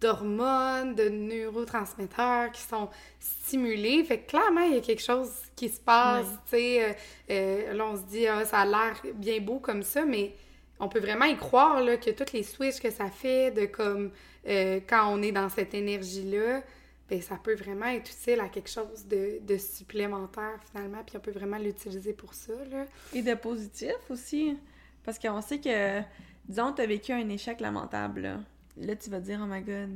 d'hormones, 0.00 0.94
de 0.94 1.08
neurotransmetteurs 1.08 2.50
qui 2.52 2.62
sont 2.62 2.88
stimulés. 3.20 4.02
Fait 4.04 4.18
que 4.18 4.30
clairement, 4.30 4.62
il 4.62 4.74
y 4.74 4.78
a 4.78 4.80
quelque 4.80 5.02
chose 5.02 5.30
qui 5.54 5.68
se 5.68 5.80
passe, 5.80 6.26
tu 6.46 6.56
sais. 6.56 6.84
euh, 6.84 6.92
euh, 7.30 7.72
là, 7.74 7.86
on 7.86 7.96
se 7.96 8.02
dit, 8.02 8.26
ah, 8.26 8.44
ça 8.44 8.60
a 8.60 8.66
l'air 8.66 9.00
bien 9.14 9.40
beau 9.40 9.58
comme 9.60 9.82
ça, 9.82 10.04
mais 10.04 10.32
on 10.80 10.88
peut 10.88 10.98
vraiment 10.98 11.26
y 11.26 11.36
croire, 11.36 11.80
là, 11.82 11.96
que 11.96 12.10
toutes 12.10 12.32
les 12.32 12.42
switches 12.42 12.80
que 12.80 12.90
ça 12.90 13.06
fait, 13.10 13.52
de 13.52 13.66
comme, 13.66 14.10
euh, 14.48 14.80
quand 14.88 15.06
on 15.12 15.22
est 15.22 15.30
dans 15.32 15.48
cette 15.48 15.72
énergie-là, 15.74 16.62
ben, 17.08 17.20
ça 17.20 17.36
peut 17.36 17.54
vraiment 17.54 17.86
être 17.86 18.10
utile 18.10 18.40
à 18.40 18.48
quelque 18.48 18.70
chose 18.70 19.06
de, 19.06 19.40
de 19.42 19.56
supplémentaire, 19.58 20.58
finalement, 20.70 21.02
puis 21.04 21.16
on 21.16 21.20
peut 21.20 21.30
vraiment 21.32 21.58
l'utiliser 21.58 22.12
pour 22.12 22.34
ça, 22.34 22.52
là. 22.70 22.86
Et 23.12 23.22
de 23.22 23.34
positif 23.34 23.96
aussi. 24.08 24.56
Parce 25.04 25.18
qu'on 25.18 25.40
sait 25.40 25.60
que, 25.60 26.00
disons, 26.46 26.72
t'as 26.72 26.86
vécu 26.86 27.12
un 27.12 27.28
échec 27.28 27.60
lamentable, 27.60 28.20
là. 28.20 28.40
Là, 28.76 28.96
tu 28.96 29.10
vas 29.10 29.20
te 29.20 29.26
dire, 29.26 29.40
oh 29.42 29.46
my 29.46 29.60
god, 29.60 29.90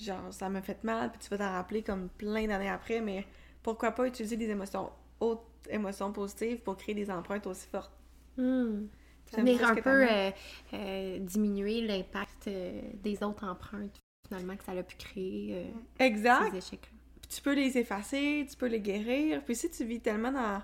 genre, 0.00 0.32
ça 0.32 0.48
m'a 0.48 0.60
fait 0.60 0.82
mal, 0.84 1.10
puis 1.10 1.20
tu 1.20 1.28
vas 1.30 1.38
t'en 1.38 1.52
rappeler 1.52 1.82
comme 1.82 2.08
plein 2.08 2.46
d'années 2.46 2.68
après, 2.68 3.00
mais 3.00 3.26
pourquoi 3.62 3.92
pas 3.92 4.06
utiliser 4.06 4.36
des 4.36 4.50
émotions, 4.50 4.90
autres 5.20 5.42
émotions 5.68 6.12
positives 6.12 6.58
pour 6.58 6.76
créer 6.76 6.94
des 6.94 7.10
empreintes 7.10 7.46
aussi 7.46 7.66
fortes? 7.68 7.92
Hmm. 8.36 8.86
J'aime 9.32 9.46
Venir 9.46 9.64
un 9.64 9.74
peu 9.76 10.08
euh, 10.10 10.30
euh, 10.74 11.18
diminuer 11.20 11.82
l'impact 11.82 12.48
euh, 12.48 12.80
des 12.94 13.22
autres 13.22 13.46
empreintes, 13.46 13.99
finalement, 14.30 14.56
que 14.56 14.64
ça 14.64 14.72
a 14.72 14.82
pu 14.82 14.96
créer 14.96 15.54
euh, 15.54 16.04
Exact. 16.04 16.50
ces 16.52 16.58
échecs-là. 16.58 16.98
Puis 17.22 17.30
tu 17.36 17.42
peux 17.42 17.54
les 17.54 17.76
effacer, 17.78 18.46
tu 18.48 18.56
peux 18.56 18.66
les 18.66 18.80
guérir. 18.80 19.42
Puis 19.44 19.56
si 19.56 19.70
tu 19.70 19.84
vis 19.84 20.00
tellement 20.00 20.30
dans- 20.32 20.62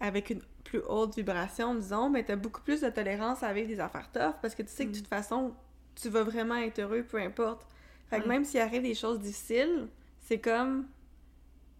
avec 0.00 0.30
une 0.30 0.40
plus 0.64 0.80
haute 0.88 1.14
vibration, 1.16 1.74
disons, 1.74 2.08
mais 2.08 2.24
t'as 2.24 2.36
beaucoup 2.36 2.60
plus 2.62 2.80
de 2.80 2.88
tolérance 2.88 3.42
avec 3.42 3.66
des 3.68 3.78
affaires 3.80 4.10
tough 4.12 4.34
parce 4.40 4.54
que 4.54 4.62
tu 4.62 4.68
sais 4.70 4.86
que 4.86 4.92
de 4.92 4.96
toute 4.98 5.06
façon, 5.08 5.54
tu 5.94 6.08
vas 6.08 6.22
vraiment 6.22 6.56
être 6.56 6.78
heureux, 6.80 7.02
peu 7.02 7.18
importe. 7.18 7.66
Fait 8.08 8.20
que 8.20 8.28
même 8.28 8.44
s'il 8.44 8.60
arrive 8.60 8.82
des 8.82 8.94
choses 8.94 9.20
difficiles, 9.20 9.88
c'est 10.20 10.38
comme... 10.38 10.86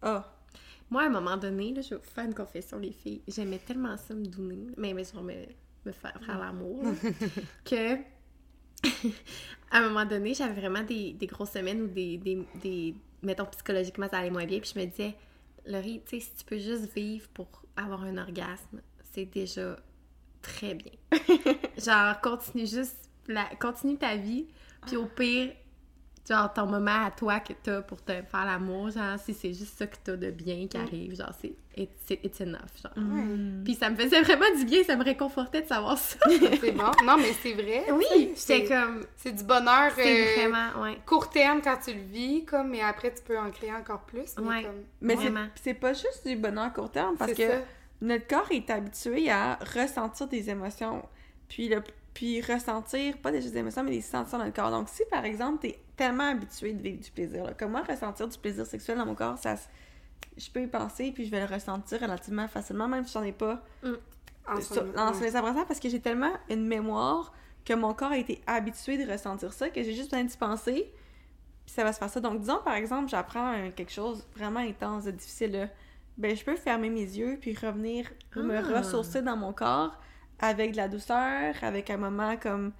Ah, 0.02 0.34
Moi, 0.90 1.02
à 1.02 1.06
un 1.06 1.10
moment 1.10 1.36
donné, 1.36 1.72
là, 1.74 1.80
je 1.82 1.90
vais 1.90 1.96
vous 1.96 2.10
faire 2.10 2.24
une 2.24 2.34
confession, 2.34 2.78
les 2.78 2.92
filles. 2.92 3.22
J'aimais 3.28 3.58
tellement 3.58 3.96
ça 3.96 4.14
me 4.14 4.24
donner, 4.26 4.66
mais, 4.76 4.92
mais 4.94 5.04
genre 5.04 5.22
me, 5.22 5.34
me 5.86 5.92
faire, 5.92 6.18
faire 6.24 6.38
l'amour, 6.38 6.82
que 7.64 7.96
à 9.70 9.78
un 9.78 9.88
moment 9.88 10.04
donné, 10.04 10.34
j'avais 10.34 10.60
vraiment 10.60 10.82
des, 10.82 11.12
des 11.12 11.26
grosses 11.26 11.52
semaines 11.52 11.82
où 11.82 11.88
des, 11.88 12.18
des, 12.18 12.46
des- 12.56 12.94
mettons, 13.22 13.46
psychologiquement, 13.46 14.08
ça 14.08 14.18
allait 14.18 14.30
moins 14.30 14.46
bien. 14.46 14.60
Puis 14.60 14.72
je 14.74 14.80
me 14.80 14.86
disais, 14.86 15.14
Laurie, 15.66 16.02
tu 16.06 16.18
sais, 16.18 16.26
si 16.26 16.34
tu 16.34 16.44
peux 16.44 16.58
juste 16.58 16.92
vivre 16.94 17.28
pour 17.34 17.48
avoir 17.76 18.02
un 18.04 18.18
orgasme, 18.18 18.80
c'est 19.12 19.26
déjà 19.26 19.76
très 20.42 20.74
bien. 20.74 20.92
genre, 21.78 22.20
continue 22.20 22.66
juste, 22.66 22.96
la, 23.28 23.44
continue 23.60 23.96
ta 23.96 24.16
vie. 24.16 24.46
Puis 24.86 24.96
au 24.96 25.06
pire, 25.06 25.52
genre, 26.28 26.52
ton 26.52 26.66
moment 26.66 27.04
à 27.06 27.10
toi 27.10 27.40
que 27.40 27.52
t'as 27.52 27.82
pour 27.82 28.02
te 28.02 28.12
faire 28.12 28.44
l'amour, 28.44 28.90
genre, 28.90 29.18
si 29.18 29.34
c'est 29.34 29.52
juste 29.52 29.76
ça 29.78 29.86
que 29.86 29.96
t'as 30.02 30.16
de 30.16 30.30
bien 30.30 30.66
qui 30.68 30.76
arrive, 30.76 31.16
genre, 31.16 31.32
c'est 31.40 31.52
it's, 31.76 32.10
it's 32.10 32.40
enough, 32.40 32.60
genre. 32.82 32.92
Mm. 32.96 33.64
Puis 33.64 33.74
ça 33.74 33.90
me 33.90 33.96
faisait 33.96 34.22
vraiment 34.22 34.44
du 34.56 34.64
bien, 34.64 34.84
ça 34.84 34.94
me 34.96 35.02
réconfortait 35.04 35.62
de 35.62 35.66
savoir 35.66 35.98
ça. 35.98 36.18
C'est 36.60 36.72
bon. 36.72 36.90
Non, 37.04 37.16
mais 37.16 37.32
c'est 37.42 37.54
vrai. 37.54 37.84
oui, 37.92 38.32
c'est 38.36 38.64
comme, 38.66 39.04
c'est 39.16 39.32
du 39.32 39.42
bonheur 39.44 39.90
c'est 39.96 40.38
euh, 40.38 40.40
vraiment, 40.48 40.82
ouais. 40.82 40.98
court 41.06 41.28
terme 41.30 41.60
quand 41.62 41.78
tu 41.84 41.92
le 41.92 42.00
vis, 42.02 42.44
comme, 42.44 42.68
mais 42.70 42.82
après, 42.82 43.12
tu 43.12 43.22
peux 43.22 43.38
en 43.38 43.50
créer 43.50 43.72
encore 43.74 44.02
plus. 44.02 44.34
Mais 44.40 44.46
Ouais. 44.48 44.62
comme, 44.62 44.82
Mais 45.00 45.16
c'est- 45.62 45.74
pas 45.74 45.92
juste 45.92 46.26
du 46.26 46.36
bonheur 46.36 46.64
à 46.64 46.70
court 46.70 46.90
terme 46.90 47.16
parce 47.16 47.32
que 47.34 47.48
ça. 47.48 47.58
notre 48.00 48.26
corps 48.28 48.48
est 48.52 48.68
habitué 48.70 49.30
à 49.30 49.58
ressentir 49.74 50.28
des 50.28 50.50
émotions. 50.50 51.02
Puis, 51.48 51.68
le, 51.68 51.82
puis 52.14 52.40
ressentir, 52.42 53.16
pas 53.18 53.30
des 53.32 53.56
émotions, 53.56 53.82
mais 53.82 53.90
des 53.92 54.00
sensations 54.02 54.38
dans 54.38 54.44
le 54.44 54.52
corps. 54.52 54.70
Donc, 54.70 54.88
si 54.88 55.02
par 55.10 55.24
exemple, 55.24 55.58
t'es 55.62 55.78
tellement 55.96 56.30
habitué 56.30 56.72
de 56.72 56.82
vivre 56.82 57.00
du 57.02 57.10
plaisir, 57.10 57.44
là, 57.44 57.52
comment 57.58 57.82
ressentir 57.82 58.26
du 58.28 58.38
plaisir 58.38 58.66
sexuel 58.66 58.98
dans 58.98 59.06
mon 59.06 59.14
corps, 59.14 59.38
ça, 59.38 59.54
je 60.36 60.50
peux 60.50 60.62
y 60.62 60.66
penser, 60.66 61.12
puis 61.12 61.26
je 61.26 61.30
vais 61.30 61.40
le 61.46 61.52
ressentir 61.52 62.00
relativement 62.00 62.48
facilement, 62.48 62.88
même 62.88 63.04
si 63.06 63.12
j'en 63.12 63.22
ai 63.22 63.32
pas 63.32 63.62
En 64.48 64.60
sur- 64.60 64.84
moment, 64.84 64.94
dans 64.94 65.12
ouais. 65.12 65.20
les 65.26 65.36
abrasants, 65.36 65.64
parce 65.66 65.80
que 65.80 65.88
j'ai 65.88 66.00
tellement 66.00 66.32
une 66.50 66.66
mémoire 66.66 67.32
que 67.64 67.74
mon 67.74 67.94
corps 67.94 68.12
a 68.12 68.18
été 68.18 68.40
habitué 68.46 69.04
de 69.04 69.10
ressentir 69.10 69.52
ça, 69.52 69.68
que 69.70 69.82
j'ai 69.82 69.92
juste 69.92 70.10
besoin 70.10 70.24
d'y 70.24 70.36
penser, 70.36 70.92
puis 71.64 71.74
ça 71.74 71.84
va 71.84 71.92
se 71.92 71.98
faire 71.98 72.10
ça. 72.10 72.20
Donc, 72.20 72.40
disons, 72.40 72.58
par 72.64 72.74
exemple, 72.74 73.08
j'apprends 73.08 73.70
quelque 73.76 73.92
chose 73.92 74.26
vraiment 74.34 74.60
intense, 74.60 75.04
de 75.04 75.10
difficile, 75.12 75.52
là. 75.52 75.68
ben, 76.18 76.36
je 76.36 76.44
peux 76.44 76.56
fermer 76.56 76.90
mes 76.90 77.00
yeux, 77.04 77.38
puis 77.40 77.54
revenir 77.54 78.10
me 78.36 78.56
Ah. 78.56 78.78
ressourcer 78.78 79.22
dans 79.22 79.36
mon 79.36 79.52
corps 79.52 79.96
avec 80.40 80.72
de 80.72 80.76
la 80.76 80.88
douceur, 80.88 81.54
avec 81.62 81.88
un 81.88 81.96
moment 81.96 82.36
comme 82.36 82.72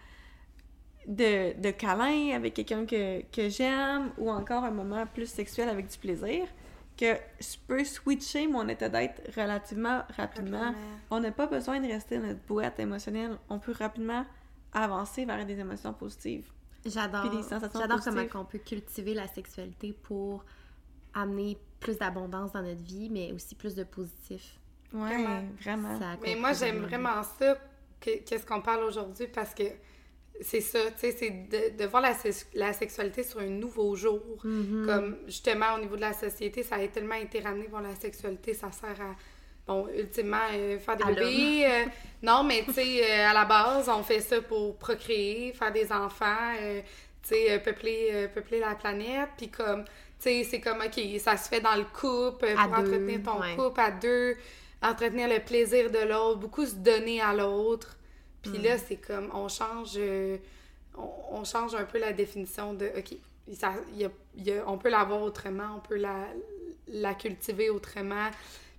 de, 1.07 1.61
de 1.61 1.71
câlin 1.71 2.35
avec 2.37 2.55
quelqu'un 2.55 2.87
que, 2.87 3.23
que 3.31 3.49
j'aime, 3.49 4.13
ou 4.19 4.31
encore 4.31 4.65
un 4.65 4.71
moment 4.71 5.05
plus 5.07 5.27
sexuel 5.27 5.69
avec 5.69 5.89
du 5.89 5.99
plaisir, 5.99 6.47
que 6.97 7.15
je 7.41 7.57
peux 7.67 7.85
switcher 7.85 8.47
mon 8.47 8.69
état 8.69 8.89
d'être 8.89 9.23
relativement 9.37 10.03
rapidement. 10.17 10.59
Rapidement. 10.61 10.75
On 11.11 11.21
n'a 11.21 11.33
pas 11.33 11.47
besoin 11.47 11.81
de 11.81 11.87
rester 11.89 12.19
dans 12.19 12.27
notre 12.27 12.43
boîte 12.47 12.79
émotionnelle. 12.79 13.37
On 13.49 13.59
peut 13.59 13.73
rapidement 13.73 14.25
avancer 14.73 15.25
vers 15.25 15.45
des 15.45 15.59
émotions 15.59 15.93
positives. 15.93 16.51
J'adore. 16.85 17.25
J'adore 17.75 18.01
comment 18.05 18.23
on 18.35 18.45
peut 18.45 18.59
cultiver 18.59 19.15
la 19.15 19.27
sexualité 19.29 19.93
pour 20.03 20.45
amener 21.15 21.57
plus 21.81 21.99
d'abondance 21.99 22.53
dans 22.53 22.63
notre 22.63 22.83
vie, 22.83 23.09
mais 23.11 23.33
aussi 23.33 23.55
plus 23.55 23.75
de 23.75 23.85
positif. 23.85 24.59
Ouais, 24.93 25.01
Vraiment. 25.01 25.43
vraiment. 25.61 25.99
Mais 26.23 26.37
moi, 26.37 26.53
j'aime 26.53 26.83
vraiment 26.83 27.23
ça, 27.39 27.57
que- 28.01 28.19
qu'est-ce 28.25 28.47
qu'on 28.47 28.61
parle 28.61 28.85
aujourd'hui, 28.85 29.27
parce 29.29 29.55
que 29.55 29.65
c'est 30.41 30.61
ça, 30.61 30.79
tu 30.93 30.99
sais, 30.99 31.13
c'est 31.13 31.31
de, 31.31 31.77
de 31.83 31.87
voir 31.89 32.03
la, 32.03 32.15
la 32.55 32.73
sexualité 32.73 33.23
sur 33.23 33.41
un 33.41 33.47
nouveau 33.47 33.95
jour. 33.95 34.39
Mhm. 34.45 34.87
Comme, 34.87 35.17
justement, 35.27 35.75
au 35.77 35.81
niveau 35.81 35.97
de 35.97 36.01
la 36.01 36.13
société, 36.13 36.63
ça 36.63 36.77
a 36.77 36.89
tellement 36.89 37.15
été 37.15 37.41
ramené, 37.41 37.69
bon, 37.69 37.79
la 37.79 37.95
sexualité, 37.95 38.55
ça 38.55 38.73
sert 38.73 39.01
à, 39.01 39.15
bon, 39.67 39.87
ultimement, 39.97 40.39
euh, 40.53 40.79
faire 40.79 40.97
des 40.97 41.05
À 41.05 41.13
bébés. 41.13 41.65
euh, 41.67 41.85
non, 42.23 42.43
mais, 42.43 42.65
tu 42.65 42.73
sais, 42.73 43.03
euh, 43.05 43.29
à 43.31 43.35
la 43.35 43.45
base, 43.45 43.89
on 43.89 44.03
fait 44.03 44.21
ça 44.21 44.41
pour 44.41 44.77
procréer, 44.79 45.53
faire 45.53 45.73
des 45.73 45.93
enfants, 45.93 46.55
tu 47.23 47.29
sais, 47.29 47.59
peupler, 47.61 48.29
peupler 48.35 48.59
la 48.59 48.75
planète, 48.75 49.29
puis 49.37 49.49
comme, 49.49 49.85
tu 49.85 49.91
sais, 50.19 50.45
c'est 50.45 50.61
comme, 50.61 50.81
OK, 50.81 51.01
ça 51.21 51.37
se 51.37 51.49
fait 51.49 51.61
dans 51.61 51.77
le 51.77 51.85
couple, 51.85 52.47
À 52.57 52.67
pour 52.69 52.83
deux, 52.83 52.89
entretenir 52.89 53.23
ton 53.23 53.41
ouais. 53.41 53.55
couple 53.55 53.81
à 53.81 53.91
deux, 53.93 54.37
entretenir 54.83 55.29
le 55.29 55.39
plaisir 55.39 55.91
de 55.91 55.99
l'autre, 56.09 56.39
beaucoup 56.41 56.67
se 56.67 56.75
donner 56.75 57.21
à 57.21 57.33
l'autre. 57.33 57.97
Puis 58.43 58.59
Mm. 58.59 58.63
là, 58.63 58.79
c'est 58.79 58.97
comme, 58.97 59.31
on 59.35 59.49
change, 59.49 59.93
euh, 59.97 60.37
on, 60.97 61.09
on 61.31 61.45
change 61.45 61.75
un 61.75 61.85
peu 61.85 61.99
la 61.99 62.13
définition 62.13 62.75
de, 62.75 62.91
OK, 62.99 63.15
ça, 63.55 63.73
il 63.93 64.01
y 64.01 64.05
a- 64.05 64.11
il 64.37 64.45
y 64.45 64.53
a- 64.53 64.69
on 64.69 64.79
peut 64.79 64.91
l'avoir 64.91 65.23
autrement, 65.23 65.77
on 65.77 65.81
peut 65.81 65.97
la, 65.97 66.27
la 66.89 67.15
cultiver 67.15 67.71
autrement. 67.71 68.31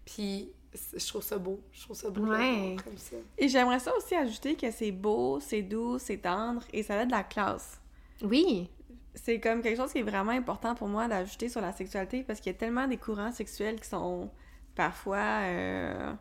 Puis 0.06 0.50
je 0.96 1.08
trouve 1.08 1.24
ça 1.24 1.38
beau. 1.38 1.60
Je 1.72 1.82
trouve 1.84 1.96
ça 1.96 2.10
beau 2.10 2.26
Ouais. 2.28 2.76
comme 2.84 2.98
ça. 2.98 3.16
Et 3.38 3.48
j'aimerais 3.48 3.80
ça 3.80 3.96
aussi 3.96 4.16
ajouter 4.16 4.56
que 4.56 4.70
c'est 4.72 4.92
beau, 4.92 5.40
c'est 5.40 5.62
doux, 5.62 5.98
c'est 6.00 6.18
tendre 6.18 6.64
et 6.74 6.84
ça 6.84 7.00
a 7.00 7.06
de 7.06 7.12
la 7.12 7.24
classe. 7.24 7.80
Oui. 8.22 8.70
C'est 9.16 9.40
comme 9.40 9.62
quelque 9.62 9.78
chose 9.78 9.92
qui 9.92 10.00
est 10.00 10.04
vraiment 10.04 10.32
important 10.32 10.74
pour 10.74 10.88
moi 10.88 11.08
d'ajouter 11.08 11.48
sur 11.48 11.62
la 11.62 11.72
sexualité 11.72 12.24
parce 12.24 12.40
qu'il 12.40 12.52
y 12.52 12.56
a 12.56 12.58
tellement 12.58 12.88
des 12.88 12.98
courants 12.98 13.32
sexuels 13.32 13.80
qui 13.80 13.88
sont 13.88 14.30
parfois 14.76 15.42
euh, 15.44 16.12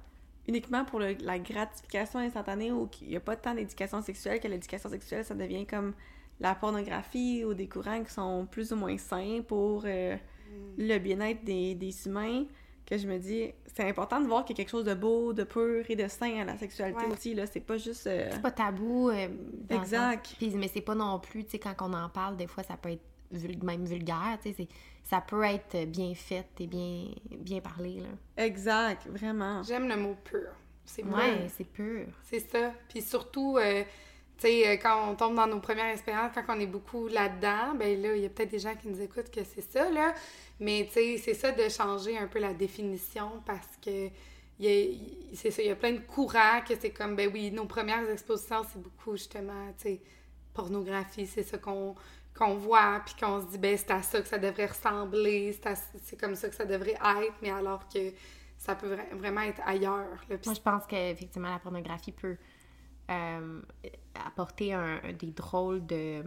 uniquement 0.48 0.84
pour 0.84 0.98
le- 0.98 1.16
la 1.20 1.38
gratification 1.38 2.18
instantanée 2.20 2.72
ou 2.72 2.86
qu'il 2.86 3.08
n'y 3.08 3.16
a 3.16 3.20
pas 3.20 3.36
tant 3.36 3.54
d'éducation 3.54 4.02
sexuelle 4.02 4.40
que 4.40 4.48
l'éducation 4.48 4.88
sexuelle, 4.90 5.24
ça 5.24 5.34
devient 5.34 5.66
comme 5.66 5.94
la 6.40 6.54
pornographie 6.54 7.44
ou 7.44 7.54
des 7.54 7.68
courants 7.68 8.02
qui 8.02 8.12
sont 8.12 8.46
plus 8.50 8.72
ou 8.72 8.76
moins 8.76 8.98
sains 8.98 9.40
pour 9.46 9.84
euh, 9.86 10.16
le 10.76 10.98
bien-être 10.98 11.44
des, 11.44 11.74
des 11.74 12.06
humains. 12.06 12.44
Que 12.84 12.98
je 12.98 13.06
me 13.06 13.16
dis, 13.18 13.52
c'est 13.72 13.88
important 13.88 14.20
de 14.20 14.26
voir 14.26 14.44
qu'il 14.44 14.54
y 14.54 14.60
a 14.60 14.64
quelque 14.64 14.70
chose 14.72 14.84
de 14.84 14.92
beau, 14.92 15.32
de 15.32 15.44
pur 15.44 15.84
et 15.88 15.94
de 15.94 16.08
sain 16.08 16.40
à 16.40 16.44
la 16.44 16.56
sexualité 16.58 17.06
Ouais. 17.06 17.12
aussi. 17.12 17.32
Là, 17.32 17.46
c'est 17.46 17.60
pas 17.60 17.78
juste. 17.78 18.08
euh, 18.08 18.28
C'est 18.32 18.42
pas 18.42 18.50
tabou. 18.50 19.08
euh, 19.08 19.28
dans 19.70 19.80
Exact. 19.80 20.26
sens- 20.26 20.34
Puis, 20.36 20.50
mais 20.56 20.66
c'est 20.68 20.80
pas 20.80 20.96
non 20.96 21.20
plus, 21.20 21.44
tu 21.44 21.52
sais, 21.52 21.58
quand 21.60 21.74
on 21.80 21.92
en 21.94 22.08
parle, 22.08 22.36
des 22.36 22.48
fois, 22.48 22.64
ça 22.64 22.76
peut 22.76 22.90
être 22.90 23.04
vul- 23.32 23.62
même 23.62 23.84
vulgaire, 23.84 24.38
tu 24.42 24.50
sais. 24.50 24.54
c'est- 24.58 24.68
Ça 25.04 25.20
peut 25.20 25.42
être 25.42 25.84
bien 25.86 26.14
fait 26.14 26.46
et 26.60 26.66
bien, 26.68 27.06
bien 27.38 27.60
parlé, 27.60 28.00
là. 28.00 28.44
Exact, 28.44 29.06
vraiment. 29.08 29.62
J'aime 29.64 29.88
le 29.88 29.96
mot 29.96 30.14
pur. 30.22 30.48
C'est. 30.84 31.02
Ouais, 31.04 31.48
c'est 31.56 31.64
pur. 31.64 32.06
C'est 32.22 32.38
ça. 32.38 32.72
Puis 32.88 33.02
surtout, 33.02 33.58
euh, 33.58 33.82
tu 34.38 34.46
sais, 34.46 34.68
euh, 34.68 34.76
quand 34.80 35.10
on 35.10 35.16
tombe 35.16 35.34
dans 35.34 35.46
nos 35.48 35.58
premières 35.60 35.90
expériences, 35.90 36.30
quand 36.34 36.56
on 36.56 36.60
est 36.60 36.66
beaucoup 36.66 37.08
là-dedans, 37.08 37.74
ben 37.76 38.00
là, 38.00 38.14
il 38.14 38.22
y 38.22 38.26
a 38.26 38.28
peut-être 38.28 38.50
des 38.52 38.58
gens 38.60 38.74
qui 38.76 38.88
nous 38.88 39.00
écoutent 39.00 39.30
que 39.30 39.42
c'est 39.44 39.60
ça, 39.72 39.90
là. 39.90 40.14
Mais 40.60 40.86
tu 40.86 40.92
sais, 40.94 41.18
c'est 41.18 41.34
ça 41.34 41.50
de 41.50 41.68
changer 41.68 42.16
un 42.16 42.28
peu 42.28 42.38
la 42.38 42.54
définition 42.54 43.42
parce 43.44 43.76
que 43.84 44.06
il 44.60 44.64
y 44.64 44.68
a- 44.68 44.80
il- 44.84 45.30
c'est 45.34 45.50
ça, 45.50 45.62
il 45.62 45.68
y 45.68 45.72
a 45.72 45.76
plein 45.76 45.92
de 45.92 45.98
courants 46.00 46.60
que 46.66 46.74
c'est 46.80 46.90
comme, 46.90 47.16
ben 47.16 47.28
oui, 47.34 47.50
nos 47.50 47.64
premières 47.66 48.08
expositions, 48.08 48.62
c'est 48.72 48.80
beaucoup 48.80 49.12
justement, 49.16 49.72
tu 49.78 49.82
sais, 49.88 50.00
pornographie, 50.54 51.26
c'est 51.26 51.42
ça 51.42 51.58
qu'on 51.58 51.94
qu'on 52.36 52.54
voit, 52.56 53.00
puis 53.04 53.14
qu'on 53.20 53.40
se 53.40 53.46
dit, 53.46 53.58
ben 53.58 53.76
c'est 53.76 53.90
à 53.90 54.02
ça 54.02 54.20
que 54.20 54.28
ça 54.28 54.38
devrait 54.38 54.66
ressembler, 54.66 55.58
c'est 56.02 56.18
comme 56.20 56.34
ça 56.34 56.48
que 56.48 56.54
ça 56.54 56.64
devrait 56.64 56.92
être, 56.92 57.34
mais 57.42 57.50
alors 57.50 57.86
que 57.88 58.12
ça 58.58 58.74
peut 58.74 58.94
vra- 58.94 59.14
vraiment 59.14 59.42
être 59.42 59.60
ailleurs. 59.66 60.18
Là. 60.30 60.36
Moi, 60.46 60.54
je 60.54 60.60
pense 60.60 60.86
qu'effectivement, 60.86 61.50
la 61.50 61.58
pornographie 61.58 62.12
peut 62.12 62.36
euh, 63.10 63.60
apporter 64.26 64.72
un, 64.72 65.00
un- 65.04 65.12
des 65.12 65.32
drôles 65.32 65.84
de, 65.86 66.22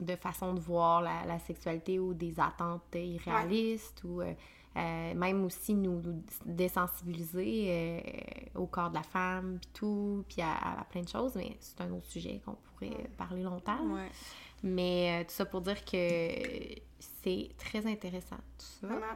de 0.00 0.16
façon 0.16 0.52
de 0.54 0.60
voir 0.60 1.00
la, 1.00 1.24
la 1.26 1.38
sexualité 1.38 1.98
ou 1.98 2.12
des 2.12 2.38
attentes 2.40 2.94
irréalistes 2.94 4.02
ou 4.04 4.20
euh, 4.20 4.32
euh, 4.76 5.14
même 5.14 5.44
aussi 5.44 5.74
nous, 5.74 6.00
nous 6.02 6.22
désensibiliser 6.44 8.02
au 8.54 8.66
corps 8.66 8.90
de 8.90 8.94
la 8.94 9.02
femme, 9.02 9.58
puis 9.60 9.70
tout, 9.74 10.24
puis 10.28 10.42
à, 10.42 10.80
à 10.80 10.84
plein 10.84 11.02
de 11.02 11.08
choses, 11.08 11.34
mais 11.34 11.56
c'est 11.60 11.80
un 11.80 11.90
autre 11.92 12.06
sujet 12.06 12.40
qu'on 12.44 12.54
pourrait 12.54 13.08
parler 13.16 13.42
longtemps. 13.42 13.84
Ouais. 13.94 14.08
Mais 14.62 15.20
euh, 15.20 15.24
tout 15.24 15.34
ça 15.34 15.44
pour 15.46 15.60
dire 15.62 15.84
que 15.84 16.28
c'est 17.22 17.48
très 17.58 17.86
intéressant, 17.86 18.36
tout 18.58 18.66
ça. 18.80 18.86
Vraiment. 18.86 19.06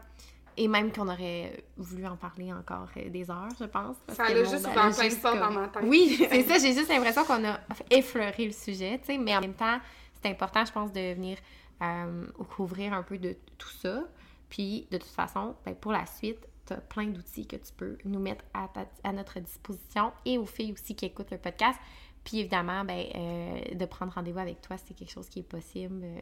Et 0.57 0.69
même 0.69 0.93
qu'on 0.93 1.09
aurait 1.09 1.65
voulu 1.77 2.07
en 2.07 2.17
parler 2.17 2.53
encore 2.53 2.89
euh, 2.97 3.09
des 3.11 3.29
heures, 3.31 3.49
je 3.59 3.65
pense. 3.65 3.97
parce 4.07 4.17
Ça 4.17 4.27
que 4.27 4.31
a 4.31 4.35
le 4.35 4.45
juste 4.45 4.61
ouvert 4.67 4.73
plein 4.73 5.09
de 5.09 5.15
portes 5.21 5.39
dans 5.39 5.51
ma 5.51 5.69
tête. 5.69 5.83
Oui, 5.85 6.17
c'est 6.31 6.43
ça. 6.45 6.59
J'ai 6.59 6.73
juste 6.73 6.89
l'impression 6.89 7.25
qu'on 7.25 7.45
a 7.45 7.59
effleuré 7.91 8.47
le 8.47 8.53
sujet, 8.53 8.99
tu 9.01 9.07
sais. 9.07 9.19
Mais 9.19 9.37
en 9.37 9.41
même 9.41 9.55
temps, 9.55 9.79
c'est 10.23 10.31
important, 10.31 10.65
je 10.65 10.71
pense, 10.73 10.93
de 10.93 11.13
venir 11.15 11.39
euh, 11.83 12.27
couvrir 12.57 12.93
un 12.95 13.03
peu 13.03 13.19
de 13.19 13.37
tout 13.59 13.69
ça. 13.83 14.05
Puis, 14.49 14.87
de 14.93 14.99
toute 14.99 15.11
façon, 15.11 15.57
ben, 15.67 15.75
pour 15.75 15.91
la 15.91 16.07
suite, 16.07 16.39
tu 16.67 16.73
as 16.73 16.77
plein 16.77 17.07
d'outils 17.09 17.47
que 17.49 17.57
tu 17.57 17.73
peux 17.77 17.99
nous 18.05 18.21
mettre 18.21 18.45
à, 18.55 18.69
ta- 18.73 18.87
à 19.03 19.13
notre 19.13 19.41
disposition 19.41 20.13
et 20.25 20.39
aux 20.39 20.47
filles 20.47 20.73
aussi 20.73 20.95
qui 20.95 21.07
écoutent 21.07 21.33
le 21.33 21.39
podcast. 21.39 21.79
Puis, 22.25 22.41
évidemment, 22.41 22.85
ben, 22.85 23.05
euh, 23.15 23.75
de 23.75 23.85
prendre 23.85 24.13
rendez-vous 24.13 24.39
avec 24.39 24.61
toi, 24.63 24.77
c'est 24.79 24.95
quelque 24.95 25.11
chose 25.13 25.29
qui 25.29 25.41
est 25.41 25.49
possible 25.49 26.01
euh, 26.03 26.21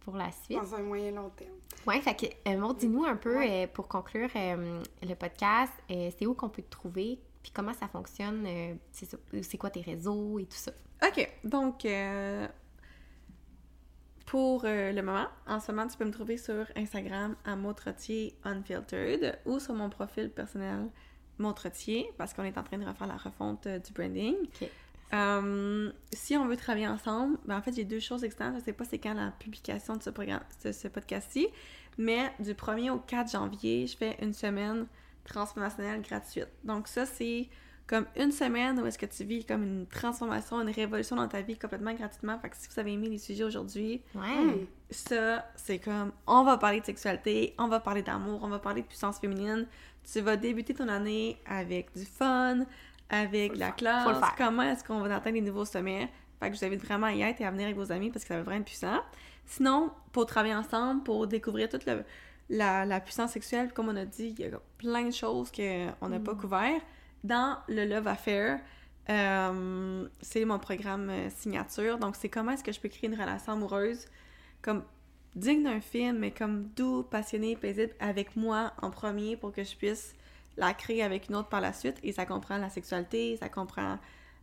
pour 0.00 0.16
la 0.16 0.32
suite. 0.32 0.58
Dans 0.58 0.74
un 0.74 0.82
moyen 0.82 1.10
long 1.12 1.30
terme. 1.30 1.52
Ouais, 1.86 2.00
fait 2.00 2.14
que, 2.14 2.50
euh, 2.50 2.56
Maud, 2.58 2.78
dis-nous 2.78 3.04
un 3.04 3.16
peu, 3.16 3.36
euh, 3.46 3.66
pour 3.66 3.88
conclure 3.88 4.30
euh, 4.34 4.82
le 5.02 5.14
podcast, 5.14 5.72
euh, 5.90 6.10
c'est 6.18 6.26
où 6.26 6.34
qu'on 6.34 6.48
peut 6.48 6.62
te 6.62 6.70
trouver, 6.70 7.20
puis 7.42 7.52
comment 7.52 7.74
ça 7.74 7.88
fonctionne, 7.88 8.44
euh, 8.46 8.74
c'est 9.42 9.58
quoi 9.58 9.70
tes 9.70 9.82
réseaux 9.82 10.38
et 10.38 10.46
tout 10.46 10.56
ça. 10.56 10.72
OK, 11.06 11.30
donc 11.44 11.84
euh, 11.84 12.48
pour 14.26 14.64
euh, 14.64 14.92
le 14.92 15.02
moment, 15.02 15.26
en 15.46 15.60
ce 15.60 15.70
moment, 15.72 15.86
tu 15.86 15.96
peux 15.96 16.04
me 16.04 16.10
trouver 16.10 16.36
sur 16.36 16.66
Instagram 16.76 17.36
à 17.44 17.54
Mautretier 17.56 18.34
Unfiltered 18.44 19.38
ou 19.46 19.58
sur 19.60 19.74
mon 19.74 19.88
profil 19.90 20.30
personnel 20.30 20.88
Mautretier 21.38 22.10
parce 22.18 22.34
qu'on 22.34 22.42
est 22.44 22.58
en 22.58 22.62
train 22.64 22.78
de 22.78 22.84
refaire 22.84 23.06
la 23.06 23.16
refonte 23.16 23.66
euh, 23.66 23.78
du 23.78 23.92
branding. 23.92 24.34
Ok. 24.60 24.68
Euh, 25.12 25.90
si 26.12 26.36
on 26.36 26.46
veut 26.46 26.56
travailler 26.56 26.88
ensemble, 26.88 27.38
ben 27.46 27.56
en 27.56 27.62
fait, 27.62 27.72
j'ai 27.74 27.84
deux 27.84 28.00
choses 28.00 28.24
externes. 28.24 28.56
Je 28.58 28.64
sais 28.64 28.72
pas 28.72 28.84
c'est 28.84 28.98
quand 28.98 29.14
la 29.14 29.30
publication 29.30 29.96
de 29.96 30.02
ce, 30.02 30.10
programme, 30.10 30.42
de 30.64 30.72
ce 30.72 30.88
podcast-ci, 30.88 31.48
mais 31.96 32.32
du 32.38 32.54
1er 32.54 32.90
au 32.90 32.98
4 32.98 33.30
janvier, 33.32 33.86
je 33.86 33.96
fais 33.96 34.16
une 34.20 34.32
semaine 34.32 34.86
transformationnelle 35.24 36.02
gratuite. 36.02 36.48
Donc 36.64 36.88
ça, 36.88 37.06
c'est 37.06 37.48
comme 37.88 38.04
une 38.16 38.32
semaine 38.32 38.78
où 38.80 38.86
est-ce 38.86 38.98
que 38.98 39.06
tu 39.06 39.24
vis 39.24 39.46
comme 39.46 39.62
une 39.62 39.86
transformation, 39.86 40.60
une 40.60 40.70
révolution 40.70 41.16
dans 41.16 41.26
ta 41.26 41.40
vie 41.40 41.58
complètement 41.58 41.94
gratuitement. 41.94 42.38
Fait 42.38 42.50
que 42.50 42.56
si 42.56 42.68
vous 42.68 42.78
avez 42.78 42.92
aimé 42.92 43.08
les 43.08 43.18
sujets 43.18 43.44
aujourd'hui, 43.44 44.02
Ouais. 44.14 44.68
Ça, 44.90 45.50
c'est 45.56 45.78
comme, 45.78 46.12
on 46.26 46.44
va 46.44 46.56
parler 46.58 46.80
de 46.80 46.86
sexualité, 46.86 47.54
on 47.58 47.68
va 47.68 47.80
parler 47.80 48.02
d'amour, 48.02 48.40
on 48.42 48.48
va 48.48 48.58
parler 48.58 48.82
de 48.82 48.86
puissance 48.86 49.18
féminine. 49.18 49.66
Tu 50.10 50.20
vas 50.20 50.36
débuter 50.36 50.72
ton 50.72 50.88
année 50.88 51.38
avec 51.46 51.94
du 51.94 52.04
fun, 52.04 52.64
avec 53.10 53.56
la 53.56 53.70
classe. 53.70 54.06
Comment 54.36 54.62
est-ce 54.62 54.84
qu'on 54.84 55.00
va 55.00 55.16
atteindre 55.16 55.36
les 55.36 55.40
nouveaux 55.42 55.64
sommets? 55.64 56.08
Fait 56.40 56.48
que 56.50 56.54
je 56.54 56.60
vous 56.60 56.66
invite 56.66 56.84
vraiment 56.84 57.06
à 57.08 57.12
y 57.12 57.22
être 57.22 57.40
et 57.40 57.44
à 57.44 57.50
venir 57.50 57.64
avec 57.66 57.76
vos 57.76 57.90
amis 57.90 58.10
parce 58.10 58.24
que 58.24 58.28
ça 58.28 58.36
va 58.36 58.42
vraiment 58.42 58.60
être 58.60 58.66
puissant. 58.66 59.00
Sinon, 59.46 59.90
pour 60.12 60.26
travailler 60.26 60.54
ensemble, 60.54 61.02
pour 61.02 61.26
découvrir 61.26 61.68
toute 61.68 61.86
le- 61.86 62.04
la, 62.50 62.84
la 62.84 63.00
puissance 63.00 63.32
sexuelle, 63.32 63.72
comme 63.72 63.88
on 63.88 63.96
a 63.96 64.04
dit, 64.04 64.34
il 64.38 64.40
y 64.40 64.44
a 64.46 64.60
plein 64.78 65.04
de 65.06 65.10
choses 65.10 65.50
qu'on 65.50 66.08
n'a 66.08 66.20
pas 66.20 66.34
Mm. 66.34 66.38
couvert. 66.38 66.80
Dans 67.24 67.58
le 67.68 67.84
Love 67.86 68.06
Affair, 68.06 68.60
euh, 69.10 70.06
c'est 70.20 70.44
mon 70.44 70.58
programme 70.58 71.10
euh, 71.10 71.30
signature. 71.30 71.98
Donc, 71.98 72.14
c'est 72.16 72.28
comment 72.28 72.52
est-ce 72.52 72.62
que 72.64 72.72
je 72.72 72.80
peux 72.80 72.88
créer 72.88 73.08
une 73.10 73.18
relation 73.18 73.52
amoureuse 73.54 74.06
comme 74.62 74.84
digne 75.34 75.64
d'un 75.64 75.80
film, 75.80 76.18
mais 76.18 76.30
comme 76.30 76.64
doux, 76.76 77.02
passionné, 77.02 77.56
paisible 77.56 77.94
avec 78.00 78.36
moi 78.36 78.72
en 78.82 78.90
premier 78.90 79.36
pour 79.36 79.52
que 79.52 79.62
je 79.64 79.74
puisse 79.76 80.14
la 80.58 80.74
créer 80.74 81.02
avec 81.02 81.28
une 81.28 81.36
autre 81.36 81.48
par 81.48 81.60
la 81.60 81.72
suite. 81.72 81.96
Et 82.02 82.12
ça 82.12 82.26
comprend 82.26 82.58
la 82.58 82.68
sexualité, 82.68 83.36
ça 83.36 83.48
comprend 83.48 83.98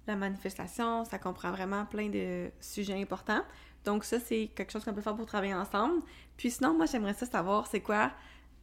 la 0.07 0.15
manifestation, 0.15 1.03
ça 1.05 1.19
comprend 1.19 1.51
vraiment 1.51 1.85
plein 1.85 2.09
de 2.09 2.49
sujets 2.59 2.99
importants. 2.99 3.41
Donc 3.83 4.03
ça, 4.03 4.19
c'est 4.19 4.49
quelque 4.55 4.71
chose 4.71 4.83
qu'on 4.83 4.93
peut 4.93 5.01
faire 5.01 5.15
pour 5.15 5.25
travailler 5.25 5.53
ensemble. 5.53 6.01
Puis 6.37 6.51
sinon, 6.51 6.73
moi, 6.75 6.85
j'aimerais 6.85 7.13
ça 7.13 7.25
savoir, 7.25 7.67
c'est 7.67 7.81
quoi, 7.81 8.11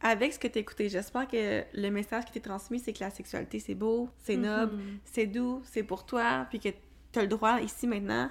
avec 0.01 0.33
ce 0.33 0.39
que 0.39 0.47
tu 0.47 0.57
as 0.57 0.61
écouté, 0.61 0.89
j'espère 0.89 1.27
que 1.27 1.63
le 1.73 1.89
message 1.89 2.25
qui 2.25 2.33
t'est 2.33 2.39
transmis, 2.41 2.79
c'est 2.79 2.91
que 2.91 2.99
la 3.03 3.09
sexualité, 3.09 3.59
c'est 3.59 3.75
beau, 3.75 4.09
c'est 4.17 4.35
noble, 4.35 4.75
Mhm. 4.75 4.99
c'est 5.05 5.27
doux, 5.27 5.61
c'est 5.63 5.83
pour 5.83 6.05
toi, 6.05 6.45
puis 6.49 6.59
que 6.59 6.69
tu 7.11 7.19
as 7.19 7.21
le 7.21 7.27
droit 7.29 7.61
ici 7.61 7.87
maintenant 7.87 8.29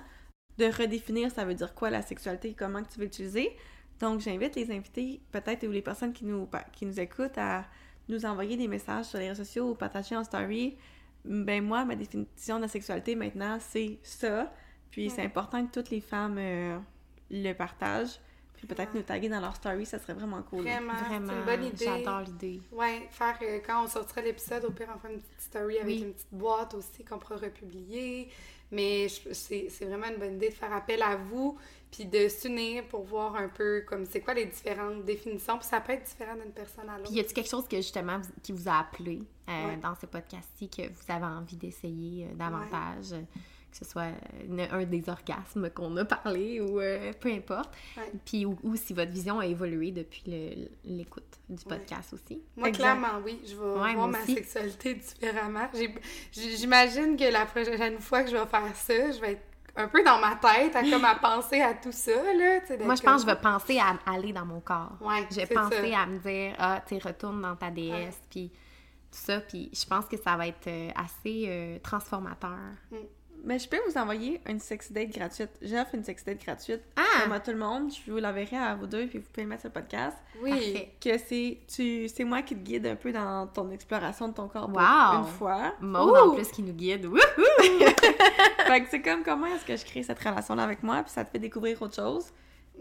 de 0.58 0.66
redéfinir 0.66 1.30
ça 1.30 1.46
veut 1.46 1.54
dire 1.54 1.74
quoi 1.74 1.88
la 1.88 2.02
sexualité, 2.02 2.54
comment 2.58 2.82
que 2.82 2.88
tu 2.90 2.98
veux 2.98 3.04
l'utiliser. 3.06 3.56
Donc 4.00 4.20
j'invite 4.20 4.54
les 4.54 4.70
invités, 4.70 5.22
peut-être, 5.32 5.66
ou 5.66 5.70
les 5.70 5.80
personnes 5.80 6.12
qui 6.12 6.26
nous, 6.26 6.46
qui 6.72 6.84
nous 6.84 7.00
écoutent 7.00 7.38
à 7.38 7.64
nous 8.12 8.24
envoyer 8.26 8.56
des 8.56 8.68
messages 8.68 9.06
sur 9.06 9.18
les 9.18 9.28
réseaux 9.28 9.44
sociaux 9.44 9.70
ou 9.70 9.74
partager 9.74 10.16
en 10.16 10.24
story. 10.24 10.76
Ben 11.24 11.64
moi, 11.64 11.84
ma 11.84 11.94
définition 11.94 12.56
de 12.56 12.62
la 12.62 12.68
sexualité 12.68 13.14
maintenant, 13.14 13.58
c'est 13.60 13.98
ça. 14.02 14.52
Puis 14.90 15.08
c'est 15.10 15.22
important 15.22 15.64
que 15.66 15.72
toutes 15.72 15.90
les 15.90 16.00
femmes 16.00 16.36
euh, 16.38 16.78
le 17.30 17.52
partagent. 17.54 18.18
Puis 18.54 18.66
peut-être 18.66 18.94
nous 18.94 19.02
taguer 19.02 19.28
dans 19.28 19.40
leur 19.40 19.56
story, 19.56 19.86
ça 19.86 19.98
serait 19.98 20.12
vraiment 20.14 20.42
cool. 20.42 20.62
Vraiment, 20.62 20.92
Vraiment, 20.94 21.32
c'est 21.32 21.38
une 21.38 21.44
bonne 21.44 21.64
idée. 21.64 21.84
j'adore 21.84 22.20
l'idée. 22.20 22.60
Ouais, 22.70 23.08
faire 23.10 23.36
euh, 23.42 23.58
quand 23.64 23.84
on 23.84 23.88
sortira 23.88 24.20
l'épisode, 24.20 24.64
au 24.64 24.70
pire, 24.70 24.88
on 24.94 24.98
fera 24.98 25.12
une 25.12 25.20
petite 25.20 25.40
story 25.40 25.78
avec 25.78 25.86
Oui. 25.96 26.02
une 26.02 26.12
petite 26.12 26.28
boîte 26.32 26.74
aussi 26.74 27.04
qu'on 27.04 27.18
pourra 27.18 27.36
republier. 27.36 28.28
Mais 28.70 29.08
c'est 29.08 29.68
vraiment 29.82 30.06
une 30.06 30.16
bonne 30.18 30.36
idée 30.36 30.48
de 30.50 30.54
faire 30.54 30.72
appel 30.72 31.02
à 31.02 31.16
vous, 31.16 31.58
puis 31.92 32.06
de 32.06 32.26
s'unir 32.28 32.84
pour 32.88 33.04
voir 33.04 33.36
un 33.36 33.48
peu 33.48 33.84
comme 33.86 34.04
c'est 34.06 34.20
quoi 34.20 34.34
les 34.34 34.46
différentes 34.46 35.04
définitions. 35.04 35.58
Puis 35.58 35.68
ça 35.68 35.80
peut 35.80 35.92
être 35.92 36.04
différent 36.04 36.34
d'une 36.34 36.50
personne 36.52 36.88
à 36.88 36.96
l'autre. 36.96 37.08
Puis 37.10 37.18
y 37.18 37.20
a-t-il 37.20 37.34
quelque 37.34 37.50
chose 37.50 37.68
que 37.68 37.76
justement 37.76 38.18
vous- 38.18 38.32
qui 38.42 38.50
vous 38.52 38.68
a 38.68 38.78
appelé 38.80 39.20
euh, 39.48 39.66
Ouais. 39.68 39.76
dans 39.76 39.94
ce 39.94 40.06
podcast-ci 40.06 40.68
que 40.68 40.82
vous 40.88 41.12
avez 41.12 41.26
envie 41.26 41.56
d'essayer 41.56 42.24
euh, 42.26 42.34
davantage, 42.34 43.12
euh, 43.12 43.20
que 43.70 43.76
ce 43.78 43.84
soit 43.84 44.08
une- 44.48 44.60
un 44.60 44.84
des 44.84 45.06
orgasmes 45.08 45.68
qu'on 45.70 45.94
a 45.98 46.04
parlé 46.04 46.60
ou 46.60 46.80
euh, 46.80 47.12
peu 47.20 47.30
importe. 47.30 47.74
Ouais. 47.96 48.10
Puis 48.24 48.46
ou, 48.46 48.56
ou 48.62 48.74
si 48.76 48.94
votre 48.94 49.10
vision 49.12 49.38
a 49.40 49.46
évolué 49.46 49.90
depuis 49.90 50.22
l'écoute 50.84 51.24
du 51.48 51.64
podcast 51.64 52.12
aussi. 52.14 52.40
Moi, 52.56 52.68
Exact. 52.68 52.82
clairement, 52.84 53.20
oui. 53.24 53.40
Je 53.44 53.50
vais 53.54 53.94
voir 53.94 54.08
ma 54.08 54.24
sexualité 54.24 54.94
différemment. 54.94 55.68
J'imagine 56.32 57.16
que 57.16 57.30
la 57.30 57.44
prochaine 57.46 57.98
fois 58.00 58.22
que 58.22 58.30
je 58.30 58.36
vais 58.36 58.46
faire 58.46 58.76
ça, 58.76 59.10
je 59.10 59.20
vais 59.20 59.32
être 59.32 59.42
un 59.74 59.88
peu 59.88 60.02
dans 60.04 60.18
ma 60.18 60.36
tête, 60.36 60.76
à, 60.76 60.82
comme 60.82 61.04
à 61.04 61.14
penser 61.14 61.60
à 61.62 61.74
tout 61.74 61.92
ça, 61.92 62.10
là. 62.34 62.60
Moi, 62.84 62.94
je 62.94 63.02
pense 63.02 63.24
que 63.24 63.30
je 63.30 63.34
vais 63.34 63.40
penser 63.40 63.78
à 63.78 63.96
aller 64.10 64.32
dans 64.32 64.44
mon 64.44 64.60
corps. 64.60 64.96
Ouais, 65.00 65.26
Je 65.30 65.36
vais 65.36 65.46
penser 65.46 65.90
ça. 65.90 66.00
à 66.00 66.06
me 66.06 66.18
dire, 66.18 66.54
ah, 66.58 66.82
tu 66.86 66.96
retourne 66.98 67.40
dans 67.40 67.56
ta 67.56 67.70
déesse, 67.70 68.20
puis 68.30 68.50
tout 69.10 69.18
ça. 69.18 69.40
Puis 69.40 69.70
je 69.72 69.86
pense 69.86 70.06
que 70.06 70.16
ça 70.16 70.36
va 70.36 70.46
être 70.48 70.66
euh, 70.66 70.90
assez 70.94 71.44
euh, 71.48 71.78
transformateur. 71.82 72.58
Mais 73.44 73.58
je 73.58 73.68
peux 73.68 73.78
vous 73.88 73.98
envoyer 73.98 74.40
une 74.48 74.60
sex 74.60 74.92
date 74.92 75.10
gratuite. 75.10 75.50
J'offre 75.62 75.94
une 75.94 76.04
sex 76.04 76.24
date 76.24 76.44
gratuite 76.44 76.80
Ah! 76.96 77.22
comme 77.22 77.32
à 77.32 77.40
tout 77.40 77.50
le 77.50 77.56
monde. 77.58 77.90
Je 77.92 78.10
vous 78.12 78.18
l'enverrai 78.18 78.56
à 78.56 78.74
vous 78.76 78.86
deux, 78.86 79.06
puis 79.06 79.18
vous 79.18 79.24
pouvez 79.32 79.42
le 79.42 79.48
mettre 79.48 79.62
sur 79.62 79.70
le 79.74 79.80
podcast. 79.80 80.16
Oui. 80.40 80.88
Que 81.00 81.18
c'est 81.18 81.58
tu 81.66 82.08
c'est 82.08 82.24
moi 82.24 82.42
qui 82.42 82.54
te 82.54 82.60
guide 82.60 82.86
un 82.86 82.94
peu 82.96 83.10
dans 83.12 83.46
ton 83.48 83.70
exploration 83.70 84.28
de 84.28 84.34
ton 84.34 84.46
corps 84.48 84.68
pour 84.68 84.76
Wow! 84.80 85.18
une 85.18 85.24
fois. 85.26 85.72
Maud, 85.80 86.16
en 86.16 86.34
plus, 86.34 86.48
qui 86.50 86.62
nous 86.62 86.72
guide. 86.72 87.04
Wouhou! 87.06 87.18
fait 88.66 88.80
que 88.82 88.88
c'est 88.90 89.02
comme 89.02 89.22
comment 89.24 89.46
est-ce 89.46 89.64
que 89.64 89.76
je 89.76 89.84
crée 89.84 90.02
cette 90.02 90.18
relation-là 90.20 90.62
avec 90.62 90.82
moi, 90.82 91.02
puis 91.02 91.10
ça 91.12 91.24
te 91.24 91.30
fait 91.30 91.38
découvrir 91.38 91.80
autre 91.82 91.96
chose. 91.96 92.26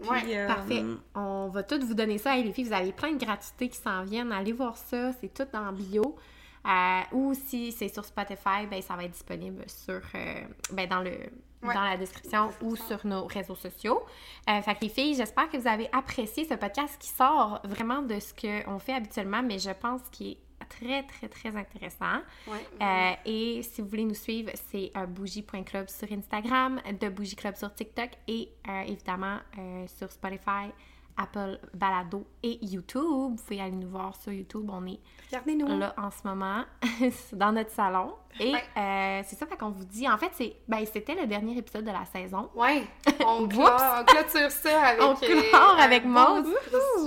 Puis, 0.00 0.08
Ouais, 0.10 0.22
euh, 0.36 0.46
Parfait. 0.46 0.82
On 1.14 1.48
va 1.48 1.62
toutes 1.62 1.84
vous 1.84 1.94
donner 1.94 2.18
ça. 2.18 2.34
Hey, 2.36 2.44
les 2.44 2.52
filles, 2.52 2.64
vous 2.64 2.72
avez 2.72 2.92
plein 2.92 3.12
de 3.12 3.22
gratuités 3.22 3.68
qui 3.68 3.76
s'en 3.76 4.02
viennent. 4.04 4.32
Allez 4.32 4.52
voir 4.52 4.76
ça. 4.76 5.12
C'est 5.20 5.32
tout 5.34 5.44
la 5.52 5.70
bio. 5.70 6.16
Euh, 6.66 7.00
ou 7.12 7.34
si 7.34 7.72
c'est 7.72 7.88
sur 7.88 8.04
Spotify, 8.04 8.66
ben, 8.70 8.80
ça 8.82 8.94
va 8.94 9.04
être 9.04 9.10
disponible 9.12 9.64
sur, 9.66 10.00
euh, 10.14 10.34
ben, 10.72 10.88
dans, 10.88 11.00
le, 11.00 11.10
Ouais. 11.64 11.74
dans 11.74 11.82
la 11.84 11.96
description 11.96 12.50
ou 12.60 12.74
sur 12.76 13.06
nos 13.06 13.24
réseaux 13.26 13.54
sociaux. 13.54 14.02
Euh, 14.50 14.60
fait 14.62 14.74
que 14.74 14.80
les 14.82 14.88
filles, 14.88 15.14
j'espère 15.14 15.48
que 15.48 15.56
vous 15.56 15.68
avez 15.68 15.88
apprécié 15.92 16.44
ce 16.44 16.54
podcast 16.54 16.96
qui 17.00 17.08
sort 17.08 17.60
vraiment 17.64 18.02
de 18.02 18.18
ce 18.18 18.32
qu'on 18.34 18.78
fait 18.80 18.94
habituellement, 18.94 19.42
mais 19.42 19.58
je 19.60 19.70
pense 19.70 20.00
qu'il 20.10 20.32
est 20.32 20.38
très, 20.68 21.02
très, 21.04 21.28
très 21.28 21.56
intéressant. 21.56 22.18
Ouais, 22.48 22.66
Euh, 22.80 23.12
et 23.26 23.62
si 23.62 23.80
vous 23.80 23.88
voulez 23.88 24.04
nous 24.04 24.14
suivre, 24.14 24.50
c'est 24.70 24.90
euh, 24.96 25.06
bougie.club 25.06 25.88
sur 25.88 26.10
Instagram, 26.10 26.80
de 27.00 27.08
Bougie 27.08 27.36
Club 27.36 27.54
sur 27.56 27.72
TikTok 27.74 28.10
et 28.26 28.48
évidemment 28.86 29.38
sur 29.98 30.10
Spotify, 30.10 30.70
Apple 31.16 31.58
Balado 31.74 32.24
et 32.42 32.58
YouTube. 32.64 33.02
Vous 33.02 33.36
pouvez 33.36 33.60
aller 33.60 33.72
nous 33.72 33.88
voir 33.88 34.14
sur 34.16 34.32
YouTube. 34.32 34.68
On 34.72 34.84
est 34.86 34.98
là 35.78 35.94
en 35.98 36.10
ce 36.10 36.26
moment 36.26 36.64
dans 37.32 37.52
notre 37.52 37.70
salon. 37.70 38.14
Et 38.40 38.52
Ouais. 38.52 38.62
euh, 38.76 39.22
c'est 39.26 39.36
ça 39.38 39.46
fait 39.46 39.56
qu'on 39.56 39.70
vous 39.70 39.84
dit. 39.84 40.08
En 40.08 40.16
fait, 40.16 40.30
c'est 40.32 40.56
ben, 40.68 40.84
c'était 40.90 41.14
le 41.14 41.26
dernier 41.26 41.56
épisode 41.58 41.84
de 41.84 41.90
la 41.90 42.04
saison. 42.06 42.48
Ouais, 42.54 42.84
on, 43.26 43.46
clore- 43.46 44.00
on 44.00 44.04
clôture 44.04 44.50
ça 44.50 44.82
avec, 44.86 45.02
On 45.02 45.12
euh, 45.12 45.42
clore 45.50 45.76
un 45.78 45.82
avec 45.82 46.04
Maud. 46.04 46.46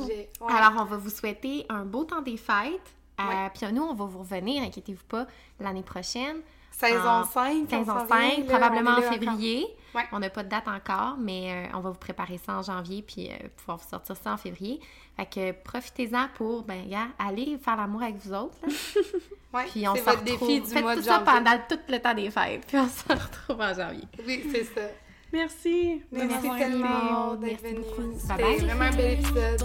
Ouais. 0.07 0.29
Alors, 0.47 0.81
on 0.81 0.85
va 0.85 0.97
vous 0.97 1.09
souhaiter 1.09 1.65
un 1.69 1.83
beau 1.85 2.03
temps 2.03 2.21
des 2.21 2.37
fêtes. 2.37 2.95
Euh. 3.19 3.23
Puis 3.53 3.71
nous, 3.73 3.81
on 3.83 3.93
va 3.93 4.05
vous 4.05 4.19
revenir, 4.19 4.61
inquiétez-vous 4.63 5.05
pas, 5.05 5.25
l'année 5.59 5.83
prochaine. 5.83 6.37
Saison 6.79 7.07
en 7.09 7.23
5. 7.23 7.69
Saison 7.69 7.81
on 7.81 7.85
s'en 7.99 8.07
5, 8.07 8.19
vient, 8.35 8.43
là, 8.45 8.45
probablement 8.59 8.91
en 8.91 9.01
février. 9.01 9.65
Ouais. 9.93 10.03
On 10.11 10.19
n'a 10.19 10.29
pas 10.29 10.43
de 10.43 10.49
date 10.49 10.67
encore, 10.67 11.15
mais 11.17 11.51
euh, 11.71 11.77
on 11.77 11.79
va 11.79 11.89
vous 11.91 11.97
préparer 11.97 12.37
ça 12.37 12.57
en 12.57 12.61
janvier 12.61 13.01
puis 13.01 13.29
euh, 13.31 13.47
pouvoir 13.55 13.77
vous 13.77 13.87
sortir 13.89 14.17
ça 14.17 14.33
en 14.33 14.37
février. 14.37 14.81
Fait 15.15 15.25
que 15.25 15.51
profitez-en 15.63 16.27
pour, 16.35 16.63
ben, 16.63 16.85
gars, 16.89 17.07
aller 17.17 17.57
faire 17.63 17.77
l'amour 17.77 18.03
avec 18.03 18.17
vous 18.17 18.33
autres. 18.33 18.57
Ouais, 19.53 19.63
Puis 19.71 19.87
on 19.87 19.93
c'est 19.95 20.01
se 20.01 20.05
votre 20.05 20.19
retrouve. 20.19 20.47
défi 20.49 20.59
du 20.59 20.67
Faites 20.67 20.83
mois 20.83 20.95
tout 20.95 20.99
de 20.99 21.05
ça 21.05 21.19
pendant 21.19 21.57
tout 21.69 21.79
le 21.87 21.97
temps 21.99 22.13
des 22.13 22.29
fêtes. 22.29 22.65
Puis 22.67 22.77
on 22.77 22.89
se 22.89 23.03
retrouve 23.07 23.61
en 23.61 23.73
janvier. 23.73 24.03
Oui, 24.27 24.43
c'est 24.51 24.65
ça. 24.65 24.81
Merci. 25.31 26.01
Merci 26.11 26.35
Merci, 26.49 26.59
tellement 26.59 27.35
d'être 27.35 27.63
beaucoup. 27.73 28.11
C'était 28.19 28.33
Bye 28.35 28.57
bye. 28.57 28.65
vraiment 28.65 28.83
un 28.83 28.91
bel 28.97 29.11
épisode. 29.13 29.59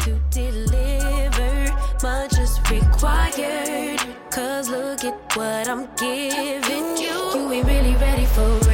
to 0.00 0.10
deliver. 0.32 1.67
Much 2.00 2.38
is 2.38 2.60
required. 2.70 4.00
Cause 4.30 4.68
look 4.68 5.02
at 5.04 5.36
what 5.36 5.68
I'm 5.68 5.88
giving 5.96 6.96
you. 6.96 7.08
You 7.34 7.52
ain't 7.52 7.66
really 7.66 7.94
ready 7.96 8.24
for. 8.26 8.67